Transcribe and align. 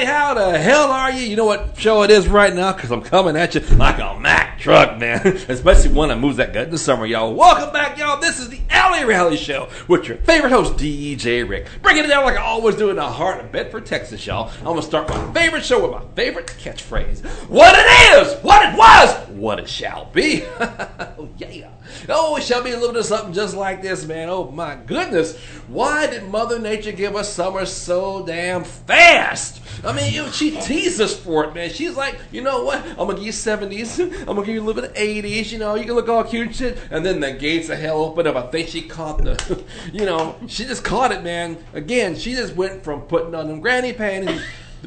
everybody. 0.00 0.06
How 0.06 0.34
the 0.34 0.58
hell 0.58 0.90
are 0.90 1.10
you? 1.10 1.26
You 1.26 1.36
know 1.36 1.44
what 1.44 1.78
show 1.78 2.02
it 2.02 2.10
is 2.10 2.28
right 2.28 2.54
now? 2.54 2.72
Because 2.72 2.90
I'm 2.90 3.02
coming 3.02 3.36
at 3.36 3.54
you 3.54 3.60
like 3.76 3.98
a 3.98 4.18
Mack 4.18 4.58
truck, 4.58 4.98
man. 4.98 5.26
Especially 5.48 5.92
one 5.92 6.08
that 6.08 6.18
moves 6.18 6.36
that 6.36 6.52
gut 6.52 6.64
in 6.64 6.70
the 6.70 6.78
summer, 6.78 7.06
y'all. 7.06 7.34
Welcome 7.34 7.72
back, 7.72 7.98
y'all. 7.98 8.20
This 8.20 8.38
is 8.38 8.48
the 8.48 8.60
Alley 8.70 9.04
Rally 9.04 9.36
Show 9.36 9.68
with 9.88 10.08
your 10.08 10.18
favorite 10.18 10.50
host, 10.50 10.74
DJ 10.74 11.48
Rick. 11.48 11.68
Bringing 11.82 12.04
it 12.04 12.08
down 12.08 12.24
like 12.24 12.36
I 12.36 12.42
always 12.42 12.76
do 12.76 12.90
in 12.90 12.96
the 12.96 13.06
heart 13.06 13.42
of 13.42 13.52
Bedford, 13.52 13.86
Texas, 13.86 14.26
y'all. 14.26 14.50
I'm 14.58 14.64
going 14.64 14.76
to 14.76 14.82
start 14.82 15.08
my 15.08 15.32
favorite 15.32 15.64
show 15.64 15.82
with 15.82 15.92
my 15.92 16.06
favorite 16.14 16.46
catchphrase. 16.46 17.24
What 17.48 17.74
it 17.76 18.26
is, 18.26 18.42
what 18.42 18.68
it 18.68 18.76
was, 18.76 19.28
what 19.30 19.58
it 19.58 19.68
shall 19.68 20.06
be. 20.06 20.44
oh, 20.60 21.28
yeah. 21.38 21.70
Oh, 22.08 22.36
it 22.36 22.42
shall 22.42 22.62
be 22.62 22.70
a 22.70 22.76
little 22.76 22.92
bit 22.92 23.00
of 23.00 23.06
something 23.06 23.32
just 23.32 23.56
like 23.56 23.82
this, 23.82 24.06
man. 24.06 24.28
Oh, 24.28 24.50
my 24.50 24.76
goodness. 24.86 25.36
Why 25.68 26.06
did 26.06 26.28
Mother 26.28 26.58
Nature 26.58 26.92
give 26.92 27.14
us 27.16 27.32
summer 27.32 27.66
so 27.66 28.24
damn 28.26 28.64
fast? 28.64 29.60
I 29.84 29.92
mean, 29.92 30.12
you 30.12 30.22
know, 30.22 30.30
she 30.30 30.60
teased 30.60 31.00
us 31.00 31.18
for 31.18 31.44
it, 31.44 31.54
man. 31.54 31.70
She's 31.70 31.96
like, 31.96 32.18
you 32.32 32.42
know 32.42 32.64
what? 32.64 32.84
I'm 32.84 32.96
gonna 32.96 33.14
give 33.14 33.24
you 33.24 33.32
70s. 33.32 34.00
I'm 34.20 34.26
gonna 34.26 34.44
give 34.44 34.54
you 34.54 34.62
a 34.62 34.64
little 34.64 34.82
bit 34.82 34.90
of 34.90 34.96
80s. 34.96 35.52
You 35.52 35.58
know, 35.58 35.74
you 35.74 35.84
can 35.84 35.94
look 35.94 36.08
all 36.08 36.24
cute 36.24 36.48
and 36.48 36.56
shit. 36.56 36.78
And 36.90 37.04
then 37.04 37.20
the 37.20 37.32
gates 37.32 37.68
of 37.68 37.78
hell 37.78 38.02
open 38.02 38.26
up. 38.26 38.36
I 38.36 38.46
think 38.48 38.68
she 38.68 38.82
caught 38.82 39.22
the, 39.22 39.64
you 39.92 40.04
know, 40.04 40.36
she 40.48 40.64
just 40.64 40.84
caught 40.84 41.12
it, 41.12 41.22
man. 41.22 41.56
Again, 41.72 42.16
she 42.16 42.34
just 42.34 42.54
went 42.56 42.82
from 42.84 43.02
putting 43.02 43.34
on 43.34 43.48
them 43.48 43.60
granny 43.60 43.92
panties 43.92 44.42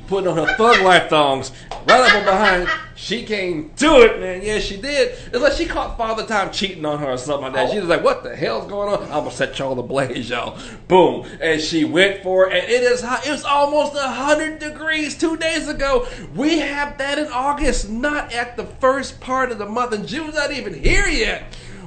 putting 0.08 0.28
on 0.28 0.38
her 0.38 0.56
thug 0.56 0.82
life 0.82 1.10
thongs 1.10 1.52
right 1.88 2.02
up 2.02 2.10
from 2.10 2.26
behind. 2.26 2.70
She 2.96 3.24
came 3.24 3.72
to 3.78 4.02
it, 4.02 4.20
man. 4.20 4.42
Yeah, 4.44 4.60
she 4.60 4.78
did. 4.78 5.18
It's 5.32 5.40
like 5.40 5.54
she 5.54 5.66
caught 5.66 5.98
Father 5.98 6.26
Time 6.26 6.52
cheating 6.52 6.86
on 6.86 7.00
her 7.00 7.12
or 7.12 7.18
something 7.18 7.52
like 7.52 7.54
that. 7.54 7.72
She 7.72 7.80
was 7.80 7.90
like, 7.90 8.04
"What 8.04 8.24
the 8.24 8.36
hell's 8.36 8.70
going 8.70 8.94
on?" 8.94 9.04
I'm 9.04 9.10
gonna 9.24 9.32
set 9.32 9.58
y'all 9.60 9.78
ablaze, 9.80 10.30
y'all. 10.30 10.58
Boom, 10.88 11.26
and 11.42 11.60
she 11.60 11.86
went 11.86 12.22
for 12.24 12.48
it. 12.48 12.54
And 12.54 12.72
it 12.72 12.84
is 12.84 13.02
hot. 13.02 13.26
It 13.26 13.32
was 13.32 13.44
almost 13.44 13.98
hundred 13.98 14.60
degrees 14.60 15.18
two 15.18 15.38
days 15.38 15.68
ago. 15.68 16.08
We 16.36 16.60
have 16.60 16.98
that 17.00 17.18
in 17.18 17.28
August, 17.28 17.90
not 17.90 18.32
at 18.32 18.58
the 18.58 18.66
first 18.66 19.20
part 19.20 19.52
of 19.52 19.58
the 19.58 19.66
month, 19.66 19.94
and 19.94 20.08
June's 20.08 20.36
not 20.36 20.52
even 20.52 20.74
here 20.74 21.08
yet. 21.08 21.44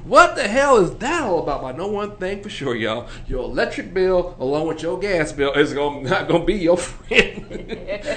What 0.07 0.37
the 0.37 0.47
hell 0.47 0.77
is 0.77 0.95
that 0.99 1.25
all 1.25 1.43
about? 1.43 1.65
I 1.65 1.73
know 1.73 1.89
one 1.89 2.17
thing 2.17 2.41
for 2.41 2.49
sure, 2.49 2.77
y'all. 2.77 3.09
Your 3.27 3.43
electric 3.43 3.93
bill, 3.93 4.37
along 4.39 4.69
with 4.69 4.81
your 4.81 5.01
gas 5.01 5.33
bill, 5.33 5.53
is 5.55 5.75
gonna, 5.75 6.09
not 6.09 6.29
going 6.29 6.43
to 6.43 6.47
be 6.47 6.55
your 6.55 6.77
friend. 6.77 7.45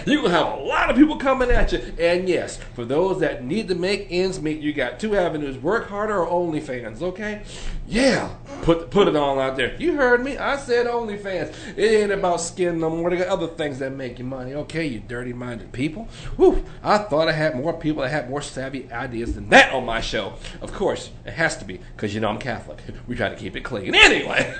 You're 0.06 0.22
going 0.22 0.26
to 0.26 0.30
have 0.30 0.60
a 0.60 0.62
lot 0.62 0.92
of 0.92 0.96
people 0.96 1.16
coming 1.16 1.50
at 1.50 1.72
you. 1.72 1.80
And 1.98 2.30
yes, 2.30 2.58
for 2.76 2.86
those 2.86 3.20
that 3.22 3.44
need 3.44 3.70
to 3.70 3.76
make 3.76 4.06
ends 4.12 4.40
meet, 4.40 4.60
you 4.62 4.72
got 4.72 5.00
two 5.00 5.16
avenues 5.16 5.58
work 5.58 5.90
harder 5.90 6.24
or 6.24 6.28
OnlyFans, 6.28 7.02
okay? 7.02 7.42
Yeah, 7.88 8.36
put, 8.62 8.92
put 8.92 9.08
it 9.08 9.16
all 9.16 9.40
out 9.40 9.56
there. 9.56 9.76
You 9.82 9.96
heard 9.96 10.24
me. 10.24 10.38
I 10.38 10.58
said 10.58 10.86
OnlyFans. 10.86 11.56
It 11.76 12.02
ain't 12.02 12.12
about 12.12 12.40
skin 12.40 12.80
no 12.80 12.92
more. 12.92 13.10
They 13.10 13.18
got 13.18 13.30
other 13.30 13.48
things 13.48 13.80
that 13.80 13.94
make 13.94 14.20
you 14.20 14.26
money, 14.26 14.54
okay? 14.54 14.86
You 14.86 15.00
dirty 15.00 15.34
minded 15.34 15.72
people. 15.72 16.08
Whew, 16.36 16.64
I 16.84 17.00
thought 17.00 17.28
I 17.28 17.32
had 17.32 17.56
more 17.56 17.74
people 17.74 18.04
that 18.04 18.10
had 18.10 18.30
more 18.30 18.44
savvy 18.44 18.92
ideas 18.92 19.34
than 19.34 19.50
that 19.50 19.74
on 19.74 19.86
my 19.86 20.02
show. 20.02 20.34
Of 20.62 20.72
course, 20.72 21.10
it 21.26 21.34
has 21.34 21.58
to 21.58 21.66
be 21.66 21.79
because 21.96 22.14
you 22.14 22.22
know 22.22 22.30
I'm 22.30 22.40
Catholic. 22.40 22.80
We 23.08 23.16
try 23.16 23.30
to 23.30 23.36
keep 23.36 23.56
it 23.56 23.62
clean. 23.62 23.96
Anyway, 23.96 24.56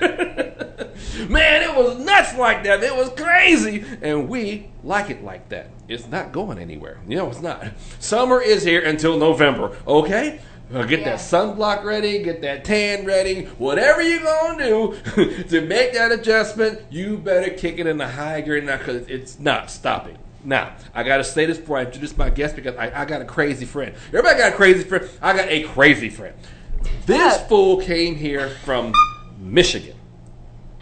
man, 1.28 1.62
it 1.62 1.76
was 1.76 1.98
nuts 1.98 2.34
like 2.36 2.64
that. 2.64 2.82
It 2.82 2.94
was 2.94 3.10
crazy, 3.10 3.84
and 4.02 4.28
we 4.28 4.70
like 4.82 5.08
it 5.08 5.22
like 5.22 5.48
that. 5.50 5.68
It's 5.86 6.08
not 6.08 6.32
going 6.32 6.58
anywhere. 6.58 6.98
You 7.06 7.16
know, 7.16 7.30
it's 7.30 7.40
not. 7.40 7.64
Summer 8.00 8.40
is 8.40 8.64
here 8.64 8.82
until 8.82 9.18
November. 9.18 9.76
Okay. 9.86 10.40
Uh, 10.72 10.84
get 10.84 11.00
yeah. 11.00 11.16
that 11.16 11.18
sunblock 11.18 11.82
ready, 11.84 12.22
get 12.22 12.42
that 12.42 12.64
tan 12.64 13.04
ready, 13.04 13.44
whatever 13.58 14.02
you're 14.02 14.20
gonna 14.20 14.64
do 14.64 14.96
to 15.48 15.60
make 15.62 15.92
that 15.94 16.12
adjustment, 16.12 16.80
you 16.90 17.18
better 17.18 17.50
kick 17.50 17.78
it 17.78 17.88
in 17.88 17.98
the 17.98 18.06
high 18.06 18.40
gear 18.40 18.60
now 18.60 18.76
because 18.76 19.08
it's 19.08 19.40
not 19.40 19.68
stopping. 19.68 20.16
Now, 20.44 20.74
I 20.94 21.02
got 21.02 21.18
to 21.18 21.24
say 21.24 21.44
this 21.44 21.58
before 21.58 21.78
I 21.78 21.84
introduce 21.84 22.16
my 22.16 22.30
guest 22.30 22.56
because 22.56 22.74
I, 22.76 23.02
I 23.02 23.04
got 23.04 23.20
a 23.20 23.24
crazy 23.24 23.66
friend. 23.66 23.94
Everybody 24.08 24.38
got 24.38 24.52
a 24.52 24.56
crazy 24.56 24.84
friend. 24.84 25.08
I 25.20 25.36
got 25.36 25.48
a 25.48 25.64
crazy 25.64 26.08
friend. 26.08 26.34
This 27.06 27.40
fool 27.48 27.80
came 27.80 28.14
here 28.14 28.50
from 28.64 28.92
Michigan. 29.38 29.96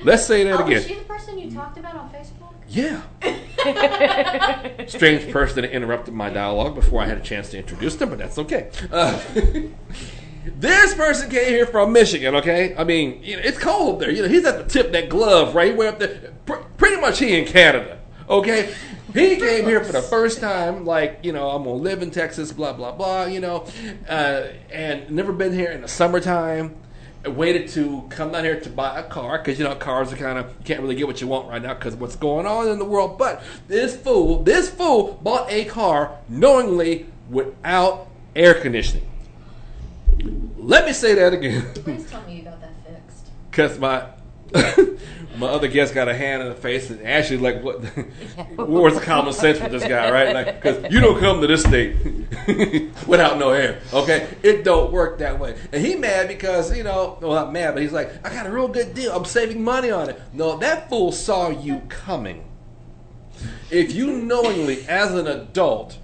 Let's 0.02 0.26
say 0.26 0.44
that 0.44 0.60
oh, 0.60 0.64
again. 0.64 0.78
Is 0.78 0.86
she 0.86 0.94
the 0.94 1.04
person 1.04 1.38
you 1.38 1.50
talked 1.50 1.78
about 1.78 1.96
on 1.96 2.10
Facebook? 2.10 2.52
Yeah. 2.68 3.02
Strange 4.86 5.32
person 5.32 5.62
that 5.62 5.72
interrupted 5.72 6.14
my 6.14 6.30
dialogue 6.30 6.74
before 6.74 7.02
I 7.02 7.06
had 7.06 7.18
a 7.18 7.22
chance 7.22 7.50
to 7.50 7.58
introduce 7.58 7.96
them, 7.96 8.10
but 8.10 8.18
that's 8.18 8.38
okay. 8.38 8.70
Uh, 8.92 9.18
this 10.44 10.94
person 10.94 11.30
came 11.30 11.48
here 11.48 11.66
from 11.66 11.92
Michigan, 11.92 12.36
okay? 12.36 12.76
I 12.76 12.84
mean, 12.84 13.22
you 13.22 13.36
know, 13.36 13.42
it's 13.42 13.58
cold 13.58 14.00
there. 14.00 14.10
You 14.10 14.22
know, 14.22 14.28
he's 14.28 14.44
at 14.44 14.58
the 14.58 14.64
tip 14.64 14.92
that 14.92 15.08
glove, 15.08 15.54
right? 15.54 15.72
He 15.72 15.76
went 15.76 15.94
up 15.94 15.98
there. 15.98 16.32
Pr- 16.46 16.64
pretty 16.76 17.00
much 17.00 17.18
he 17.18 17.38
in 17.38 17.46
Canada, 17.46 17.98
okay? 18.28 18.74
He 19.14 19.36
came 19.36 19.64
here 19.64 19.82
for 19.82 19.92
the 19.92 20.02
first 20.02 20.40
time, 20.40 20.84
like, 20.84 21.20
you 21.22 21.32
know, 21.32 21.48
I'm 21.50 21.64
going 21.64 21.78
to 21.78 21.82
live 21.82 22.02
in 22.02 22.10
Texas, 22.10 22.52
blah, 22.52 22.72
blah, 22.72 22.92
blah, 22.92 23.24
you 23.24 23.40
know, 23.40 23.66
uh, 24.08 24.48
and 24.70 25.10
never 25.10 25.32
been 25.32 25.52
here 25.52 25.70
in 25.70 25.80
the 25.80 25.88
summertime. 25.88 26.76
I 27.24 27.30
waited 27.30 27.68
to 27.70 28.06
come 28.10 28.32
down 28.32 28.44
here 28.44 28.60
to 28.60 28.70
buy 28.70 29.00
a 29.00 29.02
car 29.02 29.38
because, 29.38 29.58
you 29.58 29.64
know, 29.64 29.74
cars 29.74 30.12
are 30.12 30.16
kind 30.16 30.38
of, 30.38 30.46
you 30.58 30.64
can't 30.64 30.80
really 30.80 30.94
get 30.94 31.06
what 31.06 31.20
you 31.20 31.26
want 31.26 31.48
right 31.48 31.60
now 31.60 31.74
because 31.74 31.96
what's 31.96 32.16
going 32.16 32.46
on 32.46 32.68
in 32.68 32.78
the 32.78 32.84
world. 32.84 33.18
But 33.18 33.42
this 33.66 33.96
fool, 33.96 34.42
this 34.44 34.70
fool 34.70 35.18
bought 35.22 35.50
a 35.50 35.64
car 35.64 36.16
knowingly 36.28 37.06
without 37.28 38.08
air 38.36 38.54
conditioning. 38.54 39.08
Let 40.56 40.86
me 40.86 40.92
say 40.92 41.14
that 41.14 41.32
again. 41.32 41.72
Please 41.74 42.08
tell 42.08 42.22
me 42.22 42.36
you 42.36 42.42
got 42.42 42.60
that 42.60 42.72
fixed. 42.84 43.30
Because 43.50 43.78
my 43.78 44.06
my 45.36 45.46
other 45.46 45.68
guest 45.68 45.94
got 45.94 46.08
a 46.08 46.14
hand 46.14 46.42
in 46.42 46.48
the 46.48 46.54
face 46.54 46.90
and 46.90 47.04
actually 47.06 47.38
like 47.38 47.62
what 47.62 47.82
where's 48.56 48.94
the 48.94 49.00
common 49.00 49.32
sense 49.32 49.60
with 49.60 49.72
this 49.72 49.82
guy 49.86 50.10
right? 50.10 50.34
Like 50.34 50.62
because 50.62 50.92
you 50.92 51.00
don't 51.00 51.20
come 51.20 51.40
to 51.40 51.46
this 51.46 51.62
state 51.62 51.96
without 53.06 53.38
no 53.38 53.50
hair 53.50 53.80
okay? 53.92 54.28
It 54.42 54.64
don't 54.64 54.92
work 54.92 55.18
that 55.18 55.38
way. 55.38 55.58
And 55.72 55.84
he 55.84 55.94
mad 55.96 56.28
because 56.28 56.76
you 56.76 56.82
know 56.82 57.18
well 57.20 57.34
not 57.34 57.52
mad 57.52 57.74
but 57.74 57.82
he's 57.82 57.92
like 57.92 58.10
i 58.26 58.32
got 58.32 58.46
a 58.46 58.50
real 58.50 58.68
good 58.68 58.94
deal. 58.94 59.12
I'm 59.12 59.24
saving 59.24 59.62
money 59.62 59.90
on 59.90 60.10
it. 60.10 60.20
No 60.32 60.56
that 60.58 60.88
fool 60.88 61.12
saw 61.12 61.50
you 61.50 61.80
coming. 61.88 62.44
If 63.70 63.92
you 63.92 64.12
knowingly 64.12 64.88
as 64.88 65.14
an 65.14 65.26
adult 65.26 65.98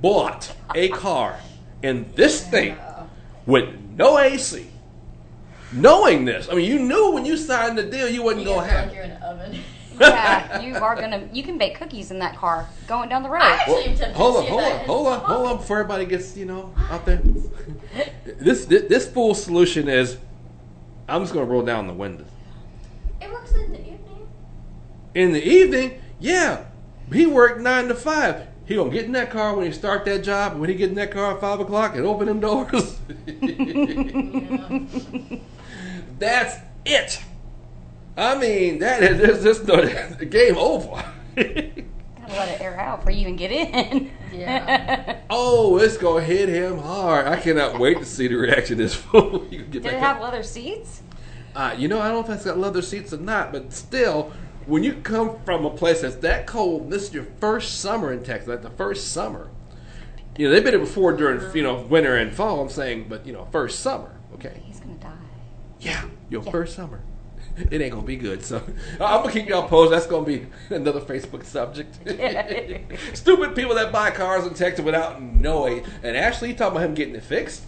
bought 0.00 0.54
a 0.74 0.88
car 0.90 1.38
in 1.82 2.12
this 2.14 2.46
state 2.46 2.76
with 3.46 3.74
no 3.96 4.18
ac 4.18 4.71
knowing 5.72 6.24
this. 6.24 6.48
I 6.50 6.54
mean, 6.54 6.70
you 6.70 6.78
knew 6.78 7.12
when 7.12 7.24
you 7.24 7.36
signed 7.36 7.78
the 7.78 7.84
deal 7.84 8.08
you 8.08 8.22
wasn't 8.22 8.42
You 8.42 8.48
going 8.48 8.66
to 8.66 8.72
have. 8.74 8.86
like 8.86 8.94
you're 8.94 9.04
in 9.04 9.10
an 9.12 9.22
oven. 9.22 9.60
yeah, 10.00 10.60
you 10.60 10.74
are 10.76 10.96
gonna. 10.96 11.28
You 11.32 11.42
can 11.42 11.58
bake 11.58 11.76
cookies 11.76 12.10
in 12.10 12.18
that 12.20 12.34
car 12.34 12.66
going 12.88 13.10
down 13.10 13.22
the 13.22 13.28
road. 13.28 13.42
I 13.42 13.56
actually 13.56 13.84
am 13.84 13.94
tempted 13.94 14.16
hold 14.16 14.34
to 14.34 14.38
on, 14.40 14.44
see 14.44 14.50
hold 14.50 14.62
that 14.62 14.80
on, 14.80 14.86
hold 14.86 15.06
on, 15.06 15.20
hold 15.20 15.46
on 15.46 15.56
before 15.58 15.78
everybody 15.80 16.06
gets, 16.06 16.36
you 16.36 16.46
know, 16.46 16.74
out 16.90 17.04
there. 17.04 17.20
This 18.24 18.64
this, 18.64 18.88
this 18.88 19.08
full 19.08 19.34
solution 19.34 19.88
is 19.88 20.16
I'm 21.08 21.22
just 21.22 21.34
going 21.34 21.46
to 21.46 21.52
roll 21.52 21.62
down 21.62 21.86
the 21.86 21.92
windows. 21.92 22.26
It 23.20 23.30
works 23.30 23.52
in 23.52 23.72
the 23.72 23.80
evening. 23.80 24.28
In 25.14 25.32
the 25.32 25.46
evening, 25.46 26.00
yeah, 26.18 26.64
he 27.12 27.26
worked 27.26 27.60
9 27.60 27.88
to 27.88 27.94
5. 27.94 28.46
He 28.64 28.76
gonna 28.76 28.90
get 28.90 29.04
in 29.04 29.12
that 29.12 29.30
car 29.30 29.54
when 29.54 29.66
he 29.66 29.72
start 29.72 30.06
that 30.06 30.24
job. 30.24 30.58
When 30.58 30.70
he 30.70 30.74
get 30.74 30.88
in 30.88 30.94
that 30.94 31.10
car 31.10 31.34
at 31.34 31.40
five 31.40 31.60
o'clock 31.60 31.94
and 31.96 32.06
open 32.06 32.26
them 32.28 32.40
doors, 32.40 32.98
Yeah. 33.26 34.78
That's 36.18 36.58
it. 36.84 37.22
I 38.16 38.36
mean, 38.38 38.78
that 38.80 39.02
is 39.02 39.42
just 39.42 39.66
the, 39.66 40.14
the 40.18 40.26
game 40.26 40.56
over. 40.56 40.90
Gotta 41.36 41.44
let 42.28 42.48
it 42.48 42.60
air 42.60 42.78
out 42.78 43.00
before 43.00 43.12
you 43.12 43.20
even 43.22 43.36
get 43.36 43.50
in. 43.52 44.10
Yeah. 44.32 45.18
Oh, 45.34 45.78
it's 45.78 45.96
gonna 45.96 46.22
hit 46.22 46.50
him 46.50 46.78
hard. 46.78 47.26
I 47.26 47.36
cannot 47.40 47.78
wait 47.78 47.98
to 47.98 48.04
see 48.04 48.28
the 48.28 48.34
reaction 48.34 48.74
of 48.74 48.78
this 48.80 48.94
fool. 48.94 49.46
You 49.50 49.60
can 49.62 49.70
get 49.70 49.72
Did 49.72 49.82
back 49.84 49.92
it 49.94 49.96
up. 49.96 50.02
have 50.02 50.20
leather 50.20 50.42
seats? 50.42 51.02
Uh, 51.56 51.74
you 51.76 51.88
know, 51.88 52.00
I 52.00 52.08
don't 52.08 52.26
know 52.26 52.32
if 52.32 52.36
it's 52.36 52.44
got 52.44 52.58
leather 52.58 52.82
seats 52.82 53.14
or 53.14 53.16
not, 53.18 53.50
but 53.50 53.72
still, 53.72 54.30
when 54.66 54.84
you 54.84 54.92
come 54.94 55.38
from 55.46 55.64
a 55.64 55.70
place 55.70 56.02
that's 56.02 56.16
that 56.16 56.46
cold, 56.46 56.90
this 56.90 57.04
is 57.04 57.14
your 57.14 57.24
first 57.40 57.80
summer 57.80 58.12
in 58.12 58.22
Texas, 58.22 58.48
like 58.48 58.62
the 58.62 58.70
first 58.70 59.08
summer. 59.12 59.48
You 60.36 60.48
know, 60.48 60.54
they've 60.54 60.62
been 60.62 60.74
here 60.74 60.80
before 60.80 61.14
during 61.16 61.54
you 61.56 61.62
know 61.62 61.80
winter 61.80 62.14
and 62.16 62.34
fall. 62.34 62.60
I'm 62.60 62.68
saying, 62.68 63.06
but 63.08 63.26
you 63.26 63.32
know, 63.32 63.46
first 63.52 63.80
summer. 63.80 64.14
Okay, 64.34 64.60
He's 64.66 64.80
gonna 64.80 64.94
die. 64.96 65.08
Yeah, 65.82 66.04
your 66.30 66.42
Yeah. 66.42 66.50
first 66.50 66.74
summer. 66.74 67.00
It 67.70 67.82
ain't 67.82 67.92
gonna 67.92 68.06
be 68.06 68.16
good. 68.16 68.42
So 68.44 68.62
I'm 68.94 69.20
gonna 69.22 69.32
keep 69.32 69.46
y'all 69.48 69.68
posted. 69.68 69.92
That's 69.98 70.06
gonna 70.06 70.24
be 70.24 70.46
another 70.70 71.00
Facebook 71.00 71.44
subject. 71.44 71.96
Stupid 73.16 73.54
people 73.54 73.74
that 73.74 73.92
buy 73.92 74.10
cars 74.10 74.46
in 74.46 74.54
Texas 74.54 74.82
without 74.84 75.20
knowing. 75.20 75.84
And 76.02 76.16
actually, 76.16 76.48
you 76.50 76.54
talking 76.54 76.76
about 76.78 76.86
him 76.88 76.94
getting 76.94 77.14
it 77.14 77.22
fixed? 77.22 77.64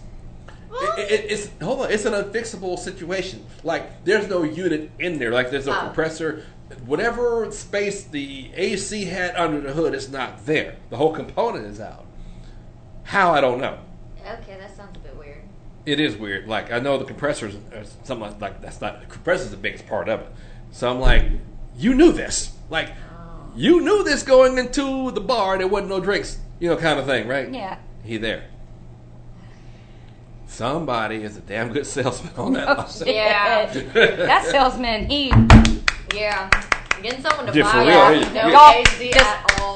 It, 0.97 1.11
it, 1.11 1.31
it's 1.31 1.49
hold 1.61 1.81
on. 1.81 1.91
It's 1.91 2.05
an 2.05 2.13
unfixable 2.13 2.79
situation. 2.79 3.45
Like 3.63 4.03
there's 4.05 4.27
no 4.27 4.41
unit 4.43 4.89
in 4.97 5.19
there. 5.19 5.31
Like 5.31 5.51
there's 5.51 5.67
no 5.67 5.77
Oh. 5.77 5.81
compressor. 5.85 6.43
Whatever 6.87 7.51
space 7.51 8.03
the 8.05 8.49
AC 8.55 9.05
had 9.05 9.35
under 9.35 9.61
the 9.61 9.71
hood 9.73 9.93
is 9.93 10.09
not 10.09 10.47
there. 10.47 10.77
The 10.89 10.97
whole 10.97 11.13
component 11.13 11.65
is 11.67 11.79
out. 11.79 12.05
How 13.03 13.31
I 13.33 13.39
don't 13.41 13.61
know. 13.61 13.77
Okay, 14.19 14.57
that 14.59 14.75
sounds 14.75 14.97
a 14.97 14.99
bit 14.99 15.15
weird. 15.15 15.24
It 15.85 15.99
is 15.99 16.15
weird. 16.15 16.47
Like 16.47 16.71
I 16.71 16.79
know 16.79 16.97
the 16.97 17.05
compressors 17.05 17.55
or 17.73 17.83
something 18.03 18.19
like, 18.19 18.41
like 18.41 18.61
that's 18.61 18.81
not 18.81 19.01
the 19.01 19.05
compressor's 19.07 19.51
the 19.51 19.57
biggest 19.57 19.87
part 19.87 20.09
of 20.09 20.21
it. 20.21 20.27
So 20.71 20.89
I'm 20.89 20.99
like, 20.99 21.25
you 21.77 21.93
knew 21.93 22.11
this. 22.11 22.55
Like 22.69 22.91
Oh. 23.17 23.51
You 23.55 23.81
knew 23.81 24.03
this 24.03 24.23
going 24.23 24.57
into 24.57 25.11
the 25.11 25.21
bar. 25.21 25.57
There 25.57 25.67
wasn't 25.67 25.89
no 25.89 25.99
drinks, 26.01 26.39
you 26.59 26.69
know, 26.69 26.75
kind 26.75 26.99
of 26.99 27.05
thing, 27.05 27.27
right? 27.27 27.51
Yeah. 27.53 27.77
He 28.03 28.17
there. 28.17 28.45
Somebody 30.47 31.23
is 31.23 31.37
a 31.37 31.41
damn 31.41 31.71
good 31.71 31.85
salesman 31.85 32.33
on 32.37 32.53
that. 32.53 32.67
Oh, 32.79 33.05
Yeah. 33.05 33.71
that 33.93 34.45
salesman, 34.45 35.09
he 35.09 35.29
Yeah. 36.13 36.49
Getting 37.01 37.21
someone 37.21 37.45
to 37.47 37.53
Yeah, 37.57 37.63
buy 37.63 37.71
for 37.71 37.79
it 37.81 37.85
real, 37.87 37.97
off 37.99 38.33
yeah. 38.33 38.43
no 38.43 38.49
Y'all 38.49 38.83
just- 38.83 39.15
at 39.17 39.61
all. 39.61 39.75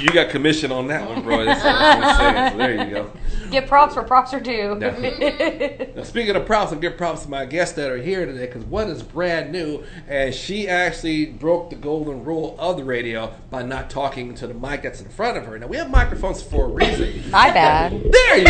You 0.00 0.08
got 0.12 0.30
commission 0.30 0.72
on 0.72 0.86
that 0.88 1.06
one, 1.06 1.22
bro. 1.22 1.44
That's 1.44 1.62
what 1.62 1.74
I'm 1.74 2.16
saying. 2.18 2.52
So 2.52 2.58
there 2.58 2.88
you 2.88 2.94
go. 2.94 3.10
get 3.50 3.66
props 3.66 3.94
for 3.94 4.02
props 4.02 4.32
are 4.32 4.40
due. 4.40 4.76
Now, 5.96 6.02
speaking 6.04 6.36
of 6.36 6.46
props, 6.46 6.72
I'll 6.72 6.78
give 6.78 6.96
props 6.96 7.24
to 7.24 7.28
my 7.30 7.44
guests 7.44 7.74
that 7.74 7.90
are 7.90 7.98
here 7.98 8.24
today 8.24 8.46
because 8.46 8.64
one 8.64 8.88
is 8.88 9.02
brand 9.02 9.52
new, 9.52 9.84
and 10.08 10.32
she 10.34 10.68
actually 10.68 11.26
broke 11.26 11.68
the 11.68 11.76
golden 11.76 12.24
rule 12.24 12.56
of 12.58 12.76
the 12.78 12.84
radio 12.84 13.34
by 13.50 13.62
not 13.62 13.90
talking 13.90 14.34
to 14.36 14.46
the 14.46 14.54
mic 14.54 14.82
that's 14.82 15.00
in 15.02 15.08
front 15.08 15.36
of 15.36 15.44
her. 15.46 15.58
Now 15.58 15.66
we 15.66 15.76
have 15.76 15.90
microphones 15.90 16.40
for 16.42 16.64
a 16.66 16.68
reason. 16.68 17.30
My 17.30 17.50
bad. 17.50 17.92
There 18.10 18.38
you 18.38 18.44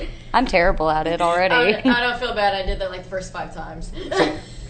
go. 0.00 0.06
I'm 0.32 0.46
terrible 0.46 0.90
at 0.90 1.06
it 1.06 1.20
I 1.20 1.24
already. 1.24 1.72
don't, 1.82 1.86
I 1.94 2.00
don't 2.00 2.18
feel 2.18 2.34
bad. 2.34 2.54
I 2.54 2.66
did 2.66 2.80
that 2.80 2.90
like 2.90 3.04
the 3.04 3.10
first 3.10 3.32
five 3.32 3.54
times. 3.54 3.92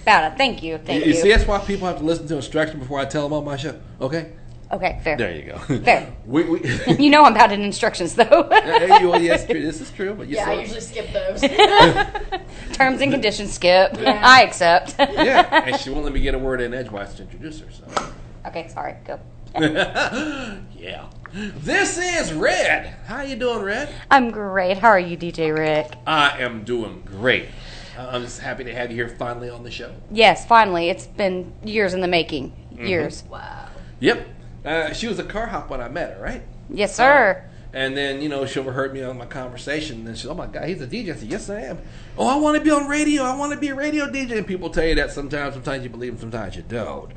Bad. 0.06 0.32
it. 0.32 0.36
Thank 0.38 0.62
you. 0.62 0.78
Thank 0.78 1.04
you, 1.04 1.12
you. 1.12 1.20
see, 1.20 1.28
that's 1.28 1.46
why 1.46 1.58
people 1.58 1.86
have 1.88 1.98
to 1.98 2.04
listen 2.04 2.26
to 2.28 2.36
instructions 2.36 2.80
before 2.80 2.98
I 2.98 3.04
tell 3.04 3.24
them 3.24 3.32
on 3.34 3.44
my 3.44 3.56
show. 3.56 3.78
Okay, 4.00 4.32
Okay, 4.72 5.00
fair. 5.04 5.16
there 5.16 5.34
you 5.34 5.42
go. 5.52 5.58
Fair. 5.58 6.12
We, 6.26 6.42
we, 6.44 6.60
You 6.98 7.10
know 7.10 7.24
I'm 7.24 7.34
bad 7.34 7.52
at 7.52 7.60
instructions 7.60 8.14
though. 8.14 8.48
Hey, 8.50 9.00
you- 9.00 9.16
yes, 9.18 9.44
this 9.44 9.80
is 9.80 9.90
true, 9.90 10.14
but 10.14 10.28
you 10.28 10.36
yeah, 10.36 10.48
I 10.50 10.54
usually 10.54 10.80
skip 10.80 11.12
those. 11.12 11.40
Terms 12.72 13.00
and 13.00 13.12
conditions 13.12 13.52
skip. 13.52 13.92
Yeah. 14.00 14.20
I 14.24 14.42
accept. 14.42 14.94
yeah, 14.98 15.64
and 15.66 15.76
she 15.80 15.90
won't 15.90 16.04
let 16.04 16.12
me 16.14 16.20
get 16.20 16.34
a 16.34 16.38
word 16.38 16.60
in 16.60 16.72
edgewise 16.72 17.14
to 17.16 17.22
introduce 17.22 17.60
her. 17.60 17.70
So. 17.70 17.84
Okay, 18.46 18.68
sorry. 18.68 18.94
Go. 19.04 19.18
yeah. 19.58 21.06
This 21.32 21.98
is 21.98 22.32
Red. 22.32 22.94
How 23.06 23.22
you 23.22 23.36
doing, 23.36 23.62
Red? 23.62 23.88
I'm 24.10 24.30
great. 24.30 24.78
How 24.78 24.88
are 24.88 24.98
you, 25.00 25.16
DJ 25.16 25.56
Rick? 25.56 25.92
I 26.06 26.38
am 26.38 26.64
doing 26.64 27.02
great. 27.04 27.46
Uh, 27.96 28.08
I'm 28.12 28.22
just 28.22 28.40
happy 28.40 28.64
to 28.64 28.74
have 28.74 28.90
you 28.90 28.96
here 28.96 29.08
finally 29.08 29.48
on 29.48 29.62
the 29.62 29.70
show. 29.70 29.92
Yes, 30.10 30.46
finally. 30.46 30.88
It's 30.90 31.06
been 31.06 31.52
years 31.64 31.94
in 31.94 32.00
the 32.00 32.08
making. 32.08 32.50
Mm-hmm. 32.74 32.86
Years. 32.86 33.24
wow. 33.30 33.68
Yep. 34.00 34.28
Uh, 34.64 34.92
she 34.92 35.06
was 35.08 35.18
a 35.18 35.24
car 35.24 35.46
hop 35.46 35.70
when 35.70 35.80
I 35.80 35.88
met 35.88 36.16
her, 36.16 36.22
right? 36.22 36.42
Yes, 36.68 36.94
sir. 36.94 37.48
And 37.72 37.96
then, 37.96 38.22
you 38.22 38.28
know, 38.28 38.46
she 38.46 38.58
overheard 38.58 38.92
me 38.94 39.02
on 39.02 39.18
my 39.18 39.26
conversation. 39.26 40.06
And 40.06 40.16
she, 40.16 40.22
said, 40.22 40.30
oh 40.30 40.34
my 40.34 40.46
God, 40.46 40.64
he's 40.68 40.80
a 40.80 40.86
DJ. 40.86 41.12
I 41.12 41.16
said, 41.16 41.28
yes, 41.30 41.48
I 41.50 41.60
am. 41.62 41.78
Oh, 42.16 42.26
I 42.26 42.36
want 42.36 42.56
to 42.56 42.64
be 42.64 42.70
on 42.70 42.88
radio. 42.88 43.22
I 43.22 43.36
want 43.36 43.52
to 43.52 43.58
be 43.58 43.68
a 43.68 43.74
radio 43.74 44.06
DJ. 44.06 44.38
And 44.38 44.46
people 44.46 44.70
tell 44.70 44.84
you 44.84 44.94
that 44.96 45.10
sometimes. 45.12 45.54
Sometimes 45.54 45.84
you 45.84 45.90
believe 45.90 46.12
them, 46.12 46.20
sometimes 46.20 46.56
you 46.56 46.62
don't. 46.62 47.12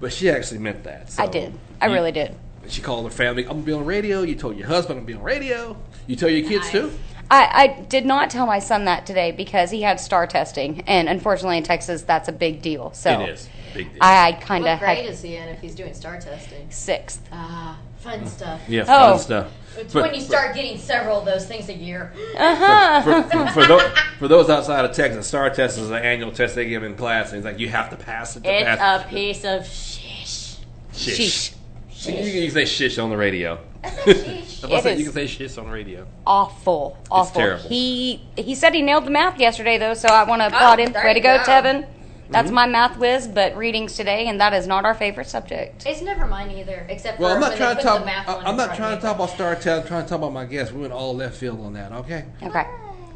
But 0.00 0.12
she 0.12 0.28
actually 0.30 0.58
meant 0.58 0.82
that. 0.84 1.12
So 1.12 1.22
I 1.22 1.26
did. 1.28 1.54
I 1.80 1.86
you- 1.86 1.92
really 1.94 2.12
did. 2.12 2.34
She 2.66 2.80
called 2.80 3.04
her 3.04 3.10
family, 3.10 3.42
I'm 3.42 3.48
going 3.50 3.60
to 3.60 3.66
be 3.66 3.72
on 3.74 3.84
radio. 3.84 4.22
You 4.22 4.34
told 4.36 4.56
your 4.56 4.66
husband, 4.66 4.98
I'm 4.98 5.04
going 5.04 5.18
to 5.18 5.18
be 5.18 5.18
on 5.18 5.22
radio. 5.24 5.76
You 6.06 6.16
tell 6.16 6.30
your 6.30 6.48
kids 6.48 6.64
Nice. 6.64 6.72
too? 6.72 6.92
I, 7.30 7.48
I 7.62 7.80
did 7.88 8.04
not 8.06 8.30
tell 8.30 8.46
my 8.46 8.58
son 8.58 8.84
that 8.84 9.06
today 9.06 9.32
because 9.32 9.70
he 9.70 9.82
had 9.82 9.98
star 10.00 10.26
testing, 10.26 10.82
and 10.86 11.08
unfortunately 11.08 11.58
in 11.58 11.64
Texas 11.64 12.02
that's 12.02 12.28
a 12.28 12.32
big 12.32 12.62
deal. 12.62 12.92
So 12.92 13.20
It 13.22 13.28
is. 13.30 13.48
Big 13.74 13.90
deal. 13.92 13.98
I, 14.02 14.28
I 14.28 14.32
kind 14.32 14.64
What 14.64 14.74
of 14.74 14.78
grade 14.80 14.98
had 14.98 15.06
is 15.06 15.22
he 15.22 15.36
in 15.36 15.48
if 15.48 15.60
he's 15.60 15.74
doing 15.74 15.94
star 15.94 16.20
testing? 16.20 16.70
sixth. 16.70 17.22
Ah, 17.32 17.78
fun 17.98 18.26
stuff. 18.26 18.60
yeah, 18.68 18.84
fun 18.84 19.12
Oh. 19.14 19.16
stuff. 19.18 19.52
It's 19.76 19.92
But- 19.92 20.02
when 20.04 20.14
you 20.14 20.20
start 20.20 20.54
getting 20.54 20.78
several 20.78 21.18
of 21.18 21.24
those 21.24 21.46
things 21.46 21.68
a 21.68 21.74
year. 21.74 22.12
Uh 22.38 22.54
huh. 22.54 23.02
for, 23.02 23.22
for, 23.28 23.46
for, 23.52 23.66
those, 23.66 23.82
for 24.20 24.28
those 24.28 24.48
outside 24.50 24.84
of 24.84 24.92
Texas, 24.94 25.26
STAR 25.26 25.50
test 25.50 25.78
is 25.78 25.90
an 25.90 25.96
annual 25.96 26.30
test 26.30 26.54
they 26.54 26.66
give 26.68 26.84
in 26.84 26.94
class, 26.94 27.30
and 27.30 27.38
it's 27.38 27.44
like 27.44 27.58
you 27.58 27.68
have 27.70 27.90
to 27.90 27.96
pass 27.96 28.36
it. 28.36 28.44
To 28.44 28.50
It's 28.54 28.64
pass. 28.64 29.04
a 29.04 29.08
piece 29.08 29.44
of 29.44 29.66
shish. 29.66 30.56
shish. 30.92 31.52
Sheesh. 31.90 32.24
You, 32.24 32.30
you 32.30 32.42
can 32.42 32.50
say 32.54 32.64
shish 32.66 32.98
on 32.98 33.10
the 33.10 33.16
radio. 33.16 33.58
Sheesh. 33.84 34.64
I 34.64 34.68
It 34.78 34.82
say 34.82 34.96
you 34.98 35.04
can 35.04 35.12
say 35.12 35.26
shish 35.26 35.58
on 35.58 35.68
radio. 35.68 36.06
Awful, 36.26 36.96
awful. 37.10 37.40
terrible. 37.40 37.68
He 37.68 38.20
he 38.36 38.54
said 38.54 38.74
he 38.74 38.82
nailed 38.82 39.06
the 39.06 39.10
math 39.10 39.38
yesterday 39.38 39.78
though, 39.78 39.94
so 39.94 40.08
I 40.08 40.24
want 40.24 40.40
to 40.42 40.46
applaud 40.48 40.80
him. 40.80 40.92
there 40.92 41.04
Way 41.04 41.14
to 41.14 41.18
you 41.20 41.22
go, 41.22 41.36
go. 41.38 41.44
Tevin. 41.44 41.86
That's 42.30 42.46
Mm-hmm. 42.46 42.54
my 42.54 42.66
math 42.66 42.96
whiz, 42.98 43.28
but 43.28 43.56
readings 43.56 43.94
today, 43.96 44.26
and 44.26 44.40
that 44.40 44.52
is 44.54 44.66
not 44.66 44.84
our 44.84 44.94
favorite 44.94 45.28
subject. 45.28 45.84
It's 45.86 46.02
never 46.02 46.26
mine 46.26 46.50
either, 46.50 46.86
except 46.88 47.18
for 47.18 47.24
Well, 47.24 47.34
I'm 47.34 47.40
not 47.40 47.50
when 47.50 47.58
trying 47.58 47.76
they 47.76 47.82
to 47.82 47.88
put 47.88 47.88
talk. 47.88 48.00
the 48.00 48.06
math 48.06 48.26
one 48.26 48.46
I'm 48.46 48.56
not 48.56 48.66
front 48.66 48.78
trying 48.78 48.92
of 48.94 49.00
to 49.00 49.06
me. 49.06 49.08
talk 49.08 49.16
about 49.16 49.30
STAR 49.30 49.54
test. 49.56 49.68
I'm 49.82 49.86
trying 49.86 50.02
to 50.04 50.08
talk 50.08 50.18
about 50.18 50.32
my 50.32 50.44
guests. 50.46 50.72
We 50.72 50.80
went 50.80 50.92
all 50.94 51.14
left 51.14 51.36
field 51.36 51.60
on 51.60 51.74
that. 51.74 51.92
Okay. 51.92 52.24
Okay. 52.42 52.66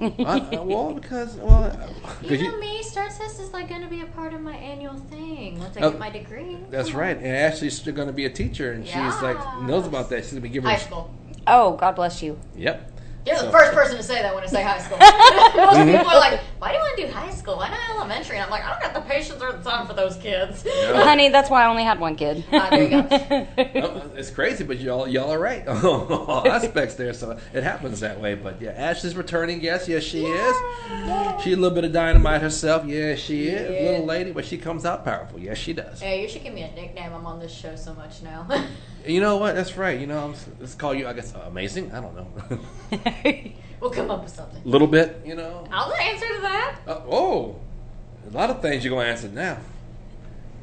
I, 0.00 0.14
I- 0.24 0.56
uh, 0.56 0.62
well, 0.62 0.92
because 0.94 1.34
well, 1.36 1.64
You 2.22 2.28
uh, 2.28 2.30
know 2.30 2.50
you, 2.52 2.60
me, 2.60 2.82
Star 2.82 3.06
Test 3.08 3.40
is 3.40 3.52
like 3.52 3.68
going 3.68 3.82
to 3.82 3.88
be 3.88 4.00
a 4.00 4.06
part 4.06 4.32
of 4.32 4.40
my 4.40 4.56
annual 4.56 4.94
thing 4.94 5.58
once 5.58 5.76
I 5.76 5.80
Oh, 5.80 5.90
get 5.90 5.98
my 5.98 6.10
degree. 6.10 6.58
that's 6.70 6.92
right. 6.92 7.16
And 7.16 7.26
Ashley's 7.26 7.76
still 7.78 7.94
going 7.94 8.08
to 8.08 8.12
be 8.14 8.24
a 8.24 8.30
teacher, 8.30 8.72
and 8.72 8.86
she's 8.86 8.94
like 9.22 9.38
knows 9.62 9.86
about 9.86 10.08
that. 10.10 10.22
She's 10.24 10.32
going 10.32 10.42
to 10.42 10.48
be 10.48 10.52
giving. 10.52 10.70
High 10.70 10.76
school. 10.76 11.10
Oh, 11.46 11.76
God 11.76 11.92
bless 11.92 12.22
you. 12.22 12.38
Yep. 12.56 12.92
You're 13.28 13.36
So- 13.36 13.46
the 13.46 13.52
first 13.52 13.72
person 13.72 13.96
to 13.98 14.02
say 14.02 14.22
that 14.22 14.34
when 14.34 14.42
I 14.42 14.46
say 14.46 14.62
high 14.62 14.78
school. 14.78 14.98
Most 15.66 15.76
people 15.86 16.10
are 16.10 16.18
like, 16.20 16.40
"Why 16.58 16.68
do 16.68 16.74
you 16.74 16.80
want 16.80 16.96
to 16.98 17.06
do 17.06 17.12
high 17.12 17.30
school? 17.30 17.56
Why 17.56 17.68
not 17.68 17.78
elementary?" 17.96 18.36
And 18.36 18.44
I'm 18.46 18.50
like, 18.50 18.64
"I 18.64 18.70
don't 18.70 18.80
got 18.80 18.94
the 18.94 19.08
patience 19.08 19.42
or 19.42 19.52
the 19.52 19.62
time 19.62 19.86
for 19.86 19.92
those 19.92 20.16
kids." 20.16 20.64
Yeah. 20.66 21.02
Honey, 21.04 21.28
that's 21.28 21.50
why 21.50 21.64
I 21.64 21.66
only 21.66 21.84
had 21.84 22.00
one 22.00 22.16
kid. 22.16 22.44
Ah, 22.52 22.68
there 22.70 22.82
you 22.82 22.90
go. 22.90 23.06
Oh, 23.76 24.10
it's 24.16 24.30
crazy, 24.30 24.64
but 24.64 24.78
y'all 24.78 25.06
y'all 25.06 25.30
are 25.32 25.38
right 25.38 25.66
on 25.68 25.84
all 25.84 26.48
aspects 26.48 26.94
there. 26.96 27.12
So 27.12 27.38
it 27.52 27.62
happens 27.62 28.00
that 28.00 28.20
way. 28.20 28.34
But 28.34 28.60
yeah, 28.60 28.70
Ashley's 28.70 29.14
returning 29.14 29.58
guest. 29.60 29.86
Yes, 29.88 30.02
she 30.02 30.24
is. 30.24 30.56
She 31.44 31.52
a 31.52 31.56
little 31.56 31.70
bit 31.70 31.84
of 31.84 31.92
dynamite 31.92 32.40
herself. 32.42 32.86
Yes, 32.86 33.18
she 33.18 33.48
is. 33.48 33.90
Little 33.90 34.06
lady, 34.06 34.32
but 34.32 34.44
she 34.44 34.56
comes 34.58 34.84
out 34.84 35.04
powerful. 35.04 35.38
Yes, 35.38 35.58
she 35.58 35.72
does. 35.72 36.00
Yeah, 36.02 36.14
you 36.14 36.28
should 36.28 36.42
give 36.42 36.54
me 36.54 36.62
a 36.62 36.72
nickname. 36.72 37.12
I'm 37.12 37.26
on 37.26 37.38
this 37.38 37.52
show 37.52 37.76
so 37.76 37.94
much 37.94 38.22
now. 38.22 38.46
You 39.08 39.20
know 39.20 39.38
what? 39.38 39.54
That's 39.54 39.76
right. 39.76 39.98
You 39.98 40.06
know, 40.06 40.18
I'm, 40.18 40.34
let's 40.60 40.74
call 40.74 40.94
you. 40.94 41.08
I 41.08 41.14
guess 41.14 41.34
uh, 41.34 41.44
amazing. 41.46 41.92
I 41.92 42.00
don't 42.00 42.14
know. 42.14 42.60
we'll 43.80 43.90
come 43.90 44.10
up 44.10 44.22
with 44.22 44.32
something. 44.32 44.62
A 44.62 44.68
little 44.68 44.86
bit. 44.86 45.22
You 45.24 45.34
know. 45.34 45.66
I'll 45.70 45.92
answer 45.94 46.26
to 46.26 46.40
that. 46.42 46.76
Uh, 46.86 47.00
oh, 47.08 47.56
a 48.28 48.36
lot 48.36 48.50
of 48.50 48.60
things 48.60 48.84
you're 48.84 48.94
gonna 48.94 49.08
answer 49.08 49.28
now. 49.28 49.58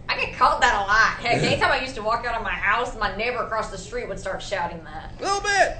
I 0.08 0.18
get 0.18 0.36
called 0.36 0.62
that 0.62 0.76
a 0.76 0.86
lot. 0.86 1.28
Heck, 1.28 1.42
anytime 1.42 1.72
I 1.72 1.82
used 1.82 1.96
to 1.96 2.04
walk 2.04 2.26
out 2.26 2.36
of 2.36 2.44
my 2.44 2.52
house, 2.52 2.96
my 2.98 3.16
neighbor 3.18 3.40
across 3.40 3.72
the 3.72 3.78
street 3.78 4.08
would 4.08 4.20
start 4.20 4.44
shouting 4.44 4.84
that. 4.84 5.20
A 5.20 5.24
little 5.24 5.42
bit. 5.42 5.78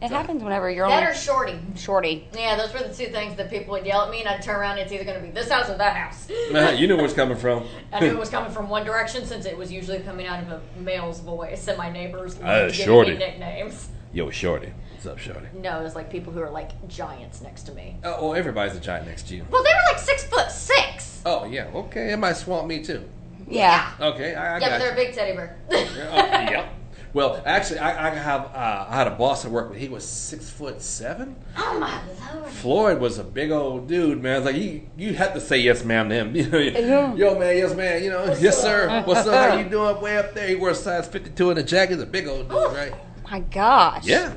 No. 0.00 0.06
it 0.06 0.10
happens 0.10 0.42
whenever 0.42 0.70
you're 0.70 0.88
That 0.88 0.98
only 1.00 1.10
or 1.10 1.14
shorty. 1.14 1.58
shorty. 1.76 2.28
Yeah, 2.34 2.56
those 2.56 2.72
were 2.72 2.80
the 2.86 2.94
two 2.94 3.06
things 3.12 3.36
that 3.36 3.50
people 3.50 3.72
would 3.72 3.86
yell 3.86 4.02
at 4.02 4.10
me, 4.10 4.20
and 4.20 4.28
I'd 4.28 4.42
turn 4.42 4.56
around 4.56 4.72
and 4.72 4.80
it's 4.80 4.92
either 4.92 5.04
going 5.04 5.16
to 5.20 5.22
be 5.26 5.30
this 5.32 5.48
house 5.50 5.68
or 5.70 5.76
that 5.78 5.96
house. 5.96 6.28
nah, 6.50 6.70
you 6.70 6.86
knew 6.86 6.96
where 6.96 7.04
it's 7.04 7.14
coming 7.14 7.36
from. 7.36 7.64
I 7.92 8.00
knew 8.00 8.06
it 8.08 8.18
was 8.18 8.30
coming 8.36 8.50
from 8.52 8.68
one 8.68 8.84
direction 8.84 9.24
since 9.24 9.46
it 9.46 9.56
was 9.56 9.72
usually 9.72 10.00
coming 10.00 10.26
out 10.26 10.42
of 10.42 10.50
a 10.50 10.60
male's 10.80 11.20
voice, 11.20 11.66
and 11.68 11.78
my 11.78 11.90
neighbors 11.90 12.38
Uh, 12.40 12.70
shorty. 12.70 13.12
me 13.12 13.18
nicknames. 13.18 13.88
Yo, 14.12 14.30
shorty. 14.30 14.72
What's 14.92 15.06
up, 15.06 15.18
shorty? 15.18 15.46
No, 15.54 15.80
it 15.80 15.82
was 15.82 15.94
like 15.94 16.10
people 16.10 16.32
who 16.32 16.40
are 16.40 16.50
like 16.50 16.70
giants 16.88 17.42
next 17.42 17.64
to 17.64 17.72
me. 17.72 17.96
Oh, 18.02 18.28
well, 18.28 18.34
everybody's 18.34 18.74
a 18.76 18.80
giant 18.80 19.06
next 19.06 19.28
to 19.28 19.36
you. 19.36 19.44
Well, 19.50 19.62
they 19.62 19.70
were 19.70 19.92
like 19.92 19.98
six 20.02 20.24
foot 20.24 20.50
six. 20.50 21.20
Oh 21.26 21.44
yeah. 21.44 21.66
Okay, 21.74 22.12
it 22.12 22.16
might 22.16 22.32
swamp 22.36 22.66
me 22.66 22.82
too. 22.82 23.04
Yeah. 23.48 23.90
Okay, 24.00 24.34
I, 24.34 24.56
I 24.56 24.58
yeah, 24.58 24.60
got 24.60 24.70
but 24.70 24.78
they're 24.78 24.86
you. 24.88 24.92
a 24.92 24.96
big 25.06 25.14
teddy 25.14 25.36
bear. 25.36 25.56
Oh, 25.70 25.76
yeah. 25.96 26.68
Well, 27.16 27.42
actually, 27.46 27.78
I, 27.78 28.08
I 28.08 28.10
have 28.14 28.42
uh, 28.54 28.86
I 28.90 28.94
had 28.94 29.06
a 29.06 29.12
boss 29.12 29.46
at 29.46 29.50
work, 29.50 29.70
but 29.70 29.78
he 29.78 29.88
was 29.88 30.06
six 30.06 30.50
foot 30.50 30.82
seven. 30.82 31.34
oh 31.56 31.78
my 31.80 31.98
lord. 32.34 32.50
Floyd 32.50 33.00
was 33.00 33.18
a 33.18 33.24
big 33.24 33.50
old 33.50 33.88
dude, 33.88 34.22
man. 34.22 34.36
It's 34.36 34.44
like 34.44 34.56
you 34.56 34.82
you 34.98 35.14
had 35.14 35.32
to 35.32 35.40
say 35.40 35.56
yes, 35.56 35.82
ma'am, 35.82 36.10
to 36.10 36.14
him. 36.14 36.36
You 36.36 36.50
know, 36.50 36.58
Yeah. 36.58 37.14
Yo, 37.14 37.38
man, 37.38 37.56
yes, 37.56 37.74
man. 37.74 38.04
You 38.04 38.10
know, 38.10 38.36
yes, 38.38 38.60
sir. 38.60 39.02
What's 39.06 39.26
up? 39.26 39.50
How 39.52 39.56
you 39.58 39.66
doing? 39.70 39.98
Way 40.02 40.18
up 40.18 40.34
there. 40.34 40.46
He 40.46 40.56
wears 40.56 40.78
size 40.78 41.08
fifty 41.08 41.30
two 41.30 41.50
in 41.50 41.56
a 41.56 41.62
jacket. 41.62 41.94
He's 41.94 42.02
a 42.02 42.06
big 42.06 42.28
old 42.28 42.50
dude, 42.50 42.58
right? 42.74 42.92
My 43.30 43.40
gosh. 43.40 44.04
Yeah, 44.04 44.34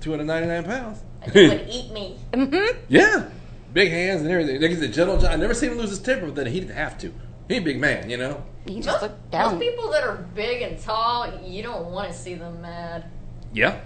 two 0.00 0.12
hundred 0.12 0.26
ninety 0.26 0.46
nine 0.46 0.62
pounds. 0.62 1.02
He 1.32 1.48
would 1.48 1.66
eat 1.68 1.90
me. 1.90 2.16
Mm-hmm. 2.32 2.78
yeah, 2.88 3.28
big 3.72 3.90
hands 3.90 4.22
and 4.22 4.30
everything. 4.30 4.60
Like, 4.60 4.70
He's 4.70 4.82
a 4.82 4.86
gentle. 4.86 5.16
giant. 5.18 5.34
I 5.34 5.36
never 5.36 5.52
seen 5.52 5.72
him 5.72 5.78
lose 5.78 5.90
his 5.90 5.98
temper, 5.98 6.26
but 6.26 6.36
then 6.36 6.46
he 6.46 6.60
didn't 6.60 6.76
have 6.76 6.96
to. 6.98 7.12
He's 7.48 7.58
a 7.58 7.60
big 7.60 7.80
man, 7.80 8.08
you 8.08 8.18
know. 8.18 8.44
You 8.66 8.76
just 8.82 8.88
Most, 8.88 9.02
look 9.02 9.30
down. 9.30 9.52
most 9.52 9.60
people 9.60 9.90
that 9.90 10.02
are 10.04 10.16
big 10.34 10.62
and 10.62 10.78
tall, 10.80 11.30
you 11.44 11.62
don't 11.62 11.90
want 11.90 12.10
to 12.10 12.16
see 12.16 12.34
them 12.34 12.62
mad. 12.62 13.04
Yeah. 13.52 13.80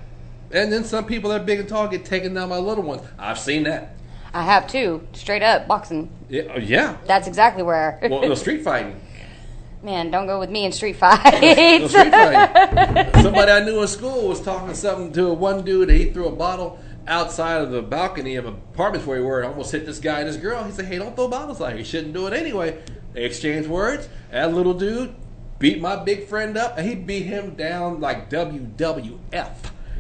And 0.52 0.72
then 0.72 0.84
some 0.84 1.04
people 1.04 1.30
that 1.30 1.40
are 1.40 1.44
big 1.44 1.58
and 1.60 1.68
tall 1.68 1.88
get 1.88 2.04
taken 2.04 2.32
down 2.34 2.48
by 2.48 2.58
little 2.58 2.84
ones. 2.84 3.02
I've 3.18 3.38
seen 3.38 3.64
that. 3.64 3.94
I 4.32 4.42
have 4.44 4.66
too. 4.66 5.06
Straight 5.12 5.42
up 5.42 5.66
boxing. 5.66 6.10
Yeah. 6.28 6.42
oh, 6.54 6.58
yeah. 6.58 6.96
That's 7.06 7.26
exactly 7.26 7.62
where. 7.62 7.98
Well, 8.02 8.22
no 8.22 8.34
street 8.34 8.62
fighting. 8.62 9.00
Man, 9.82 10.10
don't 10.10 10.26
go 10.26 10.38
with 10.40 10.50
me 10.50 10.64
in 10.64 10.72
street 10.72 10.96
fights. 10.96 11.24
No 11.40 11.88
street 11.88 12.10
fighting. 12.10 13.22
Somebody 13.22 13.52
I 13.52 13.64
knew 13.64 13.80
in 13.80 13.88
school 13.88 14.28
was 14.28 14.40
talking 14.40 14.74
something 14.74 15.12
to 15.12 15.32
one 15.32 15.64
dude. 15.64 15.88
He 15.90 16.10
threw 16.10 16.26
a 16.28 16.32
bottle 16.34 16.78
outside 17.06 17.62
of 17.62 17.70
the 17.70 17.80
balcony 17.82 18.36
of 18.36 18.44
apartments 18.46 19.06
where 19.06 19.20
we 19.20 19.26
were. 19.26 19.40
and 19.40 19.48
Almost 19.50 19.72
hit 19.72 19.86
this 19.86 19.98
guy 20.00 20.20
and 20.20 20.28
this 20.28 20.36
girl. 20.36 20.64
He 20.64 20.72
said, 20.72 20.86
"Hey, 20.86 20.98
don't 20.98 21.14
throw 21.14 21.28
bottles 21.28 21.60
out 21.60 21.70
here. 21.70 21.78
You 21.78 21.84
shouldn't 21.84 22.12
do 22.12 22.26
it 22.26 22.32
anyway." 22.32 22.78
They 23.18 23.24
exchanged 23.24 23.68
words. 23.68 24.08
That 24.30 24.54
little 24.54 24.74
dude 24.74 25.12
beat 25.58 25.80
my 25.80 25.96
big 25.96 26.28
friend 26.28 26.56
up, 26.56 26.78
and 26.78 26.88
he 26.88 26.94
beat 26.94 27.24
him 27.24 27.56
down 27.56 28.00
like 28.00 28.30
WWF. 28.30 29.50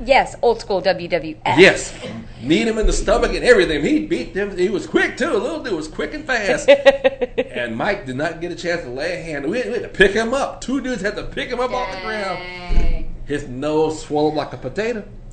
Yes, 0.04 0.36
old 0.40 0.60
school 0.60 0.80
WWF. 0.80 1.58
Yes, 1.58 1.92
need 2.40 2.68
him 2.68 2.78
in 2.78 2.86
the 2.86 2.92
stomach 2.92 3.34
and 3.34 3.44
everything. 3.44 3.82
He 3.82 4.06
beat 4.06 4.34
them. 4.34 4.56
He 4.56 4.68
was 4.68 4.86
quick 4.86 5.16
too. 5.16 5.32
Little 5.32 5.64
dude 5.64 5.72
was 5.72 5.88
quick 5.88 6.14
and 6.14 6.24
fast. 6.24 6.68
and 7.38 7.76
Mike 7.76 8.06
did 8.06 8.14
not 8.14 8.40
get 8.40 8.52
a 8.52 8.54
chance 8.54 8.82
to 8.82 8.88
lay 8.88 9.18
a 9.18 9.20
hand. 9.20 9.50
We 9.50 9.58
had, 9.58 9.66
we 9.66 9.72
had 9.72 9.82
to 9.82 9.88
pick 9.88 10.12
him 10.12 10.32
up. 10.32 10.60
Two 10.60 10.80
dudes 10.80 11.02
had 11.02 11.16
to 11.16 11.24
pick 11.24 11.48
him 11.48 11.58
up 11.58 11.72
off 11.72 11.92
the 11.92 12.00
ground. 12.00 13.06
His 13.24 13.48
nose 13.48 14.00
swelled 14.00 14.36
like 14.36 14.52
a 14.52 14.58
potato. 14.58 15.02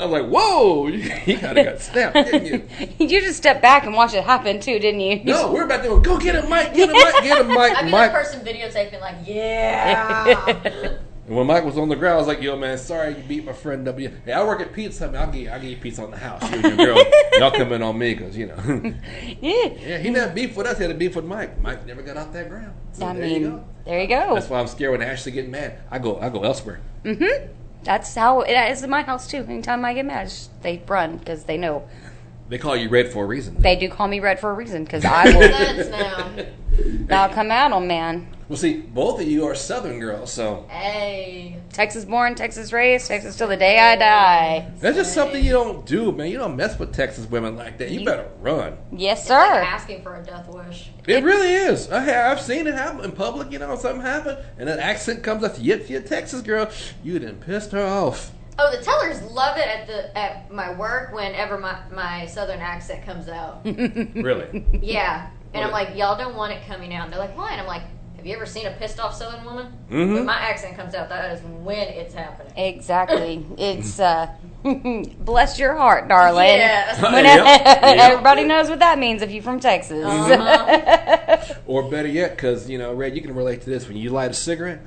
I 0.00 0.04
was 0.06 0.12
like, 0.22 0.30
"Whoa!" 0.30 0.86
You 0.88 1.38
kind 1.38 1.58
of 1.58 1.64
got 1.64 1.80
snapped, 1.80 2.14
didn't 2.14 2.46
you? 2.46 2.88
you 2.98 3.20
just 3.20 3.36
stepped 3.36 3.60
back 3.60 3.84
and 3.84 3.94
watched 3.94 4.14
it 4.14 4.24
happen 4.24 4.58
too, 4.60 4.78
didn't 4.78 5.00
you? 5.00 5.22
No, 5.24 5.52
we're 5.52 5.64
about 5.64 5.82
to 5.82 5.88
go. 5.88 6.00
Go 6.00 6.18
get 6.18 6.34
him, 6.36 6.48
Mike. 6.48 6.74
Get 6.74 6.88
him, 6.88 6.96
Mike. 6.96 7.22
Get 7.22 7.38
him, 7.40 7.48
Mike. 7.48 7.76
I'd 7.76 7.84
be 7.84 7.90
Mike. 7.90 8.10
the 8.12 8.18
person 8.18 8.40
videotaping, 8.40 9.00
like, 9.00 9.16
yeah. 9.26 10.96
And 11.26 11.36
when 11.36 11.46
Mike 11.46 11.64
was 11.64 11.78
on 11.78 11.88
the 11.88 11.94
ground, 11.94 12.14
I 12.14 12.18
was 12.18 12.26
like, 12.26 12.40
"Yo, 12.42 12.56
man, 12.56 12.76
sorry 12.76 13.10
you 13.16 13.22
beat 13.22 13.44
my 13.44 13.52
friend 13.52 13.84
W. 13.84 14.10
Hey, 14.24 14.32
I 14.32 14.42
work 14.42 14.60
at 14.60 14.72
Pizza. 14.72 15.04
Hut, 15.04 15.12
man. 15.12 15.22
I'll 15.22 15.32
get 15.32 15.52
I'll 15.52 15.60
get 15.60 15.70
you 15.70 15.76
pizza 15.76 16.02
on 16.02 16.10
the 16.10 16.16
house. 16.16 16.42
You 16.50 16.56
and 16.56 16.64
your 16.64 16.76
girl, 16.76 17.04
y'all 17.34 17.50
come 17.52 17.72
in 17.72 17.82
on 17.82 17.96
me 17.96 18.14
because 18.14 18.36
you 18.36 18.46
know." 18.46 18.56
yeah. 19.40 19.66
yeah, 19.78 19.98
he 19.98 20.10
never 20.10 20.32
beef 20.32 20.56
with 20.56 20.66
us. 20.66 20.78
He 20.78 20.82
had 20.82 20.90
a 20.90 20.94
beef 20.98 21.14
with 21.14 21.24
Mike. 21.26 21.60
Mike 21.60 21.86
never 21.86 22.02
got 22.02 22.16
off 22.16 22.32
that 22.32 22.48
ground. 22.48 22.72
So 22.92 23.06
I 23.06 23.12
there 23.12 23.22
mean, 23.22 23.42
you 23.42 23.48
go. 23.50 23.64
there 23.84 24.00
you 24.00 24.08
go. 24.08 24.34
That's 24.34 24.48
why 24.48 24.58
I'm 24.58 24.66
scared 24.66 24.90
when 24.92 25.02
Ashley 25.02 25.30
get 25.30 25.48
mad. 25.48 25.78
I 25.90 25.98
go 26.00 26.18
I 26.18 26.30
go 26.30 26.42
elsewhere. 26.42 26.80
Mm-hmm. 27.04 27.52
That's 27.84 28.14
how 28.14 28.42
it 28.42 28.52
is 28.52 28.82
in 28.82 28.90
my 28.90 29.02
house 29.02 29.26
too. 29.26 29.44
Anytime 29.48 29.84
I 29.84 29.94
get 29.94 30.06
mad, 30.06 30.28
just- 30.28 30.50
they 30.62 30.82
run 30.86 31.16
because 31.16 31.44
they 31.44 31.56
know 31.56 31.84
They 32.50 32.58
call 32.58 32.76
you 32.76 32.88
red 32.88 33.12
for 33.12 33.24
a 33.24 33.26
reason. 33.26 33.54
they 33.62 33.76
do 33.76 33.88
call 33.88 34.08
me 34.08 34.20
red 34.20 34.38
for 34.40 34.50
a 34.50 34.54
reason 34.54 34.84
because 34.84 35.04
I 35.04 35.24
will. 35.26 35.40
Sense 35.56 35.88
now. 37.08 37.22
I'll 37.22 37.28
come 37.32 37.50
at 37.50 37.70
them, 37.70 37.86
man. 37.86 38.26
Well, 38.48 38.56
see, 38.58 38.78
both 38.78 39.20
of 39.20 39.28
you 39.28 39.46
are 39.46 39.54
Southern 39.54 40.00
girls, 40.00 40.32
so 40.32 40.66
Hey. 40.68 41.58
Texas 41.72 42.04
born, 42.04 42.34
Texas 42.34 42.72
raised, 42.72 43.06
Texas 43.06 43.36
till 43.36 43.46
the 43.46 43.56
day 43.56 43.78
I 43.78 43.94
die. 43.94 44.72
that's 44.80 44.96
just 44.96 45.14
something 45.14 45.44
you 45.44 45.52
don't 45.52 45.86
do, 45.86 46.10
man. 46.10 46.26
You 46.28 46.38
don't 46.38 46.56
mess 46.56 46.76
with 46.76 46.92
Texas 46.92 47.26
women 47.30 47.54
like 47.54 47.78
that. 47.78 47.90
You 47.90 48.00
You- 48.00 48.06
better 48.06 48.26
run. 48.40 48.76
Yes, 48.90 49.20
It's 49.20 49.30
like 49.30 49.48
sir. 49.52 49.60
asking 49.62 50.02
for 50.02 50.16
a 50.16 50.22
death 50.24 50.48
wish. 50.48 50.90
It 51.06 51.22
really 51.22 51.52
is. 51.52 51.88
I 51.92 52.00
have, 52.00 52.38
I've 52.38 52.42
seen 52.44 52.66
it 52.66 52.74
happen 52.74 53.04
in 53.04 53.12
public. 53.12 53.52
You 53.52 53.60
know, 53.60 53.76
something 53.76 54.00
happen, 54.02 54.36
and 54.58 54.68
an 54.68 54.80
accent 54.80 55.22
comes 55.22 55.44
up. 55.44 55.54
Yet, 55.60 55.88
you 55.88 55.98
a 55.98 56.00
Texas 56.00 56.40
girl, 56.42 56.68
you 57.04 57.20
done 57.20 57.36
pissed 57.36 57.70
her 57.70 57.86
off. 57.86 58.32
Oh, 58.62 58.70
the 58.76 58.82
tellers 58.82 59.22
love 59.22 59.56
it 59.56 59.66
at 59.66 59.86
the 59.86 60.16
at 60.18 60.52
my 60.52 60.72
work 60.74 61.14
whenever 61.14 61.56
my, 61.58 61.78
my 61.94 62.26
southern 62.26 62.60
accent 62.60 63.06
comes 63.06 63.26
out. 63.28 63.64
Really? 63.64 64.64
Yeah. 64.82 65.30
And 65.54 65.64
I'm 65.64 65.70
like, 65.72 65.96
y'all 65.96 66.16
don't 66.18 66.36
want 66.36 66.52
it 66.52 66.60
coming 66.66 66.94
out. 66.94 67.04
And 67.04 67.12
they're 67.12 67.18
like, 67.20 67.36
why? 67.36 67.52
And 67.52 67.60
I'm 67.60 67.66
like, 67.66 67.82
have 68.16 68.26
you 68.26 68.34
ever 68.36 68.44
seen 68.44 68.66
a 68.66 68.72
pissed 68.72 69.00
off 69.00 69.14
southern 69.16 69.44
woman? 69.46 69.72
Mhm. 69.90 70.12
When 70.14 70.26
my 70.26 70.34
accent 70.38 70.76
comes 70.76 70.94
out, 70.94 71.08
that 71.08 71.32
is 71.32 71.42
when 71.42 71.88
it's 71.88 72.12
happening. 72.12 72.52
Exactly. 72.56 73.46
It's 73.56 73.98
uh 73.98 74.28
bless 75.20 75.58
your 75.58 75.74
heart, 75.74 76.06
darling. 76.08 76.44
Yes. 76.48 77.00
When- 77.02 77.24
Yep, 77.24 77.44
yep. 77.46 77.82
Everybody 77.82 78.44
knows 78.44 78.68
what 78.68 78.80
that 78.80 78.98
means 78.98 79.22
if 79.22 79.30
you're 79.30 79.42
from 79.42 79.58
Texas. 79.58 80.04
Uh-huh. 80.04 81.54
Or 81.66 81.90
better 81.90 82.08
yet, 82.08 82.36
because 82.36 82.68
you 82.68 82.76
know, 82.76 82.92
Red, 82.92 83.16
you 83.16 83.22
can 83.22 83.34
relate 83.34 83.62
to 83.62 83.70
this 83.70 83.88
when 83.88 83.96
you 83.96 84.10
light 84.10 84.30
a 84.30 84.34
cigarette. 84.34 84.80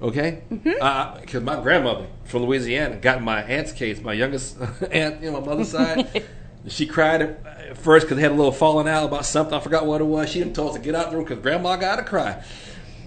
Okay, 0.00 0.42
because 0.48 1.42
my 1.42 1.60
grandmother 1.60 2.06
from 2.24 2.44
Louisiana 2.44 2.96
got 2.96 3.18
in 3.18 3.24
my 3.24 3.42
aunt's 3.42 3.72
case, 3.72 4.00
my 4.00 4.12
youngest 4.12 4.56
aunt, 4.92 5.22
you 5.22 5.30
know, 5.32 5.40
my 5.40 5.46
mother's 5.48 5.70
side. 5.70 6.22
she 6.68 6.86
cried 6.86 7.20
at 7.22 7.76
first 7.78 8.06
because 8.06 8.16
they 8.16 8.22
had 8.22 8.30
a 8.30 8.34
little 8.36 8.52
falling 8.52 8.86
out 8.88 9.04
about 9.06 9.24
something. 9.24 9.54
I 9.54 9.60
forgot 9.60 9.86
what 9.86 10.00
it 10.00 10.04
was. 10.04 10.30
She 10.30 10.38
done 10.40 10.52
told 10.52 10.70
us 10.70 10.76
to 10.76 10.82
get 10.82 10.94
out 10.94 11.10
the 11.10 11.16
room 11.16 11.24
because 11.24 11.42
Grandma 11.42 11.74
got 11.76 11.96
to 11.96 12.04
cry. 12.04 12.44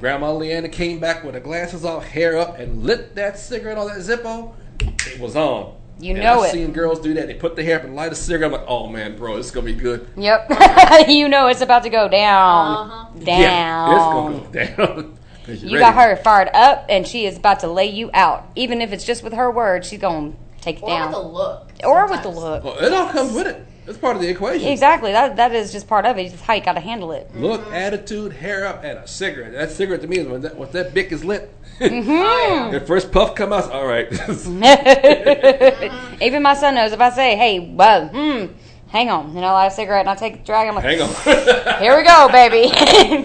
Grandma 0.02 0.34
Leanna 0.34 0.68
came 0.68 1.00
back 1.00 1.24
with 1.24 1.34
her 1.36 1.40
glasses 1.40 1.86
off, 1.86 2.04
hair 2.04 2.38
up, 2.38 2.60
and 2.60 2.84
lit 2.84 3.16
that 3.16 3.38
cigarette 3.40 3.78
on 3.78 3.88
that 3.88 4.00
Zippo. 4.00 4.54
It 4.82 5.20
was 5.20 5.36
on. 5.36 5.76
You 6.00 6.16
And 6.16 6.24
know 6.24 6.42
I've 6.42 6.50
it. 6.50 6.52
seen 6.54 6.74
girls 6.74 7.00
do 7.00 7.14
that. 7.14 7.28
They 7.28 7.36
put 7.36 7.56
the 7.56 7.64
hair 7.64 7.78
up 7.78 7.84
and 7.86 7.96
light 7.96 8.12
a 8.12 8.16
cigarette. 8.16 8.52
I'm 8.52 8.60
like, 8.60 8.68
oh 8.68 8.88
man, 8.88 9.16
bro, 9.16 9.38
this 9.38 9.46
is 9.46 9.52
gonna 9.52 9.68
be 9.68 9.76
good. 9.76 10.08
Yep. 10.18 10.50
you 11.08 11.30
know 11.30 11.48
it's 11.48 11.62
about 11.62 11.84
to 11.84 11.90
go 11.90 12.10
down. 12.10 12.90
Uh-huh. 12.90 13.20
Down. 13.20 13.40
Yeah, 13.40 13.96
it's 13.96 14.56
gonna 14.58 14.76
go 14.76 14.96
down. 14.96 15.18
'Cause 15.46 15.64
you're 15.64 15.80
got 15.80 15.96
her 15.96 16.16
fired 16.18 16.50
up 16.54 16.86
and 16.90 17.08
she 17.08 17.26
is 17.26 17.38
about 17.38 17.60
to 17.62 17.68
lay 17.68 17.88
you 17.88 18.10
out. 18.14 18.46
Even 18.56 18.82
if 18.82 18.94
it's 18.94 19.04
just 19.04 19.24
with 19.24 19.34
her 19.34 19.50
words, 19.50 19.88
she's 19.88 20.00
going 20.00 20.34
to 20.34 20.38
take 20.64 20.78
it 20.78 20.84
Or 20.84 20.90
down. 20.90 21.08
with 21.08 21.16
the 21.22 21.28
look. 21.28 21.70
or 21.84 22.08
with 22.08 22.22
the 22.24 22.30
look. 22.30 22.64
Well, 22.64 22.78
it 22.78 22.94
all 22.94 23.08
comes 23.10 23.34
with 23.34 23.48
it. 23.48 23.66
It's 23.88 23.98
part 23.98 24.16
of 24.16 24.22
the 24.22 24.30
equation. 24.30 24.68
Exactly. 24.70 25.12
That 25.12 25.38
that 25.38 25.54
is 25.56 25.72
just 25.72 25.88
part 25.88 26.06
of 26.06 26.18
it. 26.20 26.32
It's 26.32 26.42
how 26.42 26.54
you 26.54 26.62
got 26.62 26.74
to 26.74 26.80
handle 26.80 27.12
it. 27.14 27.32
Look, 27.36 27.66
attitude, 27.74 28.32
hair 28.34 28.68
up, 28.68 28.84
and 28.84 29.00
a 29.00 29.08
cigarette. 29.08 29.54
That 29.54 29.72
cigarette 29.72 30.02
to 30.02 30.08
me 30.08 30.20
is 30.20 30.28
when 30.28 30.42
that, 30.42 30.56
when 30.56 30.70
that 30.72 30.94
Bic 30.94 31.12
is 31.12 31.26
lit. 31.26 31.52
Mm-hmm. 31.80 32.12
Oh, 32.12 32.70
the 32.72 32.80
first 32.82 33.12
puff 33.12 33.34
come 33.34 33.52
out, 33.52 33.72
all 33.72 33.88
right. 33.88 34.08
Even 36.22 36.44
my 36.44 36.54
son 36.54 36.76
knows 36.76 36.92
if 36.92 37.02
I 37.02 37.10
say, 37.10 37.36
"Hey, 37.36 37.60
well, 37.60 38.08
hmm, 38.10 38.46
hang 38.92 39.10
on," 39.10 39.36
and 39.36 39.44
I 39.46 39.52
light 39.52 39.68
a 39.68 39.72
cigarette 39.72 40.02
and 40.02 40.10
I 40.10 40.16
take 40.16 40.36
a 40.36 40.38
drag, 40.46 40.68
I'm 40.68 40.76
like, 40.76 40.84
hang 40.84 41.02
on. 41.02 41.10
"Here 41.82 41.98
we 41.98 42.04
go, 42.04 42.30
baby." 42.32 42.70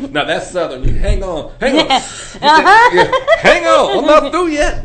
now 0.13 0.25
that's 0.25 0.51
southern. 0.51 0.85
You 0.85 0.95
hang 0.95 1.23
on, 1.23 1.53
hang 1.61 1.79
on, 1.81 1.87
Uh-huh. 1.91 2.91
Yeah, 2.95 3.11
hang 3.39 3.67
on. 3.67 3.99
I'm 3.99 4.07
not 4.07 4.31
through 4.33 4.49
yet. 4.49 4.85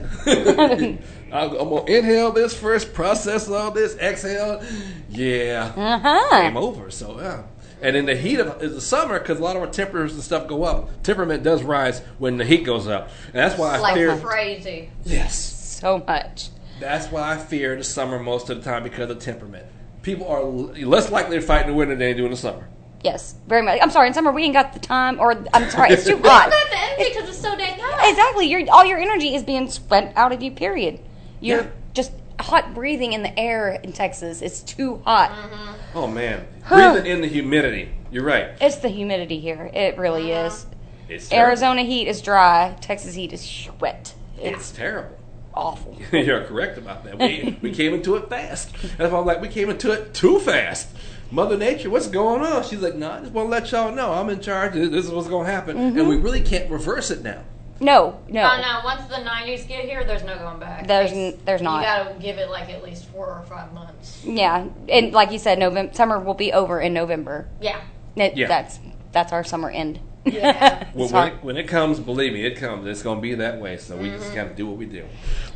I'm, 1.34 1.52
I'm 1.52 1.70
gonna 1.70 1.86
inhale 1.86 2.32
this 2.32 2.54
first, 2.58 2.94
process 2.94 3.48
all 3.50 3.72
this, 3.72 3.96
exhale. 3.98 4.62
Yeah, 5.10 5.72
uh 5.76 6.42
game 6.42 6.54
huh. 6.54 6.60
over. 6.60 6.92
So 6.92 7.20
yeah. 7.20 7.44
And 7.82 7.96
in 7.96 8.06
the 8.06 8.16
heat 8.16 8.40
of 8.40 8.60
the 8.60 8.80
summer, 8.80 9.18
because 9.20 9.40
a 9.40 9.44
lot 9.44 9.56
of 9.56 9.64
our 9.64 9.68
temperatures 9.68 10.14
and 10.14 10.22
stuff 10.22 10.48
go 10.48 10.64
up, 10.64 11.02
temperament 11.02 11.42
does 11.42 11.64
rise 11.64 12.02
when 12.20 12.38
the 12.38 12.46
heat 12.46 12.64
goes 12.64 12.88
up, 12.88 13.10
and 13.28 13.36
that's 13.36 13.58
why 13.58 13.76
I 13.76 13.80
like 13.80 13.96
fear. 13.96 14.16
crazy. 14.18 14.92
Yes, 15.04 15.80
So 15.80 16.04
much. 16.08 16.50
That's 16.80 17.08
why 17.08 17.34
I 17.34 17.38
fear 17.40 17.76
the 17.76 17.84
summer 17.84 18.20
most 18.20 18.52
of 18.52 18.64
the 18.64 18.70
time 18.70 18.84
because 18.84 19.10
of 19.10 19.18
temperament. 19.20 19.66
People 20.02 20.28
are 20.28 20.44
less 20.44 21.12
likely 21.12 21.38
to 21.38 21.42
fight 21.42 21.62
in 21.62 21.68
the 21.68 21.74
winter 21.74 21.94
than 21.94 22.00
they 22.00 22.14
do 22.14 22.26
in 22.26 22.32
the 22.32 22.38
summer. 22.38 22.68
Yes, 23.04 23.36
very 23.48 23.62
much. 23.64 23.80
I'm 23.82 23.90
sorry. 23.90 24.08
In 24.08 24.14
summer, 24.14 24.32
we 24.32 24.44
ain't 24.44 24.54
got 24.54 24.74
the 24.74 24.80
time, 24.80 25.20
or 25.20 25.32
I'm 25.54 25.70
sorry, 25.70 25.92
it's 25.92 26.06
too 26.06 26.18
Not 26.20 26.52
hot. 26.52 26.70
the 26.70 26.78
energy 26.78 27.14
because 27.16 27.30
it's 27.30 27.40
so 27.40 27.56
dang 27.56 27.80
hot. 27.80 28.10
Exactly. 28.10 28.46
Your 28.48 28.64
all 28.72 28.86
your 28.86 29.00
energy 29.00 29.34
is 29.36 29.44
being 29.44 29.70
spent 29.70 30.16
out 30.16 30.32
of 30.32 30.42
you. 30.42 30.52
Period. 30.52 31.00
You're 31.40 31.62
Yeah. 31.62 31.70
just 31.94 32.12
hot 32.40 32.74
breathing 32.74 33.14
in 33.14 33.24
the 33.24 33.38
air 33.40 33.80
in 33.84 33.92
Texas. 33.94 34.42
It's 34.42 34.62
too 34.62 35.02
hot. 35.06 35.32
Mm-hmm. 35.32 35.98
Oh 35.98 36.08
man, 36.08 36.46
breathing 36.68 37.06
in 37.08 37.22
the 37.22 37.28
humidity. 37.28 37.90
You're 38.12 38.24
right. 38.26 38.50
It's 38.60 38.78
the 38.78 38.90
humidity 38.90 39.40
here. 39.40 39.72
It 39.74 39.98
really 39.98 40.26
mm-hmm. 40.26 40.48
is. 40.48 40.66
It's 41.10 41.30
terrible. 41.30 41.48
Arizona 41.48 41.82
heat 41.84 42.08
is 42.08 42.22
dry. 42.22 42.76
Texas 42.82 43.16
heat 43.16 43.34
is 43.34 43.70
wet. 43.80 44.14
It's 44.38 44.58
It's 44.60 44.72
terrible. 44.72 45.18
Awful. 45.54 45.98
You're 46.12 46.44
correct 46.46 46.78
about 46.78 47.04
that. 47.06 47.18
We, 47.18 47.58
we 47.62 47.72
came 47.72 47.94
into 47.94 48.16
it 48.16 48.30
fast. 48.30 48.74
And 49.00 49.12
why 49.12 49.20
I'm 49.20 49.26
like, 49.26 49.42
we 49.42 49.48
came 49.48 49.70
into 49.70 49.92
it 49.92 50.14
too 50.14 50.40
fast. 50.40 50.90
Mother 51.32 51.58
Nature, 51.58 51.90
what's 51.90 52.08
going 52.08 52.42
on? 52.42 52.64
She's 52.64 52.82
like, 52.82 52.96
no, 52.96 53.12
I 53.12 53.20
just 53.22 53.32
want 53.32 53.46
to 53.48 53.52
let 53.52 53.72
y'all 53.72 53.92
know 53.94 54.12
I'm 54.12 54.30
in 54.30 54.42
charge. 54.42 54.74
This 54.74 55.06
is 55.06 55.10
what's 55.12 55.30
going 55.30 55.46
to 55.46 55.52
happen. 55.52 55.78
Mm-hmm. 55.78 56.00
And 56.00 56.10
we 56.10 56.18
really 56.18 56.42
can't 56.42 56.70
reverse 56.70 57.10
it 57.10 57.24
now. 57.24 57.44
No, 57.82 58.22
no. 58.30 58.44
Oh 58.44 58.62
no! 58.62 58.82
Once 58.84 59.06
the 59.06 59.16
'90s 59.16 59.68
get 59.68 59.86
here, 59.86 60.04
there's 60.04 60.24
no 60.24 60.38
going 60.38 60.60
back. 60.60 60.86
There's 60.86 61.12
n- 61.12 61.40
there's 61.46 61.64
not. 61.64 61.80
You 61.80 61.86
gotta 62.06 62.20
give 62.20 62.38
it 62.38 62.52
like 62.52 62.70
at 62.70 62.84
least 62.84 63.06
four 63.06 63.26
or 63.26 63.44
five 63.50 63.74
months. 63.74 64.24
Yeah, 64.24 64.68
and 64.88 65.12
like 65.14 65.32
you 65.32 65.40
said, 65.40 65.58
November 65.58 65.92
summer 65.92 66.20
will 66.20 66.36
be 66.36 66.54
over 66.54 66.80
in 66.80 66.94
November. 66.94 67.50
Yeah. 67.60 67.82
It, 68.16 68.38
Yeah. 68.38 68.48
That's 68.48 68.80
that's 69.14 69.34
our 69.34 69.44
summer 69.44 69.72
end. 69.72 70.00
Yeah. 70.26 70.88
Well, 70.94 71.08
when 71.08 71.28
it, 71.30 71.44
when 71.44 71.58
it 71.58 71.68
comes, 71.70 72.00
believe 72.02 72.34
me, 72.34 72.46
it 72.46 72.58
comes. 72.58 72.86
It's 72.86 73.02
going 73.02 73.18
to 73.20 73.22
be 73.22 73.34
that 73.36 73.62
way. 73.62 73.78
So 73.78 73.96
we 73.96 74.10
Mm-hmm. 74.10 74.18
just 74.18 74.36
got 74.36 74.44
to 74.50 74.54
do 74.54 74.68
what 74.68 74.76
we 74.78 74.86
do. 74.86 75.06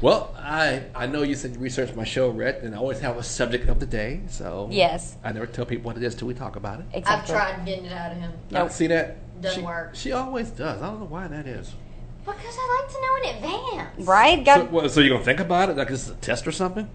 Well, 0.01 0.33
I 0.39 0.83
I 0.95 1.07
know 1.07 1.23
you 1.23 1.35
said 1.35 1.53
you 1.53 1.59
researched 1.59 1.93
my 1.95 2.05
show, 2.05 2.29
Red, 2.29 2.63
and 2.63 2.73
I 2.73 2.77
always 2.77 2.99
have 3.01 3.17
a 3.17 3.23
subject 3.23 3.67
of 3.67 3.79
the 3.81 3.85
day. 3.85 4.21
So 4.29 4.69
Yes, 4.71 5.17
I 5.25 5.33
never 5.33 5.45
tell 5.45 5.65
people 5.65 5.85
what 5.91 5.97
it 5.97 6.03
is 6.03 6.15
till 6.15 6.27
we 6.29 6.33
talk 6.33 6.55
about 6.55 6.79
it. 6.79 7.03
I've 7.05 7.27
tried 7.27 7.65
getting 7.65 7.85
it 7.85 7.91
out 7.91 8.13
of 8.13 8.17
him 8.17 8.31
Nope. 8.49 8.71
See 8.71 8.87
that? 8.87 9.17
Doesn't 9.41 9.59
she, 9.59 9.65
work. 9.65 9.93
She 9.93 10.11
always 10.13 10.49
does. 10.51 10.81
I 10.81 10.87
don't 10.87 10.99
know 11.01 11.05
why 11.07 11.27
that 11.27 11.45
is. 11.47 11.73
because 12.25 12.57
I 12.57 12.81
like 12.81 12.93
to 12.93 13.01
know 13.01 13.15
in 13.17 13.35
advance. 13.35 14.07
Right? 14.07 14.37
So, 14.39 14.43
Got 14.45 14.71
what, 14.71 14.89
so 14.91 15.01
you're 15.01 15.11
gonna 15.15 15.25
think 15.25 15.41
about 15.41 15.69
it 15.69 15.75
like 15.77 15.89
this 15.89 16.03
is 16.05 16.09
a 16.11 16.15
test 16.15 16.47
or 16.47 16.53
something? 16.53 16.87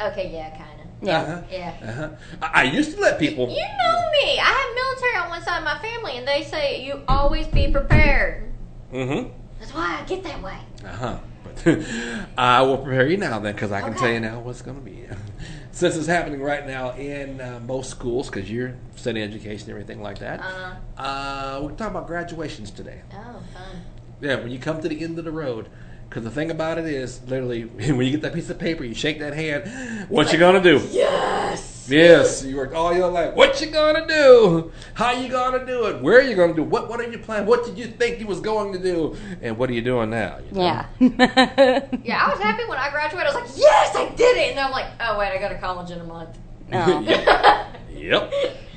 Okay. 0.00 0.30
Yeah. 0.32 0.50
Kind 0.56 0.70
of. 0.70 0.75
Yeah. 1.02 1.20
Uh-huh. 1.20 1.42
Yeah. 1.50 1.74
Uh-huh. 1.82 2.08
I, 2.42 2.60
I 2.60 2.62
used 2.64 2.94
to 2.94 3.00
let 3.00 3.18
people. 3.18 3.48
You 3.48 3.54
know 3.56 4.10
me. 4.22 4.38
I 4.38 4.44
have 4.44 4.74
military 4.74 5.24
on 5.24 5.28
one 5.30 5.42
side 5.42 5.58
of 5.58 5.64
my 5.64 5.78
family, 5.78 6.16
and 6.18 6.26
they 6.26 6.42
say 6.42 6.84
you 6.84 7.02
always 7.08 7.46
be 7.48 7.70
prepared. 7.70 8.52
Mm-hmm. 8.92 9.30
That's 9.58 9.74
why 9.74 10.00
I 10.00 10.04
get 10.06 10.22
that 10.24 10.42
way. 10.42 10.58
Uh 10.84 10.88
huh. 10.88 11.18
But 11.44 11.84
I 12.38 12.62
will 12.62 12.78
prepare 12.78 13.06
you 13.08 13.16
now 13.16 13.38
then, 13.38 13.54
because 13.54 13.72
I 13.72 13.80
can 13.80 13.90
Okay. 13.90 13.98
tell 14.00 14.10
you 14.10 14.20
now 14.20 14.40
what's 14.40 14.62
going 14.62 14.76
to 14.78 14.82
be. 14.82 15.04
Since 15.72 15.96
it's 15.96 16.06
happening 16.06 16.40
right 16.40 16.66
now 16.66 16.92
in 16.92 17.38
uh, 17.40 17.60
most 17.66 17.90
schools, 17.90 18.30
because 18.30 18.50
you're 18.50 18.74
studying 18.94 19.28
education 19.28 19.70
and 19.70 19.78
everything 19.78 20.02
like 20.02 20.18
that, 20.20 20.40
Uh, 20.40 20.74
uh, 21.00 21.60
we're 21.62 21.70
talking 21.72 21.94
about 21.96 22.06
graduations 22.06 22.70
today. 22.70 23.02
oh, 23.12 23.16
fun. 23.52 23.82
Yeah, 24.20 24.36
when 24.36 24.50
you 24.50 24.58
come 24.58 24.80
to 24.80 24.88
the 24.88 25.02
end 25.04 25.18
of 25.18 25.24
the 25.26 25.30
road. 25.32 25.68
Because 26.08 26.24
the 26.24 26.30
thing 26.30 26.50
about 26.50 26.78
it 26.78 26.86
is, 26.86 27.20
literally, 27.26 27.62
when 27.64 28.00
you 28.02 28.10
get 28.12 28.22
that 28.22 28.34
piece 28.34 28.48
of 28.50 28.58
paper, 28.58 28.84
you 28.84 28.94
shake 28.94 29.18
that 29.18 29.34
hand. 29.34 30.08
What 30.08 30.32
you 30.32 30.38
gonna 30.38 30.62
do? 30.62 30.80
Yes. 30.90 31.74
Yes, 31.88 32.44
you 32.44 32.56
worked 32.56 32.74
all 32.74 32.92
your 32.92 33.08
life. 33.08 33.34
What 33.34 33.60
you 33.60 33.68
gonna 33.68 34.06
do? 34.08 34.72
How 34.94 35.12
you 35.12 35.28
gonna 35.28 35.64
do 35.64 35.86
it? 35.86 36.02
Where 36.02 36.18
are 36.18 36.22
you 36.22 36.34
gonna 36.34 36.54
do? 36.54 36.64
What 36.64 36.88
What 36.88 36.98
are 37.00 37.08
you 37.08 37.18
planning? 37.18 37.46
What 37.46 37.64
did 37.64 37.78
you 37.78 37.86
think 37.86 38.18
you 38.18 38.26
was 38.26 38.40
going 38.40 38.72
to 38.72 38.78
do? 38.80 39.16
And 39.40 39.56
what 39.56 39.70
are 39.70 39.72
you 39.72 39.82
doing 39.82 40.10
now? 40.10 40.38
you 40.38 40.52
know? 40.52 40.62
Yeah. 40.62 40.86
Yeah, 42.04 42.24
I 42.24 42.30
was 42.30 42.40
happy 42.40 42.64
when 42.68 42.78
I 42.78 42.90
graduated. 42.90 43.32
I 43.32 43.40
was 43.40 43.50
like, 43.50 43.58
yes, 43.58 43.94
I 43.94 44.08
did 44.16 44.36
it. 44.36 44.48
And 44.50 44.58
then 44.58 44.64
I'm 44.66 44.72
like, 44.72 44.86
oh 45.00 45.18
wait, 45.18 45.28
I 45.32 45.38
go 45.38 45.48
to 45.48 45.58
college 45.58 45.90
in 45.90 46.00
a 46.00 46.04
month. 46.04 46.36
Oh. 46.72 47.00
No. 47.88 47.90
Yep. 47.96 48.32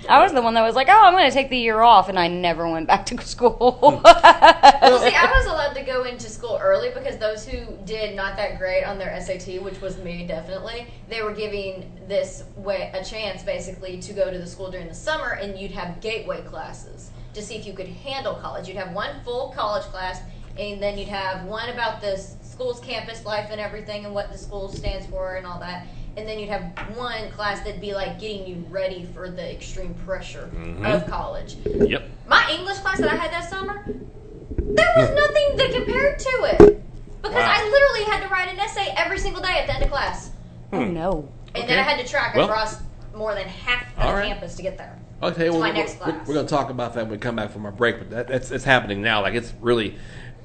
I 0.10 0.24
was 0.24 0.34
the 0.34 0.42
one 0.42 0.56
that 0.56 0.64
was 0.64 0.76
like, 0.76 0.88
oh, 0.90 1.06
I'm 1.06 1.14
going 1.14 1.30
to 1.30 1.34
take 1.34 1.52
the 1.52 1.58
year 1.58 1.82
off, 1.82 2.10
and 2.10 2.18
I 2.18 2.28
never 2.28 2.68
went 2.68 2.88
back 2.88 3.06
to 3.08 3.22
school. 3.26 4.02
Well, 4.04 5.00
see, 5.00 5.16
I 5.16 5.32
was 5.32 5.46
allowed 5.46 5.74
to 5.74 5.84
go 5.84 6.04
into 6.04 6.28
school 6.30 6.60
early 6.60 6.90
because 6.90 7.18
those 7.18 7.46
who 7.46 7.78
did 7.86 8.16
not 8.16 8.36
that 8.38 8.58
great 8.58 8.84
on 8.84 8.98
their 8.98 9.22
SAT, 9.22 9.62
which 9.62 9.80
was 9.82 10.00
me 10.00 10.26
definitely, 10.26 10.88
they 11.10 11.22
were 11.22 11.34
giving 11.34 11.92
this 12.08 12.44
way 12.56 12.92
a 12.96 13.04
chance 13.04 13.44
basically 13.44 14.00
to 14.00 14.14
go 14.14 14.32
to 14.32 14.40
the 14.40 14.48
school 14.48 14.72
during 14.72 14.88
the 14.88 14.96
summer, 14.96 15.34
and 15.34 15.60
you'd 15.60 15.72
have 15.72 16.02
gateway 16.02 16.42
classes 16.42 17.12
to 17.36 17.44
see 17.44 17.56
if 17.56 17.68
you 17.68 17.74
could 17.74 17.88
handle 17.88 18.34
college. 18.34 18.68
You'd 18.68 18.78
have 18.78 18.94
one 18.94 19.22
full 19.24 19.50
college 19.56 19.84
class, 19.84 20.22
and 20.58 20.82
then 20.82 20.98
you'd 20.98 21.08
have 21.08 21.46
one 21.46 21.70
about 21.70 22.02
the 22.02 22.18
school's 22.18 22.80
campus 22.80 23.26
life 23.26 23.50
and 23.52 23.62
everything, 23.62 24.06
and 24.06 24.14
what 24.16 24.32
the 24.32 24.38
school 24.40 24.70
stands 24.70 25.06
for 25.06 25.36
and 25.36 25.46
all 25.46 25.60
that. 25.60 25.86
And 26.20 26.28
then 26.28 26.38
you'd 26.38 26.50
have 26.50 26.78
one 26.98 27.32
class 27.32 27.62
that'd 27.62 27.80
be 27.80 27.94
like 27.94 28.20
getting 28.20 28.46
you 28.46 28.66
ready 28.70 29.08
for 29.14 29.30
the 29.30 29.54
extreme 29.54 29.94
pressure 30.06 30.52
mm-hmm. 30.54 30.86
of 30.86 31.08
college 31.08 31.56
Yep. 31.64 32.10
my 32.28 32.46
English 32.52 32.80
class 32.80 33.00
that 33.00 33.10
I 33.10 33.16
had 33.16 33.32
that 33.32 33.50
summer, 33.50 33.86
there 33.86 34.94
was 34.98 35.08
hmm. 35.08 35.16
nothing 35.16 35.56
that 35.56 35.72
compared 35.74 36.20
to 36.20 36.30
it. 36.44 36.84
Because 37.22 37.36
Wow. 37.36 37.56
I 37.56 37.70
literally 37.70 38.12
had 38.12 38.22
to 38.24 38.28
write 38.28 38.50
an 38.50 38.60
essay 38.60 38.94
every 38.98 39.18
single 39.18 39.42
day 39.42 39.60
at 39.60 39.68
the 39.68 39.76
end 39.76 39.84
of 39.86 39.90
class. 39.90 40.32
oh, 40.74 40.84
hmm. 40.84 40.94
no. 40.94 41.30
And 41.56 41.70
then 41.70 41.80
I 41.80 41.84
had 41.84 42.06
to 42.06 42.06
track 42.06 42.36
Well- 42.36 42.46
across 42.50 42.82
more 43.16 43.34
than 43.34 43.48
half 43.48 43.88
of 43.98 44.04
the 44.04 44.14
right. 44.14 44.28
campus 44.28 44.56
to 44.58 44.62
get 44.62 44.78
there. 44.78 45.00
Okay, 45.24 45.46
To 45.46 45.52
well, 45.52 45.62
my 45.62 45.70
we're, 45.70 45.74
next 45.74 46.00
we're, 46.00 46.06
class. 46.12 46.28
we're 46.28 46.34
going 46.34 46.46
to 46.46 46.50
talk 46.54 46.70
about 46.70 46.96
that 46.96 47.04
when 47.04 47.12
we 47.12 47.18
come 47.18 47.38
back 47.38 47.52
from 47.52 47.66
our 47.66 47.72
break, 47.72 47.98
but 47.98 48.10
that, 48.10 48.28
that's 48.28 48.52
it's 48.52 48.66
happening 48.66 49.02
now. 49.02 49.22
Like 49.22 49.36
it's 49.36 49.54
really, 49.62 49.96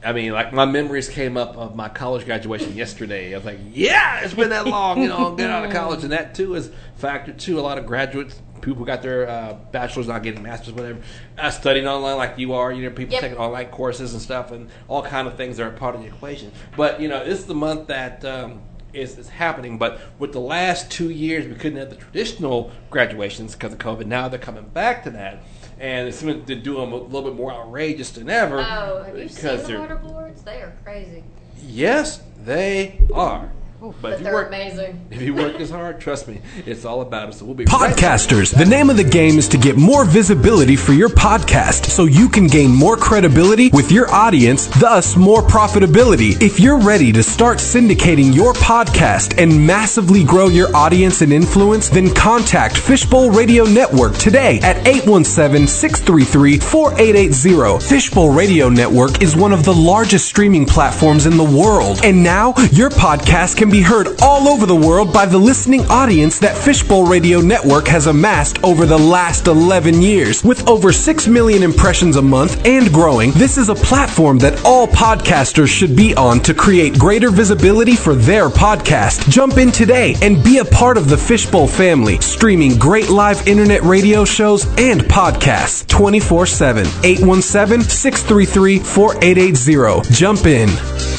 I 0.05 0.13
mean, 0.13 0.33
like 0.33 0.53
my 0.53 0.67
memories 0.67 1.09
came 1.09 1.37
up 1.37 1.57
of 1.57 1.75
my 1.75 1.89
college 1.89 2.25
graduation 2.25 2.77
yesterday. 2.77 3.33
I 3.35 3.39
was 3.39 3.47
like, 3.47 3.59
yeah, 3.73 4.21
it's 4.21 4.35
been 4.35 4.51
that 4.51 4.67
long, 4.67 5.03
you 5.03 5.09
know, 5.09 5.35
get 5.35 5.51
out 5.51 5.65
of 5.65 5.73
college, 5.73 6.03
and 6.03 6.13
that 6.13 6.35
too 6.35 6.55
is 6.55 6.71
factored 7.01 7.39
too. 7.39 7.59
A 7.59 7.63
lot 7.63 7.79
of 7.79 7.87
graduates, 7.87 8.41
people 8.61 8.75
who 8.81 8.87
got 8.87 9.03
their 9.03 9.29
uh, 9.29 9.55
bachelors, 9.73 10.07
not 10.09 10.23
getting 10.23 10.43
masters, 10.43 10.75
whatever, 10.75 11.01
uh, 11.39 11.51
studying 11.51 11.87
online 11.87 12.17
like 12.17 12.39
you 12.39 12.53
are. 12.53 12.73
You 12.73 12.85
know, 12.85 12.91
people 12.91 13.15
Yep. 13.15 13.21
taking 13.23 13.39
online 13.39 13.67
courses 13.69 14.13
and 14.13 14.21
stuff, 14.21 14.53
and 14.53 14.69
all 14.89 15.03
kind 15.03 15.27
of 15.27 15.37
things 15.37 15.59
are 15.59 15.69
a 15.69 15.73
part 15.73 15.95
of 15.95 16.03
the 16.03 16.09
equation. 16.09 16.53
But 16.77 17.01
you 17.01 17.09
know, 17.09 17.25
this 17.25 17.39
is 17.41 17.47
the 17.47 17.55
month 17.55 17.89
that. 17.89 18.25
Um, 18.25 18.61
is, 18.95 19.19
is 19.19 19.29
happening. 19.29 19.77
But 19.77 20.01
with 20.19 20.33
the 20.33 20.41
last 20.41 20.91
two 20.91 21.11
years, 21.11 21.47
we 21.47 21.55
couldn't 21.55 21.79
have 21.79 21.91
the 21.91 21.97
traditional 21.97 22.71
graduations 22.91 23.55
because 23.55 23.73
of 23.73 23.79
COVID. 23.81 24.07
Now 24.07 24.29
they're 24.29 24.39
coming 24.39 24.69
back 24.69 25.03
to 25.05 25.11
that, 25.11 25.43
and 25.79 26.09
it's 26.09 26.19
seeming 26.19 26.45
to 26.45 26.55
do 26.55 26.75
them 26.77 26.93
a 26.93 26.97
little 26.97 27.31
bit 27.31 27.35
more 27.37 27.53
outrageous 27.53 28.11
than 28.13 28.29
ever. 28.31 28.59
Oh, 28.61 29.03
have 29.03 29.17
you 29.19 29.29
seen 29.29 29.35
because 29.37 29.63
the 29.63 29.69
they're 29.69 29.81
water 29.81 29.97
boards? 29.97 30.43
They 30.43 30.63
are 30.63 30.75
crazy. 30.85 31.25
yes, 31.67 32.23
they 32.45 33.01
are. 33.13 33.51
But 33.93 34.03
But 34.03 34.13
if 34.15 34.19
you 34.21 34.25
they're 34.25 34.35
work, 34.35 34.49
amazing. 34.49 35.07
if 35.11 35.23
you 35.23 35.35
work 35.35 35.59
this 35.59 35.71
hard, 35.71 36.01
trust 36.01 36.29
me, 36.29 36.41
it's 36.67 36.85
all 36.85 37.01
about 37.03 37.29
it. 37.29 37.35
So 37.35 37.45
we'll 37.45 37.55
be 37.55 37.65
right. 37.65 37.95
Podcasters, 37.95 38.57
the 38.57 38.65
name 38.65 38.91
of 38.91 38.97
the 38.97 39.05
game 39.05 39.39
is 39.39 39.49
to 39.49 39.59
get 39.59 39.77
more 39.77 40.05
visibility 40.05 40.77
for 40.77 40.93
your 40.93 41.09
podcast 41.09 41.87
so 41.87 42.05
you 42.05 42.29
can 42.29 42.47
gain 42.47 42.71
more 42.71 42.97
credibility 42.97 43.71
with 43.73 43.91
your 43.93 44.11
audience, 44.11 44.67
thus 44.81 45.17
more 45.17 45.43
profitability. 45.43 46.41
If 46.43 46.59
you're 46.61 46.79
ready 46.79 47.13
to 47.13 47.23
start 47.23 47.59
syndicating 47.59 48.35
your 48.35 48.53
podcast 48.55 49.41
and 49.43 49.67
massively 49.67 50.25
grow 50.25 50.49
your 50.49 50.75
audience 50.75 51.21
and 51.21 51.33
influence, 51.33 51.89
then 51.89 52.13
contact 52.15 52.77
Fishbowl 52.79 53.31
Radio 53.31 53.65
Network 53.65 54.17
today 54.17 54.61
at 54.63 54.77
817-633-4880. 54.87 57.83
Fishbowl 57.83 58.31
Radio 58.31 58.69
Network 58.69 59.23
is 59.23 59.37
one 59.37 59.53
of 59.53 59.65
the 59.65 59.75
largest 59.75 60.27
streaming 60.27 60.67
platforms 60.67 61.27
in 61.27 61.37
the 61.37 61.45
world. 61.45 62.01
And 62.05 62.23
now 62.23 62.55
your 62.73 62.91
podcast 62.91 63.57
can 63.57 63.71
be 63.75 63.83
heard 63.83 64.07
all 64.23 64.47
over 64.47 64.67
the 64.67 64.77
world 64.77 65.13
by 65.13 65.27
the 65.27 65.37
listening 65.37 65.81
audience 65.87 66.39
that 66.39 66.57
Fishbowl 66.57 67.07
Radio 67.07 67.41
Network 67.41 67.89
has 67.89 68.07
amassed 68.07 68.63
over 68.63 68.87
the 68.87 68.97
last 68.97 69.49
11 69.49 70.01
years. 70.01 70.45
With 70.45 70.69
over 70.69 70.93
6 70.93 71.27
million 71.27 71.65
impressions 71.65 72.15
a 72.15 72.23
month 72.23 72.65
and 72.65 72.93
growing, 72.93 73.33
this 73.33 73.59
is 73.59 73.71
a 73.71 73.75
platform 73.75 74.39
that 74.39 74.65
all 74.65 74.87
podcasters 74.87 75.67
should 75.67 75.97
be 75.97 76.15
on 76.15 76.39
to 76.43 76.55
create 76.55 77.01
greater 77.01 77.31
visibility 77.31 77.97
for 77.97 78.15
their 78.15 78.49
podcast. 78.49 79.29
Jump 79.29 79.57
in 79.57 79.73
today 79.73 80.15
and 80.23 80.45
be 80.45 80.59
a 80.59 80.65
part 80.65 80.97
of 80.97 81.09
the 81.09 81.19
Fishbowl 81.19 81.67
family, 81.67 82.21
streaming 82.21 82.79
great 82.79 83.09
live 83.09 83.49
internet 83.49 83.83
radio 83.83 84.25
shows 84.25 84.67
and 84.79 85.01
podcasts 85.01 85.85
24 85.89 86.47
7. 86.47 86.87
817 87.03 87.81
633 87.83 88.79
4880. 88.79 90.15
Jump 90.15 90.47
in. 90.47 91.14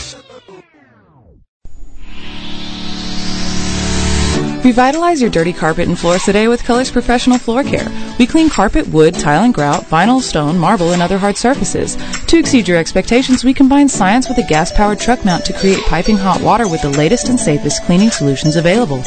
Revitalize 4.66 5.22
your 5.22 5.30
dirty 5.30 5.54
carpet 5.54 5.88
and 5.88 5.98
floors 5.98 6.24
today 6.24 6.48
with 6.48 6.64
Colors 6.64 6.90
Professional 6.90 7.38
Floor 7.38 7.64
Care. 7.64 7.88
We 8.18 8.26
clean 8.26 8.50
carpet, 8.50 8.88
wood, 8.88 9.14
tile 9.14 9.44
and 9.44 9.54
grout, 9.54 9.84
vinyl, 9.84 10.20
stone, 10.20 10.58
marble, 10.58 10.92
and 10.92 11.04
other 11.04 11.20
hard 11.20 11.38
surfaces. 11.38 11.96
To 12.26 12.40
exceed 12.40 12.68
your 12.68 12.80
expectations, 12.80 13.44
we 13.44 13.54
combine 13.54 13.88
science 13.88 14.28
with 14.28 14.40
a 14.40 14.48
gas-powered 14.48 15.00
truck 15.00 15.24
mount 15.24 15.46
to 15.46 15.54
create 15.54 15.84
piping 15.84 16.18
hot 16.18 16.42
water 16.42 16.68
with 16.68 16.82
the 16.82 16.90
latest 16.90 17.30
and 17.30 17.40
safest 17.40 17.84
cleaning 17.84 18.10
solutions 18.10 18.56
available. 18.56 19.04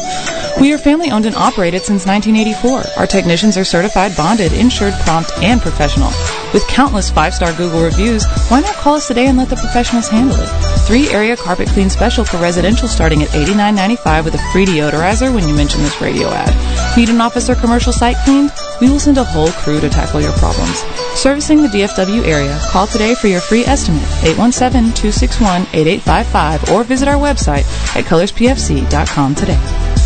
We 0.61 0.73
are 0.73 0.79
family 0.79 1.11
owned 1.11 1.27
and 1.27 1.35
operated 1.35 1.83
since 1.83 2.07
1984. 2.07 2.97
Our 2.97 3.09
technicians 3.09 3.57
are 3.57 3.65
certified, 3.65 4.17
bonded, 4.17 4.53
insured, 4.53 4.95
prompt, 5.01 5.33
and 5.43 5.61
professional. 5.61 6.13
With 6.55 6.69
countless 6.69 7.11
five-star 7.11 7.53
Google 7.55 7.83
reviews, 7.83 8.25
why 8.47 8.61
not 8.61 8.77
call 8.77 8.95
us 8.95 9.09
today 9.09 9.27
and 9.27 9.37
let 9.37 9.51
the 9.51 9.57
professionals 9.57 10.09
handle 10.09 10.37
it? 10.39 10.49
Three 10.87 11.09
area 11.11 11.37
carpet 11.37 11.69
clean 11.69 11.91
special 11.91 12.25
for 12.25 12.39
residential 12.39 12.89
starting 12.89 13.23
at 13.23 13.29
$89.95 13.31 14.25
with 14.25 14.35
a 14.35 14.53
free 14.53 14.65
deodorizer 14.65 15.35
when 15.35 15.48
you 15.49 15.55
mention 15.55 15.83
this 15.83 16.01
radio 16.01 16.29
ad. 16.29 16.97
Need 16.97 17.09
an 17.09 17.21
office 17.21 17.51
or 17.51 17.55
commercial 17.55 17.93
site 17.93 18.17
cleaned? 18.25 18.51
We 18.81 18.91
will 18.91 19.01
send 19.01 19.19
a 19.19 19.25
whole 19.25 19.49
crew 19.49 19.81
to 19.81 19.89
tackle 19.89 20.21
your 20.21 20.33
problems. 20.33 20.85
Servicing 21.15 21.63
the 21.63 21.69
DFW 21.69 22.25
area, 22.25 22.59
call 22.71 22.87
today 22.87 23.15
for 23.15 23.27
your 23.27 23.41
free 23.41 23.65
estimate, 23.65 24.03
817-261-8855 24.03 26.73
or 26.73 26.85
visit 26.85 27.09
our 27.09 27.17
website 27.17 27.65
at 27.97 28.05
colorspfc.com 28.05 29.35
today. 29.35 29.98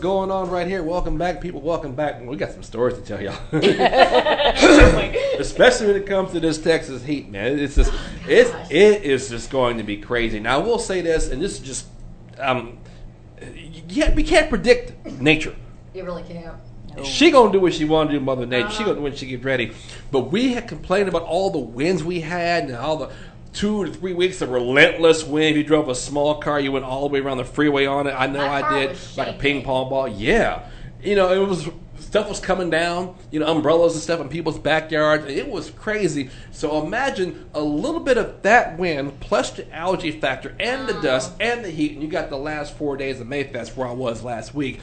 Going 0.00 0.30
on 0.30 0.50
right 0.50 0.66
here. 0.66 0.82
Welcome 0.82 1.18
back, 1.18 1.40
people. 1.40 1.60
Welcome 1.60 1.94
back. 1.94 2.20
We 2.24 2.36
got 2.36 2.52
some 2.52 2.62
stories 2.62 2.96
to 2.96 3.02
tell 3.02 3.20
y'all. 3.20 3.36
Especially 5.40 5.88
when 5.88 5.96
it 5.96 6.06
comes 6.06 6.32
to 6.32 6.40
this 6.40 6.58
Texas 6.58 7.04
heat, 7.04 7.28
man. 7.30 7.58
It's 7.58 7.76
just, 7.76 7.92
it's, 8.26 8.50
it 8.70 9.02
is 9.04 9.28
just 9.28 9.50
going 9.50 9.76
to 9.78 9.82
be 9.84 9.98
crazy. 9.98 10.40
Now, 10.40 10.58
I 10.58 10.62
will 10.62 10.78
say 10.78 11.00
this, 11.00 11.30
and 11.30 11.40
this 11.40 11.52
is 11.52 11.60
just, 11.60 11.86
um, 12.38 12.78
yeah, 13.88 14.12
we 14.14 14.22
can't 14.22 14.48
predict 14.48 15.20
nature. 15.20 15.54
You 15.94 16.04
really 16.04 16.22
can't. 16.22 16.54
She 17.04 17.30
gonna 17.30 17.52
do 17.52 17.60
what 17.60 17.72
she 17.72 17.84
want 17.84 18.10
to 18.10 18.18
do, 18.18 18.24
Mother 18.24 18.46
Nature. 18.46 18.68
She 18.70 18.74
Uh-huh. 18.78 18.84
gonna 18.86 18.96
do 18.96 19.02
when 19.02 19.14
she 19.14 19.26
get 19.26 19.44
ready. 19.44 19.72
But 20.10 20.32
we 20.32 20.54
had 20.54 20.66
complained 20.66 21.08
about 21.08 21.22
all 21.22 21.50
the 21.50 21.58
winds 21.60 22.02
we 22.02 22.20
had 22.20 22.64
and 22.64 22.74
all 22.76 22.96
the 22.96 23.10
two 23.52 23.84
to 23.84 23.92
three 23.92 24.12
weeks 24.14 24.40
of 24.42 24.50
relentless 24.50 25.24
wind. 25.24 25.50
If 25.50 25.56
you 25.56 25.64
drove 25.64 25.88
a 25.88 25.94
small 25.94 26.36
car, 26.40 26.60
you 26.60 26.72
went 26.72 26.84
all 26.84 27.08
the 27.08 27.12
way 27.12 27.20
around 27.20 27.38
the 27.38 27.44
freeway 27.44 27.86
on 27.86 28.06
it. 28.06 28.12
I 28.12 28.26
know 28.26 28.46
My 28.46 28.62
I 28.62 28.86
did, 28.86 28.98
like 29.16 29.28
a 29.28 29.32
ping 29.32 29.62
pong 29.62 29.88
ball. 29.90 30.08
Yeah, 30.08 30.68
you 31.02 31.16
know 31.16 31.32
it 31.32 31.46
was 31.46 31.68
stuff 31.98 32.28
was 32.28 32.40
coming 32.40 32.70
down. 32.70 33.16
You 33.30 33.40
know 33.40 33.46
umbrellas 33.46 33.94
and 33.94 34.02
stuff 34.02 34.20
in 34.20 34.28
people's 34.28 34.58
backyards. 34.58 35.26
It 35.26 35.48
was 35.48 35.70
crazy. 35.70 36.30
So 36.50 36.84
imagine 36.84 37.48
a 37.54 37.60
little 37.60 38.00
bit 38.00 38.18
of 38.18 38.42
that 38.42 38.78
wind 38.78 39.20
plus 39.20 39.50
the 39.50 39.72
algae 39.74 40.12
factor 40.12 40.54
and 40.58 40.88
the 40.88 41.00
dust 41.00 41.32
and 41.40 41.64
the 41.64 41.70
heat, 41.70 41.92
and 41.92 42.02
you 42.02 42.08
got 42.08 42.30
the 42.30 42.38
last 42.38 42.76
four 42.76 42.96
days 42.96 43.20
of 43.20 43.26
Mayfest 43.26 43.76
where 43.76 43.88
I 43.88 43.92
was 43.92 44.22
last 44.22 44.54
week. 44.54 44.80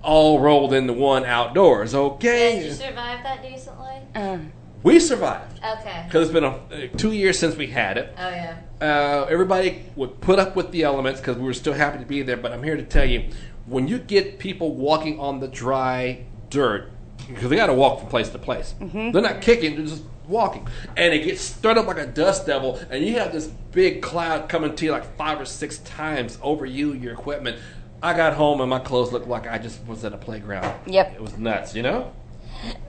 All 0.00 0.40
rolled 0.40 0.72
into 0.72 0.92
one 0.92 1.24
outdoors, 1.24 1.90
Did 1.90 1.98
okay? 1.98 2.64
you 2.64 2.72
survive 2.72 3.22
that 3.24 3.42
decently? 3.42 3.96
Uh, 4.14 4.38
We 4.82 5.00
survived 5.00 5.58
Okay. 5.64 6.04
because 6.06 6.24
it's 6.28 6.32
been 6.32 6.44
a, 6.44 6.50
uh, 6.50 6.96
two 6.96 7.12
years 7.12 7.38
since 7.38 7.56
we 7.56 7.66
had 7.66 7.98
it. 7.98 8.14
Oh 8.16 8.28
yeah. 8.28 8.56
Uh, 8.80 9.26
everybody 9.28 9.84
would 9.96 10.20
put 10.20 10.38
up 10.38 10.54
with 10.54 10.70
the 10.70 10.84
elements 10.84 11.20
because 11.20 11.36
we 11.36 11.44
were 11.44 11.54
still 11.54 11.72
happy 11.72 11.98
to 11.98 12.04
be 12.04 12.22
there. 12.22 12.36
But 12.36 12.52
I'm 12.52 12.62
here 12.62 12.76
to 12.76 12.84
tell 12.84 13.04
you, 13.04 13.28
when 13.66 13.88
you 13.88 13.98
get 13.98 14.38
people 14.38 14.74
walking 14.74 15.18
on 15.18 15.40
the 15.40 15.48
dry 15.48 16.24
dirt, 16.48 16.90
because 17.26 17.50
they 17.50 17.56
got 17.56 17.66
to 17.66 17.74
walk 17.74 17.98
from 18.00 18.08
place 18.08 18.28
to 18.30 18.38
place, 18.38 18.74
they're 18.80 19.10
not 19.20 19.40
kicking; 19.42 19.74
they're 19.76 19.84
just 19.86 20.04
walking, 20.28 20.66
and 20.96 21.12
it 21.12 21.24
gets 21.24 21.40
stirred 21.40 21.76
up 21.76 21.86
like 21.86 21.98
a 21.98 22.06
dust 22.06 22.46
devil, 22.46 22.78
and 22.90 23.04
you 23.04 23.18
have 23.18 23.32
this 23.32 23.48
big 23.72 24.00
cloud 24.00 24.48
coming 24.48 24.76
to 24.76 24.84
you 24.84 24.92
like 24.92 25.16
five 25.16 25.40
or 25.40 25.44
six 25.44 25.78
times 25.78 26.38
over 26.40 26.64
you, 26.64 26.92
your 26.92 27.12
equipment. 27.12 27.58
I 28.00 28.14
got 28.16 28.34
home 28.34 28.60
and 28.60 28.70
my 28.70 28.78
clothes 28.78 29.10
looked 29.10 29.26
like 29.26 29.48
I 29.48 29.58
just 29.58 29.84
was 29.84 30.04
at 30.04 30.12
a 30.12 30.16
playground. 30.16 30.72
Yep. 30.86 31.14
it 31.14 31.20
was 31.20 31.36
nuts, 31.36 31.74
you 31.74 31.82
know. 31.82 32.12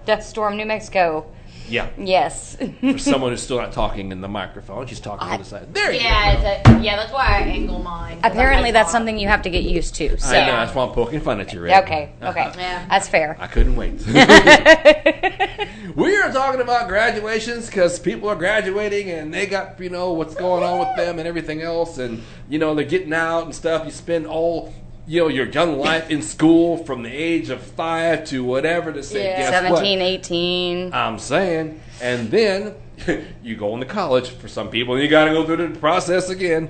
Death 0.05 0.23
Storm, 0.23 0.55
New 0.55 0.67
Mexico. 0.67 1.25
Yeah. 1.69 1.89
Yes. 1.97 2.57
For 2.81 2.97
someone 2.97 3.31
who's 3.31 3.41
still 3.43 3.57
not 3.57 3.71
talking 3.71 4.11
in 4.11 4.21
the 4.21 4.27
microphone, 4.27 4.87
she's 4.87 4.99
talking 4.99 5.27
on 5.27 5.39
the 5.39 5.45
side. 5.45 5.73
There 5.73 5.91
you 5.91 5.99
Yeah, 6.01 6.41
go. 6.41 6.49
it's 6.49 6.67
a, 6.69 6.83
yeah. 6.83 6.95
That's 6.97 7.11
why 7.13 7.25
I 7.25 7.39
angle 7.41 7.79
mine. 7.79 8.21
'cause 8.21 8.31
Apparently, 8.31 8.71
that's 8.71 8.91
something 8.91 9.17
you 9.17 9.27
have 9.27 9.41
to 9.43 9.49
get 9.49 9.63
used 9.63 9.95
to. 9.95 10.17
So. 10.17 10.35
I 10.35 10.45
know, 10.45 10.51
that's 10.53 10.73
why 10.75 10.83
I'm 10.85 10.91
poking 10.91 11.21
fun 11.21 11.39
at 11.39 11.53
you, 11.53 11.61
Rick. 11.61 11.83
Okay, 11.83 12.11
okay. 12.21 12.51
Yeah. 12.57 12.85
That's 12.89 13.07
fair. 13.07 13.37
I 13.39 13.47
couldn't 13.47 13.75
wait. 13.75 13.93
we 15.95 16.15
are 16.17 16.31
talking 16.31 16.61
about 16.61 16.87
graduations 16.87 17.67
because 17.67 17.99
people 17.99 18.29
are 18.29 18.35
graduating 18.35 19.09
and 19.11 19.33
they 19.33 19.45
got, 19.45 19.79
you 19.79 19.89
know, 19.89 20.13
what's 20.13 20.35
going 20.35 20.63
on 20.63 20.79
with 20.79 20.95
them 20.97 21.19
and 21.19 21.27
everything 21.27 21.61
else. 21.61 21.97
And, 21.97 22.21
you 22.49 22.59
know, 22.59 22.73
they're 22.75 22.85
getting 22.85 23.13
out 23.13 23.45
and 23.45 23.55
stuff. 23.55 23.85
You 23.85 23.91
spend 23.91 24.27
all, 24.27 24.73
you 25.09 25.19
know, 25.21 25.27
your 25.27 25.47
young 25.47 25.79
life 25.79 26.11
in 26.11 26.21
school 26.21 26.77
from 26.85 27.01
the 27.01 27.09
age 27.11 27.49
of 27.49 27.59
five 27.63 28.23
to 28.25 28.43
whatever 28.43 28.93
to 28.93 29.01
say, 29.01 29.23
Yeah. 29.25 29.37
guess 29.39 29.49
17, 29.49 29.99
what? 29.99 30.05
18. 30.05 30.93
I'm 30.93 31.17
saying. 31.17 31.81
And 31.99 32.29
then 32.29 32.75
you 33.43 33.55
go 33.55 33.73
into 33.73 33.87
college 33.87 34.29
for 34.29 34.47
some 34.47 34.69
people 34.69 34.93
and 34.93 35.01
you 35.03 35.09
got 35.09 35.25
to 35.25 35.31
go 35.31 35.43
through 35.47 35.67
the 35.67 35.79
process 35.79 36.29
again. 36.29 36.69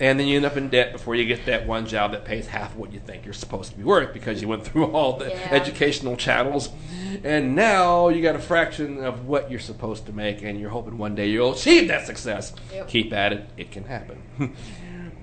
And 0.00 0.18
then 0.20 0.26
you 0.26 0.36
end 0.36 0.44
up 0.44 0.56
in 0.56 0.68
debt 0.68 0.92
before 0.92 1.14
you 1.14 1.24
get 1.24 1.46
that 1.46 1.66
one 1.66 1.86
job 1.86 2.10
that 2.12 2.24
pays 2.26 2.46
half 2.48 2.74
what 2.76 2.92
you 2.92 2.98
think 3.00 3.24
you're 3.24 3.32
supposed 3.32 3.70
to 3.70 3.78
be 3.78 3.84
worth 3.84 4.12
because 4.12 4.42
you 4.42 4.48
went 4.48 4.64
through 4.66 4.86
all 4.92 5.16
the 5.16 5.30
Yeah. 5.30 5.48
educational 5.52 6.16
channels. 6.16 6.68
And 7.24 7.54
now 7.56 8.08
you 8.10 8.20
got 8.20 8.36
a 8.36 8.40
fraction 8.40 9.02
of 9.02 9.26
what 9.26 9.50
you're 9.50 9.60
supposed 9.60 10.04
to 10.06 10.12
make, 10.12 10.42
and 10.42 10.58
you're 10.58 10.70
hoping 10.70 10.98
one 10.98 11.14
day 11.14 11.28
you'll 11.28 11.52
achieve 11.52 11.88
that 11.88 12.06
success. 12.06 12.52
Yep. 12.72 12.88
Keep 12.88 13.12
at 13.12 13.32
it; 13.34 13.46
it 13.56 13.70
can 13.70 13.84
happen. 13.84 14.22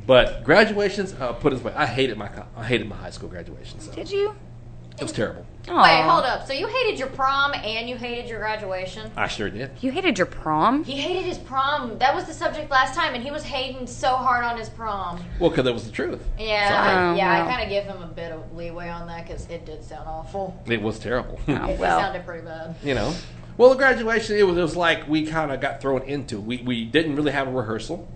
but 0.10 0.44
graduations, 0.44 1.14
uh, 1.20 1.34
put 1.34 1.54
it 1.54 1.58
this 1.58 1.64
way: 1.64 1.72
I 1.76 1.86
hated 1.86 2.18
my 2.18 2.28
co- 2.30 2.48
I 2.58 2.64
hated 2.66 2.90
my 2.90 2.96
high 2.96 3.12
school 3.12 3.30
graduation. 3.30 3.80
So 3.80 3.92
Did 3.92 4.10
you? 4.10 4.34
it 4.98 5.04
was 5.04 5.12
terrible. 5.12 5.46
Wait, 5.68 6.02
hold 6.02 6.26
up. 6.26 6.48
So 6.48 6.54
you 6.54 6.66
hated 6.68 6.98
your 6.98 7.10
prom 7.10 7.54
and 7.54 7.88
you 7.88 7.96
hated 7.96 8.28
your 8.28 8.40
graduation? 8.40 9.12
I 9.16 9.28
sure 9.28 9.52
did. 9.52 9.70
You 9.82 9.92
hated 9.92 10.18
your 10.18 10.26
prom? 10.26 10.84
He 10.84 10.98
hated 10.98 11.26
his 11.26 11.38
prom. 11.38 12.00
That 12.00 12.16
was 12.16 12.26
the 12.26 12.34
subject 12.34 12.72
last 12.72 12.96
time, 12.96 13.14
and 13.14 13.24
he 13.24 13.30
was 13.30 13.44
hating 13.44 13.86
so 13.86 14.16
hard 14.16 14.44
on 14.44 14.58
his 14.58 14.68
prom. 14.68 15.24
Well, 15.40 15.52
because 15.52 15.66
that 15.66 15.74
was 15.74 15.86
the 15.86 15.92
truth. 15.92 16.26
Yeah, 16.40 16.70
Sorry. 16.70 16.90
I, 16.90 17.12
Oh, 17.12 17.16
yeah. 17.16 17.44
I 17.46 17.48
kind 17.52 17.62
of 17.64 17.70
give 17.70 17.86
him 17.86 18.02
a 18.02 18.08
bit 18.08 18.32
of 18.32 18.52
leeway 18.56 18.90
on 18.90 19.06
that 19.08 19.28
because 19.28 19.48
it 19.48 19.64
did 19.64 19.84
sound 19.84 20.08
awful. 20.10 20.60
It 20.66 20.82
was 20.82 20.98
terrible. 20.98 21.40
Oh, 21.48 21.70
It 21.70 21.78
well. 21.80 22.00
sounded 22.00 22.26
pretty 22.26 22.44
bad. 22.46 22.76
you 22.84 22.96
know. 22.96 23.14
Well, 23.58 23.70
the 23.70 23.76
graduation 23.76 24.38
it 24.38 24.44
was 24.48 24.58
it 24.58 24.62
was 24.62 24.76
like 24.76 25.08
we 25.08 25.26
kind 25.28 25.52
of 25.52 25.62
got 25.62 25.82
thrown 25.82 26.02
into. 26.04 26.40
We 26.42 26.64
we 26.64 26.84
didn't 26.86 27.16
really 27.16 27.32
have 27.34 27.48
a 27.48 27.52
rehearsal. 27.52 28.10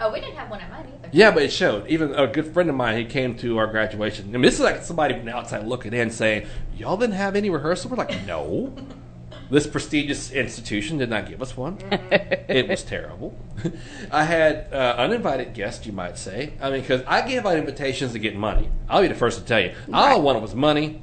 Oh, 0.00 0.12
we 0.12 0.20
didn't 0.20 0.36
have 0.36 0.50
one 0.50 0.60
at 0.60 0.70
mine 0.70 0.86
either. 0.86 1.08
Yeah, 1.12 1.30
but 1.30 1.42
it 1.42 1.52
showed. 1.52 1.86
Even 1.88 2.14
a 2.14 2.26
good 2.26 2.52
friend 2.52 2.68
of 2.68 2.76
mine, 2.76 2.98
he 2.98 3.04
came 3.04 3.36
to 3.38 3.58
our 3.58 3.66
graduation. 3.66 4.28
I 4.28 4.32
mean, 4.32 4.42
this 4.42 4.54
is 4.54 4.60
like 4.60 4.82
somebody 4.82 5.14
from 5.14 5.24
the 5.24 5.34
outside 5.34 5.66
looking 5.66 5.92
in, 5.92 6.10
saying, 6.10 6.46
"Y'all 6.76 6.96
didn't 6.96 7.14
have 7.14 7.36
any 7.36 7.50
rehearsal." 7.50 7.90
We're 7.90 7.96
like, 7.96 8.26
"No." 8.26 8.74
This 9.50 9.66
prestigious 9.66 10.32
institution 10.32 10.96
did 10.96 11.10
not 11.10 11.28
give 11.28 11.42
us 11.42 11.54
one. 11.54 11.78
it 11.90 12.66
was 12.66 12.82
terrible. 12.82 13.38
I 14.10 14.24
had 14.24 14.72
uh, 14.72 14.94
uninvited 14.96 15.52
guests, 15.52 15.84
you 15.84 15.92
might 15.92 16.16
say. 16.16 16.54
I 16.62 16.70
mean, 16.70 16.80
because 16.80 17.02
I 17.06 17.28
gave 17.28 17.44
out 17.44 17.56
invitations 17.56 18.12
to 18.14 18.18
get 18.18 18.34
money. 18.34 18.70
I'll 18.88 19.02
be 19.02 19.08
the 19.08 19.14
first 19.14 19.38
to 19.38 19.44
tell 19.44 19.60
you. 19.60 19.74
All 19.92 20.04
I 20.04 20.16
wanted 20.16 20.40
was 20.40 20.54
money, 20.54 21.02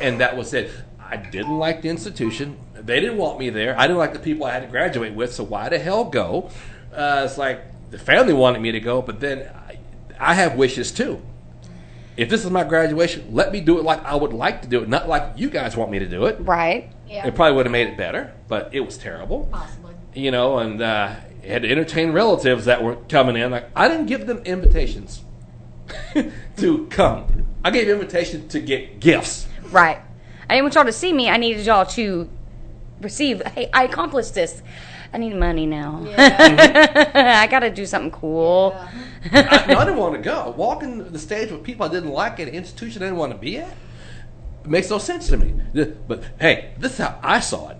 and 0.00 0.20
that 0.20 0.36
was 0.36 0.52
it. 0.52 0.72
I 0.98 1.16
didn't 1.16 1.58
like 1.58 1.82
the 1.82 1.88
institution. 1.88 2.58
They 2.74 2.98
didn't 2.98 3.18
want 3.18 3.38
me 3.38 3.50
there. 3.50 3.78
I 3.78 3.86
didn't 3.86 3.98
like 3.98 4.12
the 4.14 4.18
people 4.18 4.46
I 4.46 4.52
had 4.52 4.62
to 4.62 4.68
graduate 4.68 5.14
with. 5.14 5.32
So 5.32 5.44
why 5.44 5.68
the 5.68 5.78
hell 5.78 6.04
go? 6.04 6.50
Uh, 6.92 7.22
it's 7.24 7.38
like 7.38 7.62
the 7.90 7.98
family 7.98 8.32
wanted 8.32 8.60
me 8.60 8.72
to 8.72 8.80
go, 8.80 9.02
but 9.02 9.20
then 9.20 9.48
I, 9.68 9.78
I 10.18 10.34
have 10.34 10.54
wishes 10.56 10.90
too. 10.92 11.22
If 12.16 12.30
this 12.30 12.44
is 12.44 12.50
my 12.50 12.64
graduation, 12.64 13.28
let 13.32 13.52
me 13.52 13.60
do 13.60 13.78
it 13.78 13.84
like 13.84 14.02
I 14.04 14.14
would 14.14 14.32
like 14.32 14.62
to 14.62 14.68
do 14.68 14.82
it, 14.82 14.88
not 14.88 15.08
like 15.08 15.34
you 15.36 15.50
guys 15.50 15.76
want 15.76 15.90
me 15.90 15.98
to 15.98 16.06
do 16.08 16.24
it. 16.26 16.36
Right. 16.40 16.90
Yeah, 17.06 17.26
It 17.26 17.34
probably 17.34 17.54
would 17.56 17.66
have 17.66 17.72
made 17.72 17.88
it 17.88 17.96
better, 17.96 18.32
but 18.48 18.70
it 18.72 18.80
was 18.80 18.96
terrible. 18.98 19.48
possibly. 19.52 19.94
You 20.14 20.30
know, 20.30 20.58
and 20.58 20.80
uh, 20.80 21.14
had 21.46 21.62
to 21.62 21.70
entertain 21.70 22.12
relatives 22.12 22.64
that 22.64 22.82
were 22.82 22.96
coming 22.96 23.36
in. 23.36 23.50
Like 23.50 23.68
I 23.76 23.86
didn't 23.88 24.06
give 24.06 24.26
them 24.26 24.38
invitations 24.38 25.22
to 26.56 26.86
come. 26.86 27.46
I 27.64 27.70
gave 27.70 27.88
invitations 27.88 28.50
to 28.52 28.60
get 28.60 28.98
gifts. 29.00 29.46
Right. 29.70 29.98
I 30.48 30.54
didn't 30.54 30.64
want 30.64 30.74
y'all 30.76 30.84
to 30.84 30.92
see 30.92 31.12
me. 31.12 31.28
I 31.28 31.36
needed 31.36 31.66
y'all 31.66 31.86
to 31.86 32.28
receive. 33.00 33.42
Hey, 33.46 33.68
I 33.72 33.84
accomplished 33.84 34.34
this. 34.34 34.62
I 35.12 35.18
need 35.18 35.34
money 35.34 35.66
now. 35.66 36.04
I 36.16 37.46
got 37.50 37.60
to 37.60 37.70
do 37.70 37.86
something 37.86 38.10
cool. 38.10 38.76
I, 39.32 39.64
no, 39.68 39.78
I 39.78 39.84
didn't 39.84 39.98
want 39.98 40.14
to 40.14 40.20
go. 40.20 40.54
Walking 40.56 41.10
the 41.10 41.18
stage 41.18 41.50
with 41.50 41.62
people 41.62 41.86
I 41.86 41.88
didn't 41.88 42.10
like 42.10 42.38
at 42.40 42.48
an 42.48 42.54
institution 42.54 43.02
I 43.02 43.06
didn't 43.06 43.18
want 43.18 43.32
to 43.32 43.38
be 43.38 43.58
at 43.58 43.74
it 44.66 44.70
makes 44.70 44.90
no 44.90 44.98
sense 44.98 45.28
to 45.28 45.36
me. 45.36 45.54
But 46.08 46.24
hey, 46.40 46.72
this 46.78 46.92
is 46.92 46.98
how 46.98 47.18
I 47.22 47.38
saw 47.38 47.70
it, 47.70 47.78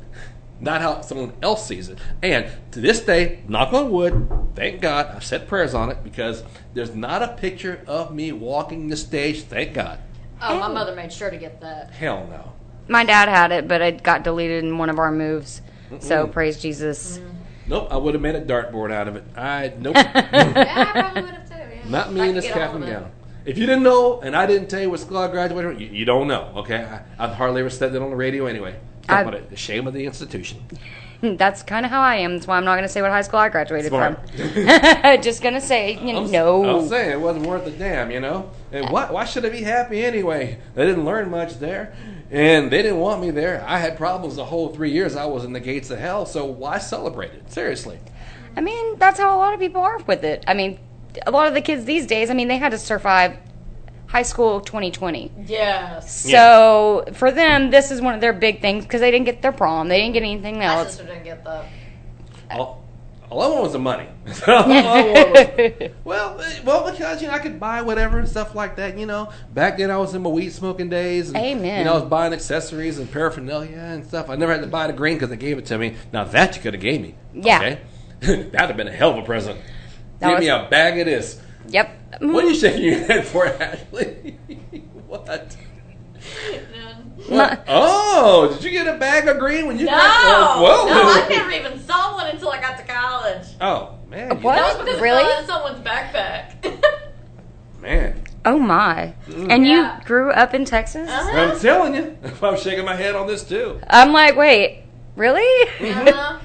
not 0.61 0.81
how 0.81 1.01
someone 1.01 1.33
else 1.43 1.67
sees 1.67 1.89
it. 1.89 1.99
And 2.23 2.47
to 2.71 2.81
this 2.81 3.01
day, 3.01 3.43
knock 3.49 3.73
on 3.73 3.91
wood, 3.91 4.29
thank 4.55 4.81
God, 4.81 5.09
I've 5.15 5.25
said 5.25 5.49
prayers 5.49 5.75
on 5.75 5.91
it 5.91 6.05
because 6.05 6.45
there's 6.75 6.95
not 6.95 7.23
a 7.23 7.29
picture 7.29 7.83
of 7.89 8.15
me 8.15 8.31
walking 8.31 8.89
the 8.89 8.97
stage. 8.97 9.43
Thank 9.43 9.75
God. 9.75 9.99
Oh, 10.41 10.61
my 10.61 10.69
oh. 10.69 10.73
mother 10.73 10.95
made 10.95 11.13
sure 11.13 11.31
to 11.31 11.37
get 11.37 11.61
that. 11.61 11.91
Hell 11.91 12.27
no. 12.31 12.53
My 12.89 13.05
dad 13.05 13.29
had 13.29 13.51
it, 13.51 13.67
but 13.67 13.81
it 13.81 14.05
got 14.05 14.23
deleted 14.23 14.63
in 14.63 14.79
one 14.79 14.89
of 14.89 15.01
our 15.01 15.11
moves. 15.11 15.61
So 16.01 16.27
praise 16.27 16.61
Jesus. 16.61 17.19
Mm-hmm. 17.19 17.29
Nope, 17.69 17.89
I 17.91 17.97
would 17.97 18.15
have 18.15 18.23
made 18.23 18.37
a 18.37 18.45
dartboard 18.45 18.93
out 18.93 19.09
of 19.09 19.17
it. 19.17 19.25
I 19.37 19.73
nope, 19.79 19.95
Yeah, 19.97 20.13
I 20.15 21.01
probably 21.01 21.23
would 21.23 21.31
have 21.33 21.49
too. 21.49 21.55
Yeah. 21.57 21.89
not 21.91 22.13
me 22.13 22.21
I 22.21 22.27
in 22.27 22.35
this 22.35 22.45
get 22.45 22.57
a 22.57 22.59
cap 22.61 22.75
and 22.75 22.87
gown. 22.87 23.11
If 23.45 23.59
you 23.59 23.67
didn't 23.67 23.83
know, 23.85 24.21
and 24.21 24.35
I 24.37 24.47
didn't 24.47 24.69
tell 24.69 24.81
you 24.81 24.91
what 24.91 25.01
school 25.01 25.19
I 25.19 25.29
graduated 25.29 25.73
from, 25.73 25.81
you, 25.81 25.89
you 25.89 26.05
don't 26.05 26.27
know. 26.29 26.53
Okay, 26.57 26.83
I, 26.85 27.03
I've 27.19 27.35
hardly 27.35 27.61
ever 27.61 27.71
said 27.71 27.93
that 27.93 28.03
on 28.03 28.11
the 28.11 28.17
radio 28.17 28.47
anyway. 28.47 28.79
Talk 29.03 29.19
I- 29.19 29.21
about 29.23 29.35
it. 29.35 29.51
The 29.51 29.57
shame 29.57 29.87
of 29.87 29.95
the 29.95 30.05
institution. 30.05 30.63
That's 31.37 31.63
kind 31.63 31.87
of 31.87 31.91
how 31.91 32.01
I 32.01 32.17
am. 32.17 32.35
That's 32.35 32.47
why 32.47 32.57
I'm 32.57 32.65
not 32.65 32.75
going 32.75 32.85
to 32.85 32.89
say 32.89 33.03
what 33.03 33.11
high 33.11 33.23
school 33.23 33.39
I 33.39 33.49
graduated 33.49 33.91
Smart. 33.91 34.19
from. 34.31 34.37
Just 35.23 35.43
going 35.43 35.55
to 35.55 35.61
say, 35.61 35.95
you 35.95 36.13
know, 36.13 36.25
I'm, 36.25 36.31
no. 36.31 36.79
I'm 36.79 36.89
saying 36.89 37.11
it 37.11 37.21
wasn't 37.21 37.47
worth 37.47 37.67
a 37.67 37.71
damn, 37.71 38.11
you 38.11 38.21
know. 38.21 38.51
And 38.73 38.91
why, 38.91 39.11
why 39.11 39.25
should 39.25 39.45
I 39.45 39.49
be 39.49 39.63
happy 39.63 40.05
anyway? 40.05 40.59
They 40.75 40.87
didn't 40.87 41.05
learn 41.05 41.31
much 41.31 41.59
there, 41.59 41.95
and 42.31 42.71
they 42.71 42.83
didn't 42.83 42.99
want 42.99 43.23
me 43.23 43.31
there. 43.31 43.65
I 43.67 43.79
had 43.79 43.97
problems 43.97 44.37
the 44.37 44.45
whole 44.45 44.75
three 44.75 44.91
years 44.91 45.17
I 45.17 45.25
was 45.27 45.45
in 45.45 45.53
the 45.53 45.61
gates 45.61 45.91
of 45.91 45.99
hell. 45.99 46.27
So 46.27 46.45
why 46.45 46.79
celebrate 46.79 47.33
it? 47.33 47.51
Seriously. 47.53 47.99
I 48.57 48.61
mean, 48.61 48.99
that's 48.99 49.19
how 49.19 49.37
a 49.37 49.39
lot 49.39 49.55
of 49.55 49.61
people 49.61 49.83
are 49.83 49.99
with 49.99 50.25
it. 50.25 50.45
I 50.47 50.55
mean, 50.55 50.79
a 51.27 51.31
lot 51.31 51.47
of 51.49 51.55
the 51.55 51.61
kids 51.61 51.85
these 51.85 52.07
days, 52.07 52.31
I 52.31 52.35
mean, 52.35 52.49
they 52.49 52.59
had 52.59 52.73
to 52.73 52.79
survive 52.79 53.37
high 54.17 54.23
school 54.23 54.63
2020. 54.63 55.31
Yes. 55.45 56.23
So 56.23 57.05
for 57.13 57.31
them, 57.31 57.71
this 57.71 57.91
is 57.91 58.01
one 58.01 58.15
of 58.15 58.23
their 58.23 58.33
big 58.33 58.63
things 58.63 58.85
because 58.85 59.03
they 59.03 59.11
didn't 59.11 59.27
get 59.27 59.43
their 59.43 59.53
prom, 59.53 59.89
they 59.89 60.01
didn't 60.01 60.15
get 60.15 60.23
anything 60.23 60.59
My 60.59 60.65
else. 60.65 60.89
sister 60.89 61.05
didn't 61.05 61.25
get 61.25 61.45
that. 61.45 61.67
All, 62.51 62.83
All 63.29 63.43
I 63.43 63.49
want 63.49 63.63
was 63.65 63.73
the 63.75 63.79
money. 63.79 64.09
All 64.47 64.73
I 64.73 65.73
was- 65.83 65.91
well, 66.05 66.41
eh, 66.41 66.61
well, 66.65 66.91
because 66.91 67.21
you 67.21 67.29
know 67.29 67.35
I 67.35 67.41
could 67.41 67.61
buy 67.61 67.83
whatever 67.83 68.19
and 68.19 68.27
stuff 68.27 68.55
like 68.55 68.77
that. 68.77 68.97
You 68.97 69.05
know, 69.05 69.31
back 69.53 69.77
then 69.77 69.91
I 69.91 69.99
was 69.99 70.15
in 70.15 70.23
my 70.23 70.31
weed 70.31 70.51
smoking 70.51 70.89
days. 70.89 71.29
And, 71.29 71.37
Amen. 71.37 71.81
You 71.81 71.85
know, 71.85 71.93
I 71.93 71.99
was 71.99 72.09
buying 72.09 72.33
accessories 72.33 72.99
and 72.99 73.13
paraphernalia 73.13 73.77
and 73.77 74.07
stuff. 74.07 74.31
I 74.31 74.37
never 74.37 74.53
had 74.53 74.63
to 74.63 74.67
buy 74.67 74.87
the 74.87 74.95
green 74.95 75.17
because 75.17 75.29
they 75.29 75.37
gave 75.37 75.59
it 75.59 75.67
to 75.67 75.77
me. 75.77 75.97
Now 76.11 76.25
that 76.25 76.57
you 76.57 76.63
could 76.63 76.73
have 76.73 76.83
gave 76.83 77.03
me. 77.03 77.17
Yeah. 77.35 77.59
Okay? 77.59 77.79
That'd 78.51 78.55
have 78.55 78.77
been 78.79 78.89
a 78.89 78.93
hell 78.93 79.11
of 79.11 79.19
a 79.19 79.27
present. 79.27 79.61
That 80.21 80.31
Give 80.31 80.39
me 80.41 80.49
a 80.49 80.67
bag 80.71 80.99
of 81.01 81.05
this. 81.05 81.39
Yep. 81.69 82.06
What 82.21 82.45
are 82.45 82.49
you 82.49 82.55
shaking 82.55 82.85
your 82.85 82.99
head 83.05 83.27
for, 83.27 83.47
Ashley? 83.47 84.39
what? 85.07 85.57
My- 87.31 87.59
Oh, 87.69 88.53
did 88.55 88.65
you 88.65 88.71
get 88.71 88.87
a 88.93 88.99
bag 88.99 89.27
of 89.29 89.39
green 89.39 89.67
when 89.67 89.79
you 89.79 89.87
No, 89.87 89.93
got 89.93 90.59
Whoa. 90.61 90.87
no, 90.89 91.03
I 91.03 91.27
never 91.29 91.51
even 91.51 91.79
saw 91.81 92.15
one 92.15 92.29
until 92.29 92.51
I 92.51 92.61
got 92.61 92.79
to 92.79 92.85
college. 92.85 93.47
Oh 93.61 93.99
man, 94.09 94.41
What? 94.43 94.57
That 94.57 94.77
was 94.79 94.85
because 94.87 95.01
Really? 95.01 95.23
I 95.23 95.45
saw 95.45 95.63
someone's 95.63 95.85
backpack. 95.87 96.83
man. 97.81 98.23
oh 98.45 98.59
my! 98.59 99.15
And 99.29 99.67
you 99.67 99.89
grew 100.05 100.31
up 100.31 100.55
in 100.55 100.65
Texas? 100.65 101.09
Uh-huh. 101.11 101.31
I'm 101.53 101.59
telling 101.61 101.95
you, 101.95 102.17
I'm 102.43 102.57
shaking 102.59 102.85
my 102.85 102.95
head 102.97 103.15
on 103.15 103.27
this 103.27 103.45
too. 103.45 103.81
I'm 103.89 104.13
like, 104.13 104.37
wait, 104.37 104.83
really? 105.17 105.43
Uh-huh. 105.81 106.39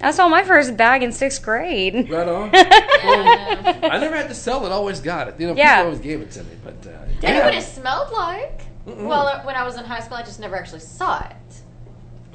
I 0.00 0.10
saw 0.12 0.28
my 0.28 0.44
first 0.44 0.76
bag 0.76 1.02
in 1.02 1.10
sixth 1.12 1.42
grade. 1.42 2.08
Right 2.10 2.28
on. 2.28 2.50
Yeah. 2.98 3.78
I 3.82 3.98
never 3.98 4.16
had 4.16 4.28
to 4.28 4.34
sell 4.34 4.64
it; 4.66 4.70
I 4.70 4.72
always 4.72 5.00
got 5.00 5.28
it. 5.28 5.34
You 5.40 5.48
know, 5.48 5.54
Yeah. 5.54 5.76
people 5.76 5.86
always 5.86 6.00
gave 6.00 6.20
it 6.20 6.30
to 6.32 6.42
me. 6.44 6.50
But 6.64 6.86
uh, 6.86 6.90
I 6.90 7.06
knew 7.06 7.16
yeah. 7.22 7.44
what 7.46 7.54
it 7.54 7.62
smelled 7.62 8.12
like. 8.12 8.60
Well, 8.86 9.26
uh, 9.28 9.42
when 9.44 9.54
I 9.54 9.64
was 9.64 9.76
in 9.76 9.84
high 9.84 10.00
school, 10.00 10.16
I 10.16 10.22
just 10.22 10.40
never 10.40 10.56
actually 10.56 10.80
saw 10.80 11.24
it. 11.24 11.36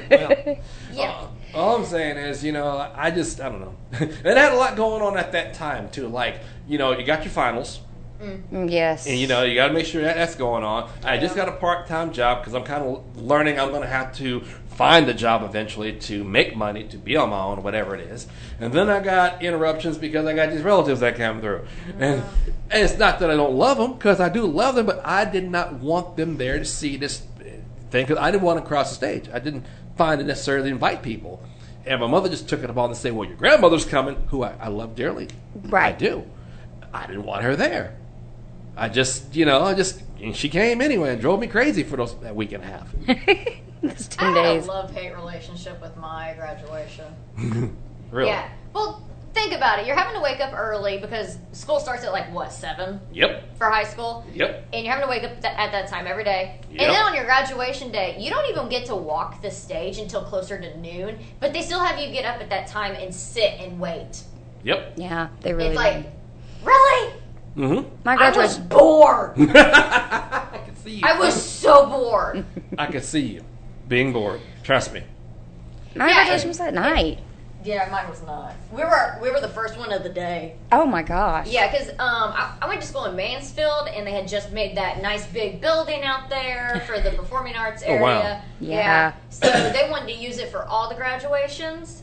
well, 0.09 0.57
Yeah. 0.93 1.27
all 1.53 1.75
I'm 1.77 1.85
saying 1.85 2.17
is, 2.17 2.43
you 2.43 2.51
know, 2.51 2.91
I 2.95 3.11
just 3.11 3.39
I 3.41 3.49
don't 3.49 3.61
know. 3.61 3.75
it 3.93 4.25
had 4.37 4.51
a 4.53 4.55
lot 4.55 4.75
going 4.75 5.01
on 5.01 5.17
at 5.17 5.31
that 5.33 5.53
time 5.53 5.89
too. 5.89 6.07
Like, 6.07 6.39
you 6.67 6.77
know, 6.77 6.97
you 6.97 7.05
got 7.05 7.23
your 7.23 7.31
finals. 7.31 7.79
yes. 8.51 9.07
And 9.07 9.17
you 9.17 9.27
know, 9.27 9.43
you 9.43 9.55
got 9.55 9.67
to 9.67 9.73
make 9.73 9.85
sure 9.85 10.01
that 10.03 10.15
that's 10.15 10.35
going 10.35 10.63
on. 10.63 10.89
I 11.03 11.17
just 11.17 11.35
got 11.35 11.47
a 11.49 11.53
part 11.53 11.87
time 11.87 12.11
job 12.13 12.39
because 12.39 12.53
I'm 12.53 12.63
kind 12.63 12.83
of 12.83 13.21
learning. 13.21 13.59
I'm 13.59 13.69
going 13.69 13.81
to 13.81 13.87
have 13.87 14.15
to 14.17 14.43
find 14.75 15.07
a 15.09 15.13
job 15.13 15.43
eventually 15.43 15.93
to 15.93 16.23
make 16.23 16.55
money 16.55 16.83
to 16.85 16.97
be 16.97 17.15
on 17.15 17.29
my 17.29 17.43
own, 17.43 17.61
whatever 17.61 17.95
it 17.95 18.01
is. 18.01 18.27
And 18.59 18.73
then 18.73 18.89
I 18.89 18.99
got 18.99 19.43
interruptions 19.43 19.97
because 19.97 20.25
I 20.25 20.33
got 20.33 20.49
these 20.51 20.61
relatives 20.61 21.01
that 21.01 21.15
came 21.15 21.41
through. 21.41 21.65
And, 21.99 22.21
uh-huh. 22.21 22.51
and 22.71 22.83
it's 22.83 22.97
not 22.97 23.19
that 23.19 23.29
I 23.29 23.35
don't 23.35 23.55
love 23.55 23.77
them 23.77 23.93
because 23.93 24.19
I 24.19 24.29
do 24.29 24.45
love 24.45 24.75
them, 24.75 24.85
but 24.85 25.05
I 25.05 25.25
did 25.25 25.49
not 25.49 25.73
want 25.73 26.15
them 26.17 26.37
there 26.37 26.57
to 26.57 26.65
see 26.65 26.97
this 26.97 27.19
thing 27.91 28.05
because 28.05 28.17
I 28.17 28.31
didn't 28.31 28.43
want 28.43 28.59
to 28.59 28.65
cross 28.65 28.89
the 28.89 28.95
stage. 28.95 29.29
I 29.31 29.39
didn't 29.39 29.65
find 29.97 30.21
it 30.21 30.25
necessarily 30.25 30.69
to 30.69 30.73
invite 30.73 31.03
people. 31.03 31.43
And 31.85 31.99
my 31.99 32.07
mother 32.07 32.29
just 32.29 32.47
took 32.47 32.63
it 32.63 32.69
upon 32.69 32.89
to 32.89 32.95
say, 32.95 33.11
"Well, 33.11 33.27
your 33.27 33.37
grandmother's 33.37 33.85
coming, 33.85 34.15
who 34.27 34.43
I, 34.43 34.53
I 34.59 34.67
love 34.67 34.95
dearly. 34.95 35.29
I 35.73 35.91
do. 35.91 36.23
I 36.93 37.07
didn't 37.07 37.23
want 37.23 37.43
her 37.43 37.55
there." 37.55 37.97
I 38.77 38.87
just, 38.89 39.35
you 39.35 39.45
know, 39.45 39.63
I 39.63 39.73
just, 39.73 40.01
and 40.21 40.35
she 40.35 40.47
came 40.47 40.81
anyway 40.81 41.11
and 41.11 41.21
drove 41.21 41.39
me 41.39 41.47
crazy 41.47 41.83
for 41.83 41.97
those 41.97 42.17
that 42.21 42.35
week 42.35 42.51
and 42.51 42.63
a 42.63 42.67
half. 42.67 42.95
It's 43.91 44.07
I 44.17 44.23
ten 44.25 44.35
had 44.35 44.43
days. 44.43 44.65
a 44.65 44.67
love 44.67 44.91
hate 44.91 45.13
relationship 45.15 45.81
with 45.81 45.95
my 45.97 46.33
graduation. 46.37 47.05
Really? 48.11 48.27
Yeah. 48.29 48.49
Well, 48.73 49.01
think 49.33 49.53
about 49.53 49.79
it. 49.79 49.87
You're 49.87 49.95
having 49.95 50.15
to 50.15 50.21
wake 50.21 50.41
up 50.41 50.51
early 50.53 50.97
because 50.97 51.37
school 51.53 51.79
starts 51.79 52.03
at 52.03 52.11
like 52.11 52.29
what 52.33 52.51
seven 52.51 52.99
Yep. 53.13 53.55
for 53.57 53.69
high 53.69 53.85
school. 53.85 54.25
Yep. 54.33 54.67
And 54.73 54.83
you're 54.83 54.93
having 54.93 55.07
to 55.07 55.09
wake 55.09 55.23
up 55.23 55.39
th- 55.41 55.53
at 55.57 55.71
that 55.71 55.87
time 55.87 56.07
every 56.07 56.25
day. 56.25 56.59
Yep. 56.71 56.81
And 56.81 56.89
then 56.93 57.01
on 57.05 57.13
your 57.15 57.23
graduation 57.23 57.89
day, 57.89 58.17
you 58.19 58.29
don't 58.29 58.49
even 58.49 58.67
get 58.67 58.85
to 58.87 58.95
walk 58.97 59.41
the 59.41 59.49
stage 59.49 59.97
until 59.97 60.23
closer 60.23 60.59
to 60.59 60.77
noon. 60.77 61.19
But 61.39 61.53
they 61.53 61.61
still 61.61 61.79
have 61.79 61.97
you 61.99 62.11
get 62.11 62.25
up 62.25 62.41
at 62.41 62.49
that 62.49 62.67
time 62.67 62.95
and 62.95 63.15
sit 63.15 63.53
and 63.61 63.79
wait. 63.79 64.23
Yep. 64.63 64.95
Yeah, 64.97 65.29
they 65.39 65.53
really. 65.53 65.69
It's 65.69 65.77
like, 65.77 66.05
really? 66.65 67.13
Mm-hmm. 67.55 67.95
my 68.03 68.15
I 68.15 68.35
was 68.35 68.57
graduation. 68.57 68.67
bored. 68.67 69.33
I 69.55 70.59
can 70.65 70.75
see 70.75 70.91
you. 70.95 71.01
I 71.05 71.17
was 71.17 71.33
so 71.41 71.85
bored. 71.87 72.43
I 72.77 72.87
can 72.87 73.01
see 73.01 73.21
you 73.21 73.43
being 73.91 74.13
bored. 74.13 74.39
Trust 74.63 74.93
me. 74.93 75.03
My 75.95 76.07
Yeah, 76.07 76.13
graduation 76.15 76.41
and- 76.43 76.47
was 76.49 76.59
at 76.61 76.73
night. 76.73 77.19
Yeah, 77.63 77.87
mine 77.91 78.09
was 78.09 78.23
not. 78.23 78.55
We 78.71 78.81
were 78.83 79.19
we 79.21 79.29
were 79.29 79.39
the 79.39 79.47
first 79.49 79.77
one 79.77 79.91
of 79.93 80.01
the 80.01 80.09
day. 80.09 80.55
Oh 80.71 80.83
my 80.87 81.03
gosh. 81.03 81.47
Yeah, 81.47 81.69
because 81.71 81.89
um, 81.89 81.97
I, 81.99 82.55
I 82.59 82.67
went 82.67 82.81
to 82.81 82.87
school 82.87 83.05
in 83.05 83.15
Mansfield, 83.15 83.87
and 83.93 84.07
they 84.07 84.13
had 84.13 84.27
just 84.27 84.51
made 84.51 84.77
that 84.77 84.99
nice 85.03 85.27
big 85.27 85.61
building 85.61 86.01
out 86.03 86.27
there 86.27 86.81
for 86.87 86.99
the 86.99 87.11
performing 87.11 87.55
arts 87.55 87.83
Oh, 87.87 87.91
area. 87.91 88.01
wow. 88.01 88.41
Yeah. 88.59 89.13
So 89.29 89.47
they 89.47 89.87
wanted 89.91 90.07
to 90.15 90.19
use 90.19 90.39
it 90.39 90.49
for 90.49 90.63
all 90.65 90.89
the 90.89 90.95
graduations. 90.95 92.01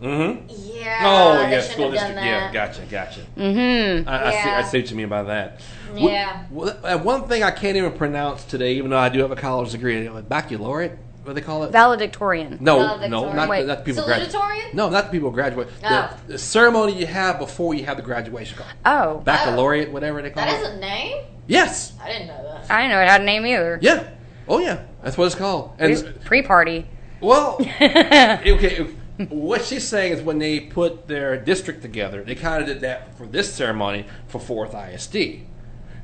Mm-hmm. 0.00 0.46
Yeah. 0.48 1.00
oh, 1.02 1.34
they 1.42 1.50
yeah, 1.50 1.60
shouldn't 1.60 1.72
school 1.72 1.90
have 1.90 1.94
done 1.94 2.14
district. 2.14 2.24
Yeah, 2.24 2.40
that. 2.52 2.52
gotcha, 2.52 2.82
gotcha. 2.88 3.20
Mm-hmm. 3.36 4.08
I, 4.08 4.26
I, 4.26 4.30
see, 4.30 4.36
I 4.36 4.42
Yeah. 4.60 4.62
see 4.68 4.78
what 4.78 4.90
you 4.90 4.96
mean 4.96 5.08
by 5.08 5.22
that. 5.24 5.60
Yeah. 5.96 6.44
Well, 6.50 6.78
uh, 6.84 6.96
one 6.98 7.26
thing 7.28 7.42
I 7.42 7.50
can't 7.50 7.76
even 7.76 7.92
pronounce 7.92 8.44
today, 8.44 8.74
even 8.76 8.90
though 8.90 8.98
I 8.98 9.08
do 9.10 9.18
have 9.20 9.32
a 9.32 9.36
college 9.36 9.72
degree, 9.72 10.06
uh, 10.08 10.22
baccalaureate. 10.22 10.92
What 11.28 11.34
do 11.34 11.40
they 11.42 11.46
call 11.46 11.64
it? 11.64 11.72
Valedictorian. 11.72 12.56
no, 12.58 12.78
Valedictorian. 12.78 13.10
no, 13.10 13.32
not, 13.34 13.48
Wait. 13.50 13.60
the, 13.60 13.66
not 13.66 13.78
the 13.80 13.84
people 13.84 14.02
graduate. 14.06 14.30
Salutatorian? 14.32 14.72
No, 14.72 14.88
not 14.88 15.04
the 15.04 15.10
people 15.10 15.28
who 15.28 15.34
graduate. 15.34 15.68
Oh. 15.84 16.16
The, 16.26 16.32
the 16.32 16.38
ceremony 16.38 16.98
you 16.98 17.04
have 17.04 17.38
before 17.38 17.74
you 17.74 17.84
have 17.84 17.98
the 17.98 18.02
graduation 18.02 18.56
call. 18.56 18.66
Oh, 18.86 19.18
Baccalaureate, 19.18 19.92
whatever 19.92 20.22
they 20.22 20.30
call 20.30 20.42
That 20.46 20.58
it. 20.58 20.62
is 20.62 20.68
a 20.70 20.80
name? 20.80 21.26
Yes. 21.46 21.92
I 22.02 22.08
didn't 22.12 22.28
know 22.28 22.42
that. 22.44 22.70
I 22.70 22.78
didn't 22.80 22.92
know 22.92 23.02
it 23.02 23.08
had 23.10 23.20
a 23.20 23.24
name 23.24 23.44
either. 23.44 23.78
Yeah. 23.82 24.08
Oh 24.48 24.58
yeah. 24.58 24.84
That's 25.02 25.18
what 25.18 25.26
it's 25.26 25.34
called. 25.34 25.72
And 25.78 25.92
It 25.92 26.02
was 26.02 26.24
pre-party. 26.24 26.86
well, 27.20 27.58
okay. 27.60 28.86
What 29.28 29.66
she's 29.66 29.86
saying 29.86 30.14
is 30.14 30.22
when 30.22 30.38
they 30.38 30.60
put 30.60 31.08
their 31.08 31.36
district 31.36 31.82
together, 31.82 32.24
they 32.24 32.36
kind 32.36 32.62
of 32.62 32.66
did 32.68 32.80
that 32.80 33.18
for 33.18 33.26
this 33.26 33.52
ceremony 33.52 34.06
for 34.28 34.38
Fourth 34.40 34.74
ISD. 34.74 35.42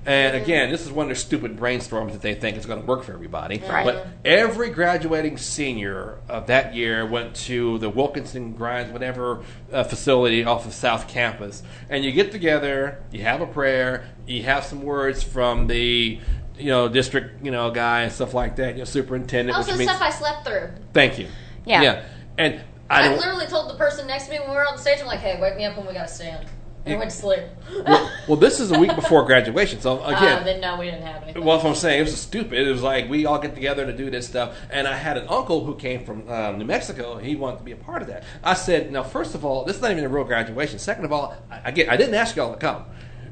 And 0.06 0.36
again, 0.36 0.70
this 0.70 0.84
is 0.84 0.92
one 0.92 1.04
of 1.04 1.08
their 1.08 1.16
stupid 1.16 1.56
brainstorms 1.56 2.12
that 2.12 2.20
they 2.20 2.34
think 2.34 2.56
is 2.56 2.66
going 2.66 2.80
to 2.80 2.86
work 2.86 3.04
for 3.04 3.12
everybody. 3.12 3.58
Right. 3.58 3.84
But 3.84 4.06
every 4.24 4.70
graduating 4.70 5.38
senior 5.38 6.18
of 6.28 6.48
that 6.48 6.74
year 6.74 7.06
went 7.06 7.34
to 7.36 7.78
the 7.78 7.88
Wilkerson-Greines, 7.88 8.92
whatever 8.92 9.44
uh, 9.72 9.84
facility 9.84 10.44
off 10.44 10.66
of 10.66 10.74
South 10.74 11.08
Campus, 11.08 11.62
and 11.88 12.04
you 12.04 12.12
get 12.12 12.32
together, 12.32 13.02
you 13.12 13.22
have 13.22 13.40
a 13.40 13.46
prayer, 13.46 14.10
you 14.26 14.42
have 14.42 14.64
some 14.64 14.82
words 14.82 15.22
from 15.22 15.66
the 15.66 16.20
you 16.56 16.66
know 16.66 16.88
district 16.88 17.44
you 17.44 17.50
know 17.50 17.70
guy 17.70 18.02
and 18.02 18.12
stuff 18.12 18.34
like 18.34 18.56
that, 18.56 18.74
you 18.74 18.80
know 18.80 18.84
superintendent. 18.84 19.56
Also, 19.56 19.72
which 19.72 19.78
means, 19.80 19.90
stuff 19.90 20.02
I 20.02 20.10
slept 20.10 20.46
through. 20.46 20.70
thank 20.92 21.18
you. 21.18 21.28
Yeah. 21.64 21.82
Yeah. 21.82 22.04
And 22.36 22.60
I 22.90 23.08
I, 23.08 23.16
literally 23.16 23.46
told 23.46 23.70
the 23.70 23.76
person 23.76 24.06
next 24.06 24.26
to 24.26 24.32
me 24.32 24.40
when 24.40 24.50
we 24.50 24.56
were 24.56 24.66
on 24.66 24.76
the 24.76 24.82
stage, 24.82 25.00
I'm 25.00 25.06
like, 25.06 25.20
hey, 25.20 25.40
wake 25.40 25.56
me 25.56 25.64
up 25.64 25.76
when 25.76 25.86
we 25.86 25.94
got 25.94 26.08
to 26.08 26.14
stand. 26.14 26.46
I 26.86 26.96
went 26.96 27.10
to 27.10 27.16
sleep. 27.16 27.40
well, 27.86 28.10
well, 28.28 28.36
this 28.36 28.60
is 28.60 28.70
a 28.70 28.78
week 28.78 28.94
before 28.94 29.24
graduation, 29.24 29.80
so 29.80 29.98
Uh, 30.04 30.08
again, 30.08 30.44
then 30.44 30.60
no, 30.60 30.78
we 30.78 30.86
didn't 30.86 31.02
have 31.02 31.22
anything. 31.22 31.42
Well, 31.44 31.56
that's 31.56 31.64
what 31.64 31.70
I'm 31.70 31.76
saying. 31.76 32.00
It 32.00 32.02
was 32.02 32.20
stupid. 32.20 32.66
It 32.66 32.70
was 32.70 32.82
like 32.82 33.08
we 33.08 33.24
all 33.26 33.38
get 33.38 33.54
together 33.54 33.86
to 33.86 33.92
do 33.96 34.10
this 34.10 34.26
stuff, 34.26 34.56
and 34.70 34.86
I 34.86 34.94
had 34.96 35.16
an 35.16 35.26
uncle 35.28 35.64
who 35.64 35.74
came 35.76 36.04
from 36.04 36.28
um, 36.28 36.58
New 36.58 36.64
Mexico. 36.66 37.16
and 37.16 37.26
He 37.26 37.36
wanted 37.36 37.58
to 37.58 37.64
be 37.64 37.72
a 37.72 37.76
part 37.76 38.02
of 38.02 38.08
that. 38.08 38.24
I 38.42 38.54
said, 38.54 38.92
"Now, 38.92 39.02
first 39.02 39.34
of 39.34 39.44
all, 39.44 39.64
this 39.64 39.76
is 39.76 39.82
not 39.82 39.92
even 39.92 40.04
a 40.04 40.08
real 40.08 40.24
graduation. 40.24 40.78
Second 40.78 41.06
of 41.06 41.12
all, 41.12 41.34
I, 41.50 41.62
I 41.66 41.70
get. 41.70 41.88
I 41.88 41.96
didn't 41.96 42.14
ask 42.14 42.36
y'all 42.36 42.52
to 42.52 42.58
come. 42.58 42.84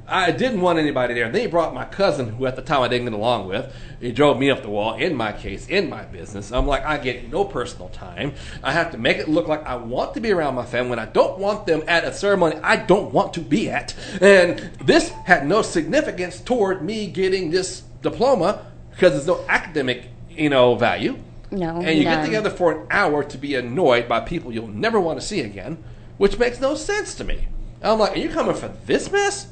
I 0.06 0.30
didn't 0.32 0.60
want 0.60 0.78
anybody 0.78 1.14
there. 1.14 1.26
And 1.26 1.34
then 1.34 1.42
he 1.42 1.46
brought 1.46 1.74
my 1.74 1.84
cousin, 1.84 2.30
who 2.30 2.46
at 2.46 2.56
the 2.56 2.62
time 2.62 2.82
I 2.82 2.88
didn't 2.88 3.06
get 3.06 3.14
along 3.14 3.48
with. 3.48 3.74
He 4.00 4.12
drove 4.12 4.38
me 4.38 4.50
up 4.50 4.62
the 4.62 4.68
wall 4.68 4.94
in 4.94 5.14
my 5.14 5.32
case, 5.32 5.68
in 5.68 5.88
my 5.88 6.02
business. 6.04 6.52
I'm 6.52 6.66
like, 6.66 6.84
I 6.84 6.98
get 6.98 7.30
no 7.30 7.44
personal 7.44 7.88
time. 7.90 8.34
I 8.62 8.72
have 8.72 8.90
to 8.92 8.98
make 8.98 9.18
it 9.18 9.28
look 9.28 9.46
like 9.48 9.64
I 9.64 9.76
want 9.76 10.14
to 10.14 10.20
be 10.20 10.32
around 10.32 10.54
my 10.54 10.64
family 10.64 10.90
when 10.90 10.98
I 10.98 11.06
don't 11.06 11.38
want 11.38 11.66
them 11.66 11.82
at 11.86 12.04
a 12.04 12.12
ceremony 12.12 12.56
I 12.62 12.76
don't 12.76 13.12
want 13.12 13.34
to 13.34 13.40
be 13.40 13.70
at. 13.70 13.94
And 14.20 14.58
this 14.84 15.08
had 15.24 15.46
no 15.46 15.62
significance 15.62 16.40
toward 16.40 16.82
me 16.82 17.06
getting 17.06 17.50
this 17.50 17.82
diploma 18.02 18.66
because 18.90 19.12
there's 19.12 19.26
no 19.26 19.44
academic, 19.48 20.08
you 20.30 20.50
know, 20.50 20.74
value. 20.74 21.18
No, 21.52 21.80
And 21.82 21.98
you 21.98 22.04
get 22.04 22.24
together 22.24 22.50
for 22.50 22.72
an 22.72 22.86
hour 22.90 23.22
to 23.22 23.38
be 23.38 23.54
annoyed 23.54 24.08
by 24.08 24.20
people 24.20 24.52
you'll 24.52 24.68
never 24.68 24.98
want 24.98 25.20
to 25.20 25.26
see 25.26 25.40
again, 25.40 25.82
which 26.16 26.38
makes 26.38 26.60
no 26.60 26.74
sense 26.74 27.14
to 27.16 27.24
me. 27.24 27.46
I'm 27.82 27.98
like, 27.98 28.16
are 28.16 28.18
you 28.18 28.30
coming 28.30 28.54
for 28.54 28.68
this 28.86 29.10
mess? 29.10 29.51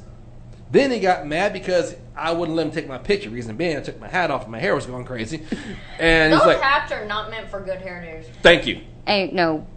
Then 0.71 0.91
he 0.91 0.99
got 0.99 1.27
mad 1.27 1.51
because 1.51 1.95
I 2.15 2.31
wouldn't 2.31 2.55
let 2.55 2.65
him 2.67 2.71
take 2.71 2.87
my 2.87 2.97
picture. 2.97 3.29
Reason 3.29 3.55
being, 3.57 3.77
I 3.77 3.81
took 3.81 3.99
my 3.99 4.07
hat 4.07 4.31
off 4.31 4.43
and 4.43 4.51
my 4.51 4.59
hair 4.59 4.73
was 4.73 4.85
going 4.85 5.05
crazy. 5.05 5.43
And 5.99 6.31
he's 6.31 6.41
Those 6.41 6.47
like, 6.47 6.61
hats 6.61 6.91
are 6.91 7.05
not 7.05 7.29
meant 7.29 7.49
for 7.49 7.59
good 7.59 7.79
hair 7.81 8.01
hairdos. 8.01 8.41
thank 8.41 8.65
you. 8.65 8.81
Ain't 9.07 9.33
no, 9.33 9.67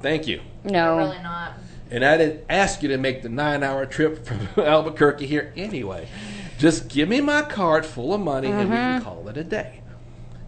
Thank 0.00 0.26
you. 0.28 0.40
no. 0.64 0.96
They're 0.96 1.06
really 1.08 1.22
not. 1.22 1.54
And 1.90 2.04
I 2.04 2.16
didn't 2.16 2.44
ask 2.48 2.82
you 2.82 2.88
to 2.90 2.98
make 2.98 3.22
the 3.22 3.28
nine 3.28 3.62
hour 3.62 3.86
trip 3.86 4.24
from 4.26 4.48
Albuquerque 4.62 5.26
here 5.26 5.52
anyway. 5.56 6.08
Just 6.58 6.88
give 6.88 7.08
me 7.08 7.20
my 7.20 7.42
card 7.42 7.84
full 7.84 8.14
of 8.14 8.20
money 8.20 8.48
and 8.48 8.70
we 8.70 8.76
can 8.76 9.00
mm-hmm. 9.00 9.04
call 9.04 9.28
it 9.28 9.36
a 9.36 9.44
day. 9.44 9.82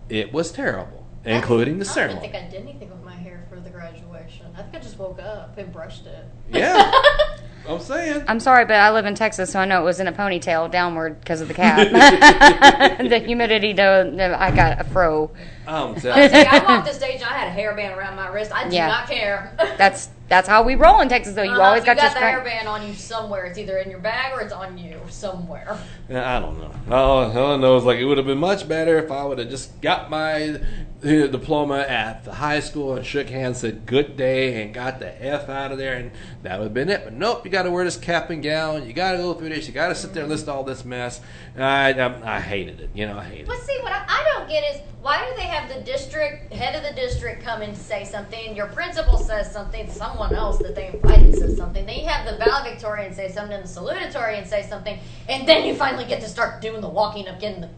It 0.08 0.32
was 0.32 0.50
terrible, 0.52 1.06
including 1.24 1.78
the 1.78 1.84
sermon. 1.84 2.18
I 2.18 2.20
don't 2.20 2.32
ceremony. 2.32 2.32
think 2.32 2.44
I 2.44 2.50
did 2.50 2.62
anything 2.68 2.90
with 2.90 3.04
my 3.04 3.14
hair 3.14 3.46
for 3.50 3.60
the 3.60 3.70
graduation. 3.70 4.07
I 4.56 4.62
think 4.62 4.74
I 4.74 4.78
just 4.78 4.98
woke 4.98 5.20
up 5.22 5.56
and 5.58 5.72
brushed 5.72 6.06
it. 6.06 6.24
Yeah. 6.50 6.90
I'm 7.68 7.80
saying. 7.80 8.24
I'm 8.26 8.40
sorry, 8.40 8.64
but 8.64 8.76
I 8.76 8.90
live 8.92 9.04
in 9.04 9.14
Texas, 9.14 9.52
so 9.52 9.60
I 9.60 9.66
know 9.66 9.82
it 9.82 9.84
was 9.84 10.00
in 10.00 10.06
a 10.08 10.12
ponytail 10.12 10.70
downward 10.70 11.20
because 11.20 11.42
of 11.42 11.48
the 11.48 11.54
cap. 11.54 11.86
the 12.98 13.18
humidity, 13.18 13.74
though, 13.74 14.36
I 14.38 14.50
got 14.50 14.80
a 14.80 14.84
fro. 14.84 15.30
I'm 15.66 15.94
I, 15.94 15.98
telling 15.98 16.22
was 16.22 16.32
like, 16.32 16.46
I 16.46 16.64
walked 16.64 16.86
the 16.86 16.94
stage 16.94 17.16
and 17.16 17.24
I 17.24 17.36
had 17.36 17.48
a 17.48 17.60
hairband 17.60 17.94
around 17.94 18.16
my 18.16 18.28
wrist. 18.28 18.52
I 18.54 18.66
do 18.68 18.74
Yeah. 18.74 18.86
not 18.86 19.06
care. 19.06 19.52
That's 19.76 20.08
That's 20.28 20.48
how 20.48 20.62
we 20.62 20.76
roll 20.76 21.00
in 21.00 21.08
Texas, 21.10 21.34
though. 21.34 21.42
You 21.42 21.52
Uh-huh, 21.52 21.62
always 21.62 21.82
you 21.82 21.86
got, 21.86 21.96
got 21.98 22.14
the 22.14 22.20
your 22.20 22.40
hairband 22.40 22.66
on 22.66 22.86
you 22.88 22.94
somewhere. 22.94 23.44
It's 23.44 23.58
either 23.58 23.76
in 23.78 23.90
your 23.90 24.00
bag 24.00 24.32
or 24.34 24.40
it's 24.40 24.52
on 24.52 24.78
you 24.78 24.98
somewhere. 25.08 25.78
I 26.10 26.40
don't 26.40 26.58
know. 26.58 26.72
All, 26.90 27.30
all 27.36 27.52
I 27.52 27.56
know 27.56 27.76
is 27.76 27.84
like 27.84 27.98
it 27.98 28.04
would 28.06 28.16
have 28.16 28.26
been 28.26 28.38
much 28.38 28.66
better 28.66 28.98
if 28.98 29.10
I 29.10 29.24
would 29.24 29.38
have 29.38 29.50
just 29.50 29.78
got 29.82 30.08
my 30.08 30.58
uh, 31.04 31.26
diploma 31.26 31.80
at 31.80 32.24
the 32.24 32.32
high 32.32 32.60
school 32.60 32.94
and 32.94 33.04
shook 33.04 33.28
hands, 33.28 33.60
said 33.60 33.84
good 33.84 34.16
day, 34.16 34.62
and 34.62 34.72
got 34.72 35.00
the 35.00 35.24
f 35.24 35.50
out 35.50 35.70
of 35.70 35.76
there, 35.76 35.96
and 35.96 36.10
that 36.42 36.58
would 36.58 36.64
have 36.64 36.74
been 36.74 36.88
it. 36.88 37.02
But 37.04 37.12
nope, 37.12 37.44
you 37.44 37.50
got 37.50 37.64
to 37.64 37.70
wear 37.70 37.84
this 37.84 37.98
cap 37.98 38.30
and 38.30 38.42
gown. 38.42 38.86
You 38.86 38.94
got 38.94 39.12
to 39.12 39.18
go 39.18 39.34
through 39.34 39.50
this. 39.50 39.68
You 39.68 39.74
got 39.74 39.88
to 39.88 39.94
sit 39.94 40.14
there 40.14 40.22
and 40.22 40.32
listen 40.32 40.46
to 40.46 40.54
all 40.54 40.64
this 40.64 40.84
mess. 40.84 41.20
I, 41.58 41.92
I, 41.92 42.36
I 42.36 42.40
hated 42.40 42.80
it. 42.80 42.90
You 42.94 43.06
know, 43.06 43.18
I 43.18 43.24
hated 43.24 43.42
it. 43.42 43.48
But 43.48 43.60
see, 43.60 43.78
what 43.82 43.92
I, 43.92 44.04
I 44.08 44.32
don't 44.32 44.48
get 44.48 44.64
is 44.74 44.80
why 45.00 45.24
do 45.28 45.36
they 45.36 45.46
have 45.46 45.68
the 45.72 45.80
district 45.82 46.52
head 46.52 46.74
of 46.74 46.82
the 46.82 47.00
district 47.00 47.42
come 47.44 47.62
and 47.62 47.76
say 47.76 48.04
something? 48.04 48.56
Your 48.56 48.66
principal 48.66 49.16
says 49.16 49.50
something. 49.52 49.88
Someone 49.88 50.34
else 50.34 50.58
that 50.58 50.74
they 50.74 50.88
invited 50.88 51.36
says 51.36 51.56
something. 51.56 51.86
Then 51.86 52.00
you 52.00 52.06
have 52.08 52.26
the 52.26 52.36
valedictorian 52.44 53.14
say 53.14 53.30
something, 53.30 53.60
the 53.60 53.68
salutatorian 53.68 54.46
say 54.46 54.66
something, 54.68 54.98
and 55.28 55.46
then 55.46 55.64
you 55.64 55.74
finally 55.98 56.14
get 56.14 56.22
to 56.24 56.28
start 56.30 56.60
doing 56.60 56.80
the 56.80 56.88
walking 56.88 57.28
of 57.28 57.40
getting 57.40 57.60
the 57.60 57.68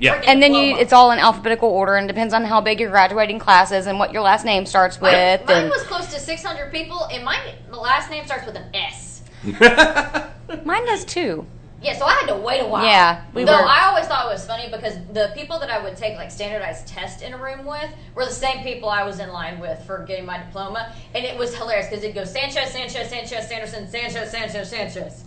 Yeah. 0.00 0.20
And 0.26 0.42
then 0.42 0.54
you, 0.54 0.76
it's 0.76 0.92
all 0.92 1.10
in 1.12 1.18
alphabetical 1.18 1.68
order, 1.68 1.94
and 1.94 2.08
depends 2.08 2.34
on 2.34 2.44
how 2.44 2.60
big 2.60 2.80
your 2.80 2.90
graduating 2.90 3.38
class 3.38 3.70
is 3.72 3.86
and 3.86 3.98
what 3.98 4.12
your 4.12 4.22
last 4.22 4.44
name 4.44 4.66
starts 4.66 5.00
with. 5.00 5.12
Mine, 5.12 5.46
mine 5.46 5.62
and 5.64 5.70
was 5.70 5.82
close 5.84 6.12
to 6.12 6.18
600 6.18 6.72
people, 6.72 7.06
and 7.12 7.24
my 7.24 7.38
the 7.70 7.76
last 7.76 8.10
name 8.10 8.24
starts 8.24 8.46
with 8.46 8.56
an 8.56 8.74
S. 8.74 9.22
mine 10.64 10.86
does 10.86 11.04
too. 11.04 11.46
Yeah, 11.82 11.98
so 11.98 12.04
I 12.04 12.12
had 12.12 12.28
to 12.28 12.36
wait 12.36 12.60
a 12.60 12.66
while. 12.66 12.84
Yeah, 12.84 13.24
we 13.34 13.42
Though 13.42 13.60
were- 13.60 13.66
I 13.66 13.86
always 13.88 14.06
thought 14.06 14.26
it 14.26 14.32
was 14.32 14.46
funny 14.46 14.68
because 14.70 14.94
the 15.12 15.32
people 15.34 15.58
that 15.58 15.68
I 15.68 15.82
would 15.82 15.96
take 15.96 16.16
like 16.16 16.30
standardized 16.30 16.86
tests 16.86 17.22
in 17.22 17.32
a 17.32 17.36
room 17.36 17.66
with 17.66 17.90
were 18.14 18.24
the 18.24 18.30
same 18.30 18.62
people 18.62 18.88
I 18.88 19.02
was 19.02 19.18
in 19.18 19.30
line 19.30 19.58
with 19.58 19.84
for 19.84 20.04
getting 20.04 20.24
my 20.24 20.38
diploma, 20.38 20.92
and 21.14 21.24
it 21.24 21.36
was 21.36 21.56
hilarious 21.56 21.88
because 21.88 22.04
it'd 22.04 22.14
go 22.14 22.24
Sanchez, 22.24 22.70
Sanchez, 22.70 23.08
Sanchez, 23.08 23.48
Sanderson, 23.48 23.88
Sanchez, 23.88 24.30
Sanchez, 24.30 24.70
Sanchez. 24.70 25.24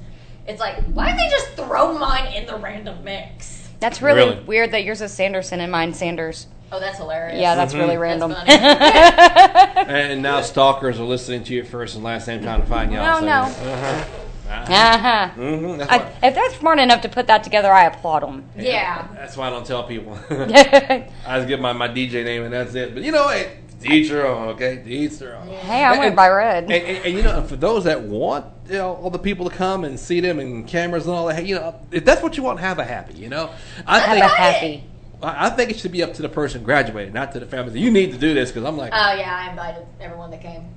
It's 0.47 0.59
like 0.59 0.83
why 0.85 1.09
did 1.11 1.19
they 1.19 1.29
just 1.29 1.47
throw 1.53 1.97
mine 1.97 2.33
in 2.33 2.45
the 2.45 2.57
random 2.57 3.03
mix? 3.03 3.67
That's 3.79 4.01
really, 4.01 4.21
Really? 4.29 4.43
weird 4.43 4.71
that 4.71 4.83
yours 4.83 5.01
is 5.01 5.11
Sanderson 5.11 5.59
and 5.59 5.71
mine 5.71 5.93
Sanders. 5.93 6.47
Oh, 6.71 6.79
that's 6.79 6.97
hilarious. 6.97 7.39
Yeah, 7.39 7.55
that's 7.55 7.73
really 7.73 7.97
random. 7.97 8.33
funny. 8.33 8.51
And 9.87 10.21
now 10.23 10.41
stalkers 10.41 10.99
are 10.99 11.03
listening 11.03 11.43
to 11.45 11.53
your 11.53 11.65
first 11.65 11.95
and 11.95 12.03
last 12.03 12.27
name 12.27 12.41
trying 12.41 12.61
to 12.61 12.67
find 12.67 12.91
you. 12.91 12.97
No, 12.97 13.03
out. 13.03 13.23
no. 13.23 13.41
Uh-huh. 13.43 14.05
uh-huh. 14.73 15.29
hmm 15.29 15.77
That's, 15.77 15.91
I, 15.91 15.97
why, 15.97 16.11
if 16.23 16.33
they're 16.35 16.53
smart 16.53 16.79
enough 16.79 17.01
to 17.01 17.09
put 17.09 17.27
that 17.27 17.43
together, 17.43 17.71
I 17.71 17.85
applaud 17.85 18.21
them. 18.23 18.45
yeah. 18.57 19.07
that's 19.13 19.37
why 19.37 19.47
I 19.47 19.49
don't 19.51 19.65
tell 19.65 19.83
people. 19.83 20.17
I 20.29 21.07
just 21.27 21.47
give 21.47 21.59
my, 21.59 21.73
my 21.73 21.87
DJ 21.87 22.23
name 22.23 22.43
and 22.43 22.53
that's 22.53 22.73
it. 22.75 22.93
But 22.95 23.03
you 23.03 23.11
know, 23.11 23.27
hey, 23.29 23.57
to 23.81 23.91
each 23.91 24.11
okay? 24.11 24.77
To 24.77 24.89
each 24.89 25.19
their 25.19 25.35
own. 25.35 25.49
I 25.49 25.91
went 25.91 26.03
And- 26.05 26.15
by 26.15 26.29
red. 26.29 26.63
And, 26.63 26.73
and, 26.73 27.05
and, 27.05 27.13
you 27.15 27.23
know, 27.23 27.41
for 27.43 27.55
those 27.55 27.83
that 27.85 28.01
want 28.03 28.45
you 28.67 28.77
know 28.77 28.93
all 28.95 29.09
the 29.09 29.19
people 29.19 29.49
to 29.49 29.55
come 29.55 29.83
and 29.83 29.99
see 29.99 30.19
them 30.19 30.39
and 30.39 30.67
cameras 30.67 31.05
and 31.05 31.15
all 31.15 31.27
that, 31.27 31.35
hey, 31.35 31.45
you 31.45 31.55
know, 31.55 31.75
if 31.91 32.03
that's 32.05 32.21
what 32.23 32.37
you 32.37 32.43
want, 32.43 32.59
have 32.59 32.79
a 32.79 32.83
happy. 32.83 33.13
You 33.13 33.29
know, 33.29 33.51
I 33.85 33.99
Have 33.99 34.11
think 34.11 34.25
a 34.25 34.27
happy. 34.35 34.83
I 35.21 35.47
I 35.47 35.49
think 35.51 35.69
it 35.71 35.77
should 35.79 35.91
be 35.91 36.03
up 36.03 36.13
to 36.15 36.21
the 36.21 36.29
person 36.29 36.63
graduating, 36.63 37.13
not 37.13 37.31
to 37.33 37.39
the 37.39 37.45
family. 37.45 37.79
You 37.79 37.91
need 37.91 38.11
to 38.11 38.17
do 38.17 38.33
this 38.33 38.51
because 38.51 38.63
I'm 38.67 38.77
like, 38.77 38.91
Oh 38.93 39.13
yeah, 39.13 39.45
I 39.45 39.49
invited 39.49 39.85
everyone 39.99 40.31
that 40.31 40.41
came. 40.41 40.69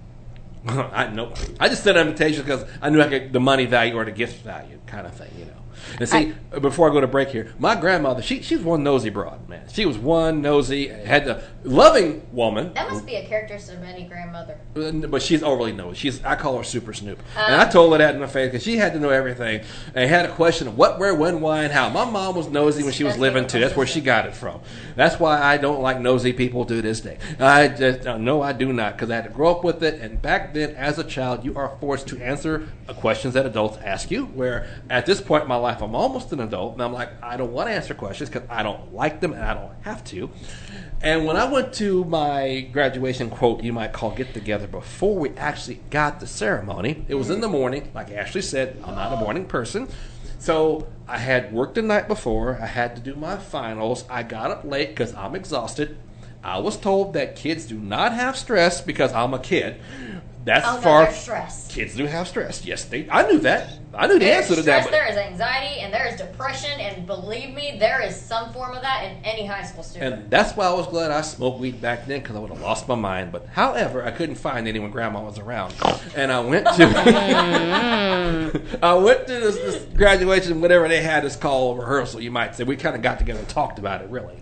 I 0.68 1.08
know. 1.08 1.32
I 1.60 1.68
just 1.68 1.84
sent 1.84 1.96
invitations 1.96 2.44
because 2.44 2.64
I 2.82 2.90
knew 2.90 3.00
I 3.00 3.08
could 3.08 3.32
the 3.32 3.40
money 3.40 3.66
value 3.66 3.94
or 3.94 4.04
the 4.04 4.10
gift 4.10 4.42
value 4.44 4.78
kind 4.86 5.06
of 5.06 5.14
thing, 5.14 5.30
you 5.38 5.44
know. 5.46 5.52
And 5.98 6.08
see, 6.08 6.34
before 6.60 6.90
I 6.90 6.92
go 6.92 7.00
to 7.00 7.06
break 7.06 7.28
here, 7.28 7.52
my 7.58 7.74
grandmother, 7.74 8.22
she 8.22 8.42
she 8.42 8.56
was 8.56 8.64
one 8.64 8.82
nosy 8.82 9.10
broad, 9.10 9.48
man. 9.48 9.66
She 9.72 9.86
was 9.86 9.98
one 9.98 10.42
nosy, 10.42 10.88
had 10.88 11.24
the 11.24 11.42
loving 11.64 12.26
woman. 12.32 12.72
That 12.74 12.90
must 12.90 13.06
be 13.06 13.16
a 13.16 13.26
characteristic 13.26 13.78
of 13.78 13.84
any 13.84 14.04
grandmother. 14.04 14.58
But 14.74 15.22
she's 15.22 15.42
overly 15.42 15.72
nosy. 15.72 15.96
She's 15.96 16.24
I 16.24 16.36
call 16.36 16.56
her 16.58 16.64
Super 16.64 16.92
Snoop, 16.92 17.20
and 17.36 17.54
I 17.54 17.68
told 17.68 17.92
her 17.92 17.98
that 17.98 18.14
in 18.14 18.20
the 18.20 18.28
face 18.28 18.50
because 18.50 18.64
she 18.64 18.76
had 18.76 18.92
to 18.94 19.00
know 19.00 19.10
everything 19.10 19.64
and 19.94 20.08
had 20.08 20.26
a 20.26 20.32
question 20.32 20.68
of 20.68 20.76
what, 20.76 20.98
where, 20.98 21.14
when, 21.14 21.40
why, 21.40 21.64
and 21.64 21.72
how. 21.72 21.88
My 21.88 22.04
mom 22.04 22.36
was 22.36 22.48
nosy 22.48 22.82
when 22.82 22.92
she 22.92 23.04
was 23.04 23.18
living 23.18 23.46
too. 23.46 23.60
That's 23.60 23.76
where 23.76 23.86
she 23.86 24.00
got 24.00 24.26
it 24.26 24.34
from. 24.34 24.60
That's 24.96 25.20
why 25.20 25.40
I 25.40 25.56
don't 25.56 25.80
like 25.80 26.00
nosy 26.00 26.32
people 26.32 26.64
to 26.66 26.80
this 26.82 27.00
day. 27.00 27.18
I 27.38 27.68
just 27.68 28.06
uh, 28.06 28.18
no, 28.18 28.42
I 28.42 28.52
do 28.52 28.72
not 28.72 28.96
because 28.96 29.10
I 29.10 29.16
had 29.16 29.24
to 29.24 29.30
grow 29.30 29.50
up 29.50 29.64
with 29.64 29.82
it. 29.82 30.00
And 30.00 30.20
back 30.20 30.54
then, 30.54 30.74
as 30.76 30.98
a 30.98 31.04
child, 31.04 31.44
you 31.44 31.56
are 31.56 31.76
forced 31.80 32.08
to 32.08 32.22
answer 32.22 32.68
uh, 32.88 32.94
questions 32.94 33.34
that 33.34 33.46
adults 33.46 33.78
ask 33.84 34.10
you. 34.10 34.26
Where 34.26 34.68
at 34.88 35.06
this 35.06 35.20
point 35.20 35.42
in 35.42 35.48
my 35.48 35.56
life, 35.56 35.67
I'm 35.82 35.94
almost 35.94 36.32
an 36.32 36.40
adult, 36.40 36.72
and 36.74 36.82
I'm 36.82 36.92
like, 36.92 37.10
I 37.22 37.36
don't 37.36 37.52
want 37.52 37.68
to 37.68 37.74
answer 37.74 37.94
questions 37.94 38.30
because 38.30 38.48
I 38.48 38.62
don't 38.62 38.94
like 38.94 39.20
them 39.20 39.32
and 39.32 39.42
I 39.44 39.54
don't 39.54 39.72
have 39.82 40.02
to. 40.04 40.30
And 41.00 41.26
when 41.26 41.36
I 41.36 41.44
went 41.44 41.74
to 41.74 42.04
my 42.06 42.68
graduation 42.72 43.30
quote, 43.30 43.62
you 43.62 43.72
might 43.72 43.92
call 43.92 44.10
get 44.10 44.34
together 44.34 44.66
before 44.66 45.14
we 45.16 45.30
actually 45.36 45.80
got 45.90 46.18
the 46.20 46.26
ceremony, 46.26 47.04
it 47.08 47.14
was 47.14 47.30
in 47.30 47.40
the 47.40 47.48
morning. 47.48 47.90
Like 47.94 48.10
Ashley 48.10 48.42
said, 48.42 48.82
I'm 48.84 48.94
not 48.96 49.12
a 49.12 49.16
morning 49.16 49.44
person. 49.46 49.88
So 50.40 50.86
I 51.06 51.18
had 51.18 51.52
worked 51.52 51.74
the 51.74 51.82
night 51.82 52.08
before. 52.08 52.58
I 52.60 52.66
had 52.66 52.96
to 52.96 53.02
do 53.02 53.14
my 53.14 53.36
finals. 53.36 54.04
I 54.08 54.22
got 54.22 54.50
up 54.50 54.64
late 54.64 54.88
because 54.90 55.14
I'm 55.14 55.34
exhausted. 55.34 55.98
I 56.42 56.58
was 56.58 56.76
told 56.76 57.12
that 57.14 57.36
kids 57.36 57.66
do 57.66 57.76
not 57.78 58.12
have 58.12 58.36
stress 58.36 58.80
because 58.80 59.12
I'm 59.12 59.34
a 59.34 59.38
kid. 59.38 59.80
That's 60.44 60.66
Oh 60.66 60.76
no, 60.76 60.80
far. 60.80 61.10
stress. 61.12 61.68
Kids 61.70 61.94
do 61.96 62.06
have 62.06 62.26
stress. 62.28 62.64
Yes, 62.64 62.84
they. 62.84 63.08
I 63.10 63.30
knew 63.30 63.38
that. 63.40 63.87
I 63.94 64.06
knew 64.06 64.14
the 64.14 64.20
There's 64.20 64.44
answer 64.44 64.56
to 64.56 64.62
stress, 64.62 64.84
that. 64.84 64.90
but- 64.90 64.96
there 64.96 65.08
is 65.10 65.16
anxiety, 65.16 65.80
and 65.80 65.92
there 65.92 66.06
is 66.06 66.16
depression, 66.16 66.78
and 66.78 67.06
believe 67.06 67.54
me, 67.54 67.76
there 67.80 68.00
is 68.02 68.14
some 68.14 68.52
form 68.52 68.74
of 68.74 68.82
that 68.82 69.04
in 69.04 69.16
any 69.24 69.46
high 69.46 69.62
school 69.64 69.82
student. 69.82 70.14
And 70.14 70.30
that's 70.30 70.54
why 70.56 70.66
I 70.66 70.72
was 70.72 70.86
glad 70.86 71.10
I 71.10 71.22
smoked 71.22 71.58
weed 71.58 71.80
back 71.80 72.06
then 72.06 72.20
because 72.20 72.36
I 72.36 72.38
would 72.38 72.50
have 72.50 72.60
lost 72.60 72.86
my 72.86 72.94
mind. 72.94 73.32
But 73.32 73.46
however, 73.52 74.04
I 74.04 74.10
couldn't 74.10 74.34
find 74.36 74.68
any 74.68 74.78
when 74.78 74.90
Grandma 74.90 75.22
was 75.22 75.38
around, 75.38 75.74
and 76.14 76.30
I 76.30 76.40
went 76.40 76.66
to 76.66 76.84
I 78.82 78.94
went 78.94 79.26
to 79.26 79.32
this, 79.32 79.56
this 79.56 79.84
graduation, 79.94 80.60
whatever 80.60 80.88
they 80.88 81.00
had, 81.02 81.24
this 81.24 81.36
call 81.36 81.74
rehearsal. 81.76 82.20
You 82.20 82.30
might 82.30 82.54
say 82.56 82.64
we 82.64 82.76
kind 82.76 82.94
of 82.96 83.02
got 83.02 83.18
together 83.18 83.40
and 83.40 83.48
talked 83.48 83.78
about 83.78 84.02
it, 84.02 84.08
really. 84.10 84.36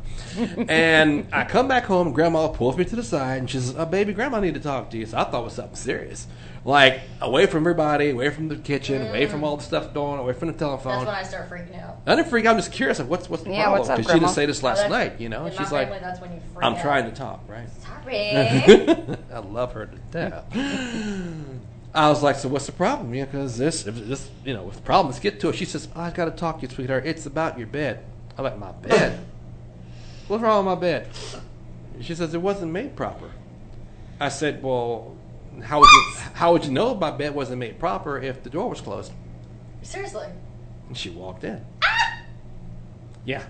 and 0.69 1.27
I 1.33 1.45
come 1.45 1.69
back 1.69 1.85
home, 1.85 2.13
Grandma 2.13 2.49
pulls 2.49 2.77
me 2.77 2.85
to 2.85 2.97
the 2.97 3.03
side, 3.03 3.39
and 3.39 3.49
she 3.51 3.59
says, 3.59 3.75
oh, 3.77 3.83
uh, 3.83 3.85
"Baby, 3.87 4.13
Grandma 4.13 4.41
need 4.41 4.55
to 4.55 4.61
talk 4.61 4.91
to 4.91 4.99
you." 4.99 5.07
So 5.07 5.17
I 5.19 5.25
thought 5.25 5.41
it 5.41 5.45
was 5.45 5.55
something 5.55 5.77
serious, 5.77 6.27
like 6.67 7.01
away 7.21 7.47
from 7.47 7.63
everybody, 7.63 8.11
away 8.11 8.29
from 8.29 8.49
the 8.49 8.57
kitchen, 8.57 9.07
away 9.07 9.27
from 9.27 9.41
mm. 9.41 9.45
all 9.45 9.57
the 9.57 9.63
stuff 9.63 9.95
going, 9.95 10.19
away 10.19 10.33
from 10.33 10.49
the 10.49 10.55
telephone. 10.55 11.05
That's 11.05 11.07
when 11.07 11.15
I 11.15 11.23
start 11.23 11.49
freaking 11.49 11.81
out. 11.81 11.99
I 12.05 12.17
didn't 12.17 12.29
freak. 12.29 12.45
out. 12.45 12.51
I'm 12.51 12.59
just 12.59 12.73
curious 12.73 12.99
Like, 12.99 13.09
what's 13.09 13.31
what's 13.31 13.45
the 13.45 13.51
Yeah, 13.51 13.63
problem 13.63 13.79
what's 13.79 13.91
up, 13.91 14.13
she 14.13 14.19
didn't 14.19 14.35
say 14.35 14.47
this 14.47 14.65
last 14.65 14.87
Oh, 14.87 14.89
night. 14.89 15.21
You 15.21 15.29
know, 15.29 15.47
in 15.47 15.53
she's 15.53 15.71
my 15.71 15.79
like, 15.79 15.89
family, 15.89 16.01
that's 16.03 16.21
when 16.21 16.33
you 16.33 16.41
freak 16.53 16.67
I'm 16.67 16.75
out. 16.75 16.83
trying 16.83 17.05
to 17.09 17.17
talk, 17.17 17.41
right? 17.49 17.69
Sorry. 17.81 19.17
I 19.33 19.39
love 19.39 19.73
her 19.75 19.87
to 19.87 19.97
death. 20.11 20.45
I 21.95 22.11
was 22.11 22.23
like, 22.23 22.37
so 22.37 22.49
what's 22.49 22.67
the 22.67 22.73
problem? 22.73 23.15
Yeah, 23.15 23.25
because 23.27 23.57
this, 23.57 23.87
if 23.87 23.95
this, 23.95 24.29
you 24.45 24.53
know, 24.53 24.65
with 24.65 24.85
problems, 24.85 25.19
get 25.21 25.41
to 25.41 25.49
it. 25.49 25.55
She 25.55 25.65
says, 25.65 25.89
oh, 25.97 26.01
I 26.01 26.11
got 26.11 26.27
to 26.27 26.31
talk 26.33 26.61
to 26.61 26.67
you, 26.67 26.75
sweetheart. 26.75 27.07
It's 27.07 27.25
about 27.25 27.59
your 27.59 27.69
bed. 27.69 28.05
I'm 28.37 28.45
like, 28.45 28.59
my 28.59 28.73
bed? 28.73 29.25
What's 30.29 30.43
wrong 30.43 30.67
with 30.67 30.75
my 30.75 30.81
bed? 30.81 31.09
She 32.01 32.15
says 32.15 32.35
it 32.35 32.43
wasn't 32.43 32.73
made 32.73 32.97
proper. 32.97 33.31
I 34.21 34.29
said, 34.29 34.63
well, 34.63 35.16
how 35.63 35.81
would 35.81 35.89
you, 35.91 36.05
how 36.35 36.53
would 36.53 36.65
you 36.65 36.73
know 36.73 36.95
my 36.95 37.11
bed 37.11 37.35
wasn't 37.35 37.59
made 37.59 37.79
proper 37.79 38.19
if 38.19 38.43
the 38.43 38.51
door 38.51 38.69
was 38.69 38.81
closed? 38.81 39.13
Seriously. 39.83 40.29
And 40.89 40.97
she 40.97 41.11
walked 41.11 41.45
in. 41.45 41.65
Ah! 41.85 42.21
Yeah. 43.25 43.45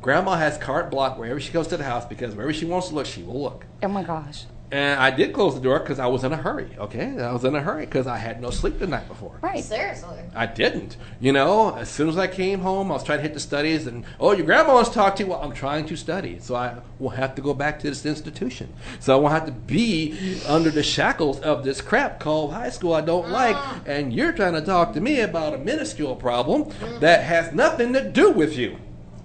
Grandma 0.00 0.36
has 0.36 0.58
carte 0.58 0.90
block 0.90 1.18
wherever 1.18 1.38
she 1.38 1.52
goes 1.52 1.68
to 1.68 1.76
the 1.76 1.84
house 1.84 2.04
because 2.04 2.34
wherever 2.34 2.52
she 2.52 2.64
wants 2.64 2.88
to 2.88 2.94
look, 2.94 3.06
she 3.06 3.22
will 3.22 3.40
look. 3.40 3.66
Oh 3.82 3.88
my 3.88 4.02
gosh. 4.02 4.44
And 4.72 4.98
I 4.98 5.10
did 5.10 5.34
close 5.34 5.54
the 5.54 5.60
door 5.60 5.80
because 5.80 5.98
I 5.98 6.06
was 6.06 6.24
in 6.24 6.32
a 6.32 6.36
hurry. 6.36 6.70
Okay, 6.78 7.18
I 7.20 7.30
was 7.30 7.44
in 7.44 7.54
a 7.54 7.60
hurry 7.60 7.84
because 7.84 8.06
I 8.06 8.16
had 8.16 8.40
no 8.40 8.48
sleep 8.48 8.78
the 8.78 8.86
night 8.86 9.06
before. 9.06 9.38
Right. 9.42 9.62
Seriously. 9.62 10.18
I 10.34 10.46
didn't. 10.46 10.96
You 11.20 11.32
know, 11.32 11.76
as 11.76 11.90
soon 11.90 12.08
as 12.08 12.16
I 12.16 12.26
came 12.26 12.60
home, 12.60 12.90
I 12.90 12.94
was 12.94 13.04
trying 13.04 13.18
to 13.18 13.22
hit 13.22 13.34
the 13.34 13.40
studies, 13.40 13.86
and 13.86 14.06
oh, 14.18 14.32
your 14.32 14.46
grandma 14.46 14.72
wants 14.72 14.88
to 14.88 14.94
talk 14.94 15.16
to 15.16 15.24
you. 15.24 15.28
Well, 15.28 15.42
I'm 15.42 15.52
trying 15.52 15.84
to 15.86 15.96
study, 15.96 16.38
so 16.40 16.54
I 16.54 16.78
will 16.98 17.10
have 17.10 17.34
to 17.34 17.42
go 17.42 17.52
back 17.52 17.80
to 17.80 17.88
this 17.90 18.06
institution. 18.06 18.72
So 18.98 19.14
I 19.14 19.20
will 19.20 19.28
have 19.28 19.44
to 19.44 19.52
be 19.52 20.40
under 20.48 20.70
the 20.70 20.82
shackles 20.82 21.38
of 21.40 21.64
this 21.64 21.82
crap 21.82 22.18
called 22.18 22.54
high 22.54 22.70
school 22.70 22.94
I 22.94 23.02
don't 23.02 23.28
like, 23.28 23.56
ah. 23.56 23.82
and 23.84 24.10
you're 24.10 24.32
trying 24.32 24.54
to 24.54 24.62
talk 24.62 24.94
to 24.94 25.02
me 25.02 25.20
about 25.20 25.52
a 25.52 25.58
minuscule 25.58 26.16
problem 26.16 26.72
that 27.00 27.24
has 27.24 27.52
nothing 27.52 27.92
to 27.92 28.08
do 28.08 28.30
with 28.30 28.56
you. 28.56 28.78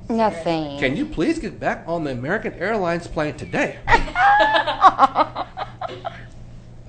Nothing. 0.09 0.79
Can 0.79 0.95
you 0.95 1.05
please 1.05 1.39
get 1.39 1.59
back 1.59 1.83
on 1.87 2.03
the 2.03 2.11
American 2.11 2.53
Airlines 2.53 3.07
plane 3.07 3.35
today? 3.35 3.77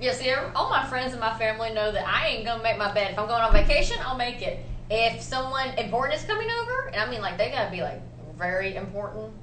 Yeah, 0.01 0.13
see, 0.13 0.33
all 0.55 0.69
my 0.69 0.85
friends 0.85 1.11
and 1.11 1.19
my 1.19 1.37
family 1.37 1.73
know 1.73 1.91
that 1.91 2.07
I 2.07 2.27
ain't 2.27 2.45
gonna 2.45 2.63
make 2.63 2.77
my 2.77 2.93
bed. 2.93 3.11
If 3.11 3.19
I'm 3.19 3.27
going 3.27 3.41
on 3.41 3.51
vacation, 3.51 3.97
I'll 4.05 4.15
make 4.15 4.41
it. 4.41 4.65
If 4.89 5.21
someone 5.21 5.67
important 5.77 6.17
is 6.17 6.25
coming 6.25 6.47
over, 6.61 6.87
and 6.93 7.01
I 7.01 7.09
mean, 7.11 7.19
like, 7.21 7.37
they 7.37 7.51
gotta 7.51 7.69
be, 7.69 7.81
like, 7.81 8.01
very 8.37 8.77
important. 8.77 9.33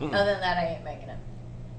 Mm. 0.00 0.14
Other 0.14 0.32
than 0.32 0.40
that, 0.40 0.56
I 0.58 0.66
ain't 0.74 0.84
making 0.84 1.08
it. 1.08 1.16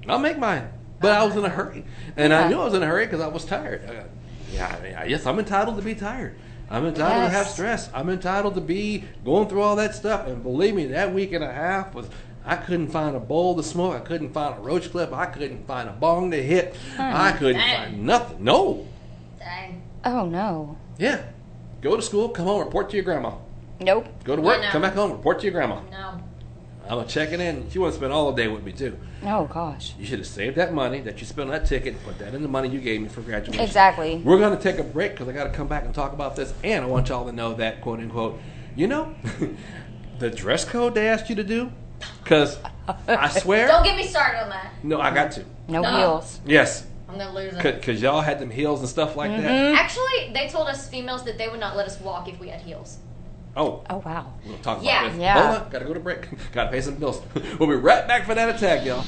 I'll 0.06 0.18
make 0.18 0.38
mine. 0.38 0.68
But 1.00 1.12
I 1.12 1.24
was 1.24 1.34
in 1.34 1.46
a 1.46 1.48
hurry, 1.48 1.84
and 2.16 2.34
I 2.34 2.48
knew 2.48 2.60
I 2.60 2.64
was 2.66 2.74
in 2.74 2.82
a 2.82 2.86
hurry 2.86 3.06
because 3.06 3.20
I 3.22 3.28
was 3.28 3.46
tired. 3.46 3.88
I 3.88 3.94
got- 3.94 4.04
yeah, 4.52 4.76
I 4.78 4.82
mean, 4.82 4.94
I- 4.94 5.04
yes, 5.06 5.24
I'm 5.24 5.38
entitled 5.38 5.76
to 5.76 5.82
be 5.82 5.94
tired. 5.94 6.34
I'm 6.70 6.86
entitled 6.86 7.24
to 7.24 7.30
have 7.30 7.46
stress. 7.46 7.90
I'm 7.94 8.10
entitled 8.10 8.54
to 8.54 8.60
be 8.60 9.04
going 9.24 9.48
through 9.48 9.62
all 9.62 9.76
that 9.76 9.94
stuff. 9.94 10.26
And 10.26 10.42
believe 10.42 10.74
me, 10.74 10.86
that 10.86 11.12
week 11.12 11.32
and 11.32 11.44
a 11.44 11.52
half 11.52 11.94
was. 11.94 12.08
I 12.44 12.56
couldn't 12.56 12.88
find 12.88 13.14
a 13.14 13.20
bowl 13.20 13.56
to 13.56 13.62
smoke. 13.62 13.94
I 13.94 14.00
couldn't 14.00 14.32
find 14.32 14.56
a 14.56 14.60
roach 14.62 14.90
clip. 14.90 15.12
I 15.12 15.26
couldn't 15.26 15.66
find 15.66 15.86
a 15.86 15.92
bong 15.92 16.30
to 16.30 16.42
hit. 16.42 16.74
Hmm. 16.96 17.02
I 17.02 17.32
couldn't 17.32 17.60
Dang. 17.60 17.90
find 17.90 18.06
nothing. 18.06 18.42
No, 18.42 18.86
Dang. 19.38 19.82
Oh 20.04 20.24
no. 20.24 20.78
Yeah. 20.98 21.24
Go 21.80 21.94
to 21.94 22.02
school, 22.02 22.30
come 22.30 22.46
home, 22.46 22.60
report 22.60 22.90
to 22.90 22.96
your 22.96 23.04
grandma. 23.04 23.34
Nope. 23.80 24.08
Go 24.24 24.34
to 24.34 24.42
work, 24.42 24.62
no. 24.62 24.70
come 24.70 24.82
back 24.82 24.94
home, 24.94 25.12
report 25.12 25.40
to 25.40 25.44
your 25.44 25.52
grandma. 25.52 25.80
No. 25.90 26.22
I'm 26.88 26.96
gonna 26.96 27.06
check 27.08 27.32
it 27.32 27.40
in. 27.40 27.68
She 27.70 27.78
want 27.78 27.92
to 27.92 27.98
spend 27.98 28.12
all 28.12 28.32
the 28.32 28.42
day 28.42 28.48
with 28.48 28.62
me 28.64 28.72
too. 28.72 28.96
Oh 29.24 29.44
gosh. 29.44 29.94
You 29.98 30.06
should 30.06 30.20
have 30.20 30.26
saved 30.26 30.56
that 30.56 30.72
money 30.72 31.00
that 31.02 31.20
you 31.20 31.26
spent 31.26 31.50
on 31.50 31.52
that 31.52 31.66
ticket 31.66 31.94
and 31.94 32.02
put 32.02 32.18
that 32.18 32.34
in 32.34 32.40
the 32.42 32.48
money 32.48 32.68
you 32.70 32.80
gave 32.80 33.00
me 33.02 33.08
for 33.08 33.20
graduation. 33.20 33.62
Exactly. 33.62 34.16
We're 34.24 34.38
gonna 34.38 34.58
take 34.58 34.78
a 34.78 34.82
break 34.84 35.12
because 35.12 35.28
I 35.28 35.32
got 35.32 35.44
to 35.44 35.50
come 35.50 35.68
back 35.68 35.84
and 35.84 35.94
talk 35.94 36.12
about 36.14 36.34
this, 36.34 36.54
and 36.64 36.84
I 36.84 36.88
want 36.88 37.10
y'all 37.10 37.26
to 37.26 37.32
know 37.32 37.52
that 37.54 37.82
quote 37.82 38.00
unquote, 38.00 38.40
you 38.74 38.86
know, 38.86 39.14
the 40.18 40.30
dress 40.30 40.64
code 40.64 40.94
they 40.94 41.08
asked 41.08 41.28
you 41.28 41.36
to 41.36 41.44
do, 41.44 41.70
because 42.24 42.58
I 43.06 43.28
swear, 43.40 43.68
Don't 43.68 43.84
get 43.84 43.96
me 43.96 44.04
started 44.04 44.42
on 44.44 44.48
that. 44.50 44.72
no, 44.82 45.00
I 45.00 45.12
got 45.14 45.32
to. 45.32 45.44
No, 45.68 45.82
No. 45.82 45.90
heels. 45.96 46.40
Yes, 46.46 46.86
I'm 47.06 47.18
gonna 47.18 47.34
lose 47.34 47.52
it. 47.54 47.62
because 47.62 48.00
y'all 48.00 48.22
had 48.22 48.38
them 48.38 48.50
heels 48.50 48.80
and 48.80 48.88
stuff 48.88 49.14
like 49.14 49.30
Mm-hmm. 49.30 49.42
that. 49.42 49.74
Actually, 49.74 50.32
they 50.32 50.48
told 50.48 50.68
us 50.68 50.88
females 50.88 51.22
that 51.24 51.36
they 51.36 51.48
would 51.48 51.60
not 51.60 51.76
let 51.76 51.86
us 51.86 52.00
walk 52.00 52.28
if 52.28 52.40
we 52.40 52.48
had 52.48 52.62
heels. 52.62 52.98
Oh, 53.56 53.82
Oh 53.90 54.02
wow. 54.04 54.32
we'll 54.46 54.58
talk 54.58 54.82
Yeah. 54.82 55.00
about 55.00 55.12
this. 55.12 55.20
Yeah. 55.20 55.42
Hold 55.52 55.62
on, 55.64 55.70
gotta 55.70 55.84
go 55.84 55.94
to 55.94 56.00
break. 56.00 56.28
gotta 56.52 56.70
pay 56.70 56.80
some 56.80 56.94
bills. 56.96 57.20
we'll 57.58 57.68
be 57.68 57.74
right 57.74 58.06
back 58.06 58.24
for 58.26 58.34
that 58.34 58.54
attack, 58.54 58.84
y'all. 58.86 59.04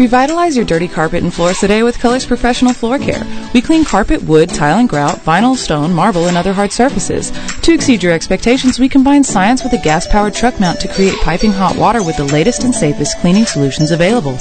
Revitalize 0.00 0.56
your 0.56 0.64
dirty 0.64 0.88
carpet 0.88 1.22
and 1.22 1.32
floors 1.32 1.58
today 1.58 1.82
with 1.82 1.98
Colors 1.98 2.24
Professional 2.24 2.72
Floor 2.72 2.98
Care. 2.98 3.22
We 3.52 3.60
clean 3.60 3.84
carpet, 3.84 4.22
wood, 4.22 4.48
tile 4.48 4.78
and 4.78 4.88
grout, 4.88 5.18
vinyl, 5.18 5.54
stone, 5.54 5.92
marble, 5.92 6.26
and 6.26 6.38
other 6.38 6.54
hard 6.54 6.72
surfaces. 6.72 7.30
To 7.60 7.74
exceed 7.74 8.02
your 8.02 8.14
expectations, 8.14 8.78
we 8.78 8.88
combine 8.88 9.22
science 9.22 9.62
with 9.62 9.74
a 9.74 9.82
gas-powered 9.82 10.32
truck 10.32 10.58
mount 10.58 10.80
to 10.80 10.88
create 10.88 11.16
piping 11.16 11.52
hot 11.52 11.76
water 11.76 12.02
with 12.02 12.16
the 12.16 12.24
latest 12.24 12.64
and 12.64 12.74
safest 12.74 13.18
cleaning 13.18 13.44
solutions 13.44 13.90
available. 13.90 14.38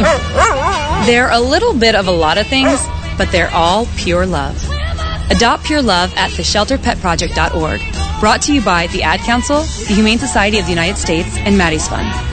They're 1.07 1.31
a 1.31 1.41
little 1.41 1.75
bit 1.75 1.95
of 1.95 2.07
a 2.09 2.13
lot 2.13 2.39
of 2.39 2.47
things, 2.47 2.81
but 3.19 3.31
they're 3.33 3.51
all 3.53 3.87
pure 3.97 4.27
love. 4.27 4.57
Adopt 5.31 5.65
Pure 5.65 5.83
Love 5.83 6.13
at 6.17 6.31
theshelterpetproject.org. 6.31 8.21
Brought 8.21 8.43
to 8.43 8.53
you 8.53 8.61
by 8.61 8.89
the 8.89 9.03
Ad 9.03 9.21
Council, 9.21 9.61
the 9.61 9.95
Humane 9.95 10.19
Society 10.19 10.59
of 10.59 10.65
the 10.65 10.71
United 10.71 10.99
States, 10.99 11.37
and 11.39 11.57
Maddie's 11.57 11.89
Fund. 11.89 12.30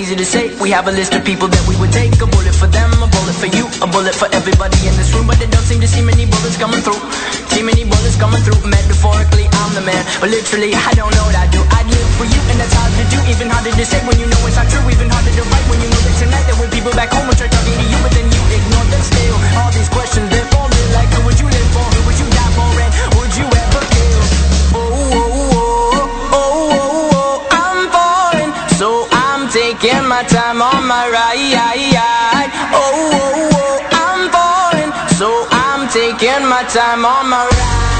Easy 0.00 0.16
to 0.16 0.24
say. 0.24 0.48
We 0.56 0.72
have 0.72 0.88
a 0.88 0.94
list 0.96 1.12
of 1.12 1.22
people 1.22 1.46
that 1.52 1.64
we 1.68 1.76
would 1.76 1.92
take. 1.92 2.16
A 2.24 2.26
bullet 2.26 2.56
for 2.56 2.66
them, 2.66 2.88
a 3.04 3.06
bullet 3.06 3.36
for 3.36 3.50
you, 3.52 3.68
a 3.84 3.86
bullet 3.86 4.16
for 4.16 4.26
everybody 4.32 4.80
in 4.88 4.96
this 4.96 5.12
room. 5.12 5.28
But 5.28 5.36
they 5.36 5.46
don't 5.46 5.62
seem 5.62 5.80
to 5.84 5.88
see 5.88 6.00
many 6.00 6.24
bullets 6.24 6.56
coming 6.56 6.80
through. 6.80 7.00
See 7.52 7.60
many 7.60 7.84
bullets 7.84 8.16
coming 8.16 8.40
through. 8.40 8.58
Metaphorically, 8.64 9.46
I'm 9.60 9.70
the 9.76 9.84
man. 9.84 10.02
But 10.18 10.32
literally, 10.32 10.72
I 10.72 10.96
don't 10.96 11.12
know 11.12 11.24
what 11.28 11.36
I 11.36 11.46
do. 11.52 11.60
I'd 11.76 11.86
live 11.86 12.10
for 12.16 12.24
you, 12.24 12.40
and 12.48 12.56
that's 12.56 12.72
hard 12.72 12.92
to 12.96 13.04
do. 13.12 13.18
Even 13.28 13.52
harder 13.52 13.76
to 13.76 13.84
say 13.84 14.00
when 14.08 14.16
you 14.16 14.26
know 14.26 14.40
it's 14.48 14.56
not 14.56 14.66
true. 14.72 14.82
Even 14.88 15.12
harder 15.12 15.32
to 15.36 15.44
write 15.52 15.66
when 15.68 15.78
you 15.84 15.88
know 15.92 16.00
that 16.00 16.16
tonight 16.16 16.44
there 16.48 16.56
were 16.56 16.70
people 16.72 16.92
back 16.96 17.12
home 17.12 17.28
who 17.28 17.36
tried 17.36 17.52
talking 17.52 17.76
to 17.76 17.86
you, 17.86 17.98
but 18.00 18.12
then 18.16 18.26
you 18.32 18.42
ignore 18.56 18.86
them 18.88 19.02
still. 19.04 19.36
All 19.60 19.70
these 19.76 19.90
questions, 19.92 20.26
they're 20.32 20.49
taking 29.80 30.06
my 30.08 30.22
time 30.24 30.60
on 30.60 30.86
my 30.86 31.08
ride. 31.08 32.50
Oh, 32.72 33.10
oh, 33.12 33.50
oh, 33.54 33.78
I'm 33.92 34.30
falling, 34.30 34.92
so 35.16 35.46
I'm 35.50 35.88
taking 35.88 36.46
my 36.48 36.64
time 36.64 37.04
on 37.04 37.30
my 37.30 37.46
ride. 37.46 37.99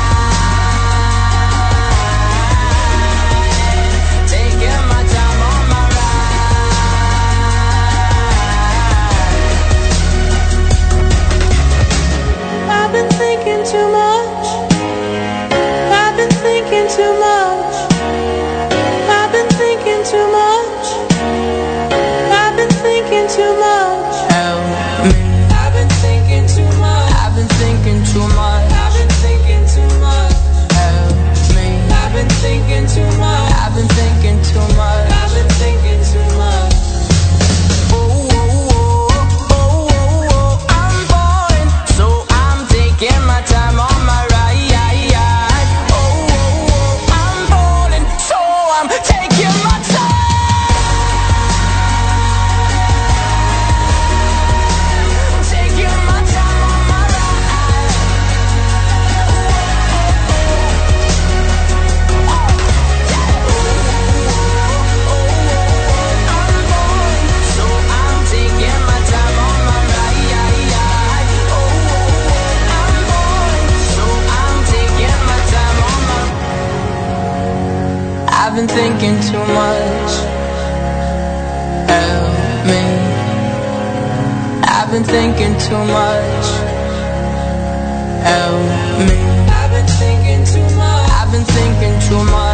Thinking 79.01 79.32
too 79.32 79.38
much. 79.38 80.12
Me. 82.68 82.82
I've 84.62 84.90
been 84.90 85.05
thinking 85.05 85.59
too 85.59 85.82
much. 85.96 86.46
Help 88.28 89.09
me. 89.09 89.16
I've 89.48 89.70
been 89.70 89.86
thinking 89.86 90.44
too 90.44 90.76
much. 90.76 91.11
I've 91.18 91.32
been 91.32 91.44
thinking 91.44 92.09
too 92.09 92.24
much. 92.30 92.49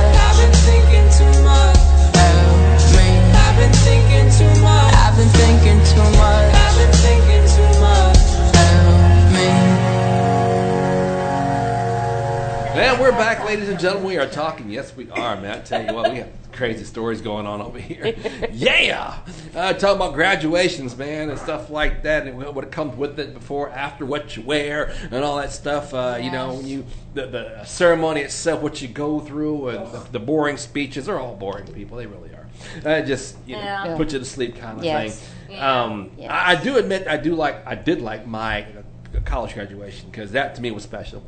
We're 13.06 13.12
back, 13.12 13.44
ladies 13.44 13.68
and 13.68 13.78
gentlemen. 13.78 14.08
We 14.08 14.16
are 14.18 14.26
talking. 14.26 14.68
Yes, 14.68 14.96
we 14.96 15.08
are, 15.12 15.40
man. 15.40 15.58
I 15.58 15.60
tell 15.60 15.86
you 15.86 15.94
what, 15.94 16.10
we 16.10 16.18
have 16.18 16.28
crazy 16.50 16.82
stories 16.82 17.20
going 17.20 17.46
on 17.46 17.60
over 17.60 17.78
here. 17.78 18.16
yeah, 18.52 19.18
uh, 19.54 19.74
talking 19.74 19.94
about 19.94 20.14
graduations, 20.14 20.96
man, 20.96 21.30
and 21.30 21.38
stuff 21.38 21.70
like 21.70 22.02
that, 22.02 22.26
and 22.26 22.36
what 22.36 22.72
comes 22.72 22.96
with 22.96 23.20
it 23.20 23.32
before, 23.32 23.70
after, 23.70 24.04
what 24.04 24.36
you 24.36 24.42
wear, 24.42 24.92
and 25.12 25.22
all 25.22 25.36
that 25.36 25.52
stuff. 25.52 25.94
Uh, 25.94 26.18
You 26.20 26.32
know, 26.32 26.54
when 26.54 26.66
you 26.66 26.84
the, 27.14 27.26
the 27.28 27.64
ceremony 27.64 28.22
itself, 28.22 28.60
what 28.60 28.82
you 28.82 28.88
go 28.88 29.20
through, 29.20 29.68
and 29.68 29.86
the, 29.92 30.00
the 30.10 30.20
boring 30.20 30.56
speeches. 30.56 31.06
They're 31.06 31.20
all 31.20 31.36
boring 31.36 31.66
people. 31.68 31.98
They 31.98 32.06
really 32.06 32.30
are. 32.30 32.48
Uh, 32.84 33.02
just 33.02 33.36
you 33.46 33.54
know, 33.54 33.62
Yeah. 33.62 33.96
put 33.96 34.12
you 34.12 34.18
to 34.18 34.24
sleep 34.24 34.58
kind 34.58 34.78
of 34.78 34.84
Yes. 34.84 35.20
thing. 35.46 35.60
Um, 35.60 36.10
I, 36.28 36.54
I 36.54 36.54
do 36.56 36.76
admit, 36.76 37.06
I 37.06 37.18
do 37.18 37.36
like, 37.36 37.64
I 37.68 37.76
did 37.76 38.00
like 38.02 38.26
my 38.26 38.66
college 39.24 39.54
graduation 39.54 40.10
because 40.10 40.32
that 40.32 40.56
to 40.56 40.60
me 40.60 40.72
was 40.72 40.82
special. 40.82 41.22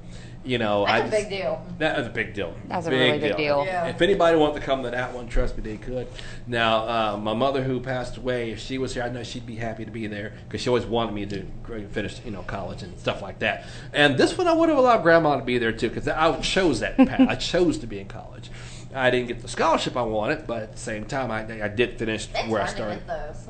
You 0.49 0.57
know, 0.57 0.87
That's 0.87 1.03
I 1.03 1.07
a 1.07 1.11
big 1.11 1.29
deal. 1.29 1.63
That 1.77 1.99
was 1.99 2.07
a 2.07 2.11
big 2.11 2.33
deal. 2.33 2.55
That's 2.69 2.87
a 2.87 2.91
really 2.91 3.19
big 3.19 3.37
deal. 3.37 3.67
Yeah. 3.67 3.89
If 3.89 4.01
anybody 4.01 4.39
wanted 4.39 4.61
to 4.61 4.67
come 4.67 4.83
to 4.83 4.91
that 4.91 5.13
one, 5.13 5.29
trust 5.29 5.59
me, 5.59 5.63
they 5.63 5.77
could. 5.77 6.09
Now, 6.47 6.89
uh, 6.89 7.17
my 7.19 7.35
mother 7.35 7.63
who 7.63 7.81
passed 7.81 8.17
away, 8.17 8.51
if 8.53 8.59
she 8.59 8.79
was 8.79 8.95
here, 8.95 9.03
I 9.03 9.11
know 9.11 9.23
she'd 9.23 9.45
be 9.45 9.57
happy 9.57 9.85
to 9.85 9.91
be 9.91 10.07
there 10.07 10.33
because 10.49 10.63
she 10.63 10.71
always 10.71 10.87
wanted 10.87 11.13
me 11.13 11.27
to 11.27 11.45
finish, 11.91 12.19
you 12.25 12.31
know, 12.31 12.41
college 12.45 12.83
and 12.83 12.99
stuff 12.99 13.21
like 13.21 13.41
that. 13.41 13.67
And 13.93 14.17
this 14.17 14.39
one, 14.39 14.49
I 14.49 14.55
would 14.55 14.71
have 14.71 14.79
allowed 14.79 15.03
Grandma 15.03 15.37
to 15.37 15.45
be 15.45 15.59
there 15.59 15.71
too 15.73 15.91
because 15.91 16.09
I 16.09 16.35
chose 16.41 16.81
that 16.81 16.97
path. 16.97 17.21
I 17.29 17.35
chose 17.35 17.77
to 17.81 17.87
be 17.87 17.99
in 18.01 18.09
college. 18.09 18.51
I 18.95 19.11
didn't 19.11 19.29
get 19.29 19.43
the 19.43 19.49
scholarship 19.49 19.99
I 19.99 20.03
wanted, 20.03 20.47
but 20.47 20.63
at 20.63 20.73
the 20.73 20.79
same 20.79 21.05
time, 21.05 21.31
I, 21.31 21.41
I 21.63 21.69
did 21.69 21.99
finish 21.99 22.27
It's 22.35 22.49
where 22.49 22.63
I 22.63 22.65
hard 22.65 22.69
to 22.69 22.75
started. 22.75 23.07
get 23.07 23.07
those. 23.07 23.49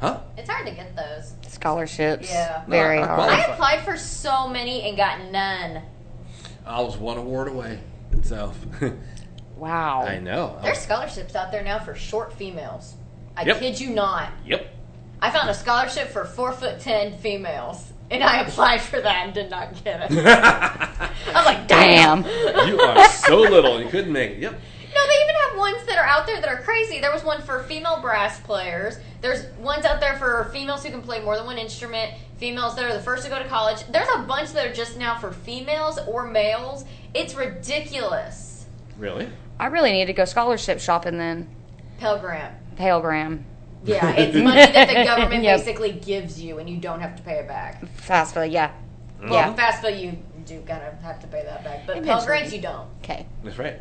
Huh? 0.00 0.20
It's 0.38 0.48
hard 0.48 0.66
to 0.66 0.72
get 0.72 0.96
those. 0.96 1.34
Scholarships. 1.46 2.30
Yeah. 2.30 2.64
Very 2.66 3.00
I- 3.00 3.02
I 3.02 3.06
hard. 3.06 3.32
I 3.32 3.52
applied 3.52 3.80
for 3.84 3.98
so 3.98 4.48
many 4.48 4.88
and 4.88 4.96
got 4.96 5.30
none. 5.30 5.82
I 6.68 6.80
was 6.82 6.96
one 6.98 7.16
award 7.16 7.48
away. 7.48 7.80
So, 8.22 8.52
Wow. 9.56 10.02
I 10.06 10.18
know. 10.20 10.58
There's 10.62 10.78
scholarships 10.78 11.34
out 11.34 11.50
there 11.50 11.62
now 11.64 11.78
for 11.80 11.94
short 11.94 12.32
females. 12.32 12.94
I 13.36 13.44
Yep. 13.44 13.58
kid 13.58 13.80
you 13.80 13.90
not. 13.90 14.30
Yep. 14.46 14.74
I 15.20 15.30
found 15.30 15.48
a 15.50 15.54
scholarship 15.54 16.08
for 16.08 16.24
four 16.24 16.52
foot 16.52 16.78
ten 16.78 17.16
females, 17.18 17.92
and 18.10 18.22
I 18.22 18.42
applied 18.42 18.80
for 18.80 19.00
that 19.00 19.24
and 19.24 19.34
did 19.34 19.50
not 19.50 19.82
get 19.82 20.10
it. 20.10 20.16
I'm 21.34 21.44
like, 21.44 21.66
damn. 21.66 22.22
Damn. 22.22 22.68
You 22.68 22.78
are 22.80 23.08
so 23.08 23.36
little. 23.40 23.82
You 23.82 23.88
couldn't 23.88 24.12
make 24.12 24.32
it. 24.32 24.38
Yep. 24.38 24.52
No, 24.52 25.06
they 25.06 25.22
even 25.24 25.34
have 25.48 25.58
ones 25.58 25.84
that 25.86 25.98
are 25.98 26.04
out 26.04 26.26
there 26.26 26.40
that 26.40 26.48
are 26.48 26.62
crazy. 26.62 27.00
There 27.00 27.12
was 27.12 27.24
one 27.24 27.42
for 27.42 27.62
female 27.64 28.00
brass 28.00 28.38
players. 28.40 28.98
There's 29.20 29.44
ones 29.58 29.84
out 29.84 30.00
there 30.00 30.16
for 30.18 30.48
females 30.52 30.84
who 30.84 30.90
can 30.90 31.02
play 31.02 31.20
more 31.20 31.36
than 31.36 31.46
one 31.46 31.58
instrument. 31.58 32.12
Females 32.38 32.76
that 32.76 32.84
are 32.84 32.92
the 32.92 33.02
first 33.02 33.24
to 33.24 33.30
go 33.30 33.38
to 33.38 33.48
college. 33.48 33.84
There's 33.90 34.08
a 34.14 34.20
bunch 34.22 34.52
that 34.52 34.66
are 34.66 34.72
just 34.72 34.96
now 34.96 35.18
for 35.18 35.32
females 35.32 35.98
or 36.06 36.26
males. 36.26 36.84
It's 37.12 37.34
ridiculous. 37.34 38.66
Really? 38.96 39.28
I 39.58 39.66
really 39.66 39.92
need 39.92 40.06
to 40.06 40.12
go 40.12 40.24
scholarship 40.24 40.78
shopping 40.80 41.18
then. 41.18 41.48
Pell 41.98 42.18
Grant. 42.18 42.54
Pale 42.76 43.00
Graham. 43.00 43.44
Yeah, 43.84 44.10
it's 44.16 44.36
money 44.36 44.60
that 44.72 44.88
the 44.88 45.04
government 45.04 45.42
Yep. 45.42 45.58
basically 45.58 45.92
gives 45.92 46.40
you, 46.40 46.58
and 46.58 46.68
you 46.70 46.78
don't 46.78 47.00
have 47.00 47.16
to 47.16 47.22
pay 47.22 47.34
it 47.38 47.48
back. 47.48 47.82
FAFSA, 48.06 48.50
yeah. 48.52 48.70
Well, 49.20 49.32
Yeah. 49.32 49.54
FAFSA, 49.54 50.00
you 50.00 50.18
do 50.44 50.60
kind 50.62 50.82
of 50.84 51.00
have 51.00 51.20
to 51.20 51.26
pay 51.26 51.42
that 51.44 51.64
back, 51.64 51.86
but 51.86 52.04
Pell 52.04 52.24
Grants, 52.24 52.52
you 52.52 52.60
don't. 52.60 52.88
Okay. 53.02 53.26
That's 53.42 53.58
right. 53.58 53.80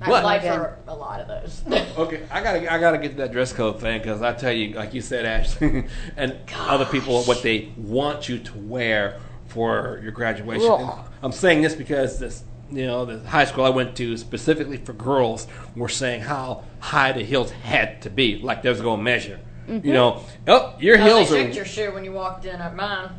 I 0.00 0.10
What? 0.10 0.18
applied 0.18 0.42
for 0.42 0.78
a 0.86 0.94
lot 0.94 1.20
of 1.20 1.28
those. 1.28 1.62
Okay, 1.98 2.22
I 2.30 2.42
gotta 2.42 2.72
I 2.72 2.78
gotta 2.78 2.98
get 2.98 3.10
to 3.12 3.16
that 3.18 3.32
dress 3.32 3.52
code 3.52 3.80
thing 3.80 4.00
because 4.00 4.22
I 4.22 4.32
tell 4.32 4.52
you, 4.52 4.74
like 4.74 4.94
you 4.94 5.00
said, 5.00 5.26
Ashley, 5.26 5.86
and 6.16 6.36
other 6.54 6.84
people, 6.84 7.22
what 7.24 7.42
they 7.42 7.72
want 7.76 8.28
you 8.28 8.38
to 8.38 8.58
wear 8.58 9.20
for 9.48 9.98
your 10.02 10.12
graduation. 10.12 10.88
I'm 11.22 11.32
saying 11.32 11.62
this 11.62 11.74
because 11.74 12.18
this, 12.20 12.44
you 12.70 12.86
know, 12.86 13.04
the 13.06 13.18
high 13.28 13.44
school 13.46 13.64
I 13.64 13.70
went 13.70 13.96
to 13.96 14.16
specifically 14.16 14.76
for 14.76 14.92
girls 14.92 15.46
were 15.74 15.88
saying 15.88 16.20
how 16.20 16.64
high 16.80 17.12
the 17.12 17.24
heels 17.24 17.50
had 17.50 18.02
to 18.02 18.10
be, 18.10 18.38
like 18.38 18.62
they 18.62 18.68
was 18.68 18.80
going 18.80 18.98
to 18.98 19.02
measure. 19.02 19.40
You 19.66 19.74
mm-hmm. 19.74 19.92
know, 19.92 20.22
oh, 20.46 20.74
your 20.78 20.96
Oh, 20.98 21.02
heels 21.02 21.30
they 21.30 21.40
are. 21.40 21.44
checked 21.44 21.56
your 21.56 21.64
shoe 21.64 21.90
when 21.92 22.04
you 22.04 22.12
walked 22.12 22.44
in 22.44 22.60
at 22.60 22.76
mine. 22.76 23.10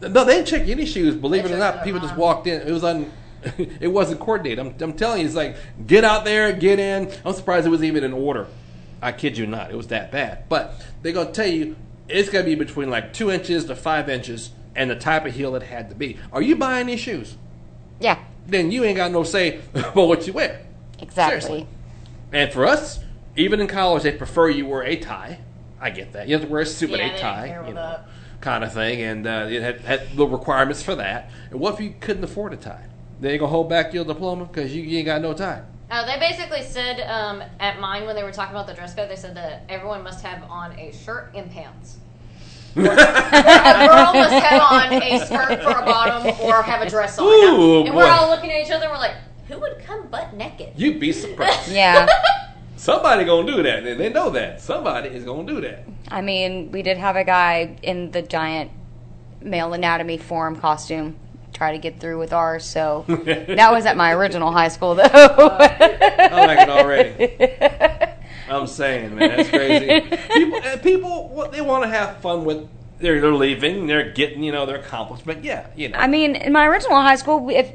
No, 0.00 0.24
they 0.24 0.36
didn't 0.36 0.46
check 0.48 0.66
any 0.68 0.86
shoes. 0.86 1.14
Believe 1.14 1.44
They 1.44 1.50
it 1.52 1.54
or 1.54 1.58
not, 1.58 1.84
people 1.84 2.00
out. 2.00 2.06
just 2.06 2.16
walked 2.16 2.46
in. 2.46 2.60
It 2.66 2.70
was 2.72 2.82
un. 2.84 3.10
it 3.80 3.88
wasn't 3.88 4.20
coordinated. 4.20 4.58
I'm, 4.58 4.74
I'm 4.80 4.92
telling 4.94 5.20
you, 5.20 5.26
it's 5.26 5.34
like 5.34 5.56
get 5.86 6.04
out 6.04 6.24
there, 6.24 6.52
get 6.52 6.78
in. 6.78 7.10
I'm 7.24 7.32
surprised 7.34 7.66
it 7.66 7.70
was 7.70 7.82
even 7.84 8.04
in 8.04 8.12
order. 8.12 8.46
I 9.02 9.12
kid 9.12 9.36
you 9.36 9.46
not, 9.46 9.70
it 9.70 9.76
was 9.76 9.88
that 9.88 10.10
bad. 10.10 10.48
But 10.48 10.82
they're 11.02 11.12
gonna 11.12 11.32
tell 11.32 11.46
you 11.46 11.76
it's 12.08 12.28
gonna 12.30 12.44
be 12.44 12.54
between 12.54 12.90
like 12.90 13.12
two 13.12 13.30
inches 13.30 13.66
to 13.66 13.76
five 13.76 14.08
inches, 14.08 14.50
and 14.74 14.90
the 14.90 14.96
type 14.96 15.26
of 15.26 15.34
heel 15.34 15.54
it 15.56 15.62
had 15.62 15.88
to 15.90 15.94
be. 15.94 16.16
Are 16.32 16.42
you 16.42 16.56
buying 16.56 16.86
these 16.86 17.00
shoes? 17.00 17.36
Yeah. 18.00 18.18
Then 18.46 18.70
you 18.70 18.84
ain't 18.84 18.96
got 18.96 19.10
no 19.12 19.22
say 19.24 19.60
about 19.74 20.08
what 20.08 20.26
you 20.26 20.32
wear. 20.32 20.60
Exactly. 21.00 21.40
Seriously. 21.40 21.66
And 22.32 22.52
for 22.52 22.66
us, 22.66 22.98
even 23.36 23.60
in 23.60 23.66
college, 23.66 24.02
they 24.02 24.12
prefer 24.12 24.48
you 24.48 24.66
wear 24.66 24.82
a 24.84 24.96
tie. 24.96 25.38
I 25.80 25.90
get 25.90 26.12
that. 26.12 26.26
You 26.28 26.34
have 26.34 26.42
to 26.44 26.48
wear 26.50 26.62
a 26.62 26.66
suit 26.66 26.90
with 26.90 27.00
Yeah, 27.00 27.14
a 27.14 27.18
tie, 27.18 27.46
you 27.68 27.74
know, 27.74 27.80
that. 27.80 28.08
kind 28.40 28.64
of 28.64 28.72
thing. 28.72 29.00
And 29.02 29.26
uh, 29.26 29.46
it 29.50 29.60
had, 29.62 29.80
had 29.82 30.16
the 30.16 30.26
requirements 30.26 30.82
for 30.82 30.94
that. 30.94 31.30
And 31.50 31.60
what 31.60 31.74
if 31.74 31.80
you 31.80 31.94
couldn't 32.00 32.24
afford 32.24 32.52
a 32.54 32.56
tie? 32.56 32.86
They 33.20 33.32
ain't 33.32 33.40
gonna 33.40 33.50
hold 33.50 33.68
back 33.68 33.94
your 33.94 34.04
diploma 34.04 34.44
because 34.46 34.74
you, 34.74 34.82
you 34.82 34.98
ain't 34.98 35.06
got 35.06 35.22
no 35.22 35.34
tie. 35.34 35.62
Uh, 35.90 36.04
they 36.06 36.18
basically 36.18 36.62
said 36.62 37.00
um, 37.08 37.42
at 37.60 37.78
mine 37.78 38.06
when 38.06 38.16
they 38.16 38.22
were 38.22 38.32
talking 38.32 38.54
about 38.54 38.66
the 38.66 38.74
dress 38.74 38.94
code, 38.94 39.08
they 39.08 39.16
said 39.16 39.36
that 39.36 39.64
everyone 39.68 40.02
must 40.02 40.24
have 40.24 40.42
on 40.50 40.72
a 40.78 40.92
shirt 40.92 41.30
and 41.34 41.50
pants. 41.50 41.98
Or 42.76 42.82
a 42.82 42.86
girl 42.86 42.96
must 44.14 44.44
have 44.44 44.62
on 44.62 44.92
a 44.92 45.24
skirt 45.24 45.62
for 45.62 45.78
a 45.78 45.84
bottom 45.84 46.26
or 46.40 46.62
have 46.62 46.82
a 46.82 46.90
dress 46.90 47.18
on. 47.18 47.26
Ooh, 47.26 47.84
and 47.86 47.94
we're 47.94 48.10
all 48.10 48.28
looking 48.28 48.50
at 48.50 48.64
each 48.66 48.72
other 48.72 48.86
and 48.86 48.92
we're 48.92 48.98
like, 48.98 49.14
who 49.46 49.60
would 49.60 49.78
come 49.84 50.08
butt 50.08 50.34
naked? 50.34 50.72
You'd 50.76 50.98
be 50.98 51.12
surprised. 51.12 51.70
Yeah. 51.70 52.08
Somebody 52.76 53.24
gonna 53.24 53.50
do 53.50 53.62
that, 53.62 53.84
and 53.86 54.00
they 54.00 54.12
know 54.12 54.30
that. 54.30 54.60
Somebody 54.60 55.10
is 55.10 55.24
gonna 55.24 55.46
do 55.46 55.60
that. 55.60 55.84
I 56.08 56.20
mean, 56.20 56.72
we 56.72 56.82
did 56.82 56.98
have 56.98 57.14
a 57.14 57.24
guy 57.24 57.76
in 57.82 58.10
the 58.10 58.20
giant 58.20 58.72
male 59.40 59.72
anatomy 59.72 60.18
forum 60.18 60.56
costume 60.56 61.16
try 61.54 61.72
to 61.72 61.78
get 61.78 61.98
through 62.00 62.18
with 62.18 62.32
ours, 62.34 62.64
so 62.64 63.04
that 63.08 63.72
was 63.72 63.86
at 63.86 63.96
my 63.96 64.12
original 64.12 64.52
high 64.52 64.68
school, 64.68 64.94
though. 64.94 65.04
I 65.04 66.44
like 66.46 66.58
it 66.60 66.68
already. 66.68 68.12
I'm 68.48 68.66
saying, 68.66 69.14
man, 69.14 69.36
that's 69.36 69.48
crazy. 69.48 70.00
People, 70.34 70.58
uh, 70.62 70.76
people, 70.78 71.28
what 71.30 71.50
they 71.52 71.62
want 71.62 71.84
to 71.84 71.88
have 71.88 72.18
fun 72.18 72.44
with. 72.44 72.68
They're, 72.98 73.20
they're 73.20 73.32
leaving. 73.34 73.86
They're 73.86 74.10
getting, 74.12 74.42
you 74.42 74.52
know, 74.52 74.66
their 74.66 74.76
accomplishment. 74.76 75.42
Yeah, 75.44 75.66
you 75.74 75.88
know. 75.88 75.98
I 75.98 76.06
mean, 76.06 76.36
in 76.36 76.52
my 76.52 76.66
original 76.66 77.00
high 77.00 77.16
school, 77.16 77.48
if 77.50 77.70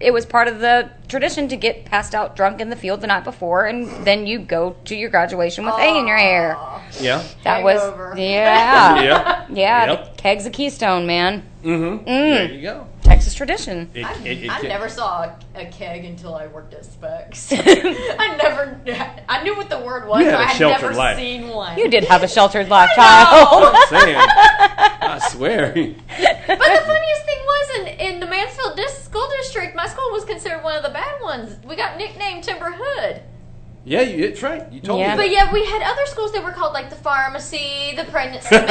it 0.00 0.12
was 0.12 0.24
part 0.24 0.48
of 0.48 0.60
the 0.60 0.90
tradition 1.08 1.46
to 1.48 1.56
get 1.56 1.84
passed 1.84 2.14
out 2.14 2.34
drunk 2.34 2.60
in 2.60 2.70
the 2.70 2.76
field 2.76 3.00
the 3.02 3.06
night 3.06 3.22
before, 3.24 3.66
and 3.66 3.86
then 4.06 4.26
you 4.26 4.38
go 4.38 4.76
to 4.86 4.96
your 4.96 5.10
graduation 5.10 5.64
with 5.66 5.74
a 5.74 5.98
in 5.98 6.06
your 6.06 6.16
hair. 6.16 6.56
yeah. 7.00 7.22
That 7.44 7.62
Hangover. 7.62 8.10
was 8.10 8.18
yeah, 8.18 9.02
Yeah. 9.02 9.46
yeah. 9.50 9.86
Yep. 9.92 10.16
the 10.16 10.22
Kegs 10.22 10.46
of 10.46 10.52
Keystone, 10.52 11.06
man. 11.06 11.42
Mm-hmm. 11.62 12.08
Mm. 12.08 12.34
There 12.34 12.52
you 12.52 12.62
go. 12.62 12.86
Texas 13.10 13.34
tradition. 13.34 13.90
It, 13.94 14.04
I, 14.04 14.12
it- 14.24 14.44
it 14.44 14.50
I 14.50 14.60
never 14.62 14.88
saw 14.88 15.24
a, 15.24 15.36
a 15.56 15.66
keg 15.66 16.04
until 16.04 16.34
I 16.34 16.46
worked 16.46 16.74
at 16.74 16.84
Spec's. 16.84 17.52
I 17.56 18.36
never, 18.40 18.80
I 19.28 19.42
knew 19.42 19.56
what 19.56 19.68
the 19.68 19.80
word 19.80 20.06
was, 20.08 20.20
You 20.20 20.26
had 20.26 20.32
but 20.36 20.40
a 20.40 20.44
I 20.44 20.46
had 20.46 20.56
sheltered 20.56 20.82
never 20.82 20.94
life. 20.94 21.16
seen 21.16 21.48
one. 21.48 21.76
You 21.78 21.88
did 21.90 22.04
have 22.04 22.22
a 22.22 22.28
sheltered 22.28 22.68
life, 22.68 22.90
I'm 22.96 23.26
child. 23.26 23.76
saying. 23.88 24.16
I 24.18 25.18
swear. 25.30 25.72
But 25.72 26.58
the 26.58 26.82
funniest 26.86 27.24
thing 27.24 27.38
was 27.44 27.78
in, 27.80 27.86
in 28.14 28.20
the 28.20 28.26
Mansfield 28.26 28.76
dis- 28.76 29.04
school 29.04 29.28
district, 29.38 29.74
my 29.74 29.86
school 29.86 30.10
was 30.12 30.24
considered 30.24 30.62
one 30.62 30.76
of 30.76 30.82
the 30.82 30.90
bad 30.90 31.20
ones. 31.22 31.56
We 31.66 31.74
got 31.76 31.98
nicknamed 31.98 32.44
Timber 32.44 32.72
Hood. 32.76 33.22
Yeah, 33.82 34.02
you, 34.02 34.24
it's 34.24 34.42
right. 34.42 34.70
You 34.70 34.80
told 34.80 35.00
Yeah. 35.00 35.16
me. 35.16 35.22
But 35.24 35.30
yeah, 35.30 35.50
we 35.52 35.64
had 35.64 35.80
other 35.82 36.04
schools 36.06 36.32
that 36.32 36.44
were 36.44 36.52
called 36.52 36.74
like 36.74 36.90
the 36.90 36.96
pharmacy, 36.96 37.94
the 37.96 38.04
pregnancy 38.04 38.48
mill. 38.54 38.66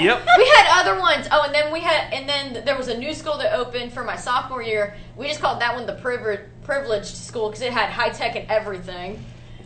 Yep. 0.00 0.26
We 0.38 0.46
had 0.56 0.80
other 0.80 0.98
ones. 0.98 1.28
Oh, 1.30 1.42
and 1.44 1.54
then 1.54 1.70
we 1.72 1.80
had, 1.80 2.12
and 2.12 2.26
then 2.28 2.64
there 2.64 2.76
was 2.76 2.88
a 2.88 2.96
new 2.96 3.12
school 3.12 3.36
that 3.38 3.52
opened 3.54 3.92
for 3.92 4.02
my 4.02 4.16
sophomore 4.16 4.62
year. 4.62 4.94
We 5.14 5.28
just 5.28 5.40
called 5.40 5.60
that 5.60 5.74
one 5.74 5.84
the 5.86 5.94
privi- 5.96 6.44
privileged 6.64 7.16
school 7.16 7.48
because 7.48 7.60
it 7.62 7.72
had 7.72 7.90
high 7.90 8.08
tech 8.08 8.34
and 8.34 8.50
everything. 8.50 9.22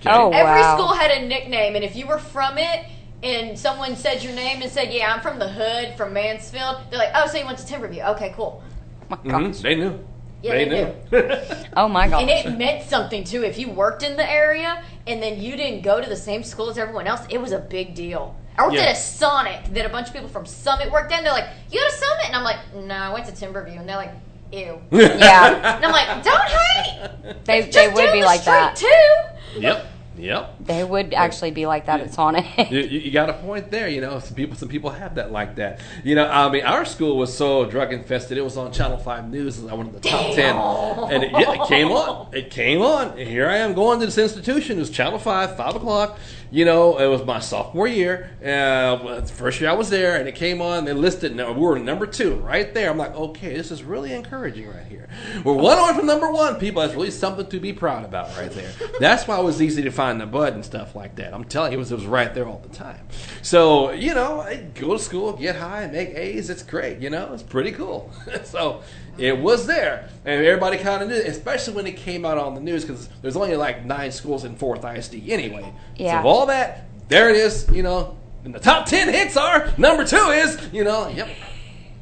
Oh 0.07 0.31
Every 0.33 0.61
wow. 0.63 0.77
school 0.77 0.95
had 0.95 1.11
a 1.11 1.27
nickname, 1.27 1.77
and 1.77 1.85
if 1.85 1.95
you 1.95 2.07
were 2.07 2.19
from 2.19 2.57
it, 2.59 2.87
and 3.23 3.57
someone 3.59 3.95
said 3.97 4.23
your 4.25 4.33
name 4.33 4.63
and 4.63 4.71
said, 4.73 4.93
"Yeah, 4.95 5.13
I'm 5.13 5.21
from 5.21 5.39
the 5.39 5.49
hood, 5.49 5.95
from 5.99 6.15
Mansfield," 6.15 6.79
they're 6.89 6.99
like, 6.99 7.11
"Oh, 7.15 7.27
so 7.27 7.37
you 7.39 7.45
went 7.45 7.59
to 7.59 7.67
Timberview? 7.67 8.09
Okay, 8.15 8.33
cool." 8.35 8.63
my 9.11 9.17
Mhm. 9.19 9.61
They 9.61 9.75
knew. 9.75 9.99
Yeah, 10.43 10.53
they 10.55 10.65
they 10.69 10.95
knew. 11.11 11.65
Oh 11.77 11.89
my 11.89 12.09
god! 12.09 12.23
And 12.23 12.31
it 12.31 12.59
meant 12.59 12.89
something 12.89 13.25
too. 13.25 13.43
If 13.45 13.59
you 13.59 13.69
worked 13.71 14.03
in 14.03 14.17
the 14.17 14.29
area 14.31 14.83
and 15.07 15.23
then 15.23 15.41
you 15.41 15.57
didn't 15.57 15.83
go 15.83 16.01
to 16.01 16.09
the 16.09 16.17
same 16.17 16.43
school 16.43 16.71
as 16.71 16.79
everyone 16.79 17.07
else, 17.07 17.21
it 17.31 17.39
was 17.41 17.53
a 17.53 17.59
big 17.59 17.95
deal. 17.95 18.35
I 18.59 18.63
worked 18.65 18.75
Yeah. 18.75 18.83
at 18.83 18.93
a 18.93 18.97
Sonic 18.97 19.65
that 19.75 19.87
a 19.87 19.89
bunch 19.89 20.09
of 20.09 20.13
people 20.15 20.29
from 20.29 20.47
Summit 20.47 20.91
worked 20.91 21.13
in. 21.13 21.23
They're 21.25 21.33
like, 21.33 21.47
"You 21.71 21.81
go 21.81 21.87
to 21.87 21.93
Summit?" 21.95 22.25
And 22.27 22.37
I'm 22.37 22.45
like, 22.45 22.59
"No, 22.75 22.95
I 22.95 23.13
went 23.13 23.27
to 23.27 23.33
Timberview." 23.33 23.79
And 23.79 23.89
they're 23.89 23.97
like, 23.97 24.13
"Ew." 24.53 24.81
Yeah. 24.91 25.77
And 25.77 25.85
I'm 25.85 25.93
like, 25.93 26.25
"Don't 26.25 26.49
hate." 26.49 27.45
They, 27.45 27.61
Just 27.63 27.73
they 27.73 27.89
would 27.89 28.13
be 28.13 28.21
the 28.21 28.27
like 28.27 28.45
that. 28.45 28.77
too. 28.77 29.61
Yep. 29.61 29.87
Yep. 30.21 30.57
They 30.61 30.85
would 30.85 31.15
actually 31.15 31.51
be 31.51 31.67
like 31.67 31.87
that 31.87 32.01
at 32.01 32.13
Sonic. 32.13 32.45
You, 32.71 32.81
you 32.81 33.01
you 33.01 33.11
got 33.11 33.31
a 33.31 33.35
point 33.35 33.71
there. 33.71 33.89
You 33.89 34.01
know, 34.01 34.19
some 34.19 34.35
people, 34.35 34.57
some 34.57 34.69
people 34.69 34.91
have 34.91 35.15
that 35.17 35.33
like 35.33 35.57
that. 35.57 35.81
You 36.05 36.15
know, 36.15 36.27
I 36.27 36.51
mean, 36.51 36.65
our 36.65 36.85
school 36.85 37.17
was 37.17 37.37
so 37.37 37.65
drug 37.65 37.93
infested. 37.93 38.39
It 38.39 38.43
was 38.43 38.57
on 38.57 38.73
Channel 38.73 38.99
Five 38.99 39.31
News 39.31 39.59
as 39.59 39.65
one 39.65 39.87
of 39.87 39.93
the 39.93 40.01
top 40.01 40.35
ten, 40.35 40.57
and 40.57 41.25
it, 41.25 41.33
yeah, 41.33 41.63
it 41.63 41.69
came 41.69 41.89
on. 41.89 42.35
It 42.35 42.51
came 42.51 42.83
on. 42.83 43.19
And 43.19 43.29
here 43.29 43.49
I 43.49 43.59
am 43.59 43.75
going 43.75 44.01
to 44.01 44.07
this 44.07 44.19
institution. 44.19 44.77
It 44.77 44.81
was 44.81 44.91
Channel 44.91 45.19
Five, 45.19 45.57
five 45.57 45.77
o'clock. 45.77 46.19
You 46.53 46.65
know, 46.65 46.99
it 46.99 47.07
was 47.07 47.25
my 47.25 47.39
sophomore 47.39 47.87
year. 47.87 48.31
Uh, 48.45 49.23
first 49.23 49.61
year 49.61 49.71
I 49.71 49.75
was 49.75 49.89
there, 49.89 50.17
and 50.17 50.29
it 50.29 50.35
came 50.35 50.61
on. 50.61 50.85
They 50.85 50.93
listed. 50.93 51.37
We 51.37 51.45
were 51.45 51.79
number 51.79 52.07
two, 52.07 52.35
right 52.37 52.73
there. 52.75 52.91
I'm 52.91 52.99
like, 52.99 53.15
okay, 53.15 53.55
this 53.55 53.71
is 53.71 53.85
really 53.85 54.13
encouraging 54.13 54.69
right 54.69 54.85
here. 54.87 55.09
We're 55.45 55.55
one 55.55 55.79
away 55.79 55.95
from 55.95 56.07
number 56.07 56.31
one. 56.31 56.57
People, 56.57 56.83
that's 56.83 56.95
really 56.95 57.11
something 57.13 57.47
to 57.47 57.61
be 57.61 57.73
proud 57.73 58.05
about 58.05 58.37
right 58.37 58.51
there. 58.51 58.73
That's 58.99 59.29
why 59.29 59.39
it 59.39 59.45
was 59.45 59.63
easy 59.63 59.83
to 59.83 59.91
find 59.91 60.21
the 60.21 60.27
bud 60.27 60.55
and 60.55 60.65
stuff 60.65 60.97
like 60.97 61.17
that. 61.17 61.33
I'm 61.33 61.45
telling 61.45 61.73
you, 61.73 61.79
it 61.79 61.81
was, 61.81 61.93
it 61.93 61.97
was 61.97 62.07
right 62.07 62.35
there 62.35 62.49
all 62.49 62.59
the 62.59 62.75
time. 62.75 63.07
So, 63.43 63.93
you 63.93 64.15
know, 64.15 64.41
I 64.41 64.57
go 64.75 64.95
to 64.95 64.99
school, 64.99 65.33
get 65.35 65.57
high, 65.57 65.87
make 65.87 66.11
A's. 66.11 66.51
It's 66.51 66.63
great. 66.63 66.99
You 66.99 67.11
know, 67.11 67.33
it's 67.33 67.43
pretty 67.43 67.73
cool. 67.73 68.11
so 68.45 68.83
it 69.21 69.39
was 69.39 69.67
there. 69.67 70.09
And 70.25 70.45
everybody 70.45 70.79
kind 70.79 71.03
of 71.03 71.09
knew, 71.09 71.17
especially 71.17 71.75
when 71.75 71.87
it 71.87 71.97
came 71.97 72.25
out 72.25 72.39
on 72.39 72.55
the 72.55 72.61
news, 72.61 72.85
because 72.85 73.09
there's 73.23 73.37
only 73.37 73.57
like 73.57 73.85
nine 73.85 74.11
schools 74.13 74.45
in 74.45 74.57
Fort 74.57 74.83
Worth 74.83 74.97
ISD 74.97 75.29
anyway. 75.29 75.73
Yeah. 75.97 76.23
So 76.23 76.29
all 76.29 76.47
that, 76.47 76.87
there 77.09 77.31
it 77.31 77.37
is, 77.37 77.69
you 77.71 77.83
know. 77.83 78.17
And 78.45 78.55
the 78.55 78.61
top 78.61 78.87
10 78.87 79.13
hits 79.13 79.37
are, 79.37 79.71
number 79.77 80.05
two 80.05 80.17
is, 80.17 80.73
you 80.73 80.83
know, 80.83 81.09
yep. 81.09 81.29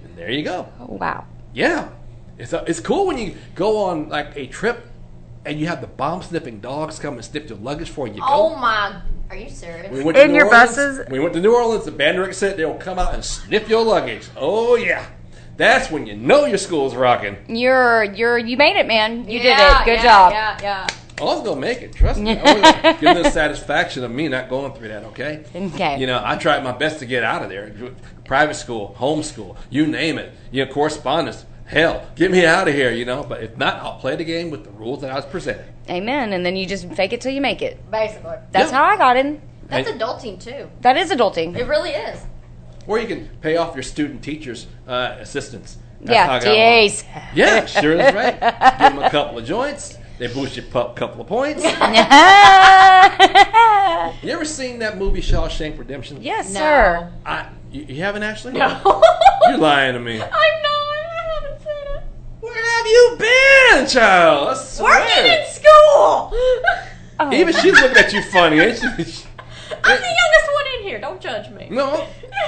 And 0.05 0.17
there 0.17 0.31
you 0.31 0.45
go. 0.45 0.73
Oh, 0.79 0.95
wow. 0.95 1.27
Yeah, 1.53 1.89
it's 2.39 2.53
uh, 2.53 2.63
it's 2.69 2.79
cool 2.79 3.07
when 3.07 3.19
you 3.19 3.35
go 3.57 3.79
on 3.79 4.09
like 4.11 4.37
a 4.37 4.47
trip 4.47 4.87
and 5.45 5.59
you 5.59 5.67
have 5.67 5.81
the 5.81 5.87
bomb 5.89 6.23
sniffing 6.23 6.61
dogs 6.61 6.99
come 6.99 7.15
and 7.15 7.25
sniff 7.25 7.49
your 7.49 7.59
luggage 7.59 7.91
for 7.91 8.07
you 8.07 8.23
oh, 8.23 8.51
go. 8.51 8.55
Oh 8.55 8.57
my! 8.57 9.03
Are 9.31 9.37
you 9.37 9.51
serious? 9.51 9.91
We 9.91 10.05
went 10.05 10.17
to 10.17 10.25
In 10.25 10.31
New 10.31 10.37
your 10.37 10.47
Orleans- 10.47 10.77
buses? 10.77 11.09
We 11.11 11.19
went 11.19 11.35
to 11.35 11.41
New 11.41 11.55
Orleans. 11.55 11.85
The 11.85 11.91
band 11.91 12.17
director 12.17 12.35
said 12.35 12.57
they'll 12.57 12.75
come 12.75 12.99
out 12.99 13.15
and 13.15 13.25
sniff 13.25 13.69
your 13.69 13.85
luggage. 13.85 14.29
Oh 14.37 14.77
yeah, 14.77 15.05
that's 15.59 15.91
when 15.91 16.07
you 16.07 16.17
know 16.17 16.47
your 16.47 16.57
school's 16.57 16.95
rocking. 16.95 17.37
You're 17.49 18.05
you're 18.05 18.39
you 18.39 18.57
made 18.57 18.77
it, 18.77 18.87
man. 18.87 19.29
You 19.29 19.41
Yeah, 19.41 19.43
did 19.43 19.81
it. 19.83 19.85
Good 19.85 20.03
yeah, 20.03 20.03
job. 20.03 20.33
Yeah, 20.33 20.59
yeah. 20.63 20.87
Oh, 21.21 21.29
I 21.31 21.35
was 21.35 21.43
gonna 21.45 21.61
make 21.61 21.83
it. 21.83 21.93
Trust 21.95 22.21
me. 22.21 22.39
I 22.39 22.43
was 22.55 22.83
give 23.01 23.15
them 23.15 23.23
the 23.25 23.31
satisfaction 23.31 24.05
of 24.05 24.11
me 24.11 24.29
not 24.29 24.49
going 24.49 24.73
through 24.73 24.89
that. 24.89 25.05
Okay. 25.07 25.45
Okay. 25.55 25.99
You 26.01 26.07
know, 26.07 26.23
I 26.25 26.37
tried 26.37 26.63
my 26.65 26.73
best 26.73 27.01
to 27.01 27.07
get 27.07 27.25
out 27.25 27.43
of 27.43 27.51
there. 27.51 27.73
Private 28.25 28.55
school, 28.55 28.95
homeschool, 28.99 29.57
you 29.69 29.87
name 29.87 30.17
it. 30.19 30.33
You 30.53 30.65
know, 30.65 30.73
correspondence. 30.73 31.45
Hell, 31.67 32.07
get 32.15 32.31
me 32.31 32.47
out 32.47 32.67
of 32.69 32.73
here. 32.75 32.93
You 32.93 33.05
know, 33.05 33.25
but 33.29 33.43
if 33.43 33.57
not, 33.59 33.83
I'll 33.83 33.99
play 33.99 34.17
the 34.17 34.25
game 34.25 34.51
with 34.51 34.65
the 34.65 34.71
rules 34.71 35.01
that 35.03 35.11
I 35.11 35.17
was 35.17 35.27
presented. 35.27 35.67
Amen. 35.91 36.33
And 36.33 36.47
then 36.47 36.55
you 36.57 36.67
just 36.67 36.89
fake 36.95 37.13
it 37.13 37.21
till 37.21 37.33
you 37.33 37.41
make 37.43 37.61
it. 37.63 37.91
Basically, 37.91 38.37
That's 38.53 38.71
Yeah. 38.71 38.79
how 38.79 38.85
I 38.85 38.97
got 38.97 39.17
in. 39.17 39.43
that's 39.69 39.89
And- 39.89 40.01
adulting 40.01 40.43
too. 40.43 40.71
That 40.83 40.97
is 40.97 41.11
adulting. 41.11 41.57
It 41.59 41.67
really 41.67 41.91
is. 41.91 42.21
Or 42.89 42.99
you 42.99 43.07
can 43.07 43.29
pay 43.43 43.57
off 43.57 43.75
your 43.77 43.83
student 43.85 44.23
teachers' 44.23 44.67
uh, 44.89 45.17
assistants. 45.21 45.77
That's 46.01 46.45
Yeah, 46.45 46.53
I. 46.53 46.87
TAs. 46.89 47.05
Yeah, 47.35 47.67
sure 47.67 47.93
is 47.93 48.15
right. 48.15 48.41
Give 48.41 48.95
them 48.95 48.99
a 48.99 49.11
couple 49.11 49.39
of 49.39 49.45
joints. 49.45 49.99
They 50.19 50.27
boost 50.27 50.57
your 50.57 50.65
pu- 50.67 50.95
couple 50.95 51.21
of 51.21 51.27
points. 51.29 51.63
You 54.23 54.31
ever 54.33 54.45
seen 54.45 54.79
that 54.81 54.97
movie 54.99 55.21
Shawshank 55.21 55.79
Redemption? 55.79 56.19
yes, 56.23 56.53
No. 56.53 56.61
sir. 56.61 57.13
I, 57.27 57.47
you, 57.71 57.83
you 57.89 58.03
haven't 58.03 58.23
actually? 58.23 58.55
No. 58.55 59.03
You're 59.49 59.59
lying 59.59 59.95
to 59.95 60.01
me. 60.01 60.15
I'm 60.21 60.21
not. 60.21 60.33
I 60.33 61.41
haven't 61.41 61.61
seen 61.61 61.97
it. 61.97 62.03
Where 62.41 62.55
have 62.77 62.87
you 62.87 63.17
been, 63.19 63.87
child? 63.89 64.49
I 64.49 64.55
swear. 64.55 65.01
Working 65.01 65.33
in 65.33 65.47
school. 65.51 66.33
Oh. 67.21 67.31
Even 67.33 67.53
she's 67.55 67.73
looking 67.81 67.97
at 67.99 68.13
you 68.13 68.23
funny, 68.23 68.59
ain't 68.61 68.79
she? 68.79 68.87
I'm 68.87 68.97
the 68.97 69.03
youngest 69.03 69.23
one 69.23 70.01
in 70.03 70.48
here. 70.89 70.99
Don't 71.01 71.21
judge 71.21 71.51
me. 71.51 71.69
No, 71.71 72.07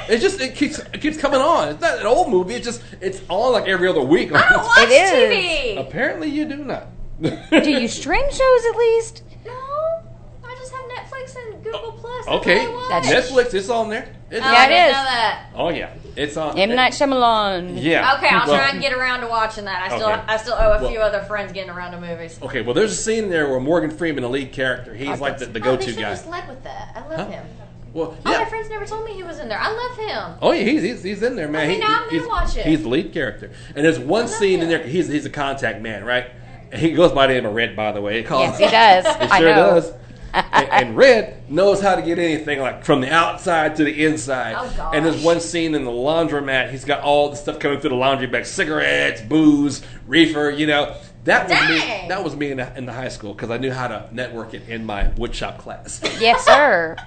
it 0.09 0.19
just 0.19 0.41
it 0.41 0.55
keeps 0.55 0.79
it 0.79 1.01
keeps 1.01 1.17
coming 1.17 1.41
on. 1.41 1.69
It's 1.69 1.81
not 1.81 1.99
an 2.01 2.07
old 2.07 2.31
movie. 2.31 2.55
It's 2.55 2.65
just 2.65 2.83
it's 3.01 3.21
on 3.29 3.53
like 3.53 3.67
every 3.67 3.89
other 3.89 4.01
week. 4.01 4.33
I 4.33 4.49
don't 4.49 4.65
watch 4.65 4.79
It 4.89 4.91
is. 4.93 5.77
TV. 5.77 5.87
Apparently, 5.87 6.29
you 6.29 6.47
do 6.47 6.57
not. 6.65 6.87
Do 7.21 7.71
you 7.71 7.87
stream 7.89 8.25
shows 8.31 8.65
at 8.71 8.77
least? 8.77 9.23
No, 9.45 9.53
I 9.53 10.55
just 10.59 10.73
have 10.73 10.81
Netflix 10.87 11.37
and 11.37 11.63
Google 11.63 11.93
Plus. 11.93 12.27
Okay, 12.29 12.65
all 12.67 12.89
Netflix. 13.03 13.53
It's 13.55 13.69
on 13.69 13.91
there. 13.91 14.09
It's 14.31 14.45
Oh, 14.47 14.51
Yeah, 14.51 14.59
I 14.59 14.65
it 14.65 14.69
didn't 14.69 14.87
is. 14.87 14.93
Know 14.93 15.05
that. 15.05 15.47
Oh 15.57 15.69
yeah, 15.71 15.95
it's 16.17 16.37
on. 16.37 16.57
M 16.59 16.75
Night 16.75 16.93
Shyamalan. 16.93 17.83
Yeah. 17.83 18.15
Okay, 18.17 18.29
I'll 18.31 18.47
Well, 18.49 18.57
try 18.57 18.71
and 18.71 18.81
get 18.81 18.93
around 18.95 19.21
to 19.21 19.27
watching 19.27 19.65
that. 19.67 19.83
I 19.91 19.97
still, 19.97 20.09
Okay. 20.09 20.23
I 20.29 20.37
still 20.39 20.55
owe 20.55 20.73
a 20.73 20.81
Well- 20.81 20.91
few 20.91 21.01
other 21.01 21.21
friends 21.23 21.53
getting 21.53 21.71
around 21.71 21.93
to 21.93 22.01
movies. 22.01 22.39
Okay, 22.41 22.63
well, 22.63 22.73
there's 22.75 22.93
a 22.93 22.97
scene 22.97 23.29
there 23.29 23.49
where 23.51 23.61
Morgan 23.61 23.91
Freeman, 23.91 24.23
the 24.23 24.29
lead 24.31 24.53
character, 24.53 24.95
he's 24.95 25.21
like 25.21 25.39
the, 25.39 25.47
the 25.47 25.51
Oh, 25.51 25.53
they 25.53 25.61
go-to 25.61 25.83
should 25.91 25.97
guy. 25.97 26.11
just 26.11 26.29
led 26.29 26.49
with 26.49 26.63
that. 26.65 26.93
I 26.95 27.01
love 27.09 27.19
Huh? 27.19 27.27
him. 27.27 27.47
Well, 27.93 28.17
Oh, 28.25 28.31
my 28.39 28.45
friends 28.45 28.69
never 28.71 28.87
told 28.87 29.05
me 29.05 29.15
he 29.15 29.23
was 29.23 29.39
in 29.41 29.49
there. 29.49 29.59
I 29.61 29.71
love 29.73 29.97
him. 29.99 30.39
Oh 30.43 30.53
yeah, 30.53 30.63
he's, 30.63 30.83
he's 30.83 31.03
he's 31.03 31.23
in 31.23 31.35
there, 31.37 31.49
man. 31.49 31.63
Okay, 31.65 31.75
He- 31.75 31.81
now 31.81 32.03
I'm 32.03 32.09
gonna 32.09 32.19
he's, 32.21 32.29
watch 32.29 32.57
it. 32.57 32.67
He's 32.67 32.83
the 32.83 32.89
lead 32.89 33.13
character, 33.13 33.51
and 33.75 33.85
there's 33.85 33.99
one 33.99 34.23
love 34.27 34.31
scene 34.31 34.61
in 34.61 34.69
there. 34.69 34.83
He's 34.87 35.09
he's 35.09 35.27
a 35.27 35.31
contact 35.31 35.81
man, 35.83 36.05
right? 36.05 36.31
And 36.73 36.81
he 36.81 36.93
goes 36.93 37.11
by 37.13 37.27
the 37.27 37.35
name 37.35 37.47
of 37.47 37.55
Red, 37.55 37.75
by 37.75 37.91
the 37.91 38.01
way. 38.01 38.21
It 38.21 38.27
calls, 38.27 38.59
Yes, 38.61 39.05
he 39.05 39.11
does. 39.11 39.17
It 39.23 39.33
I 39.33 39.39
sure 39.41 39.49
know. 39.57 39.75
does. 39.75 39.93
and, 40.33 40.47
and 40.71 40.97
Red 40.97 41.51
knows 41.51 41.81
how 41.81 41.97
to 41.97 42.03
get 42.03 42.21
anything 42.21 42.61
like 42.61 42.85
from 42.85 43.01
the 43.01 43.13
outside 43.13 43.75
to 43.77 43.85
the 43.85 44.05
inside. 44.05 44.55
Oh, 44.57 44.73
gosh. 44.77 44.95
And 44.95 45.05
there's 45.05 45.21
one 45.21 45.41
scene 45.41 45.75
in 45.75 45.83
the 45.85 45.91
laundromat. 45.91 46.71
He's 46.71 46.85
got 46.85 47.01
all 47.01 47.31
the 47.31 47.37
stuff 47.37 47.59
coming 47.59 47.81
through 47.81 47.91
the 47.91 47.97
laundry 47.97 48.29
bag: 48.29 48.47
cigarettes, 48.47 49.21
booze, 49.21 49.83
reefer. 50.07 50.51
You 50.51 50.69
know, 50.69 50.97
that 51.25 51.49
was 51.49 51.69
me. 51.69 52.09
That 52.09 52.23
was 52.23 52.37
me 52.37 52.53
in 52.53 52.59
the, 52.59 52.77
in 52.79 52.87
the 52.87 52.93
high 52.93 53.09
school 53.09 53.35
because 53.35 53.51
I 53.51 53.59
knew 53.59 53.73
how 53.73 53.89
to 53.89 54.09
network 54.13 54.55
it 54.55 54.69
in 54.69 54.87
my 54.87 55.07
woodshop 55.17 55.59
class. 55.59 56.01
Yes, 56.21 56.45
sir. 56.45 56.97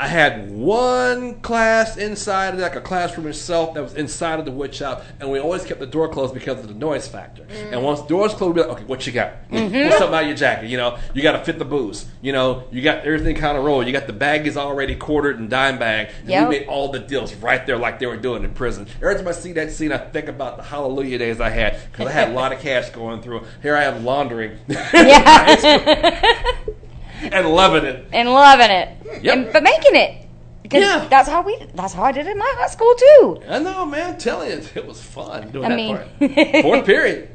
I 0.00 0.06
had 0.06 0.50
one 0.50 1.42
class 1.42 1.98
inside, 1.98 2.56
like 2.56 2.74
a 2.74 2.80
classroom 2.80 3.26
itself, 3.26 3.74
that 3.74 3.82
was 3.82 3.92
inside 3.92 4.38
of 4.38 4.46
the 4.46 4.50
wood 4.50 4.74
shop, 4.74 5.04
and 5.20 5.30
we 5.30 5.38
always 5.38 5.62
kept 5.62 5.78
the 5.78 5.86
door 5.86 6.08
closed 6.08 6.32
because 6.32 6.58
of 6.58 6.68
the 6.68 6.74
noise 6.74 7.06
factor. 7.06 7.42
Mm. 7.42 7.72
And 7.72 7.82
once 7.84 8.00
doors 8.06 8.32
closed, 8.32 8.56
we'd 8.56 8.62
be 8.62 8.66
like, 8.66 8.78
okay, 8.78 8.86
what 8.86 9.06
you 9.06 9.12
got? 9.12 9.46
Mm-hmm. 9.50 9.84
What's 9.84 9.98
something 9.98 10.14
out 10.14 10.22
of 10.22 10.28
your 10.28 10.38
jacket? 10.38 10.70
You 10.70 10.78
know, 10.78 10.98
you 11.12 11.22
got 11.22 11.32
to 11.32 11.44
fit 11.44 11.58
the 11.58 11.66
booze. 11.66 12.06
You 12.22 12.32
know, 12.32 12.64
you 12.72 12.80
got 12.80 13.04
everything 13.04 13.36
kind 13.36 13.58
of 13.58 13.64
rolled. 13.64 13.86
You 13.86 13.92
got 13.92 14.06
the 14.06 14.14
bag 14.14 14.46
is 14.46 14.56
already 14.56 14.96
quartered 14.96 15.38
and 15.38 15.50
dime 15.50 15.78
bag. 15.78 16.08
And 16.20 16.30
Yep. 16.30 16.48
we 16.48 16.58
made 16.60 16.68
all 16.68 16.90
the 16.90 17.00
deals 17.00 17.34
right 17.34 17.66
there 17.66 17.76
like 17.76 17.98
they 17.98 18.06
were 18.06 18.16
doing 18.16 18.42
in 18.42 18.54
prison. 18.54 18.86
Every 19.02 19.16
time 19.16 19.28
I 19.28 19.32
see 19.32 19.52
that 19.52 19.70
scene, 19.70 19.92
I 19.92 19.98
think 19.98 20.28
about 20.28 20.56
the 20.56 20.62
hallelujah 20.62 21.18
days 21.18 21.42
I 21.42 21.50
had 21.50 21.78
because 21.92 22.06
I 22.06 22.12
had 22.12 22.30
a 22.30 22.32
lot 22.32 22.52
of 22.52 22.60
cash 22.60 22.88
going 22.88 23.20
through. 23.20 23.42
Here 23.60 23.76
I 23.76 23.84
am 23.84 24.06
laundering 24.06 24.56
Yeah. 24.68 26.22
and 27.22 27.48
loving 27.48 27.84
it. 27.84 28.06
and 28.12 28.28
loving 28.32 28.70
it. 28.70 28.88
Hmm. 28.88 29.24
Yep. 29.24 29.36
And, 29.36 29.52
but 29.52 29.62
making 29.62 29.96
it. 29.96 30.26
Because 30.62 30.82
Yeah. 30.82 31.06
that's 31.08 31.28
how 31.28 31.42
we 31.42 31.58
that's 31.74 31.92
how 31.92 32.02
I 32.04 32.12
did 32.12 32.26
it 32.26 32.30
in 32.30 32.38
my 32.38 32.54
high 32.58 32.68
school 32.68 32.94
too. 32.96 33.42
I 33.48 33.58
know, 33.58 33.84
man. 33.86 34.18
Telling 34.18 34.50
you, 34.50 34.62
it 34.74 34.86
was 34.86 35.02
fun 35.02 35.50
doing 35.50 35.64
I 35.64 35.68
that 35.70 35.74
mean- 35.76 35.96
part. 35.96 36.62
Fourth 36.62 36.86
period. 36.86 37.28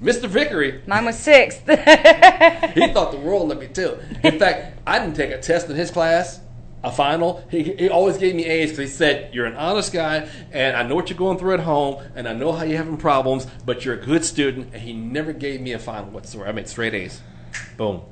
Mr. 0.00 0.26
Vickery, 0.28 0.82
Mine 0.86 1.04
was 1.04 1.16
sixth. 1.16 1.60
he 1.68 2.88
thought 2.92 3.12
the 3.12 3.20
world 3.22 3.52
of 3.52 3.58
me 3.60 3.68
too. 3.68 3.98
In 4.24 4.36
fact, 4.38 4.80
I 4.84 4.98
didn't 4.98 5.14
take 5.14 5.30
a 5.30 5.38
test 5.40 5.68
in 5.70 5.76
his 5.76 5.92
class, 5.92 6.40
a 6.82 6.90
final. 6.90 7.44
He, 7.50 7.62
he 7.62 7.88
always 7.88 8.16
gave 8.18 8.34
me 8.34 8.44
A's 8.44 8.70
because 8.70 8.90
he 8.90 8.96
said, 8.96 9.32
You're 9.32 9.46
an 9.46 9.54
honest 9.54 9.92
guy, 9.92 10.28
and 10.50 10.76
I 10.76 10.82
know 10.82 10.96
what 10.96 11.08
you're 11.08 11.16
going 11.18 11.38
through 11.38 11.54
at 11.54 11.60
home, 11.60 12.02
and 12.16 12.26
I 12.28 12.32
know 12.32 12.50
how 12.50 12.64
you're 12.64 12.78
having 12.78 12.96
problems, 12.96 13.46
but 13.64 13.84
you're 13.84 13.94
a 13.94 14.04
good 14.04 14.24
student. 14.24 14.70
And 14.72 14.82
he 14.82 14.92
never 14.92 15.32
gave 15.32 15.60
me 15.60 15.70
a 15.72 15.78
final 15.78 16.10
whatsoever. 16.10 16.48
I 16.48 16.52
made 16.52 16.68
straight 16.68 16.94
A's. 16.94 17.20
Boom. 17.76 18.02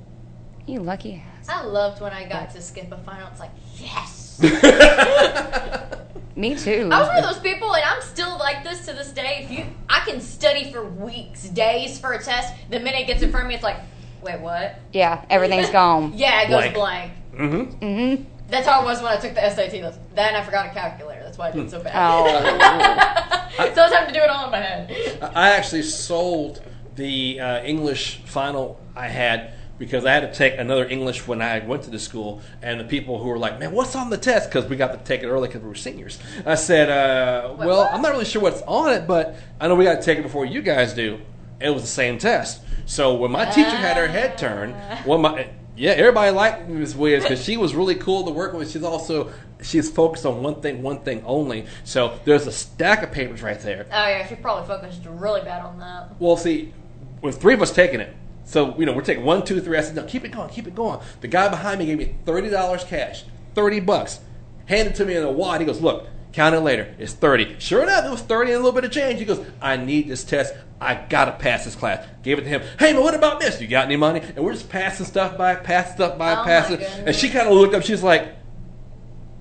You 0.71 0.81
lucky 0.81 1.23
ass. 1.39 1.49
I 1.49 1.65
loved 1.65 2.01
when 2.01 2.13
I 2.13 2.29
got 2.29 2.51
to 2.51 2.61
skip 2.63 2.91
a 2.93 2.99
final. 2.99 3.29
It's 3.29 3.41
like, 3.41 3.51
yes. 3.77 4.39
Me 6.37 6.55
too. 6.55 6.89
I 6.91 7.01
was 7.01 7.09
one 7.09 7.19
of 7.19 7.25
those 7.25 7.41
people, 7.41 7.75
and 7.75 7.85
I'm 7.85 8.01
still 8.01 8.39
like 8.39 8.63
this 8.65 8.87
to 8.87 8.93
this 8.93 9.11
day. 9.13 9.41
If 9.45 9.51
you, 9.51 9.67
I 9.89 10.01
can 10.07 10.21
study 10.21 10.73
for 10.73 10.85
weeks, 10.85 11.45
days 11.49 11.99
for 11.99 12.13
a 12.13 12.23
test. 12.23 12.55
The 12.71 12.79
minute 12.81 13.01
it 13.01 13.07
gets 13.09 13.23
in 13.23 13.31
front 13.31 13.45
of 13.45 13.49
me, 13.49 13.55
it's 13.57 13.65
like, 13.65 13.77
wait, 14.23 14.41
what? 14.41 14.77
Yeah, 14.93 15.25
everything's 15.29 15.71
gone. 15.81 16.13
Yeah, 16.15 16.43
it 16.43 16.49
goes 16.49 16.73
Blank. 16.73 16.75
blank. 16.75 17.13
Mm-hmm. 17.35 17.85
Mm-hmm. 17.85 18.25
That's 18.49 18.67
how 18.67 18.81
it 18.83 18.85
was 18.85 19.03
when 19.03 19.13
I 19.13 19.17
took 19.17 19.35
the 19.35 19.41
SAT. 19.51 19.73
That's- 19.73 19.99
That 20.15 20.29
and 20.29 20.37
I 20.37 20.43
forgot 20.45 20.67
a 20.67 20.71
calculator. 20.71 21.23
That's 21.23 21.37
why 21.37 21.49
I 21.49 21.53
did 21.53 21.71
so 21.71 21.83
bad. 21.83 21.93
Oh. 21.95 22.27
so 23.57 23.65
I 23.65 23.85
was 23.85 23.93
having 23.93 24.15
to 24.15 24.19
do 24.19 24.25
it 24.25 24.31
all 24.31 24.47
in 24.47 24.51
my 24.53 24.59
head. 24.61 25.19
I 25.35 25.51
actually 25.51 25.83
sold 25.83 26.63
the 26.97 27.39
uh, 27.41 27.63
English 27.65 28.23
final 28.25 28.81
I 28.97 29.09
had 29.09 29.55
because 29.81 30.05
I 30.05 30.13
had 30.13 30.21
to 30.21 30.33
take 30.33 30.59
another 30.59 30.87
English 30.87 31.27
when 31.27 31.41
I 31.41 31.59
went 31.61 31.85
to 31.85 31.91
the 31.91 31.99
school, 31.99 32.43
and 32.63 32.79
the 32.79 32.85
people 32.85 33.19
who 33.19 33.31
were 33.31 33.39
like, 33.39 33.59
"Man, 33.59 33.73
what's 33.73 33.97
on 33.97 34.11
the 34.11 34.19
test?" 34.19 34.51
Because 34.51 34.69
we 34.69 34.77
got 34.77 34.93
to 34.93 34.99
take 34.99 35.23
it 35.25 35.27
early 35.27 35.49
because 35.49 35.63
we 35.63 35.69
were 35.69 35.75
seniors. 35.75 36.19
I 36.47 36.55
said, 36.55 36.91
uh, 36.91 37.55
"Well, 37.57 37.79
what? 37.81 37.93
I'm 37.93 38.03
not 38.03 38.13
really 38.13 38.27
sure 38.27 38.43
what's 38.43 38.63
on 38.63 38.93
it, 38.93 39.09
but 39.09 39.37
I 39.59 39.67
know 39.67 39.75
we 39.75 39.85
got 39.85 39.97
to 39.97 40.03
take 40.03 40.19
it 40.19 40.23
before 40.23 40.45
you 40.45 40.63
guys 40.63 40.93
do." 40.93 41.19
It 41.61 41.71
was 41.71 41.83
the 41.83 41.89
same 41.89 42.19
test. 42.19 42.61
So 42.87 43.15
when 43.15 43.31
my 43.33 43.47
teacher 43.47 43.69
had 43.71 43.97
her 43.97 44.07
head 44.07 44.39
turned, 44.39 44.75
when 45.05 45.23
my 45.23 45.49
Yeah, 45.77 45.93
everybody 45.93 46.31
liked 46.31 46.69
Miss 46.69 46.95
Williams 46.95 47.25
because 47.25 47.43
she 47.43 47.57
was 47.57 47.75
really 47.75 47.95
cool 47.95 48.25
to 48.25 48.31
work 48.31 48.53
with. 48.53 48.71
She's 48.71 48.83
also 48.83 49.33
she's 49.63 49.91
focused 49.91 50.27
on 50.27 50.43
one 50.43 50.61
thing, 50.61 50.83
one 50.83 51.01
thing 51.01 51.23
only. 51.25 51.65
So 51.85 52.19
there's 52.27 52.47
a 52.47 52.53
stack 52.53 53.03
of 53.03 53.13
papers 53.13 53.41
right 53.41 53.59
there. 53.61 53.87
Oh 53.91 54.09
yeah, 54.09 54.27
she 54.27 54.35
probably 54.35 54.67
focused 54.67 55.01
really 55.07 55.41
bad 55.41 55.65
on 55.65 55.79
that. 55.79 56.21
Well, 56.21 56.37
see, 56.37 56.75
with 57.23 57.41
three 57.41 57.55
of 57.55 57.63
us 57.63 57.73
taking 57.73 58.01
it, 58.01 58.15
so 58.45 58.77
you 58.79 58.87
know 58.87 58.93
we're 58.93 59.03
taking 59.03 59.25
one, 59.25 59.45
two, 59.45 59.61
three. 59.61 59.77
I 59.79 59.81
said, 59.81 59.95
no, 59.97 60.05
keep 60.05 60.25
it 60.25 60.31
going, 60.33 60.49
keep 60.51 60.67
it 60.67 60.75
going. 60.75 61.01
The 61.21 61.29
guy 61.29 61.49
behind 61.49 61.79
me 61.79 61.87
gave 61.87 61.99
me 61.99 62.15
thirty 62.25 62.49
dollars 62.51 62.85
cash, 62.85 63.25
thirty 63.55 63.81
bucks, 63.81 64.21
handed 64.67 64.95
to 64.97 65.05
me 65.05 65.17
in 65.17 65.23
a 65.23 65.31
wad. 65.31 65.61
He 65.61 65.67
goes, 65.67 65.81
look, 65.81 66.07
count 66.33 66.55
it 66.55 66.61
later. 66.61 66.95
It's 66.99 67.13
thirty. 67.13 67.57
Sure 67.59 67.83
enough, 67.83 68.05
it 68.05 68.11
was 68.11 68.23
thirty 68.23 68.53
and 68.53 68.61
a 68.61 68.65
little 68.65 68.79
bit 68.79 68.85
of 68.85 68.91
change. 68.93 69.19
He 69.19 69.25
goes, 69.25 69.45
I 69.61 69.77
need 69.77 70.09
this 70.09 70.25
test. 70.25 70.55
I 70.81 70.95
gotta 70.95 71.33
pass 71.33 71.65
this 71.67 71.75
class. 71.77 72.07
Gave 72.23 72.39
it 72.39 72.43
to 72.43 72.49
him. 72.49 72.63
Hey 72.79 72.93
man, 72.95 73.03
what 73.03 73.15
about 73.15 73.39
this? 73.41 73.61
You 73.61 73.69
got 73.69 73.85
any 73.85 73.97
money? 73.97 74.21
And 74.21 74.45
we're 74.45 74.55
just 74.55 74.71
passing 74.71 75.05
stuff 75.05 75.37
by, 75.37 75.55
passing 75.55 75.97
stuff 75.97 76.17
by, 76.17 76.33
Oh, 76.41 76.45
passing. 76.45 76.81
And 76.81 77.15
she 77.15 77.29
kind 77.29 77.47
of 77.49 77.55
looked 77.55 77.75
up. 77.75 77.83
She's 77.83 78.03
like. 78.03 78.37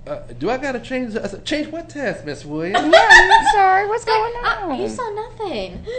Uh, 0.08 0.20
do 0.40 0.50
I 0.50 0.58
gotta 0.58 0.80
change? 0.80 1.16
I 1.16 1.28
said, 1.28 1.46
change 1.46 1.68
what 1.68 1.88
test, 1.88 2.26
Miss 2.26 2.44
Williams? 2.44 2.80
Yeah, 2.92 3.08
I'm 3.12 3.46
sorry. 3.54 3.88
What's 3.88 4.06
going 4.06 4.34
on? 4.44 4.80
you 4.80 4.90
saw 4.90 5.08
nothing. 5.12 5.86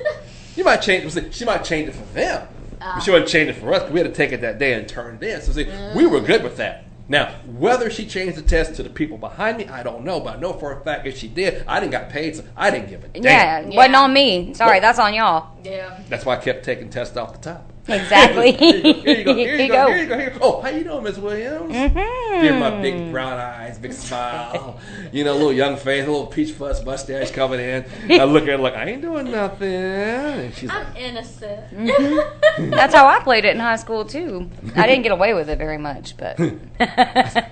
You 0.57 0.65
might 0.65 0.79
change. 0.79 1.33
She 1.33 1.45
might 1.45 1.63
change 1.65 1.89
it 1.89 1.95
for 1.95 2.05
them. 2.13 2.47
Ah. 2.81 2.99
She 3.01 3.11
wouldn't 3.11 3.29
change 3.31 3.49
it 3.51 3.55
for 3.57 3.73
us. 3.75 3.91
We 3.91 4.01
had 4.01 4.09
to 4.09 4.15
take 4.15 4.33
it 4.33 4.41
that 4.41 4.59
day 4.59 4.75
and 4.75 4.89
turn 4.89 5.17
it 5.17 5.23
in. 5.23 5.41
So 5.43 5.53
see, 5.53 5.69
we 5.95 6.07
were 6.07 6.21
good 6.21 6.43
with 6.43 6.57
that. 6.59 6.85
Now, 7.09 7.33
whether 7.59 7.91
she 7.91 8.07
changed 8.07 8.37
the 8.39 8.43
test 8.43 8.77
to 8.77 8.85
the 8.85 8.89
people 8.89 9.19
behind 9.19 9.59
me, 9.59 9.67
I 9.67 9.83
don't 9.83 10.05
know. 10.05 10.21
But 10.21 10.37
I 10.37 10.41
know 10.41 10.53
for 10.53 10.73
a 10.73 10.81
fact 10.85 11.07
if 11.09 11.19
she 11.19 11.27
did, 11.27 11.65
I 11.67 11.81
didn't 11.81 11.91
got 11.93 12.09
paid, 12.09 12.37
so 12.37 12.45
I 12.57 12.71
didn't 12.71 12.89
give 12.89 13.03
a 13.03 13.09
damn. 13.09 13.23
Yeah, 13.25 13.59
it 13.61 13.75
wasn't 13.75 13.97
on 13.97 14.13
me. 14.13 14.55
Sorry, 14.55 14.79
that's 14.79 14.99
on 15.01 15.13
y'all. 15.15 15.57
yeah. 15.65 16.01
That's 16.09 16.25
why 16.25 16.37
I 16.37 16.39
kept 16.41 16.65
taking 16.65 16.89
tests 16.89 17.17
off 17.17 17.33
the 17.33 17.39
top. 17.53 17.67
Exactly. 17.89 18.53
here 18.57 18.77
you 18.77 18.83
go. 18.83 19.03
Here 19.03 19.17
you 19.17 19.25
go. 19.25 19.35
Here 19.35 19.57
you 19.57 19.69
go. 19.69 19.75
go. 19.75 19.87
Here 19.89 20.03
you 20.03 20.09
go. 20.09 20.19
Here 20.19 20.33
you 20.33 20.39
go. 20.39 20.39
Oh, 20.43 20.61
how 20.61 20.69
you 20.69 20.85
doing, 20.85 21.05
Miss 21.05 21.19
Williams? 21.19 21.73
Mhm. 21.73 22.43
Give 22.43 22.57
my 22.57 22.81
big 22.81 23.11
brown 23.11 23.39
eyes, 23.39 23.79
big 23.79 23.93
smile. 23.93 24.81
you 25.13 25.25
know, 25.25 25.35
little 25.35 25.53
young 25.53 25.77
face, 25.77 26.05
a 26.05 26.11
little 26.11 26.27
peach 26.27 26.53
fuzz 26.53 26.85
mustache 26.85 27.31
coming 27.31 27.61
in. 27.61 27.85
I 28.11 28.25
look 28.25 28.45
at 28.45 28.49
her 28.51 28.59
like 28.59 28.75
I 28.75 28.87
ain't 28.87 29.03
doing 29.03 29.31
nothing, 29.31 29.69
and 29.73 30.55
she's 30.55 30.71
I'm 30.71 30.97
innocent. 30.97 31.71
Mm-hmm. 31.71 32.71
That's 32.71 32.95
how 32.95 33.07
I 33.07 33.21
played 33.21 33.45
it 33.45 33.55
in 33.55 33.61
high 33.61 33.77
school 33.77 34.05
too. 34.05 34.51
I 34.77 34.87
didn't 34.87 35.03
get 35.03 35.13
away 35.13 35.35
with 35.35 35.49
it 35.49 35.59
very 35.59 35.79
much, 35.79 36.17
but 36.17 36.39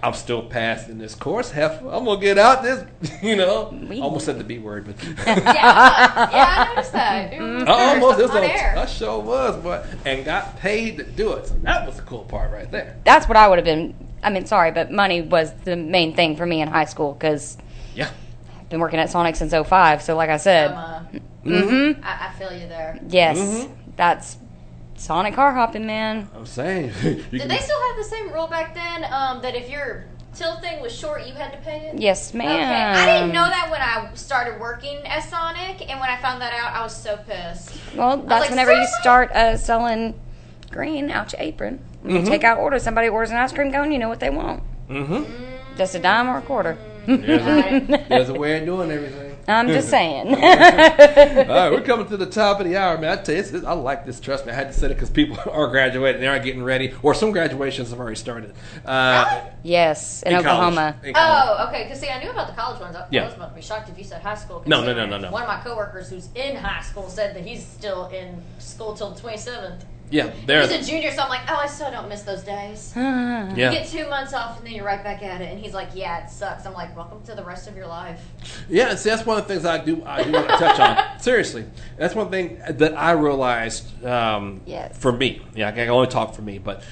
I'm 0.03 0.15
still 0.15 0.43
passing 0.43 0.99
this 0.99 1.15
course. 1.15 1.51
Hef, 1.51 1.81
I'm 1.83 2.05
gonna 2.05 2.21
get 2.21 2.39
out 2.39 2.63
this. 2.63 2.85
You 3.23 3.37
know, 3.37 3.67
almost 4.01 4.27
said 4.27 4.39
the 4.39 4.45
B 4.45 4.59
word, 4.59 4.87
but 4.87 5.27
yeah, 5.27 5.53
yeah, 5.53 6.55
I 6.57 6.69
noticed 6.69 6.93
that. 6.93 7.33
It 7.33 7.41
was 7.41 7.65
I 7.65 7.95
almost. 7.95 8.19
It 8.19 8.23
was 8.23 8.31
on 8.31 8.39
on, 8.39 8.51
air. 8.51 8.75
I 8.77 8.87
sure 8.87 9.21
was, 9.21 9.63
but 9.63 9.87
and 10.05 10.25
got 10.29 10.59
paid 10.59 10.99
to 10.99 11.05
do 11.05 11.33
it. 11.33 11.47
So 11.47 11.55
that 11.63 11.87
was 11.87 11.97
the 11.97 12.03
cool 12.03 12.25
part 12.25 12.53
right 12.53 12.71
there. 12.71 12.97
that's 13.03 13.27
what 13.27 13.39
I 13.39 13.49
would 13.49 13.57
have 13.57 13.65
been. 13.65 13.95
I 14.23 14.29
mean, 14.29 14.45
sorry, 14.45 14.73
but 14.73 14.91
money 14.93 15.23
was 15.23 15.51
the 15.65 15.75
main 15.75 16.15
thing 16.15 16.37
for 16.37 16.45
me 16.45 16.61
in 16.61 16.69
high 16.69 16.85
school 16.85 17.15
because 17.15 17.57
Yeah. 17.95 18.11
I've 18.61 18.69
been 18.69 18.79
working 18.79 18.99
at 18.99 19.09
Sonic 19.09 19.37
since 19.37 19.55
05. 19.55 20.03
So, 20.03 20.17
like 20.17 20.29
I 20.29 20.37
said, 20.37 20.73
mm-hmm. 20.73 22.05
I, 22.05 22.29
I 22.29 22.33
feel 22.39 22.53
you 22.53 22.69
there. 22.69 23.01
yes, 23.09 23.39
Mhm. 23.39 23.71
that's 23.97 24.37
Sonic 24.97 25.33
car 25.33 25.55
hopping, 25.55 25.87
man. 25.87 26.29
I'm 26.37 26.45
saying. 26.45 26.93
Did 27.03 27.31
they 27.31 27.59
still 27.59 27.81
have 27.89 27.97
the 27.97 28.05
same 28.05 28.31
rule 28.31 28.49
back 28.49 28.75
then? 28.75 29.05
Um, 29.11 29.41
that 29.41 29.55
if 29.55 29.71
your 29.71 30.05
till 30.39 30.57
thing 30.61 30.81
was 30.81 30.95
short, 30.97 31.27
you 31.27 31.35
had 31.35 31.53
to 31.53 31.59
pay 31.59 31.91
it. 31.93 32.01
Yes, 32.01 32.33
ma'am. 32.33 32.49
Okay, 32.49 32.61
ma'am. 32.71 32.97
I 32.97 33.19
didn't 33.19 33.33
know 33.35 33.45
that 33.45 33.69
when 33.71 33.83
I 33.83 34.15
started 34.15 34.61
working 34.61 34.97
at 35.05 35.21
Sonic, 35.25 35.83
and 35.91 35.99
when 36.01 36.09
I 36.09 36.17
found 36.19 36.41
that 36.41 36.53
out, 36.53 36.73
I 36.75 36.83
was 36.83 36.97
so 36.97 37.17
pissed. 37.19 37.75
Well, 37.95 38.19
that's 38.19 38.43
like, 38.43 38.51
whenever 38.51 38.73
you 38.73 38.87
start 39.01 39.33
uh, 39.33 39.57
selling 39.57 40.15
green 40.71 41.11
out 41.11 41.33
your 41.33 41.43
apron. 41.43 41.81
When 42.03 42.15
you 42.17 42.23
Mhm. 42.23 42.29
take 42.29 42.45
out 42.45 42.59
orders, 42.59 42.85
somebody 42.85 43.09
orders 43.09 43.31
an 43.31 43.39
ice 43.39 43.53
cream 43.53 43.73
cone, 43.73 43.91
you 43.91 43.99
know 43.99 44.09
what 44.09 44.21
they 44.21 44.31
want. 44.31 44.63
Mm 44.89 45.07
Mhm. 45.09 45.77
Just 45.77 45.95
a 45.95 45.99
dime 45.99 46.29
or 46.29 46.39
a 46.39 46.43
quarter. 46.43 46.79
There's 47.07 47.47
a, 47.47 47.81
there's 48.09 48.29
a 48.29 48.35
way 48.35 48.59
of 48.59 48.65
doing 48.67 48.91
everything. 48.91 49.28
I'm 49.49 49.69
just 49.69 49.89
saying. 49.89 50.29
All 50.29 50.41
right, 50.41 51.71
we're 51.71 51.81
coming 51.87 52.07
to 52.09 52.17
the 52.17 52.27
top 52.27 52.61
of 52.61 52.67
the 52.67 52.77
hour, 52.77 52.99
man. 52.99 53.19
I 53.19 53.23
tell 53.23 53.35
you, 53.35 53.41
it's, 53.41 53.53
I 53.65 53.73
like 53.73 54.05
this. 54.05 54.21
Trust 54.21 54.47
me, 54.47 54.53
I 54.53 54.55
had 54.55 54.69
to 54.69 54.73
say 54.73 54.87
it 54.87 54.91
because 54.91 55.11
people 55.11 55.39
are 55.51 55.69
graduating, 55.69 56.21
they 56.21 56.27
are 56.29 56.37
not 56.37 56.45
getting 56.45 56.63
ready, 56.63 56.93
or 57.03 57.15
some 57.15 57.33
graduations 57.33 57.91
have 57.91 57.99
already 57.99 58.17
started. 58.17 58.55
Uh, 58.85 59.41
yes, 59.63 60.23
in, 60.23 60.35
In 60.35 60.43
college. 60.43 60.47
Oklahoma. 60.47 60.97
In 61.03 61.15
college. 61.15 61.57
Oh, 61.61 61.69
okay. 61.69 61.85
Because 61.85 62.01
see, 62.01 62.09
I 62.09 62.23
knew 62.23 62.31
about 62.31 62.49
the 62.49 62.55
college 62.55 62.81
ones. 62.81 62.95
I, 62.95 63.07
Yeah. 63.11 63.23
I 63.23 63.27
was 63.27 63.35
about 63.35 63.49
to 63.51 63.55
be 63.55 63.63
shocked 63.63 63.89
if 63.89 63.97
you 63.99 64.05
said 64.05 64.23
high 64.23 64.35
school. 64.35 64.63
No, 64.67 64.85
no, 64.85 64.93
no, 64.95 65.07
no, 65.07 65.19
no. 65.19 65.31
One 65.31 65.43
of 65.43 65.49
my 65.49 65.61
coworkers 65.61 66.11
who's 66.11 66.29
in 66.35 66.57
high 66.57 66.83
school 66.83 67.09
said 67.09 67.35
that 67.35 67.45
he's 67.47 67.67
still 67.67 68.09
in 68.09 68.43
school 68.59 68.95
till 68.95 69.11
the 69.11 69.21
twenty 69.21 69.39
seventh. 69.39 69.85
Yeah, 70.11 70.31
there. 70.47 70.67
He's 70.67 70.89
a 70.89 70.91
junior, 70.91 71.13
so 71.13 71.23
I'm 71.23 71.29
like, 71.29 71.43
oh, 71.49 71.57
I 71.57 71.67
still 71.67 71.91
don't 71.91 72.09
miss 72.09 72.23
those 72.23 72.43
days. 72.43 72.93
Yeah. 73.49 73.73
You 73.73 73.79
get 73.79 73.89
two 73.89 74.09
months 74.09 74.35
off 74.35 74.59
and 74.59 74.67
then 74.67 74.75
you're 74.75 74.85
right 74.85 75.03
back 75.03 75.23
at 75.23 75.41
it. 75.41 75.51
And 75.51 75.59
he's 75.59 75.73
like, 75.73 75.89
yeah, 75.95 76.25
it 76.25 76.31
sucks. 76.31 76.67
I'm 76.67 76.75
like, 76.75 76.95
welcome 76.97 77.23
to 77.23 77.35
the 77.35 77.43
rest 77.43 77.67
of 77.67 77.77
your 77.77 77.87
life. 77.87 78.21
Yeah, 78.69 78.95
see, 78.95 79.09
that's 79.11 79.25
one 79.25 79.39
of 79.39 79.47
the 79.49 79.55
things 79.55 79.65
I 79.65 79.83
do. 79.83 80.03
I 80.05 80.23
do 80.23 80.33
want 80.33 80.49
to 80.49 80.57
touch 80.57 80.79
on. 80.79 81.19
Seriously, 81.21 81.65
that's 81.97 82.15
one 82.15 82.31
thing 82.31 82.61
that 82.69 82.97
I 82.97 83.13
realized. 83.13 84.05
Um, 84.05 84.61
Yes. 84.67 84.97
For 84.99 85.13
me, 85.13 85.43
yeah, 85.55 85.69
I 85.69 85.73
can 85.73 85.89
only 85.89 86.09
talk 86.09 86.35
for 86.35 86.43
me, 86.43 86.59
but 86.59 86.83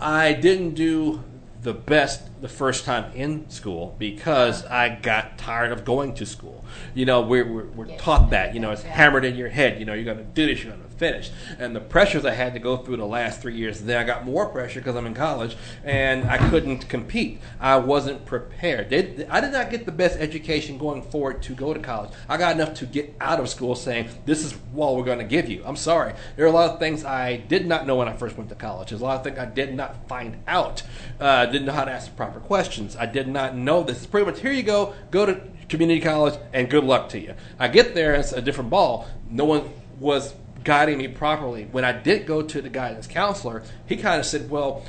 I 0.00 0.32
didn't 0.32 0.74
do 0.74 1.22
the 1.62 1.74
best 1.74 2.22
the 2.40 2.48
first 2.48 2.84
time 2.84 3.12
in 3.14 3.48
school 3.50 3.94
because 3.98 4.64
I 4.66 4.88
got 4.88 5.38
tired 5.38 5.72
of 5.72 5.84
going 5.84 6.14
to 6.14 6.26
school. 6.26 6.64
You 6.94 7.06
know, 7.06 7.20
we're 7.22 7.50
we're, 7.50 7.66
we're 7.66 7.96
taught 7.96 8.30
that. 8.30 8.54
You 8.54 8.60
know, 8.60 8.70
it's 8.70 8.82
hammered 8.82 9.24
in 9.24 9.36
your 9.36 9.48
head. 9.48 9.78
You 9.78 9.84
know, 9.86 9.94
you're 9.94 10.04
going 10.04 10.18
to 10.18 10.24
do 10.24 10.46
this. 10.46 10.62
You're 10.62 10.72
going 10.72 10.84
to 10.84 10.96
finish. 10.96 11.30
And 11.58 11.74
the 11.74 11.80
pressures 11.80 12.24
I 12.24 12.32
had 12.32 12.54
to 12.54 12.60
go 12.60 12.76
through 12.76 12.96
the 12.96 13.06
last 13.06 13.40
three 13.40 13.54
years. 13.54 13.80
Then 13.80 13.98
I 13.98 14.04
got 14.04 14.24
more 14.24 14.46
pressure 14.46 14.80
because 14.80 14.96
I'm 14.96 15.06
in 15.06 15.14
college, 15.14 15.56
and 15.84 16.28
I 16.28 16.38
couldn't 16.48 16.88
compete. 16.88 17.40
I 17.60 17.76
wasn't 17.76 18.24
prepared. 18.24 18.90
They, 18.90 19.26
I 19.28 19.40
did 19.40 19.52
not 19.52 19.70
get 19.70 19.86
the 19.86 19.92
best 19.92 20.18
education 20.18 20.78
going 20.78 21.02
forward 21.02 21.42
to 21.42 21.54
go 21.54 21.72
to 21.74 21.80
college. 21.80 22.10
I 22.28 22.36
got 22.36 22.54
enough 22.54 22.74
to 22.74 22.86
get 22.86 23.14
out 23.20 23.40
of 23.40 23.48
school 23.48 23.74
saying, 23.74 24.08
this 24.24 24.44
is 24.44 24.52
what 24.72 24.96
we're 24.96 25.04
going 25.04 25.18
to 25.18 25.24
give 25.24 25.48
you. 25.48 25.62
I'm 25.64 25.76
sorry. 25.76 26.14
There 26.36 26.44
are 26.44 26.48
a 26.48 26.52
lot 26.52 26.70
of 26.70 26.78
things 26.78 27.04
I 27.04 27.36
did 27.36 27.66
not 27.66 27.86
know 27.86 27.96
when 27.96 28.08
I 28.08 28.14
first 28.14 28.36
went 28.36 28.48
to 28.50 28.56
college. 28.56 28.90
There's 28.90 29.00
a 29.00 29.04
lot 29.04 29.18
of 29.18 29.24
things 29.24 29.38
I 29.38 29.46
did 29.46 29.74
not 29.74 30.08
find 30.08 30.38
out. 30.46 30.82
Uh, 31.20 31.46
didn't 31.46 31.66
know 31.66 31.72
how 31.72 31.84
to 31.84 31.90
ask 31.90 32.10
the 32.10 32.16
proper 32.26 32.40
questions. 32.40 32.96
I 32.96 33.06
did 33.06 33.28
not 33.28 33.56
know 33.56 33.82
this. 33.82 33.98
It's 33.98 34.06
pretty 34.06 34.26
much, 34.26 34.40
here 34.40 34.52
you 34.52 34.62
go, 34.62 34.94
go 35.10 35.26
to 35.26 35.40
community 35.68 36.00
college, 36.00 36.34
and 36.52 36.68
good 36.68 36.84
luck 36.84 37.08
to 37.10 37.20
you. 37.20 37.34
I 37.58 37.68
get 37.68 37.94
there, 37.94 38.14
it's 38.14 38.32
a 38.32 38.42
different 38.42 38.70
ball. 38.70 39.06
No 39.30 39.44
one 39.44 39.70
was 40.00 40.34
guiding 40.64 40.98
me 40.98 41.08
properly. 41.08 41.68
When 41.70 41.84
I 41.84 41.92
did 41.92 42.26
go 42.26 42.42
to 42.42 42.60
the 42.60 42.68
guidance 42.68 43.06
counselor, 43.06 43.62
he 43.86 43.96
kind 43.96 44.18
of 44.18 44.26
said, 44.26 44.50
well, 44.50 44.84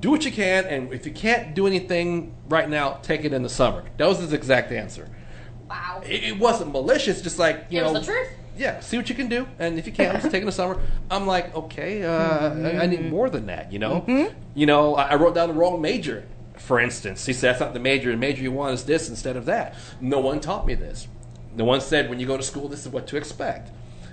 do 0.00 0.10
what 0.10 0.24
you 0.24 0.32
can, 0.32 0.64
and 0.64 0.92
if 0.92 1.04
you 1.04 1.12
can't 1.12 1.54
do 1.54 1.66
anything 1.66 2.34
right 2.48 2.68
now, 2.68 2.94
take 3.02 3.24
it 3.24 3.32
in 3.32 3.42
the 3.42 3.48
summer. 3.48 3.84
That 3.98 4.06
was 4.08 4.18
his 4.20 4.32
exact 4.32 4.72
answer. 4.72 5.08
Wow. 5.68 6.02
It, 6.06 6.24
it 6.24 6.38
wasn't 6.38 6.72
malicious, 6.72 7.20
just 7.20 7.38
like, 7.38 7.66
you 7.68 7.80
It 7.80 7.82
know. 7.82 7.92
was 7.92 8.06
the 8.06 8.12
truth. 8.12 8.28
Yeah, 8.56 8.80
see 8.80 8.96
what 8.96 9.08
you 9.08 9.14
can 9.14 9.28
do, 9.28 9.46
and 9.60 9.78
if 9.78 9.86
you 9.86 9.92
can't, 9.92 10.14
just 10.20 10.32
take 10.32 10.38
it 10.38 10.40
in 10.40 10.46
the 10.46 10.52
summer. 10.52 10.80
I'm 11.12 11.28
like, 11.28 11.54
okay, 11.54 12.02
uh, 12.02 12.54
I, 12.54 12.82
I 12.82 12.86
need 12.86 13.08
more 13.08 13.30
than 13.30 13.46
that, 13.46 13.72
you 13.72 13.78
know. 13.78 14.04
You 14.56 14.66
know, 14.66 14.96
I, 14.96 15.10
I 15.10 15.14
wrote 15.14 15.36
down 15.36 15.48
the 15.48 15.54
wrong 15.54 15.80
major, 15.80 16.26
for 16.68 16.78
instance. 16.78 17.24
He 17.24 17.32
said 17.32 17.52
that's 17.52 17.60
not 17.60 17.72
the 17.72 17.80
major. 17.80 18.10
The 18.10 18.18
major 18.18 18.42
you 18.42 18.52
want 18.52 18.74
is 18.74 18.84
this 18.84 19.08
instead 19.08 19.36
of 19.36 19.46
that. 19.46 19.74
No 20.02 20.20
one 20.20 20.38
taught 20.38 20.66
me 20.66 20.74
this. 20.74 21.08
No 21.56 21.64
one 21.64 21.80
said 21.80 22.10
when 22.10 22.20
you 22.20 22.26
go 22.26 22.36
to 22.36 22.42
school, 22.42 22.68
this 22.68 22.84
is 22.84 22.92
what 22.92 23.06
to 23.08 23.16
expect. 23.16 23.70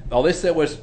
All 0.09 0.23
they 0.23 0.31
said 0.31 0.55
was, 0.55 0.79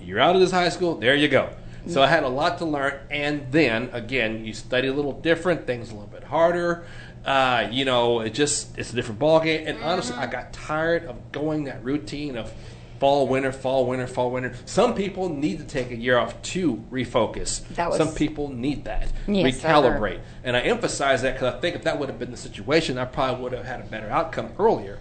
you're 0.00 0.20
out 0.20 0.36
of 0.36 0.40
this 0.40 0.52
high 0.52 0.68
school, 0.68 0.94
there 0.94 1.16
you 1.16 1.26
go. 1.28 1.50
So 1.88 2.02
I 2.02 2.06
had 2.06 2.22
a 2.22 2.28
lot 2.28 2.58
to 2.58 2.66
learn, 2.66 3.00
and 3.10 3.50
then 3.50 3.88
again, 3.92 4.44
you 4.44 4.52
study 4.52 4.88
a 4.88 4.92
little 4.92 5.12
different, 5.12 5.66
things 5.66 5.90
a 5.90 5.94
little 5.94 6.08
bit 6.08 6.22
harder. 6.22 6.84
Uh, 7.24 7.66
you 7.70 7.84
know, 7.84 8.20
it 8.20 8.30
just 8.30 8.78
it's 8.78 8.92
a 8.92 8.94
different 8.94 9.18
ballgame. 9.18 9.66
And 9.66 9.82
honestly, 9.82 10.16
I 10.16 10.26
got 10.26 10.52
tired 10.52 11.04
of 11.04 11.32
going 11.32 11.64
that 11.64 11.82
routine 11.82 12.36
of 12.36 12.52
fall, 12.98 13.26
winter, 13.28 13.52
fall, 13.52 13.86
winter, 13.86 14.06
fall, 14.06 14.30
winter. 14.30 14.52
Some 14.64 14.94
people 14.94 15.28
need 15.28 15.58
to 15.58 15.64
take 15.64 15.90
a 15.90 15.96
year 15.96 16.18
off 16.18 16.40
to 16.42 16.76
refocus. 16.90 17.66
That 17.76 17.88
was- 17.90 17.98
Some 17.98 18.12
people 18.14 18.48
need 18.48 18.84
that 18.84 19.08
Yes, 19.26 19.60
recalibrate. 19.62 20.20
And 20.44 20.56
I 20.56 20.60
emphasize 20.60 21.22
that 21.22 21.34
because 21.34 21.54
I 21.54 21.58
think 21.60 21.76
if 21.76 21.84
that 21.84 21.98
would 21.98 22.08
have 22.08 22.18
been 22.18 22.30
the 22.30 22.36
situation, 22.36 22.98
I 22.98 23.04
probably 23.04 23.42
would 23.42 23.52
have 23.52 23.64
had 23.66 23.80
a 23.80 23.84
better 23.84 24.10
outcome 24.10 24.50
earlier. 24.58 24.98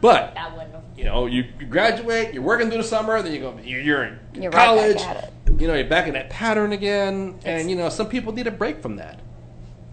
But 0.00 0.34
That 0.34 0.52
wouldn't 0.52 0.72
have. 0.72 0.82
you 0.96 1.04
know, 1.04 1.26
you, 1.26 1.44
graduate, 1.68 2.32
you're 2.32 2.42
working 2.42 2.68
through 2.68 2.78
the 2.82 2.88
summer, 2.88 3.20
then 3.22 3.32
you 3.34 3.40
go, 3.40 3.58
you're, 3.62 4.04
in 4.04 4.18
You're 4.42 4.50
college. 4.52 4.96
it. 5.00 5.32
You 5.60 5.66
know, 5.66 5.74
you're 5.74 5.84
back 5.88 6.06
in 6.06 6.14
that 6.14 6.30
pattern 6.30 6.72
again, 6.72 7.38
and 7.44 7.68
you 7.68 7.76
know, 7.76 7.90
some 7.90 8.08
people 8.08 8.32
need 8.32 8.46
a 8.46 8.50
break 8.50 8.80
from 8.80 8.96
that. 8.96 9.20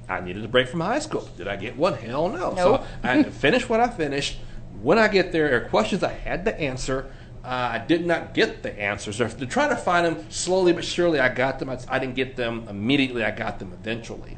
I 0.07 0.21
needed 0.21 0.45
a 0.45 0.47
break 0.47 0.69
from 0.69 0.79
high 0.79 0.99
school. 0.99 1.27
Did 1.35 1.49
I 1.49 1.57
get 1.57 1.75
one? 1.75 1.93
Hell 1.95 2.29
no. 2.29 2.51
Nope. 2.51 2.57
So 2.57 2.83
I 3.03 3.07
had 3.07 3.25
to 3.25 3.31
finish 3.31 3.67
what 3.67 3.81
I 3.81 3.89
finished. 3.89 4.39
When 4.81 4.99
I 4.99 5.07
get 5.07 5.31
there, 5.31 5.49
there 5.49 5.65
are 5.65 5.69
questions 5.69 6.03
I 6.03 6.13
had 6.13 6.45
to 6.45 6.59
answer. 6.59 7.11
Uh, 7.43 7.69
I 7.73 7.77
did 7.77 8.05
not 8.05 8.33
get 8.33 8.61
the 8.61 8.77
answers. 8.77 9.17
They're, 9.17 9.27
they're 9.29 9.47
trying 9.47 9.69
to 9.69 9.77
find 9.77 10.05
them 10.05 10.25
slowly 10.29 10.73
but 10.73 10.83
surely. 10.83 11.19
I 11.19 11.29
got 11.29 11.59
them. 11.59 11.69
I, 11.69 11.79
I 11.87 11.99
didn't 11.99 12.15
get 12.15 12.35
them 12.35 12.67
immediately. 12.69 13.23
I 13.23 13.31
got 13.31 13.59
them 13.59 13.71
eventually. 13.73 14.37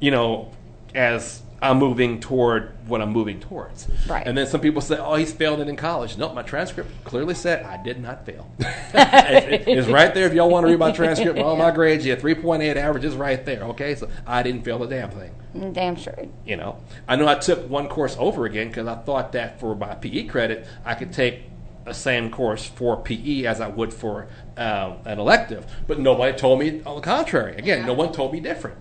You 0.00 0.10
know, 0.10 0.52
as 0.94 1.42
I'm 1.62 1.78
moving 1.78 2.20
toward 2.20 2.72
what 2.88 3.02
I'm 3.02 3.10
moving 3.10 3.38
towards. 3.38 3.86
Right. 4.08 4.26
And 4.26 4.36
then 4.36 4.46
some 4.46 4.60
people 4.60 4.80
say, 4.80 4.96
"Oh, 4.96 5.14
he's 5.16 5.32
failed 5.32 5.60
it 5.60 5.68
in 5.68 5.76
college." 5.76 6.16
Nope, 6.16 6.34
my 6.34 6.42
transcript 6.42 6.90
clearly 7.04 7.34
said 7.34 7.64
I 7.66 7.82
did 7.82 8.00
not 8.00 8.24
fail. 8.24 8.50
It- 8.94 9.68
it's 9.68 9.88
right 9.88 10.12
there 10.14 10.26
if 10.26 10.32
y'all 10.34 10.50
want 10.50 10.64
to 10.66 10.70
read 10.70 10.78
my 10.78 10.90
transcript. 10.92 11.38
All 11.38 11.56
my 11.56 11.70
grades, 11.70 12.04
yeah, 12.06 12.16
3.8 12.16 12.76
average 12.76 13.04
is 13.04 13.14
right 13.14 13.44
there. 13.44 13.62
Okay, 13.64 13.94
so 13.94 14.08
I 14.26 14.42
didn't 14.42 14.62
fail 14.62 14.82
a 14.82 14.88
damn 14.88 15.10
thing. 15.10 15.30
Mm, 15.54 15.72
Damn 15.72 15.96
sure. 15.96 16.26
You 16.46 16.56
know, 16.56 16.78
I 17.08 17.16
know 17.16 17.26
I 17.28 17.34
took 17.34 17.68
one 17.68 17.88
course 17.88 18.16
over 18.18 18.46
again 18.46 18.68
because 18.68 18.86
I 18.86 18.94
thought 18.96 19.32
that 19.32 19.58
for 19.60 19.74
my 19.74 19.94
PE 19.96 20.24
credit, 20.24 20.66
I 20.84 20.94
could 20.94 21.12
take 21.12 21.42
the 21.84 21.92
same 21.94 22.30
course 22.30 22.64
for 22.66 22.96
PE 22.98 23.44
as 23.46 23.60
I 23.60 23.66
would 23.68 23.92
for 23.92 24.28
um, 24.56 24.98
an 25.06 25.18
elective. 25.18 25.66
But 25.88 25.98
nobody 25.98 26.36
told 26.36 26.60
me 26.60 26.82
on 26.84 26.96
the 26.96 27.00
contrary. 27.02 27.56
Again, 27.56 27.86
no 27.86 27.94
one 27.94 28.12
told 28.12 28.32
me 28.32 28.40
different. 28.40 28.76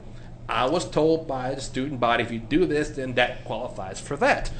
I 0.50 0.66
was 0.66 0.89
told 0.89 1.28
by 1.28 1.54
the 1.54 1.62
student 1.62 2.00
body, 2.00 2.24
if 2.24 2.32
you 2.32 2.39
do 2.39 2.66
this, 2.66 2.89
then 2.89 3.14
that 3.14 3.45
qualifies 3.45 4.00
for 4.00 4.18
that. 4.18 4.52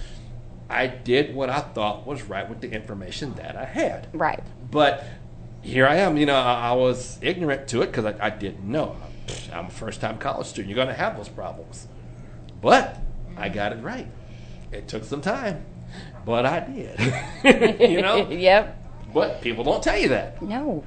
I 0.70 0.86
did 0.86 1.34
what 1.34 1.50
I 1.50 1.62
thought 1.62 2.06
was 2.06 2.24
right 2.24 2.48
with 2.48 2.62
the 2.62 2.72
information 2.72 3.34
that 3.34 3.56
I 3.56 3.66
had. 3.66 4.08
Right. 4.14 4.44
But 4.70 5.04
here 5.62 5.88
I 5.88 5.96
am. 5.96 6.16
You 6.16 6.28
know, 6.28 6.36
I, 6.36 6.70
I 6.70 6.72
was 6.74 7.18
ignorant 7.22 7.68
to 7.70 7.82
it 7.82 7.88
because 7.88 8.06
I, 8.06 8.28
I 8.28 8.30
didn't 8.30 8.64
know. 8.64 8.98
I'm 9.52 9.66
a 9.66 9.70
first 9.72 10.00
time 10.00 10.20
college 10.20 10.46
student. 10.46 10.70
You're 10.70 10.76
going 10.76 10.96
to 10.96 11.02
have 11.02 11.18
those 11.18 11.30
problems. 11.30 11.88
But 12.62 12.98
I 13.36 13.50
got 13.50 13.74
it 13.74 13.82
right. 13.82 14.08
It 14.72 14.88
took 14.88 15.04
some 15.04 15.22
time, 15.22 15.66
but 16.24 16.46
I 16.46 16.60
did. 16.60 17.00
you 17.90 18.02
know? 18.02 18.30
Yep. 18.30 18.76
But 19.12 19.42
people 19.42 19.64
don't 19.64 19.82
tell 19.82 19.98
you 19.98 20.10
that. 20.10 20.40
No. 20.40 20.84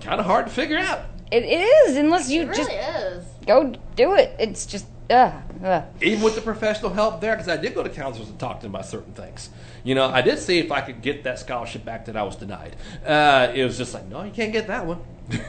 Kind 0.00 0.20
of 0.20 0.24
hard 0.26 0.46
to 0.46 0.52
figure 0.52 0.78
out. 0.78 1.00
It 1.32 1.44
is 1.44 1.96
unless 1.96 2.30
you 2.30 2.42
It 2.42 2.48
really 2.48 2.58
just 2.58 2.70
is. 2.70 3.24
go 3.46 3.74
do 3.96 4.14
it. 4.14 4.36
It's 4.38 4.66
just 4.66 4.84
uh, 5.10 5.32
uh. 5.64 5.82
Even 6.00 6.22
with 6.22 6.34
the 6.34 6.40
professional 6.42 6.92
help 6.92 7.20
there, 7.20 7.34
because 7.34 7.48
I 7.48 7.56
did 7.56 7.74
go 7.74 7.82
to 7.82 7.88
counselors 7.88 8.28
and 8.28 8.38
talk 8.38 8.60
to 8.60 8.66
them 8.66 8.74
about 8.74 8.86
certain 8.86 9.12
things. 9.14 9.50
You 9.82 9.94
know, 9.94 10.06
I 10.06 10.20
did 10.22 10.38
see 10.38 10.58
if 10.58 10.70
I 10.70 10.80
could 10.82 11.02
get 11.02 11.24
that 11.24 11.38
scholarship 11.38 11.84
back 11.84 12.04
that 12.06 12.16
I 12.16 12.22
was 12.22 12.36
denied. 12.36 12.76
Uh, 13.04 13.50
it 13.54 13.64
was 13.64 13.76
just 13.78 13.94
like, 13.94 14.06
no, 14.08 14.22
you 14.22 14.30
can't 14.30 14.52
get 14.52 14.66
that 14.68 14.86
one. 14.86 15.00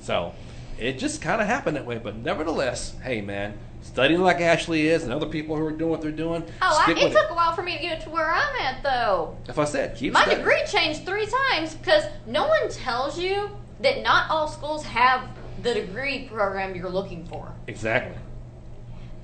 so 0.00 0.32
it 0.78 0.98
just 0.98 1.22
kind 1.22 1.40
of 1.40 1.46
happened 1.46 1.76
that 1.76 1.86
way. 1.86 1.98
But 1.98 2.16
nevertheless, 2.16 2.94
hey, 3.02 3.20
man, 3.20 3.54
studying 3.82 4.20
like 4.20 4.40
Ashley 4.40 4.88
is 4.88 5.02
and 5.04 5.12
other 5.12 5.26
people 5.26 5.56
who 5.56 5.64
are 5.66 5.72
doing 5.72 5.90
what 5.90 6.02
they're 6.02 6.10
doing, 6.12 6.44
Oh, 6.62 6.84
I, 6.86 6.90
it 6.92 7.02
with 7.04 7.12
took 7.12 7.30
a 7.30 7.34
while 7.34 7.54
for 7.54 7.62
me 7.62 7.76
to 7.76 7.82
get 7.82 8.00
to 8.02 8.10
where 8.10 8.30
I'm 8.30 8.54
at, 8.60 8.82
though. 8.82 9.36
If 9.48 9.58
I 9.58 9.64
said, 9.64 9.96
keep 9.96 10.12
My 10.12 10.20
studying. 10.22 10.38
degree 10.40 10.62
changed 10.66 11.04
three 11.06 11.26
times 11.50 11.74
because 11.74 12.04
no 12.26 12.46
one 12.48 12.68
tells 12.70 13.18
you 13.18 13.50
that 13.80 14.02
not 14.02 14.30
all 14.30 14.48
schools 14.48 14.84
have 14.84 15.28
the 15.62 15.74
degree 15.74 16.28
program 16.28 16.74
you're 16.74 16.88
looking 16.90 17.24
for. 17.26 17.52
Exactly. 17.66 18.16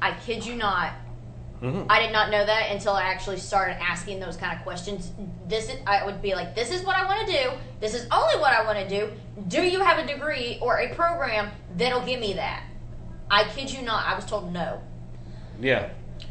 I 0.03 0.13
kid 0.27 0.45
you 0.45 0.55
not. 0.57 0.93
Mhm. 1.63 1.87
I 1.89 2.01
did 2.01 2.13
not 2.13 2.31
know 2.31 2.45
that 2.45 2.71
until 2.73 2.93
I 2.93 3.03
actually 3.05 3.39
started 3.39 3.77
asking 3.81 4.21
those 4.21 4.37
kind 4.37 4.57
of 4.57 4.63
questions. 4.65 5.13
This 5.47 5.69
is, 5.71 5.77
I 5.87 6.05
would 6.05 6.21
be 6.21 6.35
like, 6.35 6.55
"This 6.55 6.71
is 6.71 6.83
what 6.85 6.97
I 6.97 7.05
want 7.07 7.27
to 7.27 7.33
do. 7.33 7.51
This 7.81 7.95
is 7.95 8.07
only 8.11 8.37
what 8.39 8.53
I 8.53 8.65
want 8.65 8.79
to 8.79 8.89
do. 8.89 9.13
Do 9.49 9.63
you 9.63 9.81
have 9.81 9.99
a 9.99 10.07
degree 10.07 10.59
or 10.61 10.79
a 10.81 10.95
program 10.95 11.51
that'll 11.77 12.03
give 12.05 12.21
me 12.21 12.35
that?" 12.35 12.65
I 13.31 13.45
kid 13.45 13.71
you 13.73 13.83
not. 13.83 14.05
I 14.07 14.15
was 14.15 14.27
told 14.27 14.53
no. 14.53 14.83
Yeah. 15.59 15.89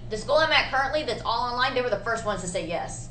The 0.10 0.18
school 0.18 0.36
I'm 0.36 0.52
at 0.52 0.70
currently, 0.70 1.04
that's 1.04 1.24
all 1.26 1.52
online, 1.52 1.74
they 1.74 1.82
were 1.82 1.90
the 1.90 1.98
first 1.98 2.26
ones 2.26 2.42
to 2.42 2.48
say 2.48 2.68
yes. 2.68 3.10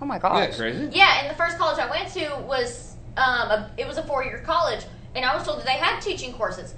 Oh 0.00 0.04
my 0.06 0.16
Yeah, 0.16 0.20
gosh. 0.20 0.56
crazy. 0.56 0.88
Yeah, 0.90 1.20
and 1.20 1.30
the 1.30 1.34
first 1.34 1.58
college 1.58 1.78
I 1.78 1.88
went 1.88 2.08
to 2.14 2.42
was 2.44 2.91
um, 3.16 3.50
a, 3.50 3.70
it 3.76 3.86
was 3.86 3.98
a 3.98 4.02
four 4.02 4.24
year 4.24 4.38
college, 4.44 4.84
and 5.14 5.24
I 5.24 5.34
was 5.34 5.44
told 5.44 5.58
that 5.58 5.66
they 5.66 5.72
had 5.72 6.00
teaching 6.00 6.32
courses. 6.32 6.74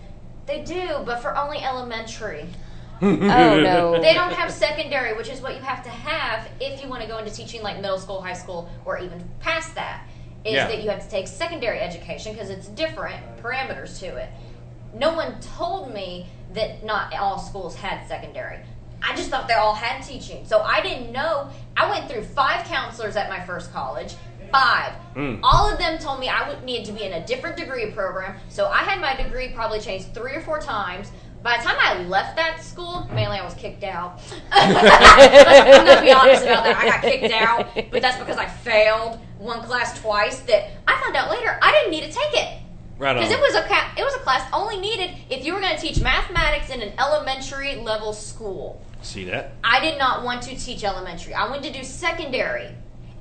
They 0.46 0.62
do, 0.62 1.02
but 1.04 1.20
for 1.20 1.36
only 1.36 1.58
elementary. 1.58 2.46
Oh 3.02 3.08
no. 3.60 4.00
They 4.00 4.14
don't 4.14 4.32
have 4.32 4.50
secondary, 4.50 5.14
which 5.14 5.28
is 5.28 5.40
what 5.42 5.54
you 5.56 5.60
have 5.60 5.82
to 5.82 5.90
have 5.90 6.48
if 6.60 6.82
you 6.82 6.88
want 6.88 7.02
to 7.02 7.08
go 7.08 7.18
into 7.18 7.30
teaching 7.30 7.60
like 7.60 7.80
middle 7.80 7.98
school, 7.98 8.22
high 8.22 8.32
school, 8.34 8.70
or 8.84 8.98
even 8.98 9.28
past 9.40 9.74
that. 9.74 10.06
Is 10.44 10.54
Yeah. 10.54 10.68
that 10.68 10.82
you 10.82 10.88
have 10.90 11.02
to 11.02 11.10
take 11.10 11.26
secondary 11.26 11.80
education 11.80 12.32
because 12.32 12.50
it's 12.50 12.68
different 12.68 13.16
parameters 13.42 13.98
to 14.00 14.06
it. 14.16 14.30
No 14.94 15.12
one 15.12 15.38
told 15.40 15.92
me 15.92 16.28
that 16.54 16.84
not 16.84 17.12
all 17.14 17.38
schools 17.38 17.74
had 17.74 18.06
secondary. 18.06 18.60
I 19.02 19.14
just 19.16 19.28
thought 19.28 19.48
they 19.48 19.54
all 19.54 19.74
had 19.74 20.00
teaching. 20.02 20.46
So 20.46 20.60
I 20.60 20.80
didn't 20.80 21.12
know. 21.12 21.50
I 21.76 21.90
went 21.90 22.08
through 22.08 22.22
five 22.22 22.64
counselors 22.66 23.16
at 23.16 23.28
my 23.28 23.44
first 23.44 23.72
college. 23.72 24.14
Five. 24.54 24.92
Mm. 25.16 25.40
All 25.42 25.70
of 25.70 25.78
them 25.78 25.98
told 25.98 26.20
me 26.20 26.28
I 26.28 26.48
would 26.48 26.62
need 26.64 26.84
to 26.86 26.92
be 26.92 27.02
in 27.02 27.12
a 27.14 27.26
different 27.26 27.56
degree 27.56 27.90
program. 27.90 28.36
So 28.48 28.66
I 28.68 28.78
had 28.78 29.00
my 29.00 29.14
degree 29.20 29.48
probably 29.48 29.80
changed 29.80 30.14
three 30.14 30.32
or 30.32 30.40
four 30.40 30.60
times. 30.60 31.10
By 31.42 31.58
the 31.58 31.64
time 31.64 31.76
I 31.78 32.02
left 32.04 32.36
that 32.36 32.62
school, 32.62 33.06
mainly 33.12 33.36
I 33.36 33.44
was 33.44 33.54
kicked 33.54 33.84
out. 33.84 34.20
I'm 34.52 34.72
gonna 35.84 36.00
be 36.00 36.12
honest 36.12 36.44
about 36.44 36.64
that. 36.64 36.76
I 36.76 36.86
got 36.86 37.02
kicked 37.02 37.34
out, 37.34 37.90
but 37.90 38.00
that's 38.00 38.18
because 38.18 38.38
I 38.38 38.46
failed 38.46 39.18
one 39.38 39.60
class 39.62 40.00
twice. 40.00 40.40
That 40.40 40.70
I 40.88 41.00
found 41.02 41.16
out 41.16 41.30
later 41.30 41.58
I 41.60 41.72
didn't 41.72 41.90
need 41.90 42.04
to 42.04 42.12
take 42.16 42.34
it 42.42 42.60
Right 42.96 43.10
on. 43.16 43.16
because 43.22 43.30
it 43.32 43.40
was 43.40 43.54
a 43.56 43.62
ca- 43.68 43.92
it 43.98 44.02
was 44.04 44.14
a 44.14 44.20
class 44.20 44.48
only 44.52 44.78
needed 44.78 45.10
if 45.28 45.44
you 45.44 45.52
were 45.52 45.60
going 45.60 45.74
to 45.76 45.82
teach 45.82 46.00
mathematics 46.00 46.70
in 46.70 46.80
an 46.80 46.92
elementary 46.98 47.76
level 47.76 48.12
school. 48.12 48.80
See 49.02 49.24
that? 49.24 49.52
I 49.62 49.80
did 49.80 49.98
not 49.98 50.24
want 50.24 50.42
to 50.44 50.56
teach 50.56 50.82
elementary. 50.84 51.34
I 51.34 51.46
wanted 51.50 51.64
to 51.74 51.78
do 51.78 51.84
secondary. 51.84 52.70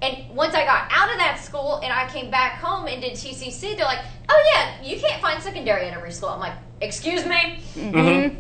And 0.04 0.36
once 0.36 0.54
I 0.54 0.66
got 0.66 0.88
out 0.92 1.10
of 1.10 1.18
that 1.18 1.40
school 1.42 1.78
and 1.82 1.94
I 1.94 2.08
came 2.10 2.30
back 2.30 2.60
home 2.60 2.88
and 2.88 3.02
did 3.02 3.14
TCC, 3.14 3.78
they're 3.78 3.86
like, 3.86 4.02
"Oh 4.28 4.52
yeah, 4.54 4.82
you 4.84 5.00
can't 5.00 5.22
find 5.22 5.42
secondary 5.42 5.88
at 5.88 5.94
every 5.96 6.12
school." 6.12 6.28
I'm 6.30 6.42
like, 6.42 6.54
"Excuse 6.82 7.26
me." 7.26 7.60
Mm-hmm. 7.76 8.36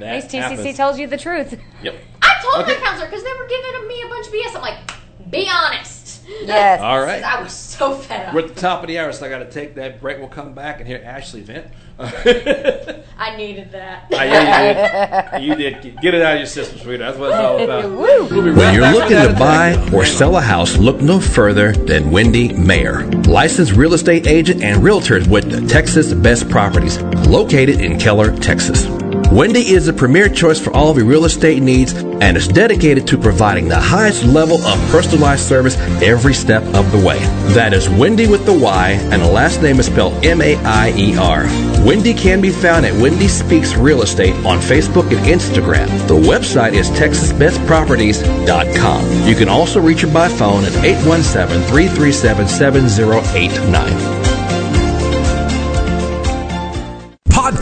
That 0.00 0.06
At 0.06 0.14
least 0.22 0.28
TCC 0.28 0.40
happens. 0.56 0.76
tells 0.76 0.98
you 0.98 1.06
the 1.06 1.16
truth. 1.16 1.58
Yep. 1.82 1.94
I 2.22 2.40
told 2.42 2.62
Okay. 2.64 2.74
my 2.78 2.86
counselor 2.86 3.06
because 3.08 3.24
they 3.24 3.32
were 3.32 3.48
giving 3.48 3.88
me 3.88 4.02
a 4.02 4.08
bunch 4.08 4.26
of 4.26 4.32
BS. 4.34 4.54
I'm 4.56 4.60
like, 4.62 4.78
"Be 5.30 5.48
honest." 5.50 5.97
Yes. 6.28 6.80
All 6.80 7.00
right. 7.00 7.22
I 7.22 7.42
was 7.42 7.52
so 7.52 7.94
fed 7.94 8.28
up. 8.28 8.34
We're 8.34 8.40
at 8.42 8.54
the 8.54 8.60
top 8.60 8.82
of 8.82 8.88
the 8.88 8.98
hour, 8.98 9.12
so 9.12 9.26
I 9.26 9.28
got 9.28 9.38
to 9.38 9.50
take 9.50 9.74
that 9.76 10.00
break. 10.00 10.18
We'll 10.18 10.28
come 10.28 10.54
back 10.54 10.78
and 10.78 10.86
hear 10.86 11.02
Ashley 11.04 11.40
vent. 11.40 11.66
I 11.98 13.34
needed 13.36 13.72
that. 13.72 14.06
I, 14.12 14.24
yeah, 14.26 15.38
you 15.38 15.54
did. 15.54 15.76
You 15.84 15.90
did. 15.90 16.00
Get 16.00 16.14
it 16.14 16.22
out 16.22 16.34
of 16.34 16.38
your 16.38 16.46
system, 16.46 16.78
sweetheart. 16.78 17.16
That's 17.16 17.18
what 17.18 17.30
it's 17.30 17.40
all 17.40 17.62
about. 17.62 17.88
We'll 17.98 18.44
be 18.44 18.52
When 18.52 18.74
you're 18.74 18.92
looking 18.92 19.16
to 19.16 19.34
buy 19.38 19.74
or 19.92 20.04
sell 20.04 20.36
a 20.36 20.40
house, 20.40 20.76
look 20.76 21.00
no 21.00 21.18
further 21.18 21.72
than 21.72 22.10
Wendy 22.10 22.50
Maier, 22.50 23.26
licensed 23.26 23.72
real 23.72 23.94
estate 23.94 24.26
agent 24.26 24.62
and 24.62 24.82
realtor 24.82 25.20
with 25.28 25.50
the 25.50 25.66
Texas 25.66 26.12
Best 26.14 26.48
Properties, 26.48 27.00
located 27.26 27.80
in 27.80 27.98
Keller, 27.98 28.36
Texas. 28.36 28.86
Wendy 29.30 29.60
is 29.60 29.84
the 29.84 29.92
premier 29.92 30.30
choice 30.30 30.58
for 30.58 30.74
all 30.74 30.90
of 30.90 30.96
your 30.96 31.04
real 31.04 31.26
estate 31.26 31.62
needs 31.62 31.92
and 31.92 32.34
is 32.34 32.48
dedicated 32.48 33.06
to 33.06 33.18
providing 33.18 33.68
the 33.68 33.78
highest 33.78 34.24
level 34.24 34.56
of 34.56 34.90
personalized 34.90 35.46
service 35.46 35.76
every 36.02 36.32
step 36.32 36.62
of 36.74 36.90
the 36.92 37.06
way. 37.06 37.18
That 37.52 37.74
is 37.74 37.90
Wendy 37.90 38.26
with 38.26 38.46
the 38.46 38.54
Y, 38.54 38.92
and 39.12 39.20
the 39.20 39.30
last 39.30 39.60
name 39.60 39.80
is 39.80 39.86
spelled 39.86 40.24
M 40.24 40.40
A 40.40 40.56
I 40.64 40.94
E 40.96 41.14
R. 41.18 41.42
Wendy 41.84 42.14
can 42.14 42.40
be 42.40 42.48
found 42.48 42.86
at 42.86 42.94
Wendy 42.94 43.28
Speaks 43.28 43.76
Real 43.76 44.00
Estate 44.00 44.34
on 44.46 44.60
Facebook 44.60 45.14
and 45.14 45.26
Instagram. 45.26 45.88
The 46.08 46.14
website 46.14 46.72
is 46.72 46.88
texasbestproperties.com. 46.90 49.28
You 49.28 49.34
can 49.34 49.50
also 49.50 49.78
reach 49.78 50.00
her 50.00 50.12
by 50.12 50.28
phone 50.28 50.64
at 50.64 50.74
817 50.82 51.68
337 51.68 52.48
7089. 52.48 54.17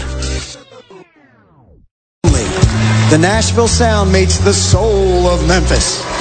The 3.10 3.18
Nashville 3.18 3.68
sound 3.68 4.14
meets 4.14 4.38
the 4.38 4.54
soul 4.54 5.26
of 5.26 5.48
Memphis. 5.48 6.17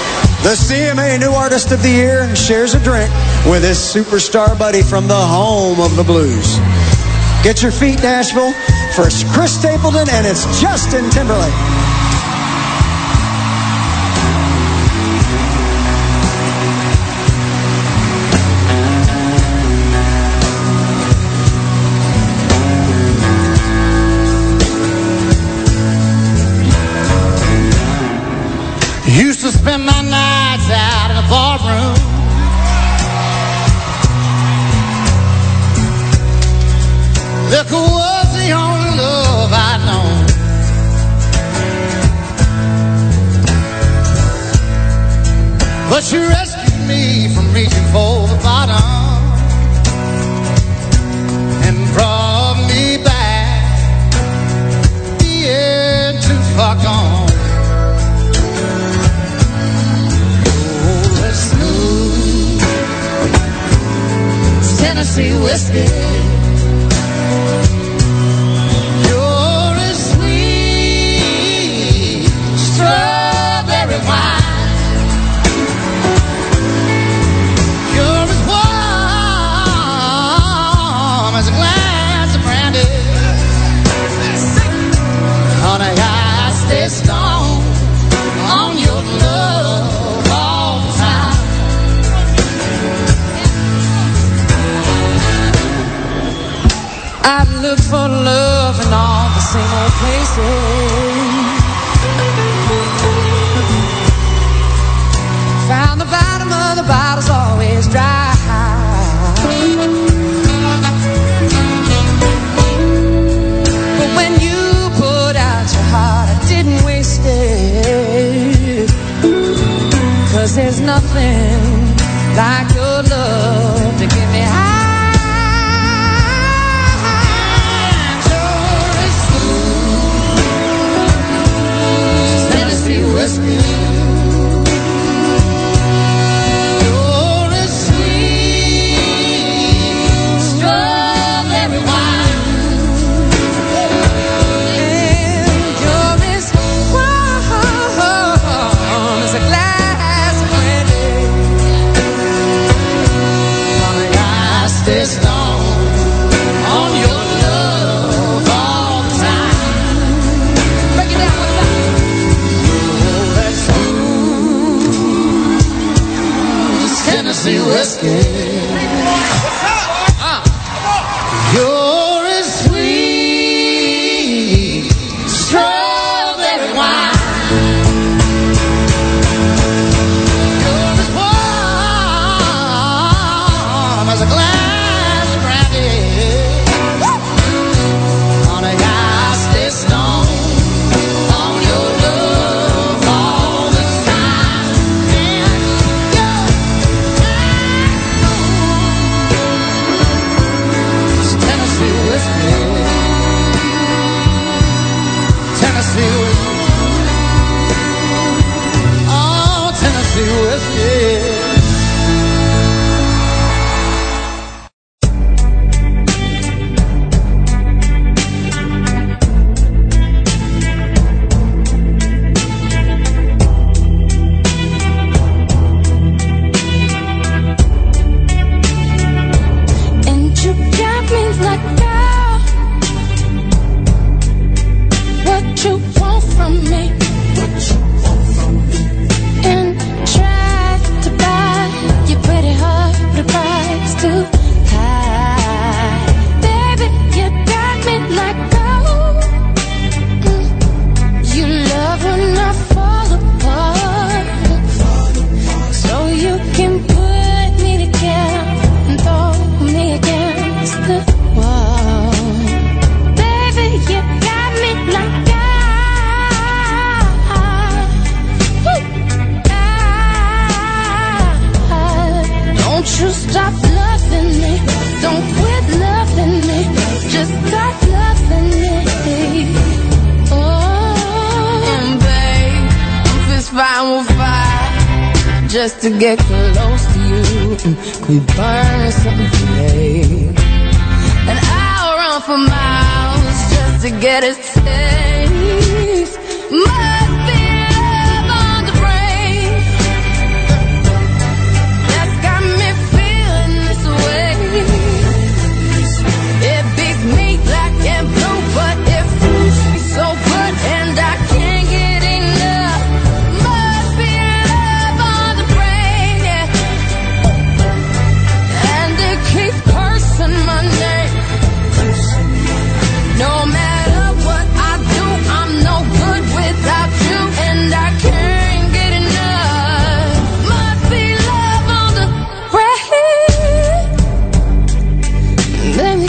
The 0.47 0.53
CMA 0.53 1.19
New 1.19 1.33
Artist 1.33 1.73
of 1.73 1.83
the 1.83 1.91
Year 1.91 2.37
shares 2.37 2.75
a 2.75 2.79
drink 2.79 3.11
with 3.47 3.65
his 3.65 3.79
superstar 3.79 4.57
buddy 4.57 4.81
from 4.81 5.09
the 5.09 5.17
home 5.17 5.81
of 5.81 5.97
the 5.97 6.05
blues. 6.05 6.59
Get 7.43 7.65
your 7.65 7.73
feet, 7.73 8.01
Nashville, 8.01 8.53
First, 8.95 9.27
Chris 9.33 9.59
Stapleton 9.59 10.09
and 10.09 10.25
it's 10.25 10.45
Justin 10.61 11.11
Timberlake. 11.11 11.86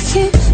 kiss 0.08 0.47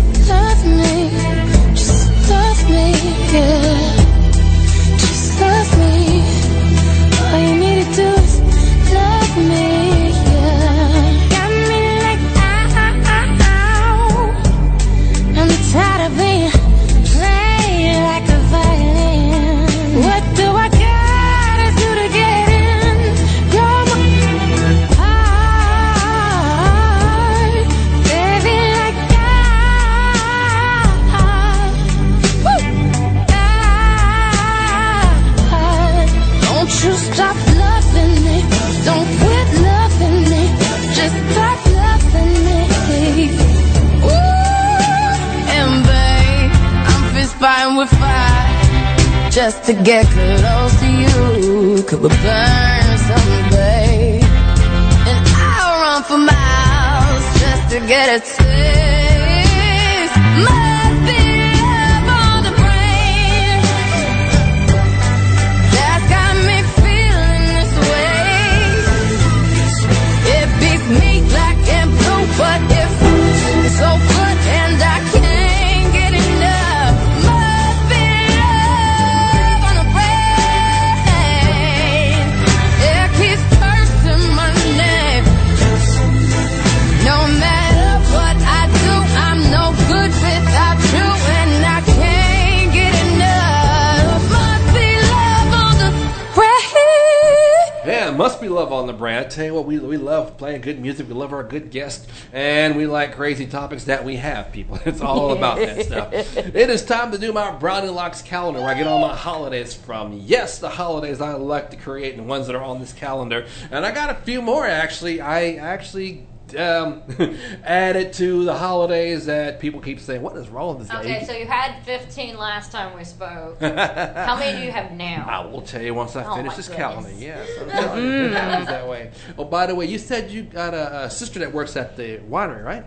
good 100.64 100.80
music. 100.80 101.08
We 101.08 101.14
love 101.14 101.34
our 101.34 101.44
good 101.44 101.70
guests, 101.70 102.08
and 102.32 102.76
we 102.76 102.88
like 102.88 103.16
crazy 103.16 103.46
topics 103.46 103.84
that 103.84 104.04
we 104.04 104.16
have, 104.16 104.52
people. 104.52 104.80
It's 104.94 105.02
all 105.02 105.32
about 105.34 105.58
that 105.58 105.86
stuff. 105.86 106.14
It 106.38 106.70
is 106.70 106.86
time 106.86 107.12
to 107.12 107.18
do 107.18 107.34
my 107.34 107.52
Brownie 107.52 107.90
Locks 107.90 108.22
calendar, 108.22 108.62
where 108.62 108.70
I 108.70 108.74
get 108.74 108.88
all 108.88 109.00
my 109.00 109.16
holidays 109.16 109.74
from. 109.74 110.14
Yes, 110.24 110.60
the 110.60 110.70
holidays 110.70 111.20
I 111.20 111.34
like 111.34 111.72
to 111.72 111.78
create, 111.78 112.14
and 112.14 112.24
the 112.24 112.28
ones 112.28 112.48
that 112.48 112.56
are 112.56 112.64
on 112.64 112.80
this 112.80 112.94
calendar. 112.94 113.46
And 113.72 113.86
I 113.86 113.92
got 113.92 114.10
a 114.10 114.16
few 114.16 114.42
more 114.42 114.66
actually. 114.66 115.20
I 115.22 115.56
actually. 115.56 116.28
Um, 116.56 117.02
it 117.66 118.14
to 118.14 118.46
the 118.46 118.54
holidays 118.56 119.26
that 119.26 119.60
people 119.60 119.82
keep 119.82 120.00
saying, 120.00 120.22
"What 120.22 120.36
is 120.38 120.50
wrong 120.50 120.78
with 120.78 120.88
this 120.88 120.98
Okay, 120.98 121.20
guy?" 121.20 121.26
so 121.26 121.34
you 121.34 121.46
had 121.48 121.84
15 121.84 122.38
last 122.38 122.72
time 122.72 122.96
we 122.98 123.04
spoke. 123.04 123.60
How 123.62 124.38
many 124.38 124.60
do 124.60 124.66
you 124.66 124.72
have 124.72 124.92
now? 124.92 125.26
I 125.30 125.46
will 125.46 125.62
tell 125.62 125.82
you 125.82 125.94
once 125.94 126.16
I 126.16 126.24
Oh, 126.26 126.36
finish 126.36 126.56
this 126.56 126.68
goodness. 126.68 126.88
calendar. 126.88 127.12
Yes, 127.18 127.50
I'm 127.62 127.70
telling 127.70 128.04
you, 128.06 128.12
it 128.26 128.32
happens 128.34 128.68
that 128.68 128.88
way. 128.88 129.12
Oh, 129.38 129.46
by 129.46 129.66
the 129.66 129.76
way, 129.76 129.86
you 129.86 129.98
said 129.98 130.32
you 130.32 130.44
got 130.44 130.74
a, 130.74 131.04
a 131.06 131.10
sister 131.10 131.40
that 131.40 131.52
works 131.54 131.76
at 131.76 131.98
the 131.98 132.18
winery, 132.20 132.64
right? 132.64 132.84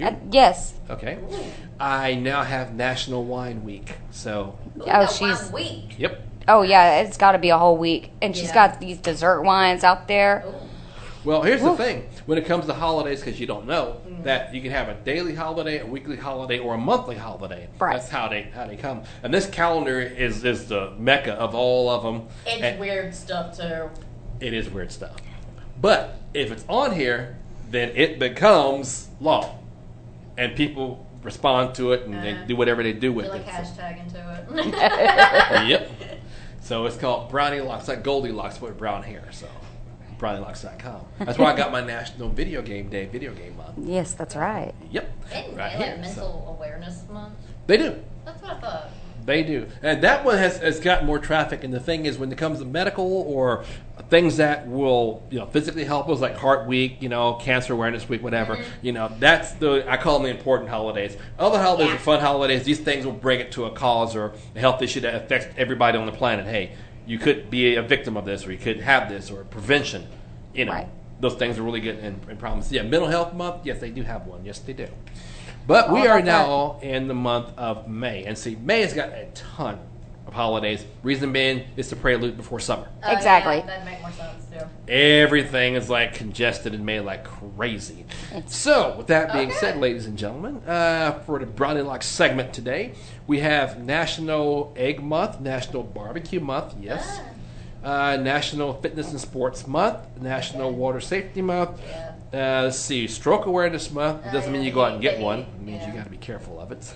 Uh, 0.00 0.14
yes. 0.30 0.74
Okay. 0.90 1.18
I 1.80 2.14
now 2.14 2.42
have 2.44 2.74
National 2.74 3.24
Wine 3.24 3.64
Week, 3.64 3.94
so 4.10 4.56
Oh, 4.86 5.06
she's. 5.06 5.50
week. 5.50 5.98
yep. 5.98 6.22
Oh 6.46 6.62
yeah, 6.62 7.00
it's 7.00 7.16
got 7.16 7.32
to 7.32 7.38
be 7.38 7.50
a 7.50 7.58
whole 7.58 7.76
week, 7.76 8.10
and 8.22 8.34
she's 8.36 8.48
Yeah. 8.48 8.54
got 8.68 8.80
these 8.80 8.98
dessert 8.98 9.42
wines 9.42 9.84
out 9.84 10.08
there. 10.08 10.44
Well, 11.24 11.42
here's 11.42 11.62
the 11.62 11.76
thing: 11.76 12.08
when 12.28 12.36
it 12.36 12.44
comes 12.44 12.66
to 12.66 12.74
holidays, 12.74 13.20
because 13.20 13.40
you 13.40 13.46
don't 13.46 13.64
know 13.66 13.96
Mm. 14.06 14.24
that 14.24 14.54
you 14.54 14.60
can 14.60 14.70
have 14.70 14.90
a 14.90 14.94
daily 14.96 15.34
holiday, 15.34 15.78
a 15.78 15.86
weekly 15.86 16.18
holiday, 16.18 16.58
or 16.58 16.74
a 16.74 16.78
monthly 16.78 17.16
holiday. 17.16 17.68
Right. 17.78 17.94
That's 17.94 18.10
how 18.10 18.28
they 18.28 18.42
how 18.54 18.66
they 18.66 18.76
come. 18.76 19.04
And 19.22 19.32
this 19.32 19.46
calendar 19.46 19.98
is 19.98 20.44
is 20.44 20.68
the 20.68 20.92
mecca 20.98 21.32
of 21.32 21.54
all 21.54 21.88
of 21.88 22.02
them. 22.02 22.28
It's 22.44 22.62
And- 22.62 22.78
weird 22.78 23.14
stuff 23.14 23.56
too. 23.56 23.88
it 24.40 24.52
is 24.52 24.68
weird 24.68 24.92
stuff. 24.92 25.16
But 25.80 26.16
if 26.34 26.52
it's 26.52 26.66
on 26.68 26.94
here, 26.94 27.38
then 27.70 27.92
it 27.94 28.18
becomes 28.18 29.08
law, 29.22 29.54
and 30.36 30.54
people 30.54 31.06
respond 31.22 31.74
to 31.76 31.92
it 31.92 32.02
and 32.04 32.22
they 32.22 32.32
Uh-huh. 32.32 32.44
do 32.46 32.56
whatever 32.56 32.82
they 32.82 32.92
do 32.92 33.10
with 33.10 33.28
like 33.28 33.40
it. 33.40 33.46
hashtag 33.46 34.00
into 34.04 34.18
it. 34.66 35.66
yep. 35.68 35.90
So 36.60 36.84
it's 36.84 36.98
called 36.98 37.30
Brownie 37.30 37.60
Locks, 37.62 37.88
like 37.88 38.02
Goldilocks 38.02 38.60
with 38.60 38.76
brown 38.76 39.02
hair. 39.02 39.24
So 39.30 39.46
BrownieLocks.com. 40.18 41.06
That's 41.20 41.38
why 41.38 41.52
I 41.52 41.56
got 41.56 41.72
my 41.72 41.80
National 41.80 42.28
Video 42.28 42.62
Game 42.62 42.88
Day 42.88 43.06
video 43.06 43.32
game 43.32 43.56
month. 43.56 43.74
Yes, 43.78 44.14
that's 44.14 44.36
right. 44.36 44.74
Yep. 44.90 45.10
Isn't 45.26 45.56
Right 45.56 45.72
it 45.72 45.78
like 45.78 45.88
here, 45.88 45.98
mental 45.98 46.56
awareness 46.58 47.04
month? 47.10 47.34
They 47.66 47.76
do. 47.76 47.96
That's 48.24 48.42
what 48.42 48.52
I 48.52 48.60
thought. 48.60 48.90
They 49.28 49.42
do. 49.42 49.66
And 49.82 50.02
that 50.04 50.24
one 50.24 50.38
has, 50.38 50.56
has 50.60 50.80
got 50.80 51.04
more 51.04 51.18
traffic. 51.18 51.62
And 51.62 51.72
the 51.72 51.80
thing 51.80 52.06
is, 52.06 52.16
when 52.16 52.32
it 52.32 52.38
comes 52.38 52.60
to 52.60 52.64
medical 52.64 53.04
or 53.04 53.62
things 54.08 54.38
that 54.38 54.66
will, 54.66 55.22
you 55.30 55.38
know, 55.38 55.44
physically 55.44 55.84
help 55.84 56.08
us, 56.08 56.20
like 56.20 56.34
Heart 56.34 56.66
Week, 56.66 57.02
you 57.02 57.10
know, 57.10 57.34
Cancer 57.34 57.74
Awareness 57.74 58.08
Week, 58.08 58.22
whatever, 58.22 58.56
mm-hmm. 58.56 58.70
you 58.80 58.92
know, 58.92 59.14
that's 59.18 59.52
the, 59.52 59.84
I 59.86 59.98
call 59.98 60.18
them 60.18 60.22
the 60.22 60.30
important 60.30 60.70
holidays. 60.70 61.14
Other 61.38 61.58
holidays 61.58 61.92
are 61.92 61.98
fun 61.98 62.20
holidays. 62.20 62.64
These 62.64 62.80
things 62.80 63.04
will 63.04 63.12
bring 63.12 63.40
it 63.40 63.52
to 63.52 63.66
a 63.66 63.70
cause 63.70 64.16
or 64.16 64.32
a 64.56 64.60
health 64.60 64.80
issue 64.80 65.00
that 65.00 65.14
affects 65.14 65.54
everybody 65.58 65.98
on 65.98 66.06
the 66.06 66.12
planet. 66.12 66.46
Hey, 66.46 66.74
you 67.08 67.18
could 67.18 67.50
be 67.50 67.74
a 67.76 67.82
victim 67.82 68.16
of 68.16 68.24
this, 68.24 68.46
or 68.46 68.52
you 68.52 68.58
could 68.58 68.80
have 68.80 69.08
this, 69.08 69.30
or 69.30 69.42
prevention. 69.44 70.06
You 70.54 70.66
know, 70.66 70.72
Right. 70.72 70.88
those 71.20 71.34
things 71.34 71.58
are 71.58 71.62
really 71.62 71.80
good 71.80 71.98
and, 71.98 72.20
and 72.28 72.38
problems. 72.38 72.70
Yeah, 72.70 72.82
Mental 72.82 73.08
Health 73.08 73.32
Month, 73.34 73.64
yes, 73.64 73.80
they 73.80 73.90
do 73.90 74.02
have 74.02 74.26
one. 74.26 74.44
Yes, 74.44 74.58
they 74.60 74.74
do. 74.74 74.86
But 75.66 75.90
we 75.92 76.00
All 76.00 76.08
are 76.08 76.18
about 76.18 76.24
that. 76.24 76.24
now 76.24 76.78
in 76.82 77.08
the 77.08 77.14
month 77.14 77.50
of 77.58 77.88
May. 77.88 78.24
And 78.24 78.36
see, 78.38 78.56
May 78.56 78.82
has 78.82 78.92
got 78.94 79.08
a 79.10 79.26
ton 79.34 79.78
of 80.28 80.34
holidays. 80.34 80.84
Reason 81.02 81.32
being, 81.32 81.64
it's 81.76 81.90
the 81.90 81.96
prelude 81.96 82.36
before 82.36 82.60
summer. 82.60 82.86
Oh, 83.02 83.12
Exactly. 83.12 83.56
Yeah, 83.56 83.66
that'd 83.66 83.84
make 83.84 84.00
more 84.00 84.12
sense 84.12 84.44
too. 84.44 84.92
Everything 84.92 85.74
is 85.74 85.88
like 85.90 86.14
congested 86.14 86.74
in 86.74 86.84
May 86.84 87.00
like 87.00 87.24
crazy. 87.24 88.04
So, 88.46 88.94
with 88.96 89.06
that 89.08 89.32
being 89.32 89.50
said, 89.52 89.78
ladies 89.78 90.06
and 90.06 90.16
gentlemen, 90.18 90.62
uh, 90.66 91.20
for 91.26 91.38
the 91.38 91.46
Brownie 91.46 91.80
Lock 91.80 92.02
segment 92.02 92.52
today, 92.52 92.92
we 93.26 93.40
have 93.40 93.82
National 93.82 94.72
Egg 94.76 95.02
Month, 95.02 95.40
National 95.40 95.82
Barbecue 95.82 96.40
Month, 96.40 96.74
yes, 96.80 97.20
uh, 97.82 98.16
National 98.16 98.74
Fitness 98.74 99.10
and 99.10 99.20
Sports 99.20 99.66
Month, 99.66 99.98
National 100.20 100.70
Water 100.72 101.00
Safety 101.00 101.40
Month. 101.42 101.80
Uh, 102.32 102.62
let's 102.64 102.78
see, 102.78 103.06
Stroke 103.06 103.46
Awareness 103.46 103.90
Month. 103.90 104.26
It 104.26 104.32
doesn't 104.32 104.52
mean 104.52 104.62
you 104.62 104.72
go 104.72 104.84
out 104.84 104.92
and 104.92 105.00
get 105.00 105.18
one. 105.18 105.40
It 105.40 105.60
means 105.62 105.86
you 105.86 105.92
got 105.94 106.04
to 106.04 106.10
be 106.10 106.18
careful 106.18 106.60
of 106.60 106.70
it. 106.72 106.92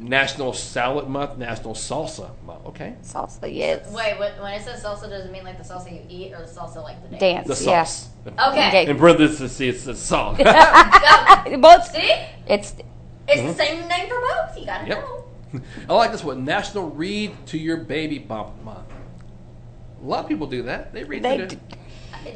National 0.00 0.52
Salad 0.52 1.08
Month, 1.08 1.38
National 1.38 1.74
Salsa 1.74 2.30
Month. 2.44 2.66
Okay. 2.66 2.94
Salsa, 3.02 3.52
yes. 3.52 3.90
Wait, 3.92 4.18
what, 4.18 4.40
when 4.40 4.54
it 4.54 4.62
says 4.62 4.82
salsa, 4.82 5.08
does 5.08 5.26
it 5.26 5.32
mean 5.32 5.44
like 5.44 5.58
the 5.58 5.64
salsa 5.64 5.92
you 5.92 6.02
eat 6.08 6.32
or 6.32 6.38
the 6.40 6.46
salsa 6.46 6.82
like 6.82 7.10
the 7.10 7.16
Dance, 7.16 7.46
The 7.46 7.70
yeah. 7.70 7.84
sauce. 7.84 8.08
Okay. 8.26 8.86
In 8.86 8.96
parentheses, 8.96 9.60
it's 9.60 9.86
a 9.86 9.94
song. 9.96 10.36
Both. 10.36 11.90
See? 11.92 12.12
It's 12.46 12.74
It's 12.76 12.76
the 12.76 13.32
mm-hmm. 13.32 13.52
same 13.52 13.88
name 13.88 14.08
for 14.08 14.20
both. 14.20 14.58
You 14.58 14.66
gotta 14.66 14.86
Yep. 14.88 14.98
know. 14.98 15.60
I 15.88 15.94
like 15.94 16.12
this 16.12 16.22
one. 16.24 16.44
National 16.44 16.90
Read 16.90 17.34
to 17.46 17.58
Your 17.58 17.78
Baby 17.78 18.18
Bump 18.18 18.62
Month. 18.64 18.86
A 20.02 20.06
lot 20.06 20.20
of 20.24 20.28
people 20.28 20.46
do 20.46 20.62
that. 20.64 20.92
They 20.92 21.04
read 21.04 21.22
They 21.22 21.38
to 21.38 21.46
d- 21.46 21.58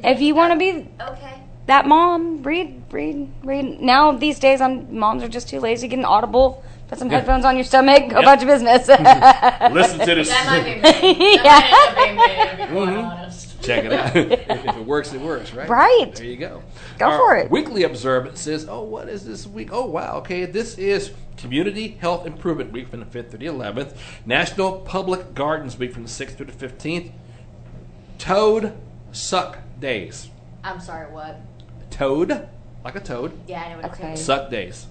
if 0.03 0.21
you 0.21 0.35
want 0.35 0.53
to 0.53 0.59
be 0.59 0.89
Okay. 1.01 1.35
that 1.67 1.87
mom, 1.87 2.43
read, 2.43 2.83
read, 2.91 3.31
read. 3.45 3.81
Now 3.81 4.13
these 4.13 4.39
days, 4.39 4.61
I'm, 4.61 4.99
moms 4.99 5.23
are 5.23 5.29
just 5.29 5.49
too 5.49 5.61
lazy. 5.61 5.89
Get 5.89 5.99
an 5.99 6.05
audible, 6.05 6.63
put 6.93 6.99
some 6.99 7.09
headphones 7.09 7.45
on 7.47 7.57
your 7.57 7.65
stomach, 7.65 8.11
go 8.11 8.17
Yep. 8.21 8.23
about 8.23 8.41
your 8.43 8.51
business. 8.51 8.87
Listen 9.73 9.99
to 10.01 10.15
this. 10.15 10.29
That 10.29 10.47
might 10.47 10.65
be 10.65 10.75
me. 11.15 11.37
That 11.43 11.95
might 11.97 12.31
end 12.31 12.61
up 12.61 12.67
being 12.67 12.67
me, 12.67 12.67
to 12.67 12.67
be 12.69 12.73
quite 12.75 12.89
Mhm. 12.89 13.11
honest. 13.21 13.63
Check 13.63 13.85
it 13.87 13.93
out. 13.95 14.15
if 14.17 14.51
if 14.67 14.77
it 14.77 14.85
works, 14.87 15.13
it 15.15 15.21
works, 15.23 15.55
right? 15.55 15.69
Right. 15.69 16.13
There 16.15 16.27
you 16.27 16.37
go. 16.37 16.63
Go 16.99 17.07
Our 17.07 17.17
for 17.19 17.37
it. 17.37 17.51
Weekly 17.51 17.85
observances. 17.85 18.67
Oh, 18.69 18.83
what 18.83 19.09
is 19.09 19.25
this 19.25 19.47
week? 19.47 19.71
Oh, 19.73 19.87
wow. 19.87 20.17
Okay, 20.19 20.45
this 20.45 20.77
is 20.77 21.13
Community 21.39 21.97
Health 22.01 22.27
Improvement 22.27 22.73
Week 22.73 22.89
from 22.89 23.01
the 23.01 23.07
5th 23.07 23.31
to 23.31 23.39
the 23.39 23.47
11th. 23.47 23.95
National 24.27 24.73
Public 24.81 25.33
Gardens 25.35 25.79
Week 25.79 25.93
from 25.95 26.03
the 26.03 26.09
6th 26.11 26.37
to 26.39 26.45
the 26.45 26.53
15th. 26.53 27.13
Toad 28.19 28.75
Suck 29.13 29.59
Days. 29.81 30.29
I'm 30.63 30.79
sorry, 30.81 31.11
what? 31.11 31.41
Toad, 31.91 32.49
like 32.85 32.97
a 32.97 33.01
toad. 33.01 33.33
Yeah, 33.47 33.63
I 33.63 33.69
know 33.71 33.77
what 33.77 33.93
Okay. 33.93 34.11
it 34.11 34.15
is. 34.15 34.25
Suck 34.25 34.51
Days. 34.51 34.87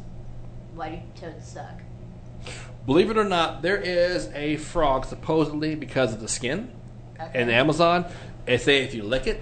Why 0.75 0.89
do 0.89 1.21
toads 1.27 1.45
suck? 1.47 1.81
Believe 2.85 3.09
it 3.11 3.17
or 3.17 3.23
not, 3.23 3.61
there 3.61 3.77
is 3.77 4.29
a 4.33 4.57
frog 4.57 5.05
supposedly 5.05 5.75
because 5.75 6.13
of 6.13 6.19
the 6.19 6.27
skin 6.27 6.71
Okay. 7.19 7.41
in 7.41 7.47
the 7.47 7.53
Amazon. 7.53 8.05
They 8.45 8.57
say 8.57 8.81
if 8.83 8.95
you 8.95 9.03
lick 9.03 9.27
it, 9.27 9.41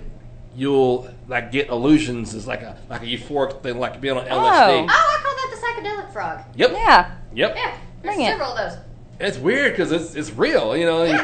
you'll 0.55 1.09
like 1.27 1.51
get 1.51 1.69
illusions. 1.69 2.35
It's 2.35 2.47
like 2.47 2.61
a 2.61 2.75
like 2.89 3.01
a 3.01 3.05
euphoric 3.05 3.61
thing, 3.63 3.79
like 3.79 4.01
being 4.01 4.17
on 4.17 4.25
LSD. 4.25 4.29
Oh. 4.29 4.87
oh, 4.89 4.89
I 4.89 5.21
call 5.23 5.35
that 5.35 5.81
the 5.83 5.87
psychedelic 5.89 6.11
frog. 6.11 6.41
Yep. 6.55 6.71
Yeah. 6.73 7.11
Yep. 7.33 7.55
Yeah, 7.55 7.77
there's 8.01 8.15
Bring 8.15 8.25
it. 8.25 8.31
several 8.31 8.51
of 8.51 8.71
those. 8.73 8.79
It's 9.21 9.37
weird 9.37 9.71
because 9.73 9.91
it's 9.93 10.15
it's 10.15 10.31
real. 10.33 10.75
You 10.75 10.85
know, 10.85 11.03
you, 11.03 11.19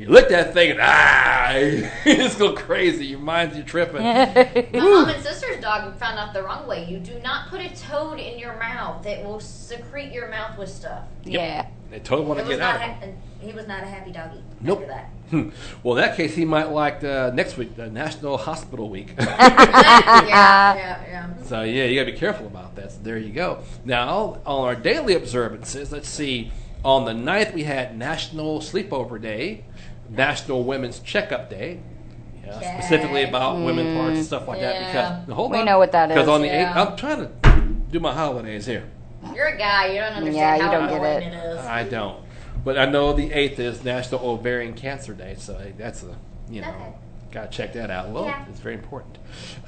you 0.00 0.08
lick 0.08 0.30
that 0.30 0.54
thing 0.54 0.70
and 0.70 0.80
ah, 0.82 1.50
it's 1.52 2.36
go 2.36 2.54
crazy. 2.54 3.06
Your 3.06 3.18
mind's 3.18 3.56
you 3.56 3.62
tripping. 3.62 4.02
My 4.02 4.66
mom 4.72 5.08
and 5.10 5.22
sister's 5.22 5.60
dog 5.60 5.94
found 5.98 6.18
out 6.18 6.32
the 6.32 6.42
wrong 6.42 6.66
way. 6.66 6.86
You 6.86 6.98
do 6.98 7.18
not 7.20 7.48
put 7.48 7.60
a 7.60 7.68
toad 7.76 8.18
in 8.18 8.38
your 8.38 8.56
mouth. 8.58 9.04
It 9.04 9.24
will 9.24 9.40
secrete 9.40 10.12
your 10.12 10.28
mouth 10.28 10.58
with 10.58 10.70
stuff. 10.70 11.04
Yeah. 11.24 11.66
They 11.90 11.98
totally 11.98 12.28
want 12.28 12.40
to 12.40 12.46
get 12.46 12.60
out 12.60 12.76
of 12.76 12.82
it. 12.82 12.84
ha- 12.84 13.46
he 13.46 13.52
was 13.52 13.66
not 13.66 13.82
a 13.82 13.86
happy 13.86 14.12
doggy. 14.12 14.42
Nope. 14.60 14.88
Hmm. 15.30 15.50
Well, 15.82 15.96
in 15.96 16.02
that 16.02 16.16
case, 16.16 16.34
he 16.34 16.44
might 16.44 16.70
like 16.70 17.04
uh, 17.04 17.30
next 17.34 17.56
week, 17.56 17.76
the 17.76 17.90
National 17.90 18.36
Hospital 18.36 18.88
Week. 18.88 19.14
yeah, 19.18 20.26
yeah, 20.26 21.04
yeah. 21.08 21.42
So 21.44 21.62
yeah, 21.62 21.84
you 21.84 22.00
gotta 22.00 22.12
be 22.12 22.18
careful 22.18 22.46
about 22.46 22.76
that. 22.76 22.92
So 22.92 22.98
there 23.02 23.18
you 23.18 23.32
go. 23.32 23.62
Now 23.84 24.40
on 24.46 24.64
our 24.64 24.74
daily 24.74 25.14
observances, 25.14 25.92
let's 25.92 26.08
see. 26.08 26.52
On 26.82 27.04
the 27.04 27.12
9th, 27.12 27.52
we 27.52 27.64
had 27.64 27.98
National 27.98 28.60
Sleepover 28.60 29.20
Day, 29.20 29.64
National 30.10 30.64
Women's 30.64 30.98
Checkup 31.00 31.48
Day. 31.50 31.80
Yeah, 32.44 32.80
specifically 32.80 33.22
about 33.24 33.64
women 33.64 33.96
parts 33.96 34.16
and 34.16 34.26
stuff 34.26 34.48
like 34.48 34.60
that. 34.60 35.22
Because 35.24 35.34
hold 35.36 35.52
We 35.52 35.58
on, 35.58 35.66
know 35.66 35.78
what 35.78 35.92
that 35.92 36.08
Because 36.08 36.24
is. 36.24 36.28
on 36.28 36.40
the 36.40 36.48
Yeah. 36.48 36.72
8th, 36.74 36.76
I'm 36.90 36.96
trying 36.96 37.18
to 37.18 37.60
do 37.92 38.00
my 38.00 38.12
holidays 38.12 38.66
here. 38.66 38.84
You're 39.34 39.46
a 39.48 39.56
guy. 39.58 39.86
You 39.88 40.00
don't 40.00 40.14
understand 40.14 40.34
Yeah, 40.36 40.56
you 40.56 40.62
how 40.62 40.72
don't 40.88 41.00
get 41.02 41.22
it. 41.22 41.26
it 41.32 41.34
is. 41.36 41.58
I 41.58 41.84
don't, 41.84 42.16
but 42.64 42.76
I 42.78 42.86
know 42.86 43.12
the 43.12 43.30
8th 43.30 43.58
is 43.60 43.84
National 43.84 44.26
Ovarian 44.26 44.74
Cancer 44.74 45.12
Day, 45.14 45.36
so 45.38 45.60
that's 45.78 46.02
a 46.02 46.16
you 46.50 46.62
know. 46.62 46.68
Okay. 46.70 46.92
Gotta 47.30 47.48
check 47.48 47.74
that 47.74 47.90
out. 47.90 48.08
Well, 48.08 48.24
Yeah. 48.24 48.44
it's 48.50 48.58
very 48.58 48.74
important. 48.74 49.18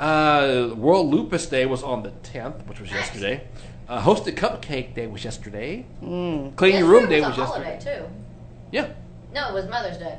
Uh, 0.00 0.70
World 0.74 1.08
Lupus 1.14 1.46
Day 1.46 1.64
was 1.66 1.84
on 1.84 2.02
the 2.02 2.10
10th, 2.24 2.66
which 2.66 2.80
was 2.80 2.90
yesterday. 2.90 3.42
Uh, 3.88 4.00
Hosted 4.02 4.34
Cupcake 4.34 4.94
Day 4.94 5.06
was 5.06 5.22
yesterday. 5.22 5.86
Mm. 6.02 6.56
Clean 6.56 6.76
Your 6.78 6.88
Room 6.88 7.08
Day 7.08 7.20
was 7.20 7.36
was 7.36 7.38
a 7.38 7.40
yesterday. 7.42 7.64
holiday 7.78 7.98
too. 8.00 8.04
Yeah. 8.72 8.86
No, 9.32 9.48
it 9.50 9.54
was 9.54 9.68
Mother's 9.68 9.98
Day. 9.98 10.18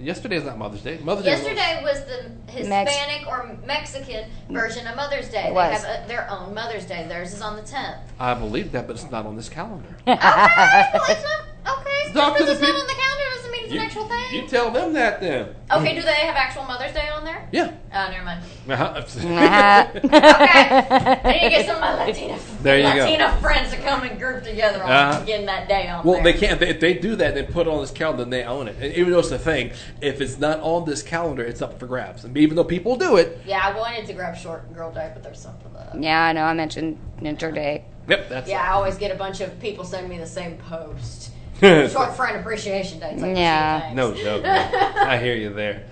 Yesterday 0.00 0.36
is 0.36 0.44
not 0.44 0.56
Mother's 0.56 0.80
Day. 0.80 0.98
Mother's 1.02 1.24
Day. 1.24 1.30
Yesterday 1.32 1.80
was 1.82 2.04
the 2.06 2.50
Hispanic 2.50 3.26
or 3.28 3.56
Mexican 3.66 4.30
version 4.48 4.86
of 4.86 4.96
Mother's 4.96 5.28
Day. 5.28 5.44
It 5.44 5.48
they 5.48 5.52
was. 5.52 5.84
have 5.84 6.04
a, 6.04 6.08
their 6.08 6.30
own 6.30 6.54
Mother's 6.54 6.86
Day. 6.86 7.06
Theirs 7.06 7.34
is 7.34 7.42
on 7.42 7.56
the 7.56 7.62
10th. 7.62 7.98
I 8.18 8.32
believe 8.34 8.72
that, 8.72 8.86
but 8.86 8.96
it's 8.96 9.10
not 9.10 9.26
on 9.26 9.36
this 9.36 9.48
calendar. 9.48 9.94
Okay, 10.06 10.18
well, 10.18 11.02
it's 11.08 11.22
not, 11.22 11.40
okay, 11.66 12.12
Talk 12.12 12.36
just 12.36 12.38
to 12.38 12.44
because 12.44 12.46
the 12.46 12.52
it's 12.52 12.60
not 12.60 12.66
peop- 12.66 12.80
on 12.80 12.86
the 12.86 12.94
calendar 12.94 13.24
doesn't 13.36 13.50
mean 13.52 13.64
it's 13.64 13.72
You, 13.72 13.80
an 13.80 13.86
actual 13.86 14.04
thing. 14.08 14.34
you 14.42 14.48
tell 14.48 14.70
them 14.70 14.92
that 14.94 15.20
then. 15.20 15.54
Okay, 15.70 15.94
do 15.94 16.02
they 16.02 16.12
have 16.26 16.34
actual 16.36 16.64
Mother's 16.64 16.92
Day 16.92 17.08
on 17.08 17.24
there? 17.24 17.48
Yeah. 17.52 17.72
Oh, 17.94 18.08
never 18.10 18.24
mind. 18.24 18.42
Uh-huh. 18.68 18.94
I 20.12 21.20
need 21.32 21.40
to 21.40 21.50
get 21.50 21.66
some 21.66 21.76
of 21.76 21.80
my 21.82 22.04
Latina, 22.06 22.38
There 22.62 22.78
you 22.78 22.82
go. 22.84 22.88
Latina 23.10 23.36
friends 23.40 23.70
to 23.72 23.76
come 23.78 24.02
and 24.02 24.18
group 24.18 24.42
together 24.44 24.82
on 24.82 24.90
Uh-huh. 24.90 25.24
getting 25.24 25.46
that 25.46 25.68
day 25.68 25.88
on 25.88 26.04
Well, 26.04 26.14
there. 26.22 26.24
they 26.24 26.32
can't. 26.34 26.58
They, 26.60 26.68
if 26.70 26.80
they 26.80 26.94
do 26.94 27.16
that, 27.16 27.34
they 27.34 27.42
put 27.44 27.66
it 27.66 27.70
on 27.70 27.80
this 27.80 27.90
calendar, 27.90 28.24
then 28.24 28.30
they 28.30 28.44
own 28.44 28.68
it. 28.68 28.76
And 28.80 28.92
even 28.94 29.12
though 29.12 29.20
it's 29.20 29.30
a 29.30 29.38
thing, 29.38 29.72
if 30.00 30.20
it's 30.20 30.38
not 30.38 30.60
on 30.60 30.84
this 30.84 31.02
calendar, 31.02 31.44
it's 31.44 31.62
up 31.62 31.78
for 31.78 31.86
grabs. 31.86 32.24
And 32.24 32.36
even 32.36 32.56
though 32.56 32.64
people 32.64 32.96
do 32.96 33.16
it, 33.16 33.40
Yeah, 33.46 33.60
I 33.62 33.76
wanted 33.76 34.06
to 34.06 34.12
grab 34.12 34.36
Short 34.36 34.72
Girl 34.74 34.90
Day, 34.92 35.10
but 35.14 35.22
there's 35.22 35.40
something 35.40 35.72
that. 35.74 36.00
Yeah, 36.00 36.22
I 36.24 36.32
know. 36.32 36.42
I 36.44 36.54
mentioned 36.54 36.98
Ninja 37.20 37.52
Day. 37.54 37.84
Yep, 38.08 38.28
that's 38.28 38.48
Yeah, 38.50 38.62
I 38.62 38.72
always 38.72 38.96
get 38.96 39.10
a 39.10 39.14
bunch 39.16 39.40
of 39.40 39.58
people 39.60 39.84
send 39.84 40.08
me 40.08 40.18
the 40.18 40.26
same 40.26 40.56
post. 40.58 41.30
Short 41.90 42.16
Friend 42.16 42.36
Appreciation 42.38 42.98
Day. 43.00 43.10
It's 43.12 43.20
like, 43.22 43.36
Yeah. 43.36 43.92
No 43.94 44.14
joke. 44.14 44.42
man. 44.42 44.72
I 44.98 45.18
hear 45.18 45.34
you 45.34 45.52
there. 45.52 45.84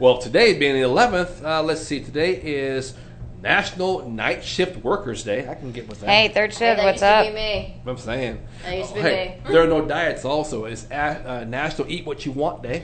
Well, 0.00 0.18
today 0.18 0.54
being 0.58 0.74
the 0.74 0.82
11th, 0.88 1.44
uh, 1.44 1.62
let's 1.62 1.82
see. 1.82 2.00
Today 2.00 2.34
is 2.34 2.94
National 3.40 4.08
Night 4.08 4.42
Shift 4.44 4.82
Workers 4.84 5.22
Day. 5.24 5.48
I 5.48 5.54
can 5.54 5.70
get 5.72 5.88
with 5.88 6.00
that. 6.00 6.08
Hey, 6.10 6.28
third 6.28 6.52
shift. 6.52 6.78
that 6.78 6.84
What's 6.84 7.02
up? 7.02 7.32
me. 7.32 7.76
I'm 7.86 7.96
saying. 7.98 8.40
That 8.64 8.76
used 8.76 8.88
to 8.90 8.94
be 8.96 9.00
hey, 9.00 9.40
me. 9.44 9.50
there 9.52 9.62
are 9.62 9.66
no 9.68 9.84
diets. 9.84 10.24
Also, 10.24 10.64
it's 10.64 10.86
a, 10.90 10.94
uh, 11.40 11.44
National 11.44 11.88
Eat 11.90 12.04
What 12.06 12.24
You 12.26 12.32
Want 12.32 12.62
Day, 12.62 12.82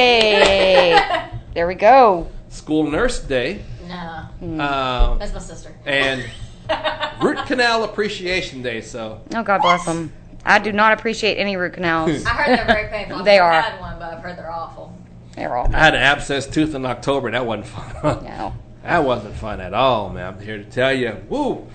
Hey! 0.00 1.28
there 1.54 1.66
we 1.66 1.74
go. 1.74 2.28
School 2.48 2.90
Nurse 2.90 3.20
Day, 3.20 3.60
No. 3.88 4.26
um, 4.64 5.18
That's 5.18 5.32
my 5.32 5.38
sister. 5.40 5.72
and 5.86 6.24
Root 7.22 7.38
Canal 7.46 7.84
Appreciation 7.84 8.62
Day. 8.62 8.80
So 8.80 9.20
Oh, 9.34 9.42
God 9.42 9.62
bless 9.62 9.84
them. 9.84 10.12
I 10.44 10.58
do 10.58 10.72
not 10.72 10.92
appreciate 10.92 11.36
any 11.36 11.56
root 11.56 11.74
canals. 11.74 12.24
I 12.26 12.30
heard 12.30 12.58
they're 12.58 12.66
very 12.66 12.88
painful. 12.88 13.22
They 13.24 13.38
I've 13.38 13.44
are. 13.44 13.50
never 13.52 13.66
had 13.70 13.80
one, 13.80 13.98
but 13.98 14.14
I've 14.14 14.22
heard 14.22 14.36
they're 14.38 14.50
awful. 14.50 14.96
They're 15.36 15.56
all. 15.56 15.66
I 15.74 15.78
had 15.78 15.94
an 15.94 16.02
abscess 16.02 16.46
tooth 16.46 16.74
in 16.74 16.84
October. 16.86 17.30
That 17.30 17.46
wasn't 17.46 17.66
fun. 17.68 18.24
No. 18.24 18.54
That 18.82 19.04
wasn't 19.04 19.34
fun 19.34 19.60
at 19.60 19.74
all, 19.74 20.08
man. 20.08 20.34
I'm 20.34 20.40
here 20.40 20.56
to 20.56 20.64
tell 20.64 20.92
you. 20.92 21.18
Woo! 21.28 21.66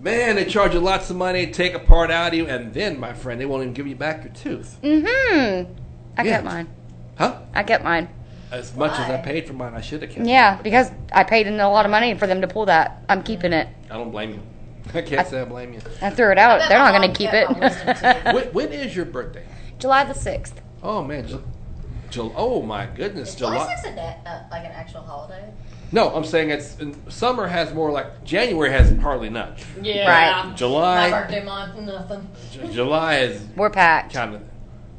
Man, 0.00 0.36
they 0.36 0.46
charge 0.46 0.72
you 0.74 0.80
lots 0.80 1.10
of 1.10 1.16
money, 1.16 1.46
take 1.50 1.74
a 1.74 1.78
part 1.78 2.10
out 2.10 2.28
of 2.28 2.34
you, 2.34 2.46
and 2.46 2.72
then, 2.72 2.98
my 2.98 3.12
friend, 3.12 3.38
they 3.40 3.44
won't 3.46 3.62
even 3.62 3.74
give 3.74 3.86
you 3.86 3.94
back 3.96 4.24
your 4.24 4.32
tooth. 4.32 4.78
Mm-hmm. 4.82 5.72
I 6.16 6.22
Yeah. 6.22 6.30
kept 6.32 6.44
mine. 6.44 6.68
Huh? 7.18 7.38
I 7.54 7.62
kept 7.62 7.84
mine. 7.84 8.08
As 8.50 8.74
much 8.76 8.92
as 8.92 9.10
I 9.10 9.18
paid 9.18 9.46
for 9.46 9.52
mine, 9.52 9.74
I 9.74 9.80
should 9.82 10.00
have 10.02 10.10
kept 10.10 10.26
Yeah, 10.26 10.60
because 10.62 10.90
I 11.12 11.24
paid 11.24 11.46
in 11.46 11.60
a 11.60 11.70
lot 11.70 11.84
of 11.84 11.90
money 11.90 12.14
for 12.14 12.26
them 12.26 12.40
to 12.40 12.48
pull 12.48 12.66
that. 12.66 13.02
I'm 13.08 13.22
keeping 13.22 13.52
it. 13.52 13.68
it. 13.68 13.92
I 13.92 13.98
don't 13.98 14.10
blame 14.10 14.30
you. 14.30 14.40
I 14.92 15.02
can't 15.02 15.26
say 15.26 15.40
I 15.40 15.44
blame 15.44 15.72
you. 15.72 15.80
I 16.02 16.10
threw 16.10 16.30
it 16.30 16.38
out. 16.38 16.68
They're 16.68 16.78
not 16.78 16.92
going 16.96 17.10
to 17.12 17.16
keep 17.16 17.30
it. 17.32 17.48
when, 18.34 18.44
when 18.52 18.72
is 18.72 18.94
your 18.94 19.06
birthday? 19.06 19.44
July 19.78 20.04
the 20.04 20.12
6th. 20.14 20.52
Oh, 20.82 21.02
man. 21.02 21.26
Ju- 21.26 21.42
Ju- 22.10 22.32
oh, 22.36 22.62
my 22.62 22.86
goodness. 22.86 23.34
July 23.34 23.56
July. 23.58 23.74
6th 23.74 23.92
a 23.92 23.94
day, 23.96 24.16
uh, 24.26 24.42
like 24.50 24.64
an 24.64 24.72
actual 24.72 25.00
holiday? 25.00 25.50
No, 25.92 26.14
I'm 26.14 26.24
saying 26.24 26.50
it's 26.50 26.76
summer 27.08 27.46
has 27.46 27.72
more 27.72 27.90
like 27.90 28.24
January 28.24 28.70
has 28.72 28.96
hardly 28.98 29.30
none. 29.30 29.54
Yeah. 29.80 30.08
Right. 30.46 30.56
July- 30.56 31.10
My 31.10 31.20
birthday 31.22 31.44
month, 31.44 31.78
nothing. 31.78 32.28
J- 32.52 32.72
July 32.72 33.16
is 33.18 33.42
We're 33.56 33.70
packed. 33.70 34.12
kind 34.14 34.34
of. 34.34 34.42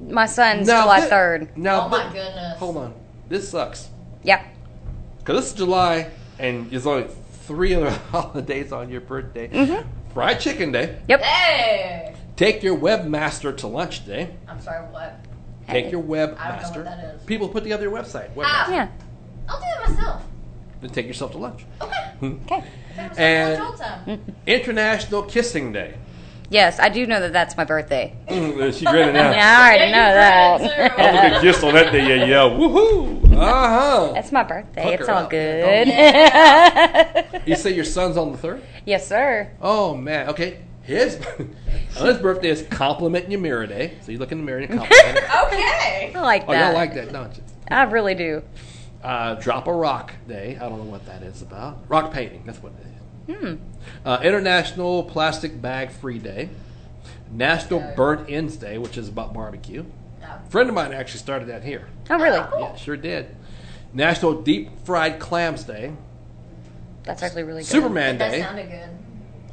My 0.02 0.26
son's 0.26 0.68
Now 0.68 0.84
July 0.84 1.02
thi- 1.02 1.10
3rd. 1.10 1.58
Now, 1.58 1.86
oh 1.86 1.90
my 1.90 2.08
thi- 2.08 2.14
goodness. 2.14 2.58
hold 2.60 2.78
on. 2.78 2.94
This 3.30 3.50
sucks. 3.50 3.90
Yeah. 4.24 4.44
Because 5.20 5.42
this 5.42 5.52
is 5.52 5.58
July, 5.58 6.10
and 6.40 6.70
there's 6.70 6.86
only 6.86 7.08
three 7.48 7.74
other 7.76 7.90
holidays 8.12 8.72
on 8.72 8.90
your 8.90 9.02
birthday. 9.02 9.48
Mm-hmm. 9.48 9.88
Fried 10.14 10.40
Chicken 10.40 10.72
Day. 10.72 11.00
Yep. 11.08 11.22
Hey! 11.22 12.16
Take 12.36 12.64
your 12.64 12.78
webmaster 12.78 13.56
to 13.58 13.68
lunch 13.68 14.06
day. 14.06 14.36
I'm 14.48 14.60
sorry, 14.62 14.86
what? 14.92 15.20
Take 15.68 15.92
your 15.92 16.02
I 16.02 16.06
don't 16.06 16.36
know 16.36 16.36
webmaster. 16.36 16.76
what 16.76 16.86
that 16.86 17.16
is. 17.16 17.24
People 17.24 17.50
put 17.50 17.64
together 17.64 17.84
your 17.84 17.92
website. 17.92 18.34
Webmaster. 18.34 18.44
Ah. 18.46 18.72
Yeah. 18.72 18.88
I'll 19.48 19.60
do 19.60 19.66
it 19.66 19.90
myself. 19.90 20.24
Then 20.82 20.90
take 20.90 21.08
yourself 21.08 21.32
to 21.32 21.38
lunch. 21.38 21.64
Hmm. 22.20 22.36
Okay. 22.46 22.64
And 23.18 23.62
All 23.62 23.74
time. 23.74 24.22
International 24.46 25.24
Kissing 25.24 25.72
Day. 25.74 25.96
Yes, 26.50 26.80
I 26.80 26.90
do 26.90 27.08
know 27.08 27.20
that 27.20 27.34
that's 27.34 27.58
my 27.58 27.64
birthday. 27.66 28.16
Mm, 28.28 28.78
she 28.78 28.86
grinning 28.86 29.14
now. 29.16 29.32
Yeah, 29.32 29.58
I 29.60 29.68
already 29.68 29.92
know 29.92 30.14
that. 30.14 31.00
I'm 31.00 31.16
gonna 31.16 31.30
get 31.30 31.42
kissed 31.42 31.64
on 31.64 31.74
that 31.74 31.92
day. 31.92 32.08
Yeah, 32.08 32.26
yeah. 32.26 32.36
Woohoo! 32.58 33.34
Uh 33.36 33.40
huh. 33.40 34.12
That's 34.14 34.32
my 34.32 34.44
birthday. 34.44 34.84
Fuck 34.84 35.00
it's 35.00 35.10
all 35.10 35.24
up. 35.24 35.30
good. 35.30 35.88
You 37.48 37.56
say 37.56 37.74
your 37.74 37.84
son's 37.84 38.18
on 38.18 38.32
the 38.32 38.38
third? 38.38 38.64
yes, 38.86 39.08
sir. 39.08 39.52
Oh 39.62 39.96
man. 39.96 40.30
Okay. 40.30 40.60
His 40.84 41.20
on 42.00 42.06
his 42.08 42.18
birthday 42.20 42.50
is 42.50 42.62
compliment 42.64 43.30
your 43.30 43.40
mirror 43.40 43.66
day. 43.66 43.98
So 44.02 44.12
you 44.12 44.20
look 44.20 44.32
in 44.32 44.38
the 44.38 44.44
mirror 44.44 44.60
and 44.60 44.70
you 44.72 44.78
compliment. 44.80 45.18
Okay. 45.48 46.14
I 46.16 46.22
like 46.22 46.46
that. 46.46 46.50
oh, 46.50 46.54
that. 46.54 46.66
y'all 46.68 46.74
like 46.76 46.94
that, 46.94 47.12
don't 47.12 47.36
you? 47.36 47.44
I 47.70 47.84
really 47.84 48.14
do. 48.16 48.44
Uh, 49.04 49.36
drop 49.36 49.68
a 49.68 49.74
rock 49.74 50.14
day. 50.28 50.58
I 50.62 50.70
don't 50.70 50.78
know 50.78 50.92
what 50.92 51.06
that 51.08 51.24
is 51.24 51.42
about. 51.42 51.80
Rock 51.88 52.12
painting. 52.14 52.44
That's 52.46 52.62
what 52.62 52.74
it 52.74 52.86
is. 52.88 52.95
Hmm. 53.30 53.56
Uh, 54.06 54.20
International 54.24 55.04
Plastic 55.04 55.62
Bag 55.62 55.92
Free 55.92 56.20
Day. 56.20 56.50
National 57.32 57.80
Burnt 57.96 58.30
Ends 58.30 58.56
Day, 58.56 58.78
which 58.78 58.98
is 58.98 59.08
about 59.10 59.34
barbecue. 59.34 59.84
A 60.22 60.50
friend 60.50 60.70
of 60.70 60.76
mine 60.76 60.94
actually 60.94 61.20
started 61.20 61.48
that 61.50 61.64
here. 61.64 61.88
Oh, 62.10 62.18
really? 62.18 62.38
Yeah, 62.38 62.76
sure 62.76 62.98
did. 62.98 63.36
National 63.94 64.42
Deep 64.42 64.70
Fried 64.86 65.20
Clams 65.20 65.64
Day. 65.64 65.94
That's 67.04 67.22
actually 67.24 67.44
really 67.44 67.62
good. 67.62 67.68
Superman 67.68 68.18
That 68.18 68.32
Day. 68.32 68.42
sounded 68.42 68.70
good. 68.70 68.90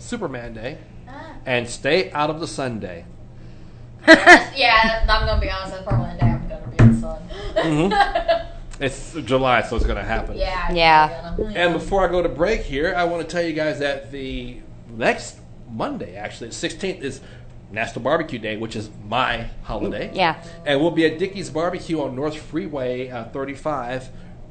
Superman 0.03 0.55
Day. 0.55 0.79
Ah. 1.09 1.35
And 1.47 1.69
Stay 1.69 2.11
Out 2.13 2.31
of 2.31 2.41
the 2.41 2.47
Sun 2.47 2.81
Day. 2.81 3.05
yeah, 4.09 5.07
I'm 5.09 5.27
gonna 5.27 5.41
be 5.41 5.51
honest. 5.51 5.73
That's 5.73 5.85
probably 5.85 6.13
the 6.13 6.19
day 6.19 6.27
I'm 6.27 6.49
gonna 6.49 6.67
be 6.69 6.83
in 6.83 7.01
the 7.01 7.91
sun. 7.93 8.47
It's 8.83 9.15
July, 9.15 9.63
so 9.63 9.77
it's 9.77 9.87
going 9.87 9.97
to 9.97 10.05
happen. 10.05 10.37
Yeah. 10.37 10.73
Yeah. 10.73 11.37
And 11.55 11.73
before 11.73 12.07
I 12.07 12.11
go 12.11 12.21
to 12.21 12.29
break 12.29 12.63
here, 12.63 12.93
I 12.97 13.05
want 13.05 13.23
to 13.23 13.29
tell 13.29 13.43
you 13.43 13.53
guys 13.53 13.79
that 13.79 14.11
the 14.11 14.59
next 14.91 15.39
Monday, 15.71 16.17
actually, 16.17 16.49
the 16.49 16.55
16th, 16.55 17.01
is 17.01 17.21
National 17.71 18.03
Barbecue 18.03 18.41
Day, 18.41 18.57
which 18.57 18.75
is 18.75 18.91
my 19.07 19.47
holiday. 19.63 20.11
Yeah. 20.13 20.45
And 20.67 20.81
we'll 20.81 20.91
be 20.91 21.07
at 21.07 21.21
Dickey's 21.21 21.49
Barbecue 21.49 22.01
on 22.01 22.17
North 22.17 22.37
Freeway 22.37 23.09
uh, 23.09 23.27
35, 23.27 24.09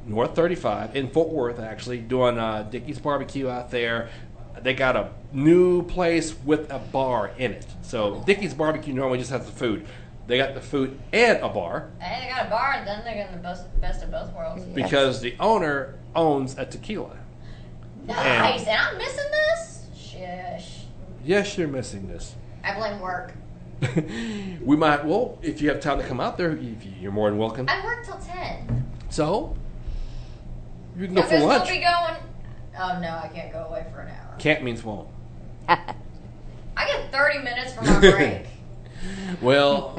North 0.07 0.33
35, 0.33 0.95
in 0.95 1.09
Fort 1.09 1.27
Worth, 1.27 1.59
actually, 1.59 1.99
doing 1.99 2.37
uh, 2.37 2.63
Dickey's 2.63 2.99
Barbecue 2.99 3.49
out 3.49 3.69
there. 3.69 4.09
They 4.61 4.73
got 4.73 4.95
a 4.95 5.11
new 5.33 5.83
place 5.83 6.35
with 6.45 6.71
a 6.71 6.79
bar 6.79 7.31
in 7.37 7.51
it. 7.51 7.65
So 7.81 8.23
Dickey's 8.25 8.53
Barbecue 8.53 8.93
normally 8.93 9.19
just 9.19 9.31
has 9.31 9.45
the 9.45 9.51
food. 9.51 9.85
They 10.31 10.37
got 10.37 10.53
the 10.53 10.61
food 10.61 10.97
and 11.11 11.39
a 11.39 11.49
bar 11.49 11.89
Hey, 11.99 12.23
they 12.25 12.33
got 12.33 12.47
a 12.47 12.49
bar, 12.49 12.75
and 12.77 12.87
then 12.87 13.03
they're 13.03 13.15
getting 13.15 13.35
the 13.35 13.41
best, 13.43 13.65
best 13.81 14.01
of 14.01 14.11
both 14.11 14.31
worlds. 14.33 14.63
because 14.63 15.19
the 15.19 15.35
owner 15.41 15.95
owns 16.15 16.57
a 16.57 16.63
tequila. 16.65 17.17
Nice. 18.05 18.61
And 18.65 18.79
I'm 18.79 18.97
missing 18.97 19.29
this. 19.29 19.87
Shush. 19.93 20.83
Yes, 21.25 21.57
you're 21.57 21.67
missing 21.67 22.07
this. 22.07 22.33
I 22.63 22.77
blame 22.77 23.01
work. 23.01 23.33
we 24.63 24.77
might, 24.77 25.03
well, 25.03 25.37
if 25.41 25.61
you 25.61 25.67
have 25.67 25.81
time 25.81 25.97
to 25.99 26.07
come 26.07 26.21
out 26.21 26.37
there, 26.37 26.55
you- 26.55 26.77
you're 27.01 27.11
more 27.11 27.29
than 27.29 27.37
welcome. 27.37 27.65
I 27.67 27.83
work 27.83 28.05
till 28.05 28.17
ten. 28.19 28.89
So, 29.09 29.53
you 30.97 31.07
can 31.07 31.15
go 31.15 31.23
for 31.23 31.29
gonna 31.31 31.43
lunch. 31.45 31.63
still 31.65 31.75
be 31.75 31.83
going. 31.83 32.15
Oh 32.79 32.99
no, 33.01 33.19
I 33.21 33.29
can't 33.33 33.51
go 33.51 33.65
away 33.65 33.85
for 33.93 33.99
an 33.99 34.07
hour. 34.07 34.35
Can't 34.39 34.63
means 34.63 34.81
won't. 34.81 35.09
I 35.67 35.93
get 36.87 37.11
30 37.11 37.39
minutes 37.39 37.73
for 37.73 37.83
my 37.83 37.99
break. 37.99 38.45
Well, 39.41 39.93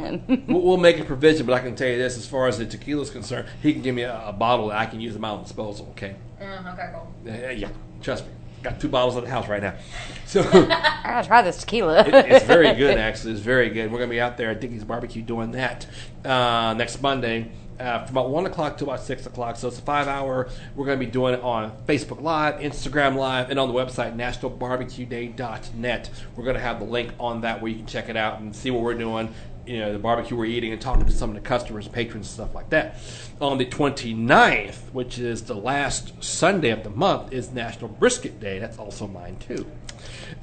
we'll 0.47 0.61
we'll 0.61 0.77
make 0.77 0.99
a 0.99 1.05
provision, 1.05 1.47
but 1.47 1.55
I 1.55 1.61
can 1.61 1.75
tell 1.75 1.89
you 1.89 1.99
this: 1.99 2.17
as 2.17 2.27
far 2.27 2.49
as 2.49 2.59
the 2.59 2.67
tequila 2.67 3.03
is 3.03 3.11
concerned, 3.11 3.49
he 3.63 3.73
can 3.73 3.83
give 3.83 3.95
me 3.95 4.03
a, 4.03 4.29
a 4.29 4.33
bottle 4.33 4.69
that 4.69 4.79
I 4.79 4.87
can 4.87 5.01
use 5.01 5.15
at 5.15 5.21
my 5.21 5.31
own 5.31 5.43
disposal. 5.43 5.89
Okay. 5.93 6.17
Mm, 6.41 6.73
okay, 6.73 6.91
cool. 6.93 7.13
Yeah, 7.25 7.51
yeah, 7.51 7.69
trust 8.03 8.27
me. 8.27 8.33
Got 8.63 8.81
two 8.81 8.89
bottles 8.89 9.17
at 9.17 9.25
the 9.25 9.31
house 9.31 9.49
right 9.49 9.63
now. 9.63 9.75
So 10.25 10.41
I 10.51 11.03
gotta 11.05 11.29
try 11.29 11.43
this 11.43 11.59
tequila. 11.59 12.07
it, 12.09 12.15
it's 12.15 12.47
very 12.47 12.75
good, 12.75 12.97
actually. 12.97 13.33
It's 13.33 13.43
very 13.43 13.69
good. 13.69 13.93
We're 13.93 13.99
going 13.99 14.09
to 14.09 14.15
be 14.15 14.21
out 14.21 14.39
there 14.39 14.49
at 14.49 14.63
Dickey's 14.63 14.83
Barbecue 14.83 15.21
doing 15.21 15.51
that 15.51 15.87
uh, 16.25 16.73
next 16.73 17.03
Monday 17.03 17.51
uh, 17.79 18.05
from 18.05 18.17
about 18.17 18.31
1 18.31 18.47
o'clock 18.47 18.79
to 18.79 18.85
about 18.85 19.01
6 19.01 19.27
o'clock. 19.27 19.57
So 19.57 19.69
it's 19.69 19.79
a 19.79 19.83
five 19.83 20.09
hour. 20.09 20.49
We're 20.75 20.87
going 20.87 20.99
to 20.99 21.05
be 21.05 21.11
doing 21.11 21.35
it 21.35 21.41
on 21.41 21.73
Facebook 21.87 22.21
Live, 22.23 22.61
Instagram 22.61 23.17
Live, 23.17 23.51
and 23.51 23.59
on 23.59 23.69
the 23.69 23.75
website, 23.75 24.17
nationalbarbecueday.net. 24.17 26.11
We're 26.37 26.45
going 26.45 26.57
to 26.57 26.63
have 26.63 26.79
the 26.79 26.87
link 26.87 27.13
on 27.19 27.41
that 27.43 27.61
where 27.61 27.71
you 27.71 27.79
can 27.79 27.87
check 27.87 28.09
it 28.09 28.17
out 28.17 28.41
and 28.41 28.55
see 28.55 28.71
what 28.71 28.83
we're 28.83 28.95
doing. 28.95 29.35
You 29.67 29.79
know, 29.79 29.93
the 29.93 29.99
barbecue 29.99 30.37
we're 30.37 30.47
eating 30.47 30.73
and 30.73 30.81
talking 30.81 31.07
to 31.07 31.13
some 31.13 31.31
of 31.31 31.37
the 31.37 31.41
customers, 31.41 31.87
patrons, 31.87 32.29
stuff 32.29 32.53
like 32.55 32.71
that. 32.71 32.97
On 33.41 33.59
the 33.59 33.67
29th, 33.67 34.91
which 34.93 35.19
is 35.19 35.43
the 35.45 35.55
last 35.55 36.23
Sunday 36.23 36.71
of 36.71 36.83
the 36.83 36.91
month, 36.91 37.33
is 37.33 37.53
National 37.53 37.89
Brisket 37.89 38.41
Day. 38.41 38.59
That's 38.59 38.79
also 38.79 39.07
mine, 39.07 39.37
too. 39.37 39.71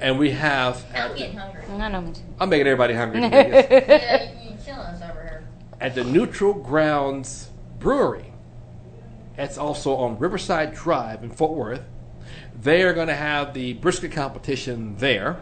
And 0.00 0.18
we 0.18 0.30
have. 0.30 0.84
I'm 0.94 1.14
getting 1.16 1.36
hungry. 1.36 1.62
I 1.68 1.88
know. 1.90 2.00
me 2.00 2.12
too. 2.12 2.22
I'm 2.38 2.48
making 2.48 2.66
everybody 2.66 2.94
hungry. 2.94 3.20
today, 3.20 3.66
yes. 3.70 3.86
yeah, 3.88 4.42
you, 4.42 4.50
you 4.50 4.56
killing 4.64 4.80
us 4.80 5.02
over 5.02 5.12
here. 5.12 5.19
At 5.80 5.94
the 5.94 6.04
Neutral 6.04 6.52
Grounds 6.52 7.50
Brewery. 7.78 8.32
That's 9.36 9.56
also 9.56 9.94
on 9.94 10.18
Riverside 10.18 10.74
Drive 10.74 11.24
in 11.24 11.30
Fort 11.30 11.52
Worth. 11.52 11.84
They 12.60 12.82
are 12.82 12.92
going 12.92 13.08
to 13.08 13.14
have 13.14 13.54
the 13.54 13.72
brisket 13.74 14.12
competition 14.12 14.96
there 14.96 15.38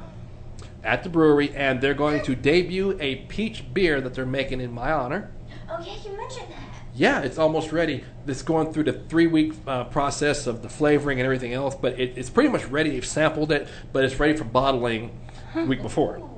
at 0.85 1.03
the 1.03 1.09
brewery, 1.09 1.53
and 1.55 1.81
they're 1.81 1.95
going 1.95 2.23
to 2.23 2.37
debut 2.37 2.97
a 3.01 3.17
peach 3.17 3.75
beer 3.75 4.01
that 4.01 4.15
they're 4.15 4.25
making 4.25 4.61
in 4.61 4.73
my 4.73 4.93
honor. 4.93 5.33
Oh 5.69 5.83
yeah, 5.85 5.97
you 6.05 6.17
mentioned 6.17 6.47
that. 6.51 6.63
Yeah, 6.95 7.21
it's 7.21 7.39
almost 7.39 7.73
ready. 7.73 8.05
It's 8.27 8.43
going 8.43 8.73
through 8.73 8.85
the 8.85 8.93
three 8.93 9.27
week 9.27 9.55
uh, 9.67 9.85
process 9.85 10.47
of 10.47 10.63
the 10.63 10.69
flavoring 10.69 11.19
and 11.19 11.25
everything 11.25 11.53
else, 11.53 11.75
but 11.75 11.99
it, 11.99 12.17
it's 12.17 12.31
pretty 12.31 12.49
much 12.49 12.65
ready. 12.67 12.91
They've 12.91 13.05
sampled 13.05 13.53
it, 13.53 13.69
but 13.93 14.05
it's 14.05 14.19
ready 14.19 14.37
for 14.37 14.45
bottling 14.45 15.19
the 15.55 15.65
week 15.65 15.83
before. 15.83 16.29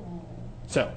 So, 0.67 0.91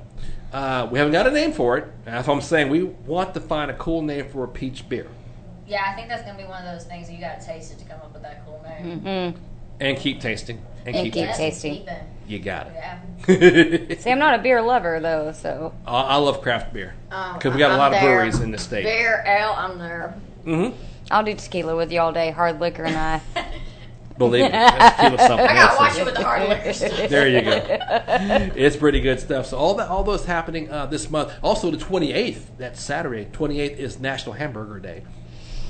uh, 0.54 0.88
we 0.90 0.98
haven't 0.98 1.12
got 1.12 1.26
a 1.26 1.30
name 1.30 1.52
for 1.52 1.76
it. 1.76 1.86
That's 2.04 2.26
what 2.28 2.34
I'm 2.34 2.40
saying. 2.40 2.70
We 2.70 2.84
want 2.84 3.34
to 3.34 3.40
find 3.40 3.70
a 3.70 3.74
cool 3.74 4.02
name 4.02 4.28
for 4.28 4.44
a 4.44 4.48
peach 4.48 4.88
beer 4.88 5.08
Yeah, 5.66 5.82
I 5.86 5.94
think 5.94 6.08
that's 6.08 6.22
gonna 6.22 6.38
be 6.38 6.44
one 6.44 6.64
of 6.64 6.72
those 6.72 6.86
things 6.86 7.08
that 7.08 7.12
you 7.14 7.20
gotta 7.20 7.44
taste 7.44 7.72
it 7.72 7.78
to 7.80 7.84
come 7.84 7.98
up 8.00 8.12
with 8.12 8.22
that 8.22 8.44
cool 8.46 8.62
name. 8.62 9.00
Mm-hmm. 9.00 9.38
and 9.80 9.98
keep 9.98 10.20
tasting 10.20 10.62
and, 10.86 10.94
And 10.94 11.04
keep, 11.04 11.12
keep 11.14 11.26
tasting. 11.32 11.84
tasting. 11.84 12.06
You 12.26 12.38
got 12.38 12.68
it. 12.68 12.72
Yeah. 12.74 13.96
See, 13.98 14.10
I'm 14.10 14.18
not 14.18 14.38
a 14.38 14.42
beer 14.42 14.62
lover 14.62 15.00
though, 15.00 15.32
so 15.32 15.74
I, 15.86 16.00
I 16.02 16.16
love 16.16 16.40
craft 16.40 16.72
beer 16.72 16.94
Um, 17.10 17.34
because 17.34 17.52
we 17.52 17.58
got 17.58 17.70
a 17.70 17.74
I'm 17.74 17.78
lot 17.78 17.92
of 17.94 18.00
breweries 18.00 18.40
in 18.40 18.50
the 18.50 18.58
state. 18.58 18.84
Beer 18.84 19.22
ale, 19.26 19.54
I'm 19.56 19.78
there. 19.78 20.14
Mm-hmm. 20.46 20.76
I'll 21.10 21.24
do 21.24 21.34
tequila 21.34 21.76
with 21.76 21.92
you 21.92 22.00
all 22.00 22.12
day. 22.12 22.30
Hard 22.30 22.60
liquor 22.60 22.84
and 22.84 22.96
I. 22.96 23.20
Believe 24.16 24.44
me, 24.44 24.50
that's 24.50 24.98
something 25.26 25.46
I 25.46 25.54
gotta 25.54 25.76
watch 25.76 25.98
it 25.98 26.04
with 26.04 26.14
the 26.14 26.22
hard 26.22 26.48
liquor 26.48 26.72
stuff. 26.72 26.92
There 27.10 27.28
you 27.28 27.42
go. 27.42 27.62
It's 28.54 28.76
pretty 28.76 29.00
good 29.00 29.18
stuff. 29.20 29.46
So 29.46 29.58
all 29.58 29.74
that, 29.74 29.88
all 29.88 30.04
those 30.04 30.24
happening 30.24 30.70
uh, 30.70 30.86
this 30.86 31.10
month. 31.10 31.32
Also, 31.42 31.70
the 31.70 31.76
28th, 31.76 32.42
that's 32.58 32.80
Saturday. 32.80 33.26
28th 33.26 33.76
is 33.76 33.98
National 33.98 34.34
Hamburger 34.34 34.78
Day. 34.78 35.02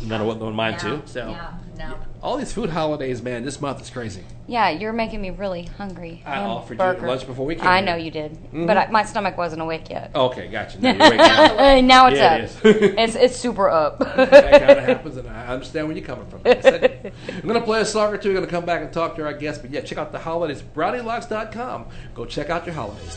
Another 0.03 0.25
one 0.25 0.41
on 0.43 0.55
mine 0.55 0.79
too. 0.79 1.03
So 1.07 1.31
No, 1.33 1.49
no. 1.79 1.95
all 2.23 2.37
these 2.37 2.53
food 2.53 2.71
holidays, 2.71 3.23
man, 3.23 3.45
this 3.45 3.61
month 3.61 3.81
is 3.81 3.89
crazy. 3.91 4.23
Yeah, 4.47 4.69
you're 4.69 4.93
making 4.93 5.23
me 5.23 5.31
really 5.31 5.63
hungry. 5.79 6.23
I 6.27 6.41
offered 6.41 6.79
you 6.79 7.07
lunch 7.07 7.27
before 7.27 7.47
we 7.47 7.55
came 7.55 7.67
I 7.67 7.79
here. 7.79 7.87
know 7.87 7.97
you 7.97 8.11
did, 8.11 8.37
Mhm. 8.53 8.67
but 8.67 8.77
I, 8.77 8.87
my 8.91 9.03
stomach 9.05 9.39
wasn't 9.39 9.63
awake 9.63 9.89
yet. 9.89 10.11
Okay, 10.15 10.49
gotcha. 10.49 10.79
Now 10.83 10.93
now 11.81 12.07
it's 12.09 12.17
Yeah, 12.19 12.47
up. 12.61 12.65
it 12.67 12.95
it's 12.99 13.15
it's 13.15 13.37
super 13.37 13.71
up. 13.71 13.99
that 14.01 14.31
kind 14.61 14.79
of 14.79 14.85
happens, 14.85 15.17
and 15.17 15.29
I 15.31 15.47
understand 15.47 15.87
where 15.89 15.97
you're 15.97 16.05
coming 16.07 16.27
from. 16.27 16.43
Like 16.45 16.61
said, 16.63 17.13
I'm 17.29 17.41
going 17.49 17.55
to 17.55 17.65
play 17.65 17.81
a 17.81 17.87
song 17.87 18.13
or 18.13 18.19
two. 18.19 18.29
We're 18.31 18.35
going 18.35 18.47
to 18.47 18.51
come 18.51 18.67
back 18.67 18.83
and 18.83 18.93
talk 18.93 19.17
to 19.17 19.25
our 19.25 19.33
guests. 19.33 19.63
But 19.63 19.71
yeah, 19.71 19.81
check 19.81 19.97
out 19.97 20.13
the 20.13 20.19
holidays. 20.19 20.61
BrownieLocks.com. 20.63 21.87
Go 22.15 22.27
check 22.27 22.51
out 22.51 22.67
your 22.67 22.75
holidays. 22.75 23.17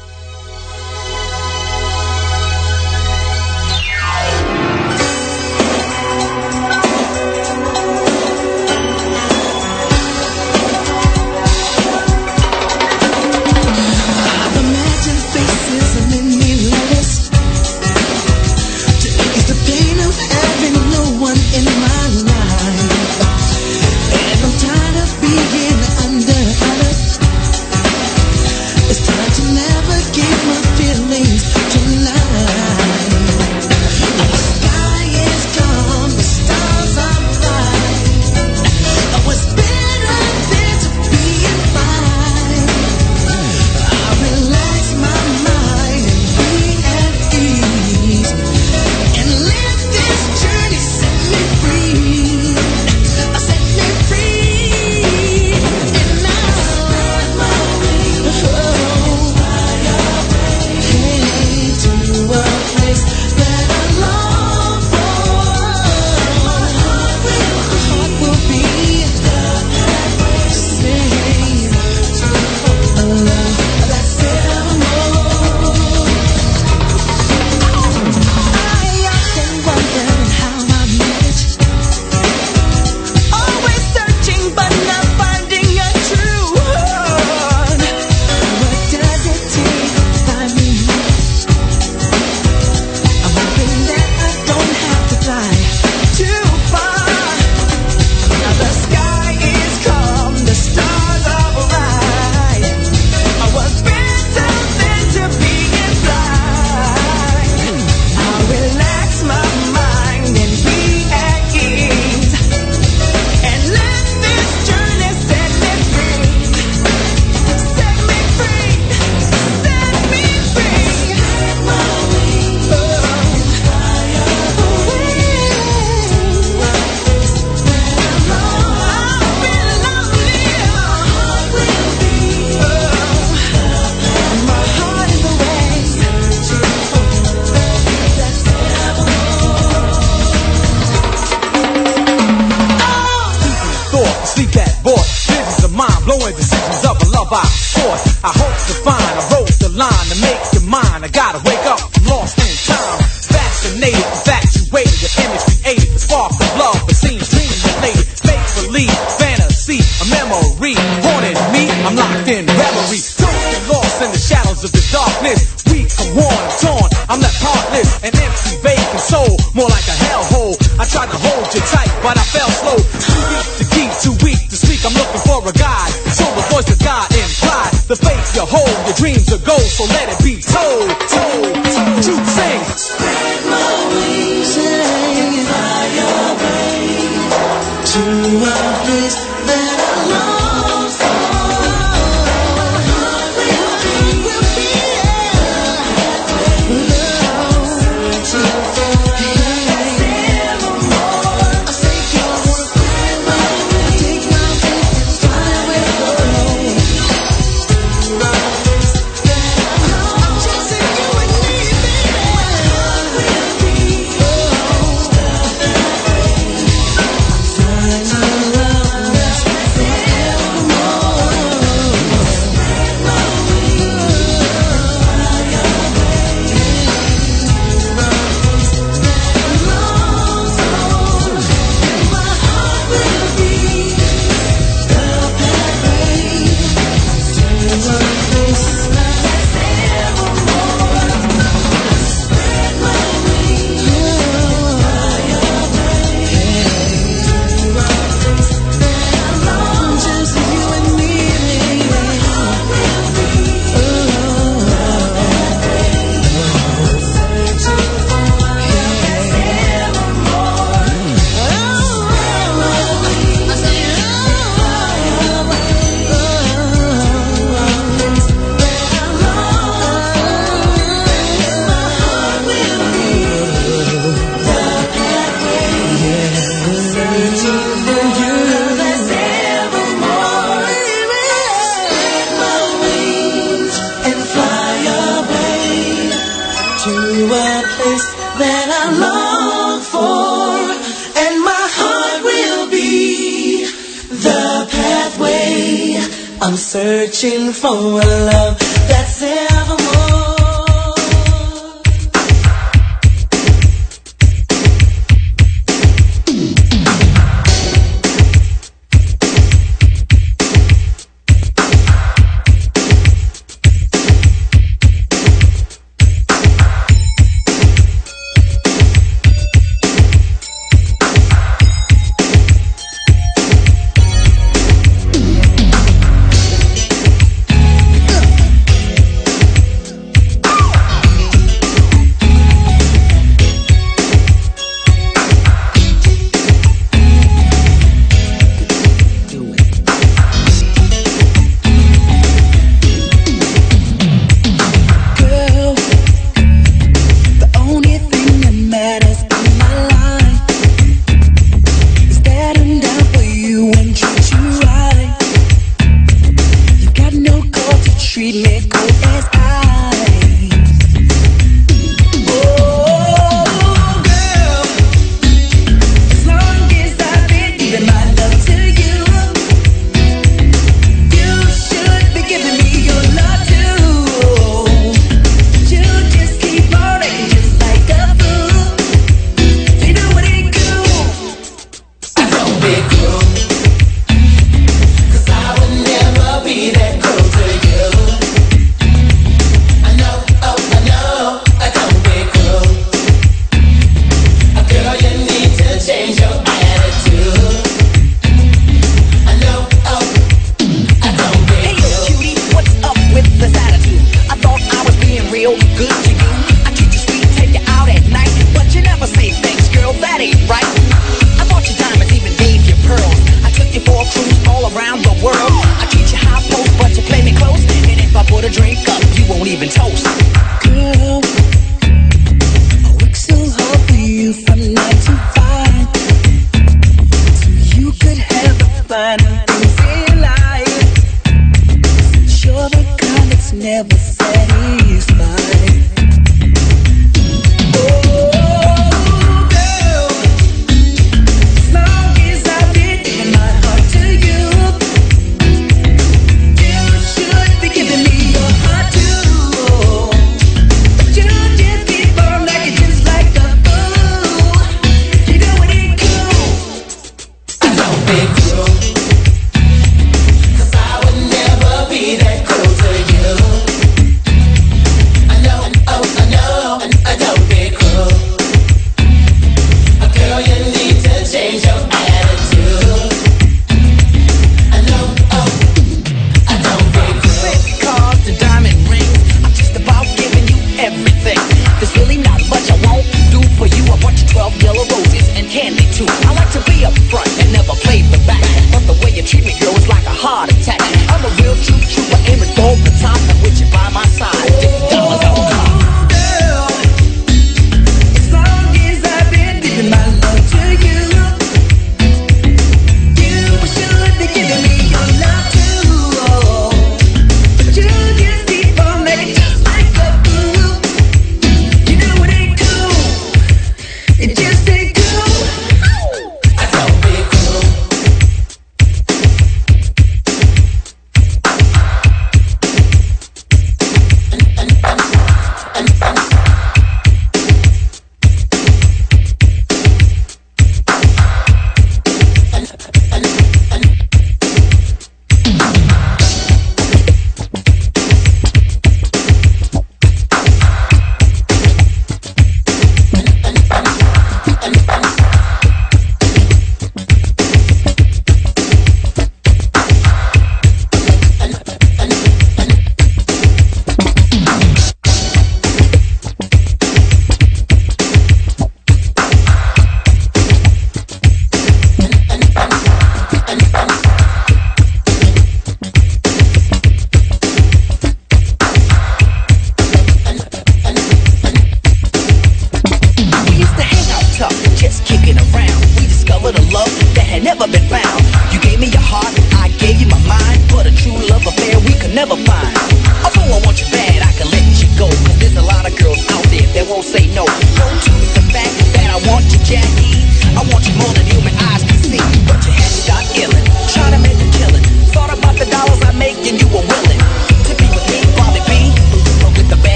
Searching 297.59 297.96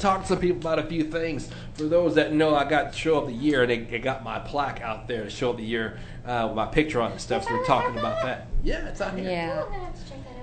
talk 0.00 0.22
to 0.22 0.26
some 0.28 0.38
people 0.38 0.58
about 0.58 0.78
a 0.78 0.84
few 0.84 1.04
things. 1.04 1.50
For 1.74 1.84
those 1.84 2.14
that 2.16 2.32
know, 2.32 2.54
I 2.54 2.64
got 2.64 2.94
Show 2.94 3.18
of 3.18 3.26
the 3.26 3.32
Year, 3.32 3.62
and 3.62 3.70
they, 3.70 3.78
they 3.78 3.98
got 3.98 4.24
my 4.24 4.38
plaque 4.38 4.80
out 4.80 5.06
there 5.06 5.24
to 5.24 5.30
Show 5.30 5.50
of 5.50 5.56
the 5.58 5.62
Year 5.64 5.98
uh, 6.26 6.46
with 6.48 6.56
my 6.56 6.66
picture 6.66 7.00
on 7.00 7.10
it 7.10 7.12
and 7.12 7.20
stuff. 7.20 7.44
So 7.44 7.52
we're 7.52 7.64
talking 7.66 7.98
about 7.98 8.22
that. 8.24 8.46
Yeah, 8.62 8.86
it's 8.88 9.00
out 9.00 9.16
here. 9.18 9.30
Yeah. 9.30 9.64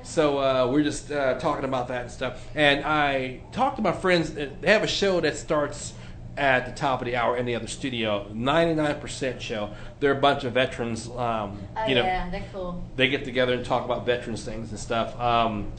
So 0.03 0.37
uh, 0.37 0.69
we're 0.71 0.83
just 0.83 1.11
uh, 1.11 1.37
talking 1.39 1.65
about 1.65 1.89
that 1.89 2.03
and 2.03 2.11
stuff. 2.11 2.47
And 2.55 2.85
I 2.85 3.41
talked 3.51 3.75
to 3.77 3.81
my 3.81 3.91
friends. 3.91 4.33
They 4.33 4.49
have 4.65 4.83
a 4.83 4.87
show 4.87 5.19
that 5.21 5.35
starts 5.35 5.93
at 6.37 6.65
the 6.65 6.71
top 6.71 7.01
of 7.01 7.05
the 7.07 7.15
hour 7.15 7.35
in 7.35 7.45
the 7.45 7.55
other 7.55 7.67
studio. 7.67 8.27
99% 8.31 9.41
show. 9.41 9.71
They're 9.99 10.11
a 10.11 10.21
bunch 10.21 10.43
of 10.43 10.53
veterans. 10.53 11.07
Um, 11.09 11.59
Oh 11.75 11.85
you 11.87 11.95
know, 11.95 12.03
yeah, 12.03 12.29
they're 12.29 12.45
cool. 12.53 12.83
they 12.95 13.09
get 13.09 13.25
together 13.25 13.53
and 13.53 13.65
talk 13.65 13.83
about 13.85 14.05
veterans 14.05 14.45
things 14.45 14.69
and 14.69 14.79
stuff. 14.79 15.19
Um, 15.19 15.71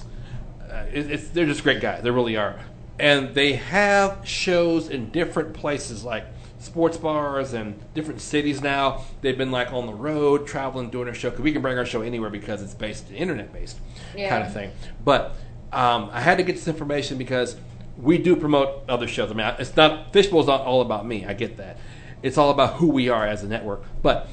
uh, 0.69 0.85
it, 0.93 1.11
it's, 1.11 1.29
they're 1.29 1.47
just 1.47 1.63
great 1.63 1.81
guys. 1.81 2.03
They 2.03 2.11
really 2.11 2.37
are. 2.37 2.59
And 2.99 3.35
they 3.35 3.55
have 3.55 4.21
shows 4.27 4.89
in 4.89 5.11
different 5.11 5.55
places, 5.55 6.05
like 6.05 6.25
sports 6.59 6.97
bars 6.97 7.53
and 7.53 7.79
different 7.95 8.21
cities 8.21 8.61
now. 8.61 9.05
They've 9.21 9.39
been 9.39 9.53
like 9.53 9.73
on 9.73 9.87
the 9.87 9.93
road, 9.95 10.47
traveling, 10.47 10.91
doing 10.91 11.05
their 11.07 11.15
show. 11.15 11.31
Because 11.31 11.45
we 11.45 11.53
can 11.53 11.63
bring 11.63 11.79
our 11.79 11.87
show 11.87 12.03
anywhere 12.03 12.31
because 12.31 12.63
it's 12.63 12.75
based 12.75 13.11
internet 13.13 13.53
based 13.53 13.79
Yeah. 14.17 14.29
kind 14.29 14.43
of 14.45 14.53
thing. 14.53 14.73
But 15.05 15.37
um, 15.73 16.11
I 16.13 16.21
had 16.21 16.39
to 16.39 16.45
get 16.45 16.55
this 16.57 16.67
information 16.67 17.19
because 17.19 17.57
we 17.97 18.19
do 18.19 18.35
promote 18.37 18.85
other 18.89 19.07
shows. 19.07 19.31
I 19.31 19.35
mean, 19.35 19.55
it's 19.59 19.77
not 19.77 20.13
Fishbowl's 20.13 20.47
not 20.47 20.63
all 20.63 20.81
about 20.81 21.07
me. 21.07 21.25
I 21.25 21.35
get 21.35 21.57
that. 21.59 21.79
It's 22.23 22.37
all 22.39 22.51
about 22.51 22.75
who 22.75 22.89
we 22.89 23.09
are 23.09 23.27
as 23.27 23.45
a 23.45 23.49
network. 23.49 23.85
But 24.03 24.29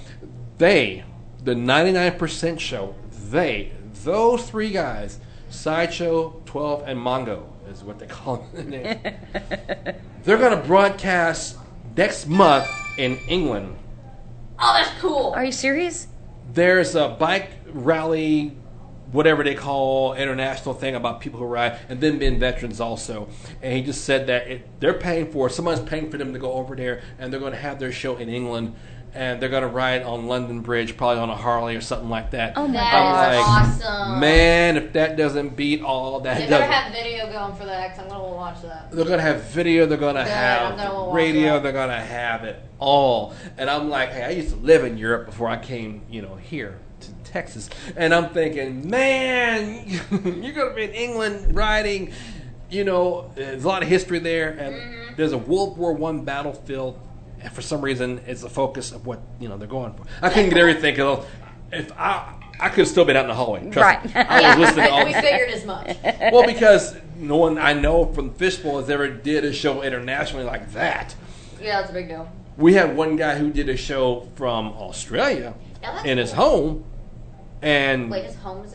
they, 0.58 1.04
the 1.44 1.54
99% 1.54 2.60
show, 2.60 2.96
they, 3.30 3.72
those 4.04 4.50
three 4.50 4.72
guys, 4.72 5.20
Sideshow, 5.50 6.42
12, 6.46 6.84
and 6.88 7.00
Mongo 7.00 7.44
is 7.68 7.84
what 7.84 8.00
they 8.00 8.06
call 8.08 8.38
them. 8.54 8.70
They're 8.72 10.38
going 10.38 10.58
to 10.58 10.64
broadcast 10.66 11.58
next 11.96 12.28
month 12.28 12.68
in 12.98 13.18
England. 13.28 13.78
Oh, 14.60 14.74
that's 14.74 15.00
cool. 15.02 15.34
Are 15.36 15.44
you 15.44 15.52
serious? 15.52 16.08
There's 16.54 16.96
a 16.96 17.10
bike 17.10 17.50
rally, 17.68 18.56
whatever 19.12 19.44
they 19.44 19.56
call 19.56 20.14
international 20.14 20.76
thing 20.76 20.96
about 20.96 21.20
people 21.20 21.40
who 21.40 21.46
ride, 21.46 21.80
and 21.90 22.00
then 22.00 22.20
being 22.20 22.40
veterans 22.40 22.80
also. 22.80 23.28
And 23.62 23.74
he 23.74 23.82
just 23.82 24.06
said 24.06 24.28
that 24.28 24.48
it, 24.48 24.80
they're 24.80 24.94
paying 24.94 25.32
for 25.32 25.50
someone's 25.50 25.82
paying 25.82 26.10
for 26.10 26.18
them 26.18 26.34
to 26.34 26.40
go 26.40 26.54
over 26.54 26.76
there, 26.76 27.02
and 27.20 27.32
they're 27.32 27.40
going 27.40 27.52
to 27.54 27.60
have 27.60 27.80
their 27.80 27.92
show 27.92 28.16
in 28.18 28.30
England. 28.30 28.76
And 29.16 29.42
they're 29.42 29.50
gonna 29.50 29.68
ride 29.68 30.04
on 30.04 30.28
London 30.28 30.62
Bridge, 30.62 30.96
probably 30.98 31.22
on 31.22 31.30
a 31.30 31.36
Harley 31.36 31.76
or 31.76 31.82
something 31.82 32.10
like 32.10 32.32
that. 32.32 32.54
Oh 32.56 32.68
my 32.68 32.74
That 32.74 33.32
is 33.34 33.38
like, 33.38 33.84
awesome. 33.84 34.20
Man, 34.20 34.78
if 34.78 34.94
that 34.94 35.16
doesn't 35.18 35.56
beat 35.56 35.82
all 35.82 36.20
that, 36.20 36.36
They 36.38 36.48
better 36.48 36.66
doesn't. 36.68 36.72
have 36.72 36.94
video 36.94 37.32
going 37.32 37.56
for 37.56 37.66
that, 37.66 37.90
because 37.96 38.04
I'm 38.04 38.10
going 38.18 38.30
to 38.32 38.36
watch 38.36 38.62
that. 38.64 38.92
They're 38.92 39.06
gonna 39.06 39.22
have 39.22 39.42
video. 39.46 39.86
They're 39.86 39.98
gonna 39.98 40.24
Good, 40.24 40.32
have 40.32 40.78
gonna 40.78 41.12
radio. 41.14 41.60
They're 41.60 41.72
gonna 41.74 42.00
have 42.00 42.44
it 42.44 42.62
all. 42.80 43.34
And 43.58 43.70
I'm 43.70 43.90
like, 43.90 44.12
hey, 44.12 44.24
I 44.24 44.30
used 44.32 44.50
to 44.52 44.56
live 44.58 44.84
in 44.84 44.98
Europe 44.98 45.26
before 45.28 45.48
I 45.50 45.58
came, 45.58 46.02
you 46.10 46.22
know, 46.22 46.36
here 46.36 46.78
to 47.02 47.12
Texas. 47.32 47.70
And 47.96 48.14
I'm 48.14 48.30
thinking, 48.30 48.90
man, 48.90 49.86
you're 50.44 50.54
gonna 50.54 50.74
be 50.76 50.84
in 50.84 50.92
England 50.94 51.56
riding. 51.56 52.12
You 52.70 52.84
know, 52.84 53.32
there's 53.36 53.64
a 53.64 53.68
lot 53.68 53.84
of 53.84 53.88
history 53.90 54.20
there, 54.20 54.50
and 54.50 54.76
Mm-hmm. 54.76 55.14
there's 55.18 55.32
a 55.34 55.38
World 55.38 55.78
War 55.78 55.94
One 55.94 56.26
battlefield. 56.26 57.00
And 57.46 57.54
for 57.54 57.62
some 57.62 57.82
reason, 57.82 58.22
it's 58.26 58.42
the 58.42 58.50
focus 58.50 58.92
of 58.92 59.06
what 59.06 59.22
you 59.40 59.48
know 59.48 59.56
they're 59.58 59.68
going 59.68 59.94
for. 59.94 60.04
I 60.22 60.30
couldn't 60.30 60.50
get 60.50 60.58
everything. 60.58 60.96
'cause 60.96 61.24
if 61.72 61.92
I, 61.98 62.34
I 62.60 62.70
could 62.70 62.80
have 62.80 62.88
still 62.88 63.06
been 63.06 63.16
out 63.16 63.26
in 63.26 63.30
the 63.30 63.36
hallway. 63.36 63.70
Trust 63.70 63.76
Right. 63.78 64.06
Me. 64.06 64.12
I 64.16 64.50
was 64.58 64.68
listening 64.68 64.86
to 64.88 64.92
all 64.94 65.06
we 65.06 65.14
figured 65.14 65.50
as 65.52 65.64
much. 65.66 65.96
well, 66.04 66.46
because 66.46 66.96
no 67.18 67.36
one 67.38 67.58
I 67.60 67.74
know 67.74 68.06
from 68.14 68.34
Fishbowl 68.34 68.80
has 68.80 68.90
ever 68.90 69.08
did 69.10 69.46
a 69.46 69.54
show 69.54 69.84
internationally 69.84 70.44
like 70.46 70.74
that. 70.74 71.16
Yeah, 71.62 71.80
that's 71.82 71.92
a 71.92 71.94
big 71.94 72.08
deal. 72.08 72.28
We 72.58 72.74
had 72.74 72.96
one 72.98 73.16
guy 73.16 73.36
who 73.38 73.52
did 73.52 73.70
a 73.70 73.78
show 73.78 74.28
from 74.36 74.70
Australia 74.70 75.54
Yeah, 75.84 75.92
that's 75.92 76.06
in 76.06 76.18
his 76.18 76.32
home, 76.32 76.84
and 77.62 78.10
Wait, 78.10 78.24
his 78.26 78.36
home 78.38 78.64
is 78.64 78.74
in 78.74 78.75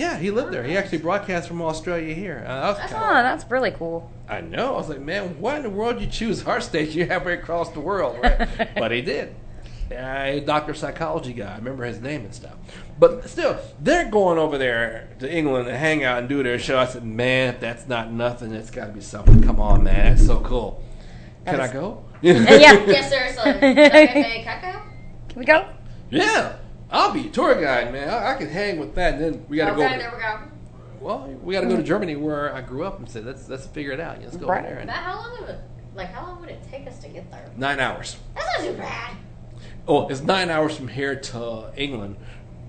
Yeah, 0.00 0.16
he 0.18 0.30
lived 0.30 0.52
there. 0.52 0.64
He 0.64 0.76
actually 0.76 0.98
broadcast 0.98 1.46
from 1.48 1.60
Australia 1.60 2.14
here. 2.14 2.42
Uh, 2.46 2.60
that 2.60 2.68
was 2.68 2.78
That's 2.78 2.92
kinda- 2.92 3.06
Oh, 3.06 3.22
that's 3.22 3.50
really 3.50 3.70
cool. 3.72 4.10
I 4.28 4.40
know. 4.40 4.74
I 4.74 4.76
was 4.78 4.88
like, 4.88 5.00
man, 5.00 5.38
why 5.40 5.56
in 5.58 5.62
the 5.62 5.70
world 5.70 6.00
you 6.00 6.06
choose 6.06 6.46
our 6.46 6.60
station? 6.60 6.98
You 7.00 7.06
halfway 7.06 7.34
across 7.34 7.70
the 7.70 7.80
world, 7.80 8.18
right? 8.22 8.70
but 8.76 8.90
he 8.92 9.02
did. 9.02 9.34
Uh, 9.94 10.38
doctor 10.40 10.72
psychology 10.72 11.32
guy. 11.32 11.52
I 11.52 11.56
remember 11.56 11.84
his 11.84 12.00
name 12.00 12.24
and 12.24 12.32
stuff. 12.34 12.54
But 12.98 13.28
still, 13.28 13.58
they're 13.80 14.08
going 14.08 14.38
over 14.38 14.56
there 14.56 15.08
to 15.18 15.30
England 15.30 15.66
to 15.66 15.76
hang 15.76 16.04
out 16.04 16.18
and 16.20 16.28
do 16.28 16.42
their 16.44 16.58
show. 16.60 16.78
I 16.78 16.86
said, 16.86 17.04
man, 17.04 17.54
if 17.54 17.60
that's 17.60 17.88
not 17.88 18.12
nothing, 18.12 18.52
it's 18.52 18.70
got 18.70 18.86
to 18.86 18.92
be 18.92 19.00
something. 19.00 19.42
Come 19.42 19.58
on, 19.60 19.82
man, 19.82 20.14
that's 20.14 20.26
so 20.26 20.40
cool. 20.40 20.82
Can 21.44 21.56
That 21.56 21.70
I 21.70 21.72
go? 21.72 22.04
yeah. 22.22 22.34
Yes, 22.38 23.10
seriously. 23.10 23.50
Okay, 23.50 24.42
Kaka? 24.44 24.82
Can 25.28 25.38
we 25.38 25.44
go? 25.44 25.66
yeah. 26.10 26.56
I'll 26.90 27.12
be 27.12 27.26
a 27.28 27.30
tour 27.30 27.54
guide, 27.60 27.92
man. 27.92 28.08
I, 28.08 28.32
I 28.32 28.34
can 28.36 28.48
hang 28.48 28.78
with 28.78 28.94
that. 28.96 29.14
And 29.14 29.22
then 29.22 29.46
we 29.48 29.56
got 29.56 29.66
to 29.66 29.72
Okay, 29.72 29.82
go. 29.94 29.98
there 29.98 30.12
we 30.14 30.20
go. 30.22 30.38
Well, 31.00 31.28
we 31.42 31.54
got 31.54 31.62
to 31.62 31.66
go 31.68 31.76
to 31.76 31.82
Germany, 31.82 32.16
where 32.16 32.54
I 32.54 32.60
grew 32.60 32.84
up, 32.84 32.98
and 32.98 33.08
said, 33.08 33.24
let's 33.24 33.48
let's 33.48 33.66
figure 33.66 33.92
it 33.92 34.00
out. 34.00 34.20
Let's 34.20 34.36
go 34.36 34.46
Right. 34.46 34.62
there. 34.62 34.78
And 34.78 34.86
Matt, 34.88 34.96
how 35.02 35.16
long 35.16 35.40
would 35.40 35.48
it, 35.50 35.60
like, 35.94 36.08
how 36.12 36.26
long 36.26 36.40
would 36.40 36.50
it 36.50 36.62
take 36.70 36.86
us 36.86 36.98
to 37.00 37.08
get 37.08 37.30
there? 37.30 37.48
nine 37.56 37.80
hours. 37.80 38.16
That's 38.34 38.58
not 38.58 38.66
too 38.66 38.76
bad. 38.76 39.16
Oh, 39.88 40.08
it's 40.08 40.20
nine 40.20 40.50
hours 40.50 40.76
from 40.76 40.88
here 40.88 41.16
to 41.16 41.70
England, 41.76 42.16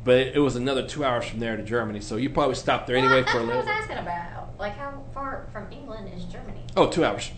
but 0.06 0.28
it 0.28 0.40
was 0.40 0.56
another 0.56 0.88
two 0.88 1.04
hours 1.04 1.26
from 1.26 1.40
there 1.40 1.58
to 1.58 1.64
Germany. 1.64 2.00
So 2.00 2.16
you 2.16 2.30
probably 2.30 2.56
stop 2.56 2.88
there 2.88 2.96
anyway 2.96 3.24
well, 3.24 3.32
for 3.34 3.40
a 3.40 3.44
little. 3.44 3.64
that's 3.64 3.68
what 3.68 3.98
I 3.98 4.00
little. 4.00 4.06
was 4.06 4.08
asking 4.08 4.38
about. 4.38 4.60
Like, 4.60 4.78
how 4.78 5.04
far 5.14 5.48
from 5.52 5.70
England 5.72 6.10
is 6.16 6.24
Germany? 6.26 6.62
Oh, 6.78 6.88
two 6.88 7.04
hours. 7.04 7.32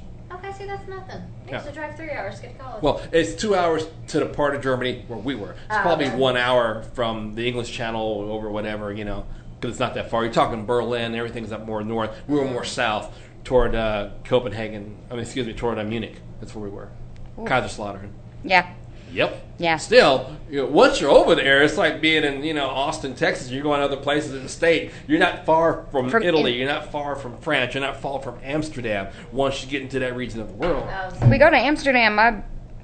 See, 0.58 0.66
that's 0.66 0.88
nothing. 0.88 1.22
I 1.46 1.50
Yeah. 1.50 1.56
used 1.56 1.68
to 1.68 1.74
drive 1.74 1.96
three 1.96 2.12
hours 2.12 2.36
to 2.38 2.42
get 2.44 2.58
to 2.58 2.64
college. 2.64 2.84
Well, 2.84 3.02
it's 3.12 3.34
two 3.34 3.56
hours 3.56 3.88
to 4.08 4.20
the 4.20 4.26
part 4.28 4.56
of 4.56 4.62
Germany 4.62 5.04
where 5.08 5.20
we 5.20 5.36
were. 5.36 5.52
It's 5.52 5.60
Ah, 5.72 5.82
probably 5.82 6.08
okay. 6.08 6.16
one 6.16 6.38
hour 6.38 6.84
from 6.94 7.36
the 7.36 7.48
English 7.48 7.72
Channel 7.72 8.28
over 8.30 8.50
whatever, 8.50 8.92
you 8.94 9.04
know, 9.06 9.26
because 9.60 9.72
it's 9.72 9.80
not 9.80 9.94
that 9.96 10.10
far. 10.10 10.24
You're 10.24 10.34
talking 10.34 10.66
Berlin, 10.66 11.16
everything's 11.16 11.52
up 11.52 11.66
more 11.66 11.84
north. 11.84 12.12
We 12.28 12.38
were 12.38 12.46
more 12.46 12.64
south 12.64 13.16
toward 13.44 13.76
uh, 13.76 14.10
Copenhagen. 14.24 14.96
I 15.10 15.14
mean, 15.16 15.24
excuse 15.24 15.48
me, 15.48 15.54
toward 15.54 15.80
uh, 15.80 15.84
Munich. 15.84 16.18
That's 16.40 16.54
where 16.56 16.64
we 16.64 16.70
were. 16.76 16.90
Kaiserslautern. 17.38 18.10
Yeah. 18.44 18.68
Yep. 19.14 19.46
Yeah. 19.60 19.78
Still, 19.78 20.36
you 20.50 20.62
know, 20.62 20.66
once 20.66 21.00
you're 21.00 21.12
over 21.12 21.36
there, 21.36 21.64
it's 21.64 21.78
like 21.78 22.02
being 22.02 22.24
in 22.24 22.44
you 22.44 22.54
know 22.54 22.68
Austin, 22.68 23.16
Texas. 23.16 23.52
You're 23.52 23.64
going 23.64 23.80
to 23.80 23.86
other 23.86 23.98
places 23.98 24.34
in 24.34 24.44
the 24.44 24.50
state. 24.50 24.92
You're 25.08 25.20
not 25.20 25.46
far 25.46 25.86
from, 25.92 26.10
From 26.10 26.24
Italy. 26.24 26.54
in- 26.54 26.60
you're 26.60 26.68
not 26.68 26.92
far 26.92 27.16
from 27.16 27.38
France. 27.38 27.74
You're 27.74 27.84
not 27.84 28.02
far 28.02 28.22
from 28.22 28.40
Amsterdam. 28.44 29.08
Once 29.32 29.64
you 29.64 29.70
get 29.70 29.82
into 29.82 30.00
that 30.00 30.16
region 30.16 30.42
of 30.42 30.48
the 30.48 30.56
world, 30.56 30.88
oh, 30.90 31.30
We 31.30 31.38
go 31.38 31.50
to 31.50 31.58
Amsterdam. 31.58 32.16
My 32.16 32.42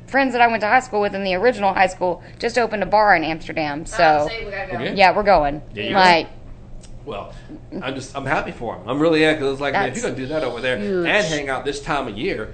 friends 0.08 0.34
that 0.34 0.42
I 0.42 0.48
went 0.48 0.62
to 0.62 0.68
high 0.68 0.80
school 0.80 1.02
with 1.02 1.14
in 1.16 1.24
the 1.24 1.36
original 1.36 1.74
high 1.74 1.88
school 1.88 2.24
just 2.40 2.58
opened 2.58 2.84
a 2.84 2.88
bar 2.88 3.16
in 3.16 3.24
Amsterdam. 3.24 3.82
Oh, 3.82 3.86
so 3.86 4.28
we 4.46 4.52
go. 4.52 4.58
Okay. 4.74 4.96
yeah, 4.96 5.16
we're 5.16 5.24
going. 5.24 5.62
Yeah, 5.74 5.84
you're 5.84 5.94
like 5.94 6.30
well, 7.10 7.34
I'm 7.82 7.96
just 7.96 8.16
I'm 8.16 8.26
happy 8.26 8.52
for 8.52 8.76
them. 8.76 8.88
I'm 8.88 9.00
really 9.00 9.20
because 9.20 9.54
it's 9.54 9.62
like 9.62 9.74
man, 9.74 9.90
if 9.90 9.96
you're 9.96 10.04
gonna 10.04 10.16
do 10.16 10.28
that 10.28 10.44
over 10.44 10.62
there 10.62 10.78
huge. 10.78 11.08
and 11.08 11.26
hang 11.26 11.50
out 11.50 11.66
this 11.66 11.82
time 11.82 12.08
of 12.08 12.18
year, 12.18 12.54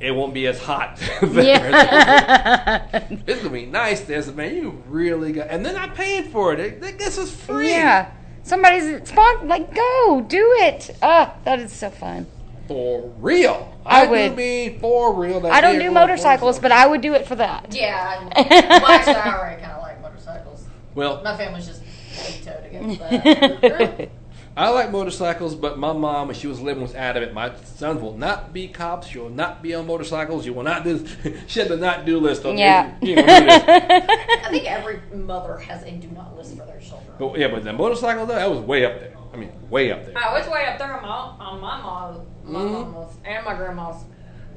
it 0.00 0.10
won't 0.12 0.34
be 0.34 0.46
as 0.46 0.58
hot. 0.60 0.98
Yeah. 1.32 2.86
it's 3.26 3.42
gonna 3.42 3.50
be 3.50 3.66
nice. 3.66 4.00
There's 4.02 4.32
man, 4.32 4.54
you 4.56 4.82
really 4.88 5.32
got, 5.32 5.48
and 5.48 5.64
they're 5.64 5.72
not 5.72 5.94
paying 5.94 6.24
for 6.30 6.52
it. 6.52 6.60
It- 6.60 6.82
it- 6.82 6.98
This 6.98 7.18
is 7.18 7.30
free. 7.30 7.70
yeah, 7.70 8.10
somebody's 8.42 9.08
spon 9.08 9.48
like 9.48 9.74
go 9.74 10.24
do 10.26 10.52
it. 10.60 10.96
Ah, 11.02 11.34
that 11.44 11.58
is 11.60 11.72
so 11.72 11.90
fun. 11.90 12.26
For 12.68 13.12
real. 13.18 13.70
I 13.84 14.04
do 14.06 14.10
would- 14.12 14.36
mean 14.36 14.78
for 14.80 15.12
real. 15.14 15.40
that 15.40 15.52
I 15.52 15.60
don't 15.60 15.78
do 15.78 15.90
motorcycles, 15.90 16.58
but 16.58 16.72
I 16.72 16.86
would 16.86 17.00
do 17.02 17.12
it 17.14 17.26
for 17.26 17.34
that. 17.36 17.74
Yeah. 17.74 18.28
I- 18.34 18.42
Well, 18.82 18.86
actually, 18.86 19.14
I 19.16 19.38
already 19.38 19.60
kind 19.62 19.72
of 19.76 19.82
like 19.82 20.00
motorcycles. 20.00 20.64
Well, 20.94 21.22
My 21.22 21.36
family's 21.36 21.66
just 21.66 21.82
big-toed 22.26 22.64
against 22.66 23.00
that. 23.00 24.08
I 24.56 24.68
like 24.70 24.92
motorcycles, 24.92 25.56
but 25.56 25.78
my 25.78 25.92
mom, 25.92 26.28
when 26.28 26.36
she 26.36 26.46
was 26.46 26.60
living, 26.60 26.82
was 26.82 26.94
adamant. 26.94 27.32
My 27.34 27.52
sons 27.56 28.00
will 28.00 28.16
not 28.16 28.52
be 28.52 28.68
cops. 28.68 29.12
You 29.12 29.22
will 29.22 29.30
not 29.30 29.62
be 29.62 29.74
on 29.74 29.86
motorcycles. 29.86 30.46
You 30.46 30.54
will 30.54 30.62
not 30.62 30.84
do. 30.84 31.04
she 31.48 31.58
had 31.58 31.68
the 31.68 31.76
not 31.76 32.04
do 32.06 32.20
list 32.20 32.44
on. 32.44 32.56
Yeah. 32.56 32.94
You, 33.02 33.10
you 33.10 33.16
know. 33.16 33.24
I 33.26 34.46
think 34.50 34.70
every 34.70 35.00
mother 35.12 35.58
has 35.58 35.82
a 35.82 35.90
do 35.90 36.06
not 36.08 36.36
list 36.36 36.56
for 36.56 36.64
their 36.66 36.78
children. 36.78 37.12
But 37.18 37.36
yeah, 37.38 37.48
but 37.48 37.64
the 37.64 37.72
motorcycle 37.72 38.26
though, 38.26 38.36
that 38.36 38.48
was 38.48 38.60
way 38.60 38.84
up 38.84 39.00
there. 39.00 39.16
I 39.32 39.36
mean, 39.36 39.50
way 39.70 39.90
up 39.90 40.04
there. 40.04 40.14
Oh, 40.16 40.36
it's 40.36 40.46
way 40.48 40.66
up 40.66 40.78
there 40.78 40.92
on 40.94 41.02
my, 41.02 41.44
on 41.44 41.60
my 41.60 41.82
mom, 41.82 42.26
my 42.44 42.60
Mhm. 42.60 42.72
mama's 42.92 43.16
and 43.24 43.44
my 43.44 43.54
grandma's. 43.56 44.04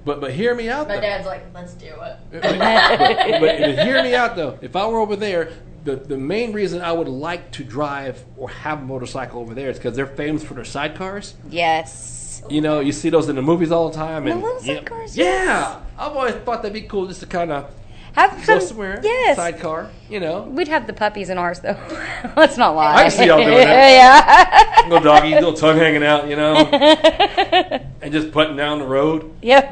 But 0.06 0.22
but 0.22 0.32
hear 0.32 0.54
me 0.54 0.70
out 0.70 0.88
though. 0.88 0.94
My 0.94 1.02
though. 1.02 1.08
dad's 1.08 1.26
like, 1.26 1.44
let's 1.56 1.74
do 1.74 1.88
it. 1.88 2.18
but, 2.32 2.42
but- 2.44 3.40
but 3.40 3.80
hear 3.84 4.04
me 4.04 4.14
out 4.14 4.36
though. 4.36 4.60
If 4.62 4.76
I 4.76 4.86
were 4.88 5.00
over 5.00 5.16
there, 5.16 5.52
the 5.88 5.96
the 5.96 6.18
main 6.18 6.52
reason 6.52 6.82
I 6.82 6.92
would 6.92 7.08
like 7.08 7.52
to 7.54 7.64
drive 7.64 8.24
or 8.36 8.50
have 8.50 8.80
a 8.80 8.86
motorcycle 8.86 9.40
over 9.40 9.54
there 9.54 9.70
is 9.70 9.78
because 9.78 9.96
they're 9.96 10.06
famous 10.06 10.44
for 10.44 10.54
their 10.54 10.66
sidecars. 10.66 11.34
Yes. 11.50 12.44
You 12.50 12.62
know, 12.62 12.82
you 12.82 12.92
see 12.92 13.10
those 13.10 13.30
in 13.30 13.36
the 13.36 13.42
movies 13.42 13.72
all 13.72 13.90
the 13.90 13.96
time. 13.96 14.26
The 14.26 14.36
little 14.36 14.64
yeah, 14.64 14.82
sidecars, 14.82 15.18
Yeah, 15.18 15.24
yes. 15.26 15.78
I've 15.98 16.12
always 16.12 16.36
thought 16.36 16.62
that'd 16.62 16.74
be 16.74 16.82
cool 16.82 17.08
just 17.08 17.22
to 17.22 17.26
kind 17.26 17.52
of 17.52 17.74
Have 18.18 18.36
go 18.48 18.58
some. 18.58 18.62
somewhere. 18.62 19.00
Yes. 19.04 19.36
sidecar. 19.36 19.92
You 20.10 20.20
know, 20.20 20.42
We'd 20.42 20.68
have 20.70 20.88
the 20.88 20.94
puppies 20.94 21.30
in 21.30 21.38
ours 21.38 21.60
though. 21.60 21.78
Let's 22.36 22.58
not 22.58 22.76
lie. 22.76 22.96
I 22.96 23.02
can 23.04 23.12
see 23.12 23.28
y'all 23.28 23.38
doing 23.38 23.52
that. 23.52 24.82
yeah. 24.82 24.90
little 24.90 25.04
doggy, 25.04 25.36
little 25.36 25.54
tongue 25.54 25.78
hanging 25.78 26.04
out. 26.04 26.28
You 26.28 26.36
know, 26.36 26.56
and 28.02 28.12
just 28.12 28.32
putting 28.32 28.56
down 28.56 28.80
the 28.80 28.88
road. 28.88 29.32
Yep. 29.44 29.72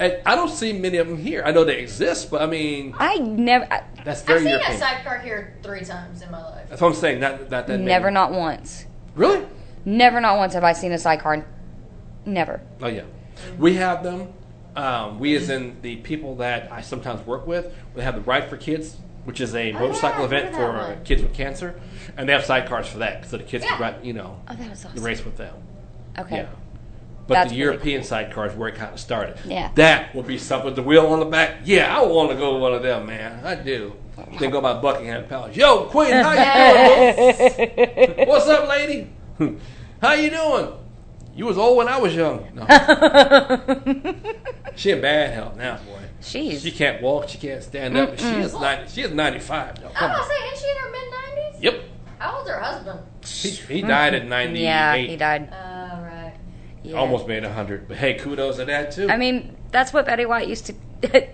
And 0.00 0.22
I 0.24 0.34
don't 0.36 0.48
see 0.48 0.72
many 0.72 0.96
of 0.96 1.06
them 1.06 1.18
here. 1.18 1.42
I 1.44 1.50
know 1.50 1.64
they 1.64 1.78
exist, 1.80 2.30
but 2.30 2.40
I 2.40 2.46
mean, 2.46 2.94
I 2.98 3.18
never, 3.18 3.70
I, 3.70 3.82
that's 4.06 4.22
I've 4.22 4.26
very 4.26 4.44
seen 4.44 4.54
a 4.54 4.78
sidecar 4.78 5.18
here 5.18 5.58
three 5.62 5.84
times 5.84 6.22
in 6.22 6.30
my 6.30 6.42
life. 6.42 6.66
That's 6.70 6.80
what 6.80 6.88
I'm 6.88 6.94
saying. 6.94 7.20
Not 7.20 7.50
not 7.50 7.66
that 7.66 7.68
many. 7.68 7.84
never, 7.84 8.10
not 8.10 8.32
once. 8.32 8.86
Really? 9.14 9.46
Never, 9.84 10.18
not 10.22 10.38
once 10.38 10.54
have 10.54 10.64
I 10.64 10.72
seen 10.72 10.92
a 10.92 10.98
sidecar. 10.98 11.44
Never. 12.24 12.62
Oh 12.80 12.88
yeah, 12.88 13.04
we 13.58 13.74
have 13.74 14.02
them. 14.02 14.32
Um, 14.76 15.18
we, 15.18 15.34
as 15.36 15.50
in 15.50 15.80
the 15.82 15.96
people 15.96 16.36
that 16.36 16.70
I 16.72 16.80
sometimes 16.80 17.26
work 17.26 17.46
with, 17.46 17.72
we 17.94 18.02
have 18.02 18.14
the 18.14 18.20
Ride 18.20 18.48
for 18.48 18.56
Kids, 18.56 18.96
which 19.24 19.40
is 19.40 19.54
a 19.54 19.72
motorcycle 19.72 20.24
Oh, 20.24 20.30
yeah, 20.30 20.38
event 20.38 20.54
for 20.54 20.98
kids 21.04 21.22
with 21.22 21.34
cancer, 21.34 21.74
and 22.16 22.28
they 22.28 22.32
have 22.32 22.44
sidecars 22.44 22.86
for 22.86 22.98
that, 22.98 23.28
so 23.28 23.36
the 23.36 23.44
kids 23.44 23.64
can 23.64 23.80
ride, 23.80 24.04
you 24.04 24.12
know, 24.12 24.40
Oh, 24.48 24.54
was 24.68 24.86
the 24.94 25.00
race 25.00 25.24
with 25.24 25.36
them. 25.36 25.54
Okay. 26.18 26.36
Yeah. 26.38 26.46
But 27.26 27.34
That's 27.34 27.50
the 27.50 27.56
really 27.58 27.72
European 27.72 28.02
sidecars 28.02 28.56
where 28.56 28.68
it 28.68 28.74
kind 28.74 28.92
of 28.92 28.98
started. 28.98 29.36
Yeah. 29.44 29.70
That 29.76 30.14
would 30.14 30.26
be 30.26 30.38
something 30.38 30.66
with 30.66 30.76
the 30.76 30.82
wheel 30.82 31.06
on 31.06 31.20
the 31.20 31.26
back. 31.26 31.58
Yeah, 31.64 31.96
I 31.96 32.04
want 32.04 32.30
to 32.30 32.36
go 32.36 32.56
one 32.58 32.74
of 32.74 32.82
them, 32.82 33.06
man. 33.06 33.44
I 33.44 33.54
do. 33.54 33.94
Then 34.38 34.50
go 34.50 34.60
by 34.60 34.80
Buckingham 34.80 35.26
Palace. 35.28 35.56
Yo, 35.56 35.84
Queen, 35.84 36.10
how 36.12 36.32
you 36.32 37.12
doing? 37.14 38.28
What's 38.28 38.48
up, 38.48 38.68
lady? 38.68 39.10
how 40.02 40.12
you 40.12 40.30
doing? 40.30 40.72
You 41.40 41.46
was 41.46 41.56
old 41.56 41.78
when 41.78 41.88
I 41.88 41.96
was 41.96 42.14
young. 42.14 42.46
No. 42.52 42.66
she 44.76 44.90
in 44.90 45.00
bad 45.00 45.32
health 45.32 45.56
now, 45.56 45.76
boy. 45.76 46.02
She's. 46.20 46.62
She 46.62 46.70
can't 46.70 47.00
walk. 47.00 47.30
She 47.30 47.38
can't 47.38 47.62
stand 47.62 47.96
up. 47.96 48.18
She 48.18 48.26
is 48.26 48.52
ninety. 48.52 48.92
She 48.92 49.00
is 49.00 49.10
ninety 49.10 49.38
five. 49.38 49.78
I 49.78 49.90
Come 49.90 50.10
was 50.10 50.20
on. 50.20 50.28
saying, 50.28 50.52
is 50.52 50.60
she 50.60 50.70
in 50.70 50.76
her 50.76 50.90
mid 50.90 51.10
nineties? 51.10 51.62
Yep. 51.62 51.82
How 52.18 52.36
old's 52.36 52.50
her 52.50 52.60
husband? 52.60 53.00
He, 53.24 53.48
he 53.48 53.80
died 53.80 54.12
at 54.12 54.26
ninety 54.26 54.60
eight. 54.60 54.64
Yeah, 54.64 54.96
he 54.96 55.16
died. 55.16 55.48
Oh, 55.50 56.02
right. 56.02 56.34
Yeah. 56.82 56.96
Almost 56.96 57.26
made 57.26 57.42
hundred. 57.42 57.88
But 57.88 57.96
hey, 57.96 58.18
kudos 58.18 58.58
to 58.58 58.66
that 58.66 58.92
too. 58.92 59.08
I 59.08 59.16
mean, 59.16 59.56
that's 59.72 59.94
what 59.94 60.04
Betty 60.04 60.26
White 60.26 60.46
used 60.46 60.66
to 60.66 60.74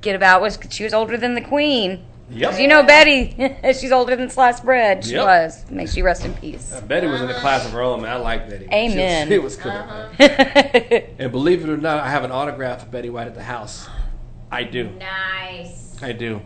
get 0.00 0.16
about 0.16 0.40
was 0.40 0.58
she 0.70 0.84
was 0.84 0.94
older 0.94 1.18
than 1.18 1.34
the 1.34 1.42
Queen. 1.42 2.02
Yep. 2.32 2.50
'Cause 2.50 2.60
You 2.60 2.68
know 2.68 2.82
Betty, 2.82 3.34
she's 3.78 3.92
older 3.92 4.16
than 4.16 4.30
sliced 4.30 4.64
bread. 4.64 5.04
She 5.04 5.12
Yep. 5.12 5.24
was. 5.26 5.64
May 5.70 5.86
she 5.86 6.02
rest 6.02 6.24
in 6.24 6.32
peace. 6.34 6.72
Uh, 6.72 6.80
Betty 6.80 7.06
was 7.06 7.20
in 7.20 7.28
a 7.30 7.34
class 7.40 7.64
of 7.64 7.72
her 7.72 7.82
own. 7.82 8.02
Man, 8.02 8.10
I 8.12 8.16
like 8.16 8.48
Betty. 8.48 8.66
Amen. 8.72 9.28
She 9.28 9.38
was, 9.38 9.54
she 9.54 9.58
was 9.68 9.72
cool. 9.72 9.72
Uh-huh. 9.72 11.00
And 11.18 11.30
believe 11.32 11.62
it 11.64 11.68
or 11.70 11.76
not, 11.76 12.00
I 12.00 12.08
have 12.10 12.24
an 12.24 12.30
autograph 12.32 12.82
of 12.82 12.90
Betty 12.90 13.10
White 13.10 13.26
at 13.26 13.34
the 13.34 13.42
house. 13.42 13.88
I 14.50 14.64
do. 14.64 14.90
Nice. 14.98 15.96
I 16.02 16.12
do. 16.12 16.42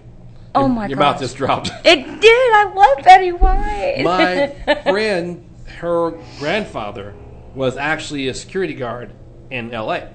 Oh 0.55 0.61
Your- 0.61 0.69
my 0.69 0.87
Your 0.87 0.99
mouth 0.99 1.15
gosh. 1.17 1.21
just 1.21 1.37
dropped. 1.37 1.71
It 1.85 2.21
did. 2.21 2.53
I 2.55 2.73
love 2.75 3.05
Betty 3.05 3.33
White. 3.33 4.03
My 4.05 4.75
friend, 4.83 5.49
her 5.79 6.13
grandfather, 6.39 7.15
was 7.55 7.77
actually 7.77 8.29
a 8.29 8.35
security 8.35 8.75
guard 8.75 9.13
in 9.51 9.73
L.A. 9.73 10.09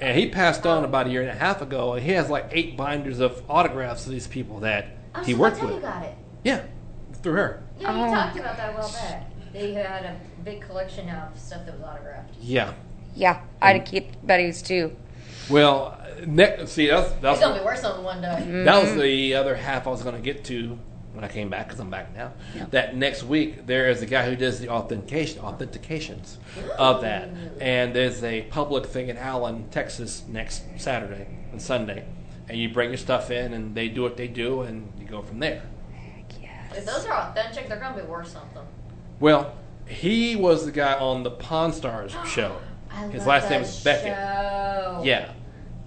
And 0.00 0.18
he 0.18 0.28
passed 0.28 0.66
on 0.66 0.84
about 0.84 1.06
a 1.06 1.10
year 1.10 1.22
and 1.22 1.30
a 1.30 1.34
half 1.34 1.62
ago. 1.62 1.94
And 1.94 2.04
he 2.04 2.12
has 2.12 2.28
like 2.30 2.48
eight 2.52 2.76
binders 2.76 3.20
of 3.20 3.42
autographs 3.48 4.06
of 4.06 4.12
these 4.12 4.26
people 4.26 4.60
that 4.60 4.88
Oh, 5.14 5.22
he 5.24 5.32
so 5.32 5.38
worked 5.38 5.56
that's 5.56 5.62
how 5.62 5.68
you 5.68 5.74
with. 5.76 5.82
got 5.82 6.02
it. 6.04 6.14
Yeah, 6.44 6.62
through 7.22 7.32
her. 7.34 7.62
Yeah, 7.80 7.96
you 7.96 8.04
Oh. 8.12 8.14
talked 8.14 8.36
about 8.38 8.56
that 8.58 8.70
a 8.74 8.76
while 8.76 8.92
back. 8.92 9.30
They 9.52 9.72
had 9.72 10.04
a 10.04 10.16
big 10.44 10.60
collection 10.60 11.06
now 11.06 11.30
of 11.32 11.38
stuff 11.40 11.64
that 11.64 11.74
was 11.78 11.82
autographed. 11.88 12.34
Yeah. 12.42 12.72
yeah, 13.14 13.40
I'd 13.62 13.86
keep 13.86 14.12
Betty's 14.26 14.60
too. 14.60 14.94
Well, 15.48 15.98
ne- 16.26 16.66
see, 16.66 16.88
that's, 16.88 17.10
that's 17.22 17.38
It's 17.38 17.46
gonna 17.46 17.58
be 17.60 17.64
worse 17.64 17.82
on 17.84 18.04
one 18.04 18.20
day. 18.20 18.62
That 18.64 18.82
was 18.82 18.94
the 18.94 19.34
other 19.34 19.54
half 19.54 19.86
I 19.86 19.90
was 19.90 20.02
going 20.02 20.14
to 20.16 20.20
get 20.20 20.44
to 20.44 20.78
when 21.16 21.24
I 21.24 21.28
came 21.28 21.48
back 21.48 21.66
because 21.66 21.80
I'm 21.80 21.90
back 21.90 22.14
now. 22.14 22.32
That 22.70 22.94
next 22.94 23.22
week 23.24 23.66
there 23.66 23.88
is 23.88 24.02
a 24.02 24.06
guy 24.06 24.28
who 24.28 24.36
does 24.36 24.60
the 24.60 24.68
authentication 24.68 25.42
authentications 25.42 26.36
of 26.78 27.00
that, 27.00 27.30
and 27.60 27.94
there's 27.94 28.22
a 28.22 28.42
public 28.42 28.86
thing 28.86 29.08
in 29.08 29.16
Allen, 29.16 29.66
Texas, 29.70 30.22
next 30.28 30.62
Saturday 30.76 31.26
and 31.50 31.60
Sunday, 31.60 32.04
and 32.48 32.58
you 32.58 32.68
bring 32.68 32.90
your 32.90 32.98
stuff 32.98 33.30
in, 33.30 33.54
and 33.54 33.74
they 33.74 33.88
do 33.88 34.02
what 34.02 34.16
they 34.16 34.28
do, 34.28 34.60
and 34.60 34.92
you 35.00 35.06
go 35.06 35.22
from 35.22 35.40
there. 35.40 35.62
If 36.72 36.84
those 36.84 37.06
are 37.06 37.12
authentic, 37.14 37.68
they're 37.68 37.80
gonna 37.80 37.96
be 38.00 38.06
worth 38.06 38.28
something. 38.28 38.62
Well, 39.18 39.54
he 39.86 40.36
was 40.36 40.66
the 40.66 40.72
guy 40.72 40.94
on 40.98 41.22
the 41.22 41.30
Pawn 41.30 41.72
Stars 41.72 42.14
show. 42.28 42.58
I 42.92 43.06
His 43.06 43.20
love 43.20 43.26
last 43.28 43.42
that 43.44 43.50
name 43.52 43.62
is 43.62 43.82
Beckett. 43.82 44.14
show. 44.14 45.00
Yeah, 45.02 45.32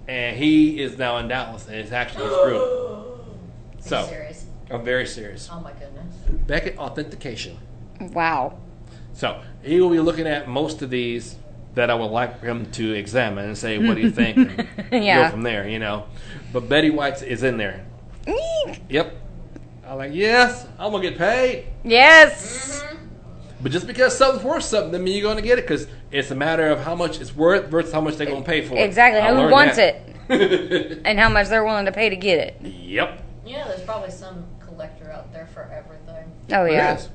and 0.08 0.36
he 0.36 0.82
is 0.82 0.98
now 0.98 1.18
in 1.18 1.28
Dallas, 1.28 1.66
and 1.68 1.76
it's 1.76 1.92
actually 1.92 2.24
his 2.24 2.36
group. 2.38 2.62
Are 3.80 3.82
So 3.82 4.00
you 4.02 4.06
serious? 4.08 4.29
I'm 4.70 4.84
very 4.84 5.06
serious. 5.06 5.48
Oh 5.50 5.60
my 5.60 5.72
goodness. 5.72 6.14
Beckett 6.46 6.78
Authentication. 6.78 7.58
Wow. 8.00 8.58
So 9.12 9.42
he 9.62 9.80
will 9.80 9.90
be 9.90 10.00
looking 10.00 10.26
at 10.26 10.48
most 10.48 10.82
of 10.82 10.90
these 10.90 11.36
that 11.74 11.90
I 11.90 11.94
would 11.94 12.10
like 12.10 12.40
him 12.42 12.70
to 12.72 12.92
examine 12.94 13.44
and 13.46 13.56
say, 13.58 13.78
"What 13.78 13.94
do 13.94 14.00
you 14.00 14.10
think?" 14.10 14.36
And 14.92 15.04
Yeah. 15.04 15.24
Go 15.24 15.30
from 15.30 15.42
there, 15.42 15.68
you 15.68 15.78
know. 15.78 16.06
But 16.52 16.68
Betty 16.68 16.90
White's 16.90 17.22
is 17.22 17.42
in 17.42 17.56
there. 17.56 17.84
Yep. 18.88 19.16
I'm 19.86 19.98
like, 19.98 20.12
yes, 20.14 20.66
I'm 20.78 20.92
gonna 20.92 21.02
get 21.02 21.18
paid. 21.18 21.66
Yes. 21.84 22.82
Mm-hmm. 22.82 22.96
But 23.62 23.72
just 23.72 23.86
because 23.86 24.16
something's 24.16 24.44
worth 24.44 24.62
something, 24.64 24.92
doesn't 24.92 25.04
mean 25.04 25.16
you're 25.16 25.28
gonna 25.28 25.42
get 25.42 25.58
it 25.58 25.62
because 25.62 25.86
it's 26.12 26.30
a 26.30 26.34
matter 26.34 26.68
of 26.68 26.80
how 26.80 26.94
much 26.94 27.20
it's 27.20 27.34
worth 27.34 27.66
versus 27.66 27.92
how 27.92 28.00
much 28.00 28.16
they're 28.16 28.26
gonna 28.26 28.42
pay 28.42 28.62
for 28.62 28.76
it. 28.76 28.82
Exactly. 28.82 29.20
I 29.20 29.34
Who 29.34 29.50
wants 29.50 29.76
that. 29.76 30.02
it? 30.28 31.02
and 31.04 31.18
how 31.18 31.28
much 31.28 31.48
they're 31.48 31.64
willing 31.64 31.86
to 31.86 31.92
pay 31.92 32.08
to 32.08 32.16
get 32.16 32.38
it. 32.38 32.60
Yep. 32.62 33.22
Yeah, 33.44 33.66
there's 33.66 33.82
probably 33.82 34.10
some 34.10 34.44
collector 34.59 34.59
out 34.59 34.59
there 35.40 35.46
for 35.54 35.70
everything. 35.72 36.30
Oh 36.52 36.64
yeah. 36.64 36.92
Yes. 36.92 37.08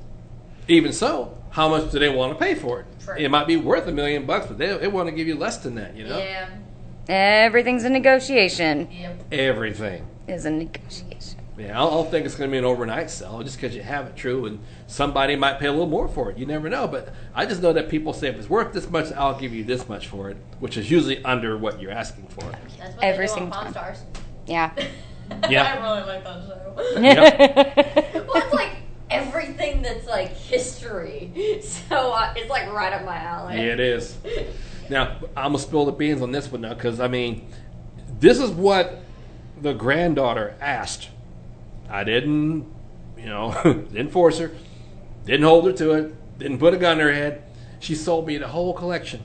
Even 0.68 0.92
so, 0.94 1.38
how 1.52 1.70
much 1.70 1.92
do 1.92 2.00
they 2.00 2.10
want 2.10 2.38
to 2.38 2.44
pay 2.44 2.56
for 2.56 2.82
it? 2.82 2.86
True. 3.04 3.16
It 3.18 3.30
might 3.30 3.46
be 3.46 3.56
worth 3.56 3.88
a 3.88 3.92
million 3.92 4.26
bucks, 4.26 4.48
but 4.48 4.58
they, 4.58 4.76
they 4.78 4.88
want 4.88 5.08
to 5.10 5.16
give 5.16 5.28
you 5.28 5.36
less 5.36 5.58
than 5.60 5.76
that, 5.76 5.96
you 5.96 6.08
know? 6.08 6.18
Yeah. 6.18 6.50
Everything's 7.08 7.84
a 7.84 7.90
negotiation. 7.90 8.90
Yep. 8.92 9.24
Everything. 9.32 10.08
Is 10.28 10.46
a 10.46 10.50
negotiation. 10.50 11.40
Yeah, 11.56 11.80
I 11.82 11.88
don't- 11.88 12.10
think 12.10 12.26
it's 12.26 12.36
going 12.36 12.50
to 12.50 12.52
be 12.52 12.58
an 12.58 12.66
overnight 12.66 13.10
sell 13.12 13.44
just 13.44 13.58
because 13.62 13.76
you 13.76 13.84
have 13.84 14.08
it 14.08 14.16
true, 14.16 14.48
and 14.48 14.60
somebody 14.88 15.36
might 15.36 15.60
pay 15.60 15.68
a 15.68 15.72
little 15.72 15.88
more 15.88 16.08
for 16.08 16.32
it. 16.32 16.38
You 16.38 16.48
never 16.48 16.68
know, 16.68 16.88
but 16.88 17.14
I 17.36 17.46
just 17.46 17.62
know 17.62 17.72
that 17.74 17.88
people 17.90 18.12
say 18.12 18.28
if 18.30 18.36
it's 18.38 18.50
worth 18.50 18.74
this 18.74 18.90
much, 18.90 19.12
I'll 19.14 19.40
give 19.40 19.54
you 19.54 19.64
this 19.64 19.88
much 19.88 20.08
for 20.08 20.32
it, 20.32 20.38
which 20.60 20.78
is 20.78 20.90
usually 20.90 21.24
under 21.24 21.58
what 21.58 21.80
you're 21.80 21.92
asking 21.92 22.28
for. 22.28 22.44
That's 22.80 22.96
what 22.96 23.04
Every 23.04 23.28
they 23.28 23.34
do 23.34 23.40
single 23.40 23.54
on 23.58 23.66
Pawn 23.66 23.74
time. 23.74 23.96
Stars. 23.96 24.04
Yeah. 24.48 24.72
Yeah. 25.50 25.64
I 25.64 25.84
really 25.84 26.08
like 26.08 26.24
that 26.24 26.44
show. 26.48 27.00
Yep. 27.00 28.14
well, 28.28 28.38
it's 28.44 28.54
like 28.54 28.72
everything 29.10 29.82
that's 29.82 30.08
like 30.08 30.30
history. 30.36 31.62
So 31.62 32.14
uh, 32.14 32.34
it's 32.36 32.50
like 32.50 32.72
right 32.72 32.92
up 32.94 33.06
my 33.06 33.18
alley. 33.18 33.58
Yeah, 33.58 33.74
it 33.74 33.80
is. 33.80 34.18
Now 34.90 35.18
I'm 35.36 35.52
gonna 35.52 35.60
spill 35.60 35.86
the 35.86 35.92
beans 35.92 36.22
on 36.22 36.32
this 36.32 36.52
one 36.52 36.62
now 36.62 36.74
because 36.74 37.00
I 37.00 37.08
mean, 37.08 37.48
this 38.20 38.40
is 38.40 38.50
what 38.52 39.02
the 39.62 39.74
granddaughter 39.74 40.56
asked. 40.60 41.10
I 41.90 42.04
didn't, 42.04 42.66
you 43.18 43.26
know, 43.26 43.54
didn't 43.64 44.10
force 44.10 44.40
her, 44.40 44.52
didn't 45.26 45.46
hold 45.46 45.66
her 45.66 45.74
to 45.74 45.92
it, 45.92 46.40
didn't 46.40 46.60
put 46.60 46.74
a 46.74 46.78
gun 46.78 47.00
in 47.00 47.06
her 47.06 47.14
head. 47.14 47.44
She 47.80 47.96
sold 47.96 48.28
me 48.28 48.38
the 48.38 48.48
whole 48.48 48.74
collection. 48.74 49.22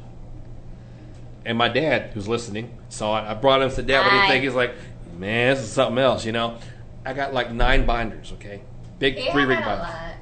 And 1.45 1.57
my 1.57 1.69
dad, 1.69 2.11
who's 2.13 2.29
listening, 2.29 2.79
saw 2.91 3.19
it. 3.19 3.29
I 3.29 3.35
brought 3.35 3.63
him 3.63 3.71
to 3.71 3.75
said, 3.75 3.87
Dad, 3.87 4.03
what 4.03 4.11
do 4.11 4.17
you 4.17 4.29
think? 4.29 4.45
He's 4.45 4.55
like, 4.55 4.75
Man, 5.21 5.55
this 5.55 5.63
is 5.65 5.71
something 5.71 5.99
else, 5.99 6.25
you 6.25 6.33
know. 6.33 6.57
I 7.05 7.13
got 7.13 7.35
like 7.35 7.53
nine 7.53 7.85
binders, 7.85 8.33
okay? 8.33 8.63
Big 8.99 9.19
Yeah, 9.19 9.33
three 9.33 9.45
ring 9.45 9.61
binders. 9.61 9.87
lot. 9.87 10.15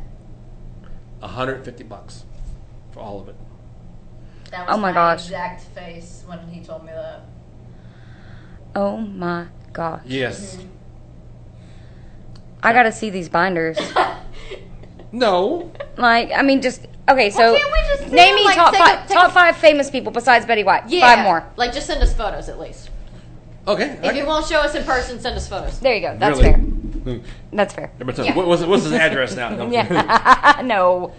150 1.21 1.85
bucks 1.85 2.25
for 2.91 2.99
all 3.01 3.21
of 3.21 3.29
it. 3.29 3.37
That 4.51 4.67
was 4.67 4.75
Oh 4.77 4.79
my 4.81 4.93
gosh. 4.93 5.25
exact 5.27 5.63
face 5.67 6.25
when 6.27 6.41
he 6.49 6.65
told 6.65 6.85
me 6.85 6.91
that. 6.93 7.21
Oh 8.75 8.97
my 8.97 9.47
gosh. 9.73 10.03
Yes. 10.05 10.57
Mm-hmm. 10.57 10.67
I 12.65 12.73
gotta 12.73 12.91
see 12.93 13.11
these 13.11 13.29
binders. 13.29 13.79
No. 15.11 15.73
Like, 15.97 16.33
I 16.37 16.43
mean, 16.43 16.61
just 16.61 16.87
okay. 17.09 17.31
So, 17.31 17.53
Why 17.55 17.59
can't 17.59 17.73
we 17.73 18.05
just 18.05 18.13
name 18.13 18.35
me 18.35 18.45
like, 18.45 18.57
top 18.57 18.73
take 18.75 18.81
a- 18.83 18.85
five 18.85 19.07
take 19.09 19.17
top 19.17 19.31
a- 19.31 19.33
five 19.33 19.57
famous 19.57 19.89
people 19.89 20.13
besides 20.13 20.45
Betty 20.45 20.65
White. 20.65 20.87
Yeah. 20.91 21.01
Five 21.01 21.25
more. 21.25 21.47
Like, 21.57 21.73
just 21.73 21.87
send 21.87 22.03
us 22.03 22.13
photos 22.15 22.51
at 22.51 22.61
least. 22.61 22.88
Okay. 23.69 23.99
If 24.03 24.17
you 24.17 24.25
won't 24.27 24.47
show 24.47 24.61
us 24.61 24.75
in 24.75 24.83
person, 24.85 25.21
send 25.21 25.37
us 25.37 25.49
photos. 25.49 25.79
There 25.81 25.95
you 25.95 26.01
go. 26.01 26.17
That's 26.19 26.39
Really? 26.41 26.53
fair. 27.05 27.21
That's 27.53 27.75
fair. 27.75 27.91
Number 27.99 28.13
two. 28.13 28.25
Yeah. 28.25 28.35
What 28.35 28.47
was 28.47 28.65
what's 28.65 28.85
his 28.85 28.93
address 28.93 29.35
now? 29.37 29.51
No. 29.57 29.71
Yeah. 29.71 30.61
no. 30.65 31.13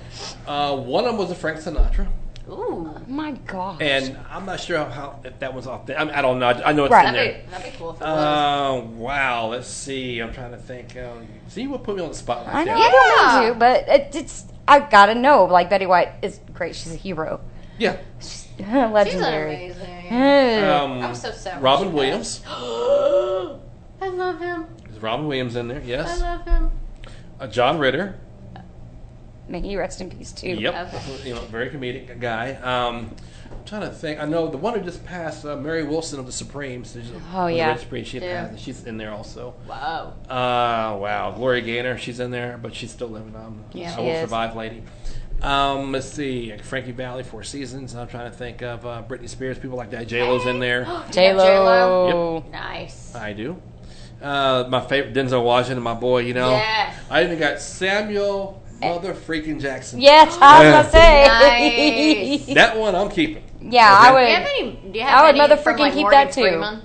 Uh, 0.47 0.75
one 0.75 1.05
of 1.05 1.11
them 1.11 1.17
was 1.19 1.31
a 1.31 1.35
Frank 1.35 1.59
Sinatra, 1.59 2.07
Ooh. 2.49 2.51
Oh 2.51 3.01
my 3.07 3.31
gosh. 3.31 3.77
and 3.81 4.17
I'm 4.31 4.45
not 4.45 4.59
sure 4.59 4.83
how 4.85 5.19
if 5.23 5.37
that 5.39 5.53
was 5.53 5.67
off. 5.67 5.89
I, 5.89 6.03
mean, 6.03 6.13
I 6.13 6.21
don't 6.21 6.39
know. 6.39 6.47
I 6.47 6.73
know 6.73 6.85
it's 6.85 6.91
Right. 6.91 7.07
in 7.07 7.13
That'd 7.13 7.33
there. 7.35 7.41
be, 7.43 7.49
that'd 7.51 7.71
be 7.71 7.77
cool 7.77 7.89
if 7.91 7.97
it 7.97 8.01
was. 8.01 8.83
Uh, 8.83 8.87
wow. 8.97 9.47
Let's 9.47 9.67
see. 9.67 10.19
I'm 10.19 10.33
trying 10.33 10.51
to 10.51 10.57
think. 10.57 10.95
Um, 10.97 11.27
see, 11.47 11.67
what 11.67 11.83
put 11.83 11.95
me 11.95 12.01
on 12.01 12.09
the 12.09 12.15
spot 12.15 12.45
like 12.45 12.55
I 12.55 12.63
know 12.65 12.73
that? 12.75 12.81
I 12.81 13.41
don't 13.41 13.47
know 13.47 13.53
to, 13.53 13.59
but 13.59 13.87
it, 13.87 14.15
it's 14.15 14.45
I 14.67 14.79
gotta 14.79 15.15
know. 15.15 15.45
Like 15.45 15.69
Betty 15.69 15.85
White 15.85 16.09
is 16.21 16.39
great. 16.53 16.75
She's 16.75 16.93
a 16.93 16.97
hero. 16.97 17.41
Yeah. 17.79 17.97
She's 18.19 18.47
She's 18.57 18.67
legendary. 18.67 19.55
amazing. 19.71 20.13
Um, 20.69 20.91
I 21.01 21.09
was 21.09 21.21
so 21.21 21.31
sad. 21.31 21.61
Robin 21.63 21.93
Williams. 21.93 22.41
I 22.47 24.07
love 24.07 24.39
him. 24.39 24.65
Is 24.91 24.99
Robin 25.01 25.27
Williams 25.27 25.55
in 25.55 25.67
there? 25.67 25.81
Yes. 25.83 26.07
I 26.07 26.11
Yes. 26.11 26.21
love 26.21 26.45
him. 26.45 26.71
Uh, 27.39 27.47
John 27.47 27.77
Ritter. 27.79 28.19
May 29.47 29.61
he 29.61 29.77
rest 29.77 29.99
in 30.01 30.09
peace 30.09 30.31
too. 30.31 30.49
Yep. 30.49 30.93
You 31.25 31.33
know, 31.35 31.41
very 31.45 31.69
comedic 31.69 32.19
guy. 32.19 32.51
Um, 32.55 33.15
I'm 33.49 33.65
trying 33.65 33.81
to 33.81 33.89
think. 33.89 34.19
I 34.19 34.25
know 34.25 34.47
the 34.47 34.57
one 34.57 34.77
who 34.77 34.81
just 34.85 35.03
passed, 35.05 35.43
uh, 35.45 35.55
Mary 35.55 35.83
Wilson 35.83 36.19
of 36.19 36.25
the 36.27 36.31
Supremes. 36.31 36.91
She's- 36.93 37.07
Oh, 37.33 37.41
of 37.43 37.47
the 37.47 37.55
yeah. 37.55 37.69
Red 37.69 37.79
Supremes. 37.79 38.07
She 38.07 38.19
Yeah. 38.19 38.47
passed. 38.49 38.59
She's 38.61 38.83
in 38.85 38.97
there 38.97 39.11
also. 39.11 39.55
Wow. 39.67 40.13
Uh, 40.29 40.97
wow. 40.99 41.33
Gloria 41.35 41.61
Gaynor, 41.61 41.97
she's 41.97 42.19
in 42.19 42.29
there, 42.29 42.59
but 42.61 42.75
she's 42.75 42.91
still 42.91 43.07
living 43.07 43.35
on. 43.35 43.63
Yeah. 43.73 43.91
I 43.91 43.95
She 43.95 44.01
will 44.01 44.09
is. 44.09 44.21
survive, 44.21 44.55
lady. 44.55 44.83
Um, 45.41 45.91
let's 45.93 46.07
see. 46.07 46.55
Frankie 46.57 46.91
Valli, 46.91 47.23
Four 47.23 47.43
Seasons. 47.43 47.95
I'm 47.95 48.07
trying 48.07 48.29
to 48.29 48.35
think 48.37 48.61
of 48.61 48.85
uh, 48.85 49.03
Britney 49.07 49.29
Spears, 49.29 49.57
people 49.57 49.77
like 49.77 49.91
that. 49.91 50.07
J 50.07 50.23
Lo's 50.23 50.45
in 50.45 50.59
there. 50.59 50.85
J 51.11 51.33
Lo. 51.33 52.43
Nice. 52.51 53.15
I 53.15 53.33
do. 53.33 53.61
Uh, 54.21 54.65
my 54.69 54.81
favorite 54.81 55.13
Denzel 55.13 55.43
Washington, 55.43 55.81
my 55.81 55.93
boy. 55.93 56.19
You 56.19 56.33
know. 56.33 56.51
Yes. 56.51 56.95
I 57.09 57.23
even 57.23 57.39
got 57.39 57.59
Samuel 57.61 58.61
Mother 58.81 59.13
freaking 59.13 59.61
Jackson. 59.61 60.01
Yes, 60.01 60.37
I 60.41 60.63
was 60.65 60.73
gonna 60.73 60.89
say. 60.89 61.27
Nice. 62.47 62.53
That 62.55 62.77
one 62.77 62.95
I'm 62.95 63.09
keeping. 63.09 63.43
Yeah, 63.61 63.89
Okay. 63.91 64.07
I 64.07 64.09
Do 64.09 64.15
would. 64.15 64.21
you 64.21 64.35
have 64.35 64.47
any? 64.47 64.91
Do 64.91 64.99
you 64.99 65.05
have 65.05 65.19
I 65.19 65.21
would 65.23 65.29
any 65.29 65.37
mother 65.39 65.55
freaking 65.57 65.79
like, 65.79 65.93
keep 65.93 66.01
Morgan 66.01 66.19
that 66.19 66.31
too. 66.33 66.41
Freeman? 66.41 66.81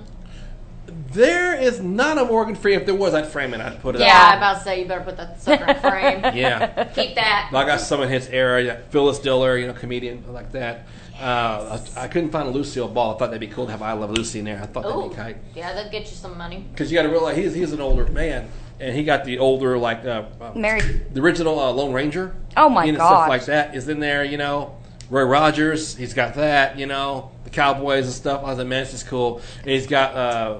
There 1.15 1.55
is 1.59 1.79
not 1.81 2.17
a 2.17 2.25
Morgan 2.25 2.55
Freeman. 2.55 2.81
If 2.81 2.85
there 2.85 2.95
was, 2.95 3.13
I'd 3.13 3.27
frame 3.27 3.53
it. 3.53 3.61
I'd 3.61 3.81
put 3.81 3.95
it 3.95 4.01
Yeah, 4.01 4.07
up. 4.17 4.31
I'm 4.33 4.37
about 4.37 4.57
to 4.59 4.63
say 4.63 4.81
you 4.81 4.87
better 4.87 5.03
put 5.03 5.17
that 5.17 5.41
sucker 5.41 5.65
in 5.65 5.79
frame. 5.79 6.21
Yeah. 6.35 6.83
Keep 6.93 7.15
that. 7.15 7.49
I 7.53 7.65
got 7.65 7.79
some 7.81 8.01
in 8.01 8.09
his 8.09 8.27
era. 8.29 8.61
Yeah, 8.61 8.77
Phyllis 8.89 9.19
Diller, 9.19 9.57
you 9.57 9.67
know, 9.67 9.73
comedian 9.73 10.23
like 10.33 10.51
that. 10.51 10.85
Uh, 11.19 11.79
I, 11.95 12.03
I 12.03 12.07
couldn't 12.09 12.31
find 12.31 12.47
a 12.47 12.51
Lucille 12.51 12.89
Ball. 12.89 13.15
I 13.15 13.17
thought 13.17 13.27
that'd 13.27 13.39
be 13.39 13.47
cool 13.47 13.65
to 13.67 13.71
have 13.71 13.81
I 13.81 13.93
Love 13.93 14.11
Lucy 14.11 14.39
in 14.39 14.45
there. 14.45 14.61
I 14.61 14.65
thought 14.65 14.83
that'd 14.83 14.97
Ooh. 14.97 15.09
be 15.09 15.15
tight. 15.15 15.37
Yeah, 15.55 15.73
that'd 15.73 15.91
get 15.91 16.01
you 16.01 16.15
some 16.15 16.37
money. 16.37 16.65
Because 16.71 16.91
you 16.91 16.97
got 16.97 17.03
to 17.03 17.09
realize 17.09 17.37
he's 17.37 17.53
he's 17.53 17.71
an 17.71 17.79
older 17.79 18.05
man, 18.07 18.49
and 18.81 18.93
he 18.93 19.03
got 19.05 19.23
the 19.23 19.39
older 19.39 19.77
like 19.77 20.03
uh, 20.03 20.25
uh, 20.41 20.51
Married. 20.55 21.13
the 21.13 21.21
original 21.21 21.57
uh, 21.57 21.71
Lone 21.71 21.93
Ranger. 21.93 22.35
Oh 22.57 22.67
my 22.67 22.83
you 22.83 22.91
know, 22.91 22.97
stuff 22.97 23.29
like 23.29 23.45
that 23.45 23.75
is 23.75 23.87
in 23.87 24.01
there. 24.01 24.25
You 24.25 24.37
know, 24.37 24.75
Roy 25.09 25.23
Rogers, 25.23 25.95
he's 25.95 26.13
got 26.13 26.33
that. 26.33 26.77
You 26.77 26.85
know, 26.85 27.31
the 27.45 27.49
Cowboys 27.49 28.03
and 28.05 28.13
stuff. 28.13 28.41
I 28.43 28.47
was 28.49 28.57
like, 28.57 28.67
man, 28.67 28.83
this 28.83 28.93
is 28.93 29.03
cool. 29.03 29.39
And 29.61 29.69
he's 29.71 29.87
got 29.87 30.15
uh, 30.15 30.57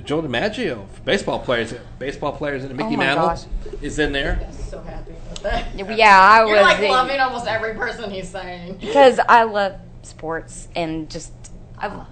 Joe 0.00 0.22
DiMaggio, 0.22 0.86
baseball 1.04 1.38
players. 1.40 1.74
Baseball 1.98 2.32
players 2.32 2.64
in 2.64 2.76
Mickey 2.76 2.94
Oh 2.94 2.98
Mantle 2.98 3.28
gosh. 3.28 3.44
is 3.82 3.98
in 3.98 4.12
there. 4.12 4.48
So 4.70 4.80
happy 4.82 5.12
about 5.12 5.42
that. 5.42 5.66
Yeah, 5.96 6.18
I 6.20 6.38
You're 6.46 6.56
was. 6.56 6.62
like 6.62 6.80
loving 6.88 7.20
almost 7.20 7.46
every 7.46 7.74
person 7.74 8.10
he's 8.10 8.28
saying. 8.28 8.78
because 8.80 9.20
I 9.28 9.42
love 9.44 9.74
sports 10.02 10.68
and 10.74 11.10
just 11.10 11.32
I 11.78 11.88
love 11.88 12.06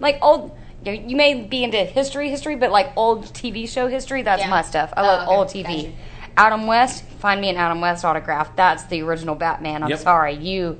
like 0.00 0.18
old. 0.22 0.56
you, 0.84 0.92
you 0.92 1.16
may 1.16 1.34
be 1.42 1.64
into 1.64 1.78
history, 1.78 2.28
history, 2.28 2.56
but 2.56 2.70
like 2.70 2.92
old 2.96 3.24
TV 3.26 3.68
show 3.68 3.86
history, 3.88 4.22
that's 4.22 4.42
Yeah. 4.42 4.50
my 4.50 4.62
stuff. 4.62 4.92
I 4.96 5.02
Oh, 5.02 5.06
love 5.06 5.28
okay. 5.28 5.36
old 5.36 5.48
TV. 5.48 5.92
Adam 6.36 6.66
West, 6.66 7.04
find 7.20 7.40
me 7.40 7.50
an 7.50 7.56
Adam 7.56 7.80
West 7.80 8.04
autograph. 8.04 8.56
That's 8.56 8.84
the 8.84 9.02
original 9.02 9.34
Batman. 9.34 9.82
I'm 9.82 9.90
Yep. 9.90 9.98
sorry, 10.00 10.34
you, 10.34 10.78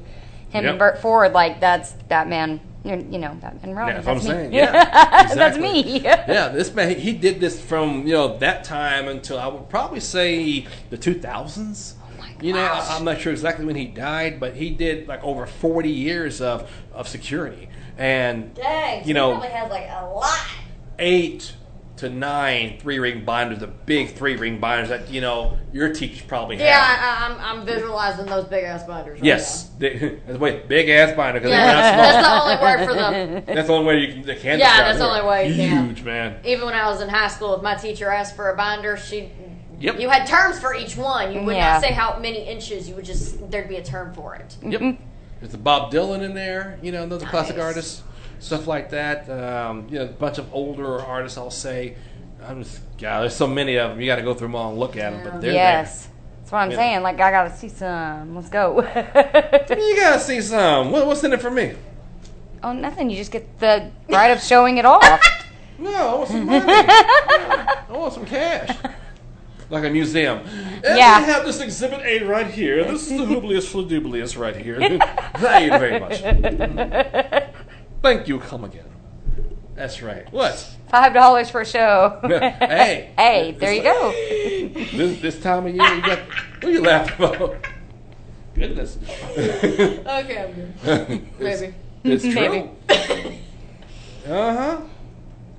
him 0.48 0.64
Yep. 0.64 0.70
and 0.70 0.78
Burt 0.78 1.04
Ward, 1.04 1.32
like 1.34 1.60
that's 1.60 1.92
Batman. 2.08 2.60
You 2.84 3.06
you 3.10 3.18
know, 3.18 3.34
Batman 3.40 3.74
Robin. 3.76 3.94
That's 3.94 4.06
what 4.06 4.12
I'm 4.16 4.18
me. 4.18 4.24
saying. 4.24 4.52
Yeah, 4.58 5.22
exactly. 5.22 5.38
that's 5.38 5.58
me. 5.58 6.00
yeah, 6.34 6.48
this 6.48 6.74
man 6.74 6.88
he, 6.90 6.94
he 6.96 7.12
did 7.12 7.40
this 7.40 7.60
from 7.60 8.06
you 8.06 8.14
know 8.14 8.38
that 8.38 8.64
time 8.64 9.06
until 9.08 9.38
I 9.38 9.46
would 9.46 9.68
probably 9.68 10.00
say 10.00 10.66
the 10.90 10.98
2000s. 10.98 11.94
Oh 12.02 12.18
my 12.18 12.34
You 12.40 12.54
know, 12.54 12.60
I- 12.60 12.96
I'm 12.96 13.04
not 13.04 13.20
sure 13.20 13.32
exactly 13.32 13.64
when 13.64 13.76
he 13.76 13.86
died, 13.86 14.40
but 14.40 14.54
he 14.56 14.70
did 14.70 15.06
like 15.06 15.22
over 15.22 15.46
40 15.46 15.90
years 15.90 16.40
of 16.40 16.70
of 16.92 17.06
security, 17.08 17.68
and 17.96 18.52
Dang. 18.54 19.06
you 19.06 19.14
know, 19.14 19.34
he 19.34 19.40
probably 19.40 19.56
has 19.56 19.70
like 19.70 19.88
a 19.88 20.06
lot. 20.06 20.46
eight 20.98 21.54
to 22.02 22.10
nine 22.10 22.78
three 22.80 22.98
ring 22.98 23.24
binders, 23.24 23.60
the 23.60 23.68
big 23.68 24.14
three 24.14 24.34
ring 24.36 24.58
binders 24.58 24.88
that 24.88 25.08
you 25.08 25.20
know 25.20 25.56
your 25.72 25.92
teachers 25.94 26.20
probably 26.22 26.56
Yeah. 26.58 26.80
I, 26.84 27.26
I'm, 27.26 27.58
I'm 27.60 27.64
visualizing 27.66 28.26
those 28.26 28.44
big 28.46 28.64
ass 28.64 28.82
binders. 28.84 29.20
Right 29.20 29.24
Yes, 29.24 29.68
they, 29.78 30.18
wait, 30.28 30.66
big 30.68 30.88
ass 30.90 31.16
binder 31.16 31.38
because 31.38 31.52
Yeah, 31.52 31.66
they're 31.66 32.22
not 32.22 32.24
small. 32.24 32.48
that's 32.48 32.58
the 32.58 32.64
only 32.64 32.76
word 32.76 32.86
for 32.86 32.94
them. 32.94 33.44
That's 33.54 33.68
the 33.68 33.72
only 33.74 33.86
way 33.86 34.00
you 34.00 34.12
can. 34.14 34.22
They 34.22 34.34
can 34.34 34.58
Yeah, 34.58 34.78
that's 34.82 34.98
the 34.98 35.08
only 35.08 35.28
way 35.28 35.48
you 35.48 35.54
can. 35.54 35.86
Huge 35.86 36.02
man. 36.02 36.40
Even 36.44 36.66
when 36.66 36.74
I 36.74 36.90
was 36.90 37.00
in 37.00 37.08
high 37.08 37.28
school, 37.28 37.54
if 37.54 37.62
my 37.62 37.76
teacher 37.76 38.10
asked 38.10 38.34
for 38.36 38.50
a 38.50 38.56
binder, 38.56 38.96
she 38.96 39.30
Yep. 39.78 39.98
you 40.00 40.08
had 40.08 40.26
terms 40.26 40.58
for 40.60 40.74
each 40.74 40.96
one. 40.96 41.32
You 41.32 41.42
would 41.42 41.56
Yeah. 41.56 41.72
not 41.74 41.82
say 41.82 41.92
how 41.92 42.18
many 42.18 42.44
inches. 42.46 42.88
You 42.88 42.94
would 42.96 43.04
just 43.04 43.48
there'd 43.50 43.68
be 43.68 43.76
a 43.76 43.84
term 43.84 44.12
for 44.14 44.34
it. 44.34 44.56
Yep. 44.62 44.80
Mm-hmm. 44.80 45.02
There's 45.40 45.54
a 45.54 45.58
Bob 45.58 45.92
Dylan 45.92 46.22
in 46.22 46.34
there, 46.34 46.78
you 46.82 46.92
know, 46.92 47.02
another 47.02 47.26
classic 47.26 47.58
artist, 47.58 48.02
stuff 48.42 48.66
like 48.66 48.90
that. 48.90 49.28
Um, 49.30 49.86
you 49.88 49.98
know, 49.98 50.04
a 50.04 50.08
bunch 50.08 50.38
of 50.38 50.52
older 50.52 51.00
artists, 51.00 51.38
I'll 51.38 51.50
say. 51.50 51.96
I'm 52.44 52.62
just, 52.64 52.80
God, 52.98 53.20
there's 53.22 53.36
so 53.36 53.46
many 53.46 53.76
of 53.76 53.90
them. 53.90 54.00
You 54.00 54.06
got 54.06 54.16
to 54.16 54.22
go 54.22 54.34
through 54.34 54.48
them 54.48 54.56
all 54.56 54.70
and 54.70 54.78
look 54.80 54.96
at 54.96 55.12
them, 55.12 55.20
but 55.24 55.40
they're 55.40 55.52
yes, 55.52 56.08
that's 56.40 56.50
what 56.52 56.58
I'm 56.58 56.70
Yeah. 56.72 56.76
saying. 56.76 57.02
Like 57.02 57.20
I 57.20 57.30
gotta 57.30 57.54
see 57.56 57.68
some. 57.68 58.34
Let's 58.34 58.48
go. 58.48 58.80
You 58.82 59.96
got 59.96 60.14
to 60.14 60.20
see 60.20 60.40
some. 60.40 60.90
What, 60.90 61.06
what's 61.06 61.22
in 61.24 61.32
it 61.32 61.40
for 61.40 61.50
me? 61.50 61.74
oh, 62.64 62.72
nothing. 62.72 63.10
You 63.10 63.16
just 63.16 63.30
get 63.32 63.58
the 63.60 63.90
right 64.08 64.28
of 64.30 64.40
showing 64.42 64.78
it 64.78 64.84
off. 64.84 65.20
No, 65.78 65.90
I 65.90 66.14
want 66.14 66.28
some 66.28 66.46
money. 66.46 66.64
I 66.68 67.84
want 67.90 68.12
some 68.12 68.24
cash. 68.24 68.76
Like 69.68 69.82
a 69.84 69.90
museum. 69.90 70.38
And 70.38 70.96
Yeah. 70.96 71.18
we 71.20 71.26
have 71.32 71.44
this 71.44 71.60
exhibit 71.60 72.00
A 72.04 72.22
right 72.22 72.46
here. 72.46 72.84
This 72.84 73.10
is 73.10 73.18
the 73.18 73.24
Hublius 73.24 73.66
Fladublius 73.66 74.38
right 74.38 74.54
here. 74.54 74.78
Thank 75.38 75.64
you 75.72 75.78
very 75.78 75.98
much. 75.98 76.20
Thank 78.02 78.28
you. 78.28 78.38
Come 78.40 78.64
again. 78.64 78.84
That's 79.74 80.02
right. 80.02 80.30
What? 80.32 80.68
Five 80.90 81.14
dollars 81.14 81.48
for 81.48 81.62
a 81.62 81.66
show. 81.66 82.18
Hey. 82.28 83.12
hey, 83.16 83.56
there 83.58 83.72
you 83.72 83.82
go. 83.82 84.12
this, 84.96 85.20
this 85.20 85.40
time 85.40 85.66
of 85.66 85.74
year, 85.74 85.94
you 85.94 86.02
got. 86.02 86.18
What 86.18 86.64
are 86.64 86.70
you 86.70 86.82
laughing 86.82 87.24
about? 87.24 87.56
Goodness. 88.54 88.98
Okay, 89.36 90.38
I'm 90.38 90.52
good. 90.84 91.40
Maybe. 91.40 91.74
It's 92.04 92.22
true. 92.22 92.32
Maybe. 92.32 93.38
Uh 94.26 94.56
huh. 94.56 94.80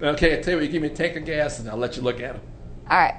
Okay, 0.01 0.37
I 0.37 0.41
tell 0.41 0.51
you 0.53 0.57
what, 0.57 0.65
you 0.65 0.71
give 0.71 0.81
me 0.81 0.89
a 0.89 0.95
tank 0.95 1.15
of 1.15 1.25
gas 1.25 1.59
and 1.59 1.69
I'll 1.69 1.77
let 1.77 1.95
you 1.95 2.01
look 2.03 2.19
at 2.19 2.33
them. 2.33 2.41
All 2.89 2.97
right. 2.97 3.15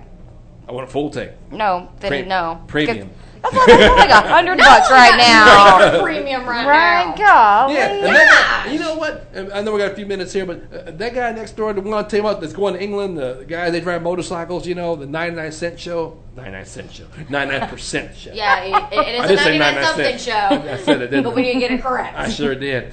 I 0.69 0.73
want 0.73 0.89
a 0.89 0.91
full 0.91 1.11
tank. 1.11 1.33
No, 1.51 1.91
then 2.01 2.11
Pre- 2.11 2.23
no. 2.23 2.63
Premium. 2.67 3.11
That's 3.45 3.55
like, 3.57 3.67
that's 3.67 3.97
like 3.99 4.11
a 4.11 4.29
hundred 4.29 4.59
bucks 4.59 4.91
right 4.91 5.17
now. 5.19 6.03
Premium 6.03 6.47
right, 6.47 6.67
Right, 6.67 7.15
now. 7.19 7.67
golly. 7.67 7.75
Yeah, 7.75 7.93
and 7.93 8.05
that 8.05 8.65
guy, 8.67 8.73
you 8.73 8.79
know 8.79 8.95
what? 8.97 9.29
I 9.55 9.61
know 9.63 9.73
we 9.73 9.79
got 9.79 9.93
a 9.93 9.95
few 9.95 10.07
minutes 10.07 10.33
here, 10.33 10.47
but 10.47 10.63
uh, 10.73 10.91
that 10.93 11.15
guy 11.15 11.31
next 11.33 11.53
door, 11.57 11.73
the 11.73 11.81
one 11.83 11.93
I 12.05 12.09
tell 12.09 12.21
you 12.21 12.27
about 12.27 12.41
that's 12.41 12.53
going 12.55 12.75
to 12.75 12.83
England, 12.83 13.19
the, 13.19 13.35
the 13.35 13.45
guy 13.45 13.69
they 13.71 13.81
drive 13.81 14.03
motorcycles, 14.03 14.67
you 14.67 14.75
know, 14.75 14.97
the 14.97 15.07
99 15.07 15.53
cent 15.53 15.79
show. 15.79 16.19
99 16.37 16.65
cent 16.67 16.93
show. 16.93 17.05
99% 17.05 18.15
show. 18.15 18.33
Yeah, 18.33 18.65
it, 18.65 18.93
it 18.93 19.21
I 19.21 19.27
did 19.29 19.39
a 19.39 19.43
say 19.43 19.59
99 19.59 19.59
99 19.59 19.85
something 19.85 20.19
cent. 20.19 20.21
show. 20.21 20.71
I 20.73 20.77
said 20.79 21.03
it, 21.03 21.09
didn't 21.11 21.25
but 21.25 21.35
we 21.35 21.43
I? 21.43 21.45
didn't 21.45 21.61
get 21.61 21.71
it 21.73 21.83
correct. 21.83 22.17
I 22.19 22.29
sure 22.31 22.55
did. 22.55 22.93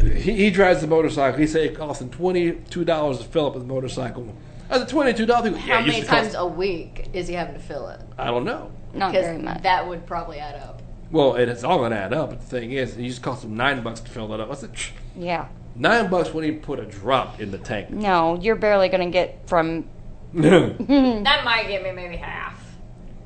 He, 0.00 0.32
he 0.32 0.50
drives 0.50 0.80
the 0.80 0.86
motorcycle. 0.86 1.38
He 1.40 1.46
said 1.46 1.62
it 1.64 1.76
cost 1.76 2.00
him 2.02 2.10
$22 2.10 3.18
to 3.18 3.24
fill 3.24 3.46
up 3.46 3.54
his 3.54 3.64
motorcycle. 3.64 4.34
I 4.70 4.78
said, 4.78 4.88
$22? 4.88 5.16
He 5.18 5.24
goes, 5.26 5.28
How 5.28 5.66
yeah, 5.66 5.80
it 5.80 5.86
used 5.86 5.86
many 5.86 6.00
to 6.00 6.06
cost- 6.06 6.22
times 6.22 6.34
a 6.34 6.46
week 6.46 7.08
is 7.12 7.28
he 7.28 7.34
having 7.34 7.54
to 7.54 7.60
fill 7.60 7.88
it? 7.88 8.00
I 8.18 8.26
don't 8.26 8.44
know. 8.44 8.70
Not 8.94 9.12
very 9.12 9.38
much. 9.38 9.62
that 9.62 9.86
would 9.88 10.06
probably 10.06 10.38
add 10.38 10.54
up. 10.56 10.82
Well, 11.10 11.36
it, 11.36 11.48
it's 11.48 11.64
all 11.64 11.78
going 11.78 11.90
to 11.92 11.98
add 11.98 12.12
up, 12.12 12.30
but 12.30 12.40
the 12.40 12.46
thing 12.46 12.72
is, 12.72 12.96
it 12.96 13.02
just 13.02 13.22
cost 13.22 13.44
him 13.44 13.56
9 13.56 13.82
bucks 13.82 14.00
to 14.00 14.10
fill 14.10 14.32
it 14.32 14.40
up. 14.40 14.50
I 14.50 14.54
said, 14.54 14.72
"Psh, 14.72 14.90
Yeah. 15.16 15.46
9 15.76 16.08
bucks 16.10 16.32
when 16.32 16.44
he 16.44 16.52
put 16.52 16.78
a 16.78 16.84
drop 16.86 17.40
in 17.40 17.50
the 17.50 17.58
tank. 17.58 17.90
No, 17.90 18.38
you're 18.40 18.56
barely 18.56 18.88
gonna 18.88 19.10
get 19.10 19.46
from 19.48 19.84
That 20.34 21.44
might 21.44 21.66
give 21.68 21.82
me 21.82 21.92
maybe 21.92 22.16
half. 22.16 22.58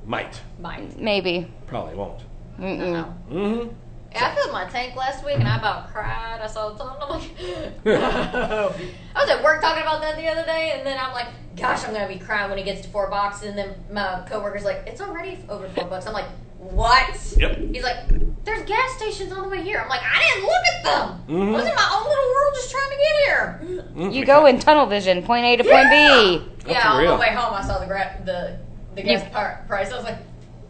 Might. 0.05 0.41
Might. 0.61 0.99
maybe. 0.99 1.51
Probably 1.67 1.95
won't. 1.95 2.21
Mm-mm. 2.59 3.15
Mm-hmm. 3.31 3.75
Yeah, 4.17 4.29
I 4.33 4.35
filled 4.35 4.53
my 4.53 4.65
tank 4.67 4.97
last 4.97 5.25
week 5.25 5.35
and 5.39 5.47
I 5.47 5.59
about 5.59 5.93
cried. 5.93 6.41
I 6.43 6.47
saw 6.47 6.71
the 6.71 6.79
total. 6.83 6.97
I'm 7.03 7.11
like, 7.11 7.85
no. 7.85 8.75
I 9.15 9.21
was 9.21 9.31
at 9.31 9.43
work 9.45 9.61
talking 9.61 9.83
about 9.83 10.01
that 10.01 10.17
the 10.17 10.27
other 10.27 10.45
day, 10.45 10.73
and 10.77 10.87
then 10.87 10.99
I'm 10.99 11.13
like, 11.13 11.29
gosh, 11.57 11.85
I'm 11.85 11.93
gonna 11.93 12.09
be 12.09 12.19
crying 12.19 12.49
when 12.51 12.59
it 12.59 12.65
gets 12.65 12.81
to 12.83 12.89
four 12.89 13.09
bucks. 13.11 13.43
And 13.43 13.57
then 13.59 13.75
my 13.93 14.23
coworker's 14.29 14.65
like, 14.65 14.85
it's 14.87 15.01
already 15.01 15.39
over 15.49 15.69
four 15.69 15.85
bucks. 15.85 16.07
I'm 16.07 16.15
like, 16.15 16.29
what? 16.59 17.35
Yep. 17.37 17.59
He's 17.75 17.83
like, 17.83 18.09
there's 18.45 18.67
gas 18.67 18.97
stations 18.97 19.33
on 19.33 19.43
the 19.43 19.49
way 19.49 19.63
here. 19.63 19.79
I'm 19.81 19.89
like, 19.89 20.01
I 20.03 20.23
didn't 20.27 20.45
look 20.45 20.65
at 20.75 20.85
them. 20.85 21.23
Mhm. 21.29 21.49
I 21.55 21.57
was 21.57 21.67
in 21.69 21.75
my 21.75 21.91
own 21.95 22.09
little 22.09 22.35
world 22.35 22.55
just 22.55 22.71
trying 22.71 22.91
to 22.91 22.97
get 22.97 23.17
here. 23.27 23.61
Mm, 23.95 24.15
You 24.15 24.25
go 24.25 24.47
in 24.47 24.59
tunnel 24.59 24.87
vision, 24.87 25.23
point 25.23 25.45
A 25.45 25.57
to 25.59 25.65
point 25.65 25.91
B. 25.91 26.71
Yeah, 26.73 26.93
on 26.93 27.03
real. 27.03 27.15
the 27.15 27.21
way 27.21 27.35
home, 27.35 27.53
I 27.55 27.63
saw 27.63 27.79
the 27.79 27.87
gra- 27.87 28.21
the 28.25 28.59
the 28.95 29.03
gas 29.03 29.29
par- 29.31 29.63
price. 29.69 29.93
I 29.93 29.97
was 29.97 30.05
like, 30.05 30.19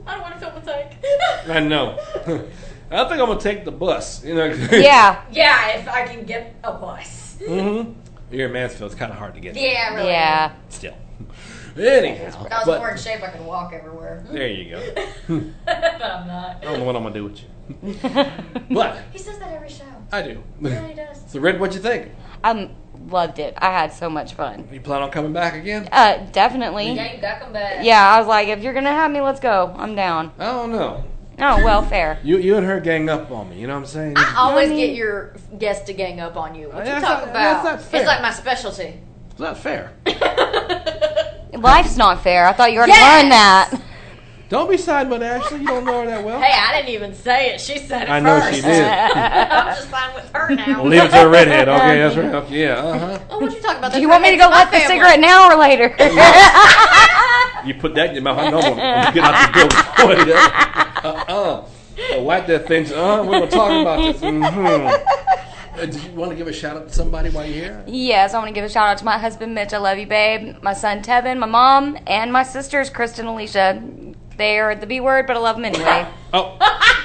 I 0.06 0.14
don't 0.14 0.22
want 0.22 0.34
to 0.34 0.40
fill 0.40 0.52
my 0.52 0.60
tank. 0.60 0.92
I 1.48 1.60
know. 1.60 1.98
I 2.90 3.08
think 3.08 3.20
I'm 3.20 3.26
gonna 3.26 3.40
take 3.40 3.64
the 3.64 3.72
bus. 3.72 4.24
You 4.24 4.34
know. 4.34 4.46
Yeah. 4.72 5.22
yeah, 5.30 5.68
if 5.78 5.88
I 5.88 6.06
can 6.06 6.24
get 6.24 6.54
a 6.62 6.72
bus. 6.72 7.36
mm-hmm. 7.40 7.92
Here 8.30 8.46
in 8.46 8.52
Mansfield, 8.52 8.90
it's 8.90 8.98
kind 8.98 9.12
of 9.12 9.18
hard 9.18 9.34
to 9.34 9.40
get. 9.40 9.54
Yeah, 9.56 9.94
really. 9.94 10.08
Yeah. 10.08 10.52
Still. 10.68 10.94
Anyhow, 11.76 12.24
If 12.26 12.36
I 12.36 12.40
was 12.58 12.66
but 12.66 12.78
more 12.78 12.90
in 12.90 12.96
shape, 12.98 13.22
I 13.22 13.28
could 13.28 13.44
walk 13.44 13.72
everywhere. 13.72 14.24
there 14.30 14.48
you 14.48 14.70
go. 14.70 14.92
but 15.66 15.74
I'm 16.02 16.26
not. 16.26 16.56
I 16.56 16.64
don't 16.64 16.78
know 16.78 16.84
what 16.84 16.96
I'm 16.96 17.02
gonna 17.02 17.14
do 17.14 17.24
with 17.24 17.40
you. 17.40 17.46
But 18.70 19.02
He 19.12 19.18
says 19.18 19.38
that 19.38 19.52
every 19.52 19.68
show. 19.68 19.84
I 20.10 20.22
do. 20.22 20.42
Yeah, 20.60 20.88
he 20.88 20.94
does. 20.94 21.20
So, 21.28 21.40
Red, 21.40 21.60
what'd 21.60 21.74
you 21.74 21.82
think? 21.82 22.12
I 22.42 22.70
loved 23.08 23.38
it. 23.38 23.54
I 23.58 23.66
had 23.66 23.92
so 23.92 24.08
much 24.08 24.34
fun. 24.34 24.68
You 24.72 24.80
plan 24.80 25.02
on 25.02 25.10
coming 25.10 25.32
back 25.32 25.54
again? 25.54 25.88
Uh, 25.92 26.18
definitely. 26.32 26.92
Yeah, 26.92 27.14
you 27.14 27.20
got 27.20 27.40
come 27.40 27.52
back. 27.52 27.84
Yeah, 27.84 28.08
I 28.08 28.18
was 28.18 28.26
like, 28.28 28.48
if 28.48 28.62
you're 28.62 28.74
gonna 28.74 28.92
have 28.92 29.10
me, 29.10 29.20
let's 29.20 29.40
go. 29.40 29.74
I'm 29.76 29.94
down. 29.94 30.32
I 30.38 30.46
don't 30.46 30.72
know. 30.72 31.04
Oh, 31.38 31.62
well, 31.64 31.82
fair. 31.82 32.18
You, 32.24 32.38
you 32.38 32.56
and 32.56 32.64
her 32.66 32.80
gang 32.80 33.08
up 33.10 33.30
on 33.30 33.50
me. 33.50 33.60
You 33.60 33.66
know 33.66 33.74
what 33.74 33.80
I'm 33.80 33.86
saying? 33.86 34.14
I 34.16 34.34
always 34.38 34.70
mean- 34.70 34.78
get 34.78 34.96
your 34.96 35.34
guests 35.58 35.84
to 35.86 35.92
gang 35.92 36.18
up 36.20 36.36
on 36.36 36.54
you. 36.54 36.68
What 36.68 36.78
you 36.78 36.84
That's 36.84 37.04
talk 37.04 37.20
not- 37.20 37.28
about? 37.30 37.62
that's 37.62 37.64
not 37.64 37.82
fair. 37.82 38.00
It's 38.00 38.06
like 38.08 38.22
my 38.22 38.30
specialty. 38.32 39.00
It's 39.30 39.40
not 39.40 39.58
fair. 39.58 39.92
Life's 41.52 41.96
not 41.96 42.22
fair. 42.22 42.46
I 42.46 42.52
thought 42.52 42.72
you 42.72 42.78
already 42.78 42.92
Yes! 42.92 43.22
learned 43.22 43.32
that. 43.32 43.80
Don't 44.48 44.70
be 44.70 44.76
siding 44.76 45.10
with 45.10 45.22
Ashley. 45.22 45.58
You 45.60 45.66
don't 45.66 45.84
know 45.84 46.00
her 46.02 46.06
that 46.06 46.24
well. 46.24 46.40
Hey, 46.40 46.52
I 46.56 46.76
didn't 46.76 46.94
even 46.94 47.14
say 47.14 47.50
it. 47.54 47.60
She 47.60 47.78
said 47.78 48.04
it 48.04 48.08
I 48.10 48.20
know 48.20 48.40
first. 48.40 48.54
she 48.54 48.60
did. 48.62 48.84
I'm 48.84 49.74
just 49.74 49.88
fine 49.90 50.14
with 50.14 50.30
her 50.32 50.54
now. 50.54 50.82
We'll 50.82 50.90
leave 50.92 51.02
it 51.02 51.10
to 51.10 51.26
a 51.26 51.28
redhead. 51.28 51.68
Okay, 51.68 51.98
that's 51.98 52.16
right. 52.16 52.50
Yeah, 52.50 52.74
uh 52.76 52.98
huh. 52.98 53.18
Oh, 53.30 53.38
what 53.40 53.52
you 53.52 53.60
talking 53.60 53.78
about? 53.78 53.92
Do 53.92 54.00
you 54.00 54.08
want 54.08 54.22
me 54.22 54.30
to 54.30 54.36
go 54.36 54.48
light 54.48 54.70
the 54.70 54.80
cigarette 54.80 55.18
now 55.18 55.50
or 55.50 55.56
later? 55.58 55.88
You 57.66 57.74
put 57.74 57.94
that 57.96 58.10
in 58.10 58.14
your 58.14 58.22
mouth. 58.22 58.38
I 58.38 58.50
know 58.50 58.58
I'm 58.60 58.76
gonna 58.76 59.12
get 59.12 59.24
out 59.24 59.52
the 59.52 59.58
building. 60.06 60.24
before 60.24 60.32
you- 60.32 61.26
Uh-uh. 61.32 61.64
Uh, 62.18 62.22
wipe 62.22 62.46
that 62.46 62.68
thing. 62.68 62.86
Uh, 62.92 63.24
we're 63.24 63.40
gonna 63.40 63.50
talk 63.50 63.70
about 63.80 63.98
this. 64.00 64.20
Mm-hmm. 64.20 65.76
Uh, 65.80 65.86
did 65.86 65.94
you 66.04 66.10
want 66.12 66.30
to 66.30 66.36
give 66.36 66.46
a 66.46 66.52
shout 66.52 66.76
out 66.76 66.88
to 66.88 66.94
somebody 66.94 67.30
while 67.30 67.44
you're 67.44 67.54
here? 67.54 67.84
yes, 67.86 68.32
I 68.34 68.38
want 68.38 68.48
to 68.48 68.54
give 68.54 68.64
a 68.64 68.68
shout 68.68 68.86
out 68.88 68.98
to 68.98 69.04
my 69.04 69.18
husband 69.18 69.54
Mitch. 69.54 69.72
I 69.72 69.78
love 69.78 69.98
you, 69.98 70.06
babe. 70.06 70.56
My 70.62 70.72
son 70.74 71.02
Tevin, 71.02 71.38
my 71.38 71.46
mom, 71.46 71.98
and 72.06 72.32
my 72.32 72.44
sisters 72.44 72.88
Kristen 72.90 73.26
and 73.26 73.34
Alicia. 73.34 73.82
They 74.36 74.58
are 74.58 74.74
the 74.74 74.86
B 74.86 75.00
word, 75.00 75.26
but 75.26 75.36
I 75.36 75.40
love 75.40 75.56
them 75.56 75.64
anyway. 75.64 76.06
Oh. 76.32 76.58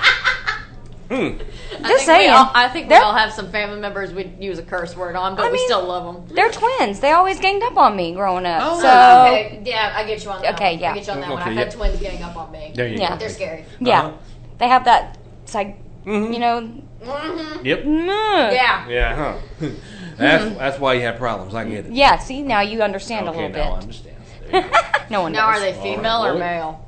Hmm. 1.10 1.16
I 1.18 1.28
Just 1.28 1.42
think 1.82 2.00
saying. 2.06 2.32
All, 2.32 2.50
I 2.54 2.70
think 2.70 2.86
we 2.86 2.90
They're- 2.96 3.04
all 3.04 3.14
have 3.14 3.34
some 3.34 3.52
family 3.52 3.82
members 3.82 4.14
we'd 4.14 4.42
use 4.42 4.60
a 4.60 4.64
curse 4.64 4.96
word 4.96 5.18
on, 5.18 5.36
but 5.36 5.44
I 5.44 5.48
we 5.52 5.58
mean- 5.58 5.68
still 5.68 5.84
love 5.86 6.06
them. 6.28 6.34
They're 6.34 6.50
twins. 6.50 7.02
They 7.02 7.12
always 7.12 7.38
ganged 7.38 7.64
up 7.64 7.76
on 7.76 7.98
me 7.98 8.14
growing 8.14 8.46
up. 8.46 8.62
Oh, 8.64 8.80
so 8.80 8.88
okay, 9.28 9.62
yeah, 9.66 9.92
I 9.94 10.06
get 10.06 10.24
you 10.24 10.32
on 10.32 10.42
that. 10.42 10.54
Okay, 10.56 10.76
one. 10.76 10.80
yeah. 10.80 10.92
I 10.92 10.96
get 10.96 11.08
you 11.08 11.12
on 11.14 11.20
that 11.20 11.30
one. 11.30 11.42
Okay, 11.42 11.52
I've 11.52 11.58
had 11.58 11.72
twins 11.72 12.00
gang 12.00 12.24
up 12.24 12.38
on 12.38 12.50
me. 12.54 12.72
There 12.74 12.88
you 12.88 12.98
Yeah. 12.98 13.10
go. 13.10 13.18
They're 13.18 13.28
scary. 13.30 13.66
yeah, 13.82 14.04
Uh-huh. 14.04 14.12
they 14.60 14.70
have 14.70 14.86
that. 14.86 15.18
It's 15.44 15.54
like 15.54 15.78
Mhm. 16.06 16.34
you 16.34 16.40
know. 16.40 16.72
Mm-hmm. 17.04 17.66
Yep. 17.66 17.84
mm. 17.84 18.54
Yeah. 18.54 18.88
Yeah, 18.88 19.16
huh? 19.60 19.68
That's 20.18 20.56
that's 20.58 20.80
why 20.80 20.94
you 20.94 21.02
have 21.02 21.18
problems. 21.18 21.54
I 21.56 21.66
get 21.66 21.88
it. 21.88 21.92
Yeah. 21.92 22.20
See, 22.20 22.42
now 22.42 22.62
you 22.62 22.82
understand 22.84 23.28
okay, 23.28 23.38
a 23.38 23.48
little 23.50 23.58
now 23.58 23.72
I 23.72 23.76
bit. 23.76 23.82
understand. 23.84 24.16
There 24.52 24.62
you 24.66 24.70
go. 24.72 24.78
no 25.10 25.22
one 25.24 25.32
Now, 25.34 25.48
are 25.48 25.54
knows. 25.54 25.62
they 25.62 25.74
female 25.74 26.26
or 26.26 26.34
boy. 26.34 26.40
male? 26.40 26.86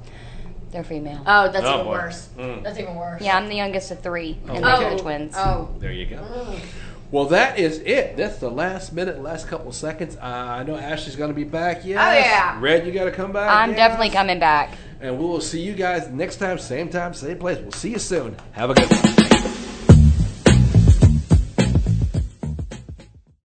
They're 0.74 0.84
female. 0.84 1.22
Oh, 1.26 1.50
that's 1.52 1.66
Oh, 1.66 1.74
even 1.76 1.86
boy. 1.86 1.91
worse. 1.91 2.30
Mm. 2.38 2.64
That's 2.64 2.80
even 2.80 2.95
worse. 2.95 3.22
yeah, 3.22 3.38
I'm 3.38 3.48
the 3.48 3.56
youngest 3.56 3.91
of 3.91 4.00
three, 4.02 4.40
and 4.50 4.66
Oh. 4.66 4.80
they're 4.80 4.98
twins. 4.98 5.36
Oh. 5.38 5.70
There 5.80 5.91
you 5.91 6.08
go. 6.08 6.18
Mm. 6.18 6.60
Well, 7.12 7.26
that 7.26 7.60
is 7.60 7.78
it. 7.86 8.18
That's 8.18 8.38
the 8.38 8.50
last 8.50 8.91
minute, 8.91 9.22
last 9.22 9.48
couple 9.48 9.68
of 9.70 9.76
seconds. 9.76 10.18
Uh, 10.18 10.26
I 10.26 10.64
know 10.64 10.76
Ashley's 10.76 11.16
going 11.16 11.30
to 11.30 11.36
be 11.36 11.44
back. 11.44 11.86
Yes. 11.86 12.00
Oh, 12.02 12.12
yeah. 12.12 12.58
Red, 12.60 12.88
you 12.88 12.91
got 12.91 13.06
to 13.06 13.12
come 13.12 13.32
back. 13.32 13.50
I'm 13.56 13.70
Yes. 13.70 13.78
definitely 13.78 14.10
coming 14.10 14.40
back. 14.40 14.72
And 15.00 15.20
we 15.20 15.24
will 15.26 15.40
see 15.41 15.62
you 15.62 15.74
guys 15.74 16.10
next 16.10 16.38
time, 16.38 16.58
same 16.58 16.90
time, 16.90 17.14
same 17.14 17.38
place. 17.38 17.60
We'll 17.60 17.72
see 17.72 17.91
you 17.91 18.00
soon. 18.00 18.36
Have 18.54 18.72
a 18.72 18.74
good 18.74 18.90
one. 18.90 19.32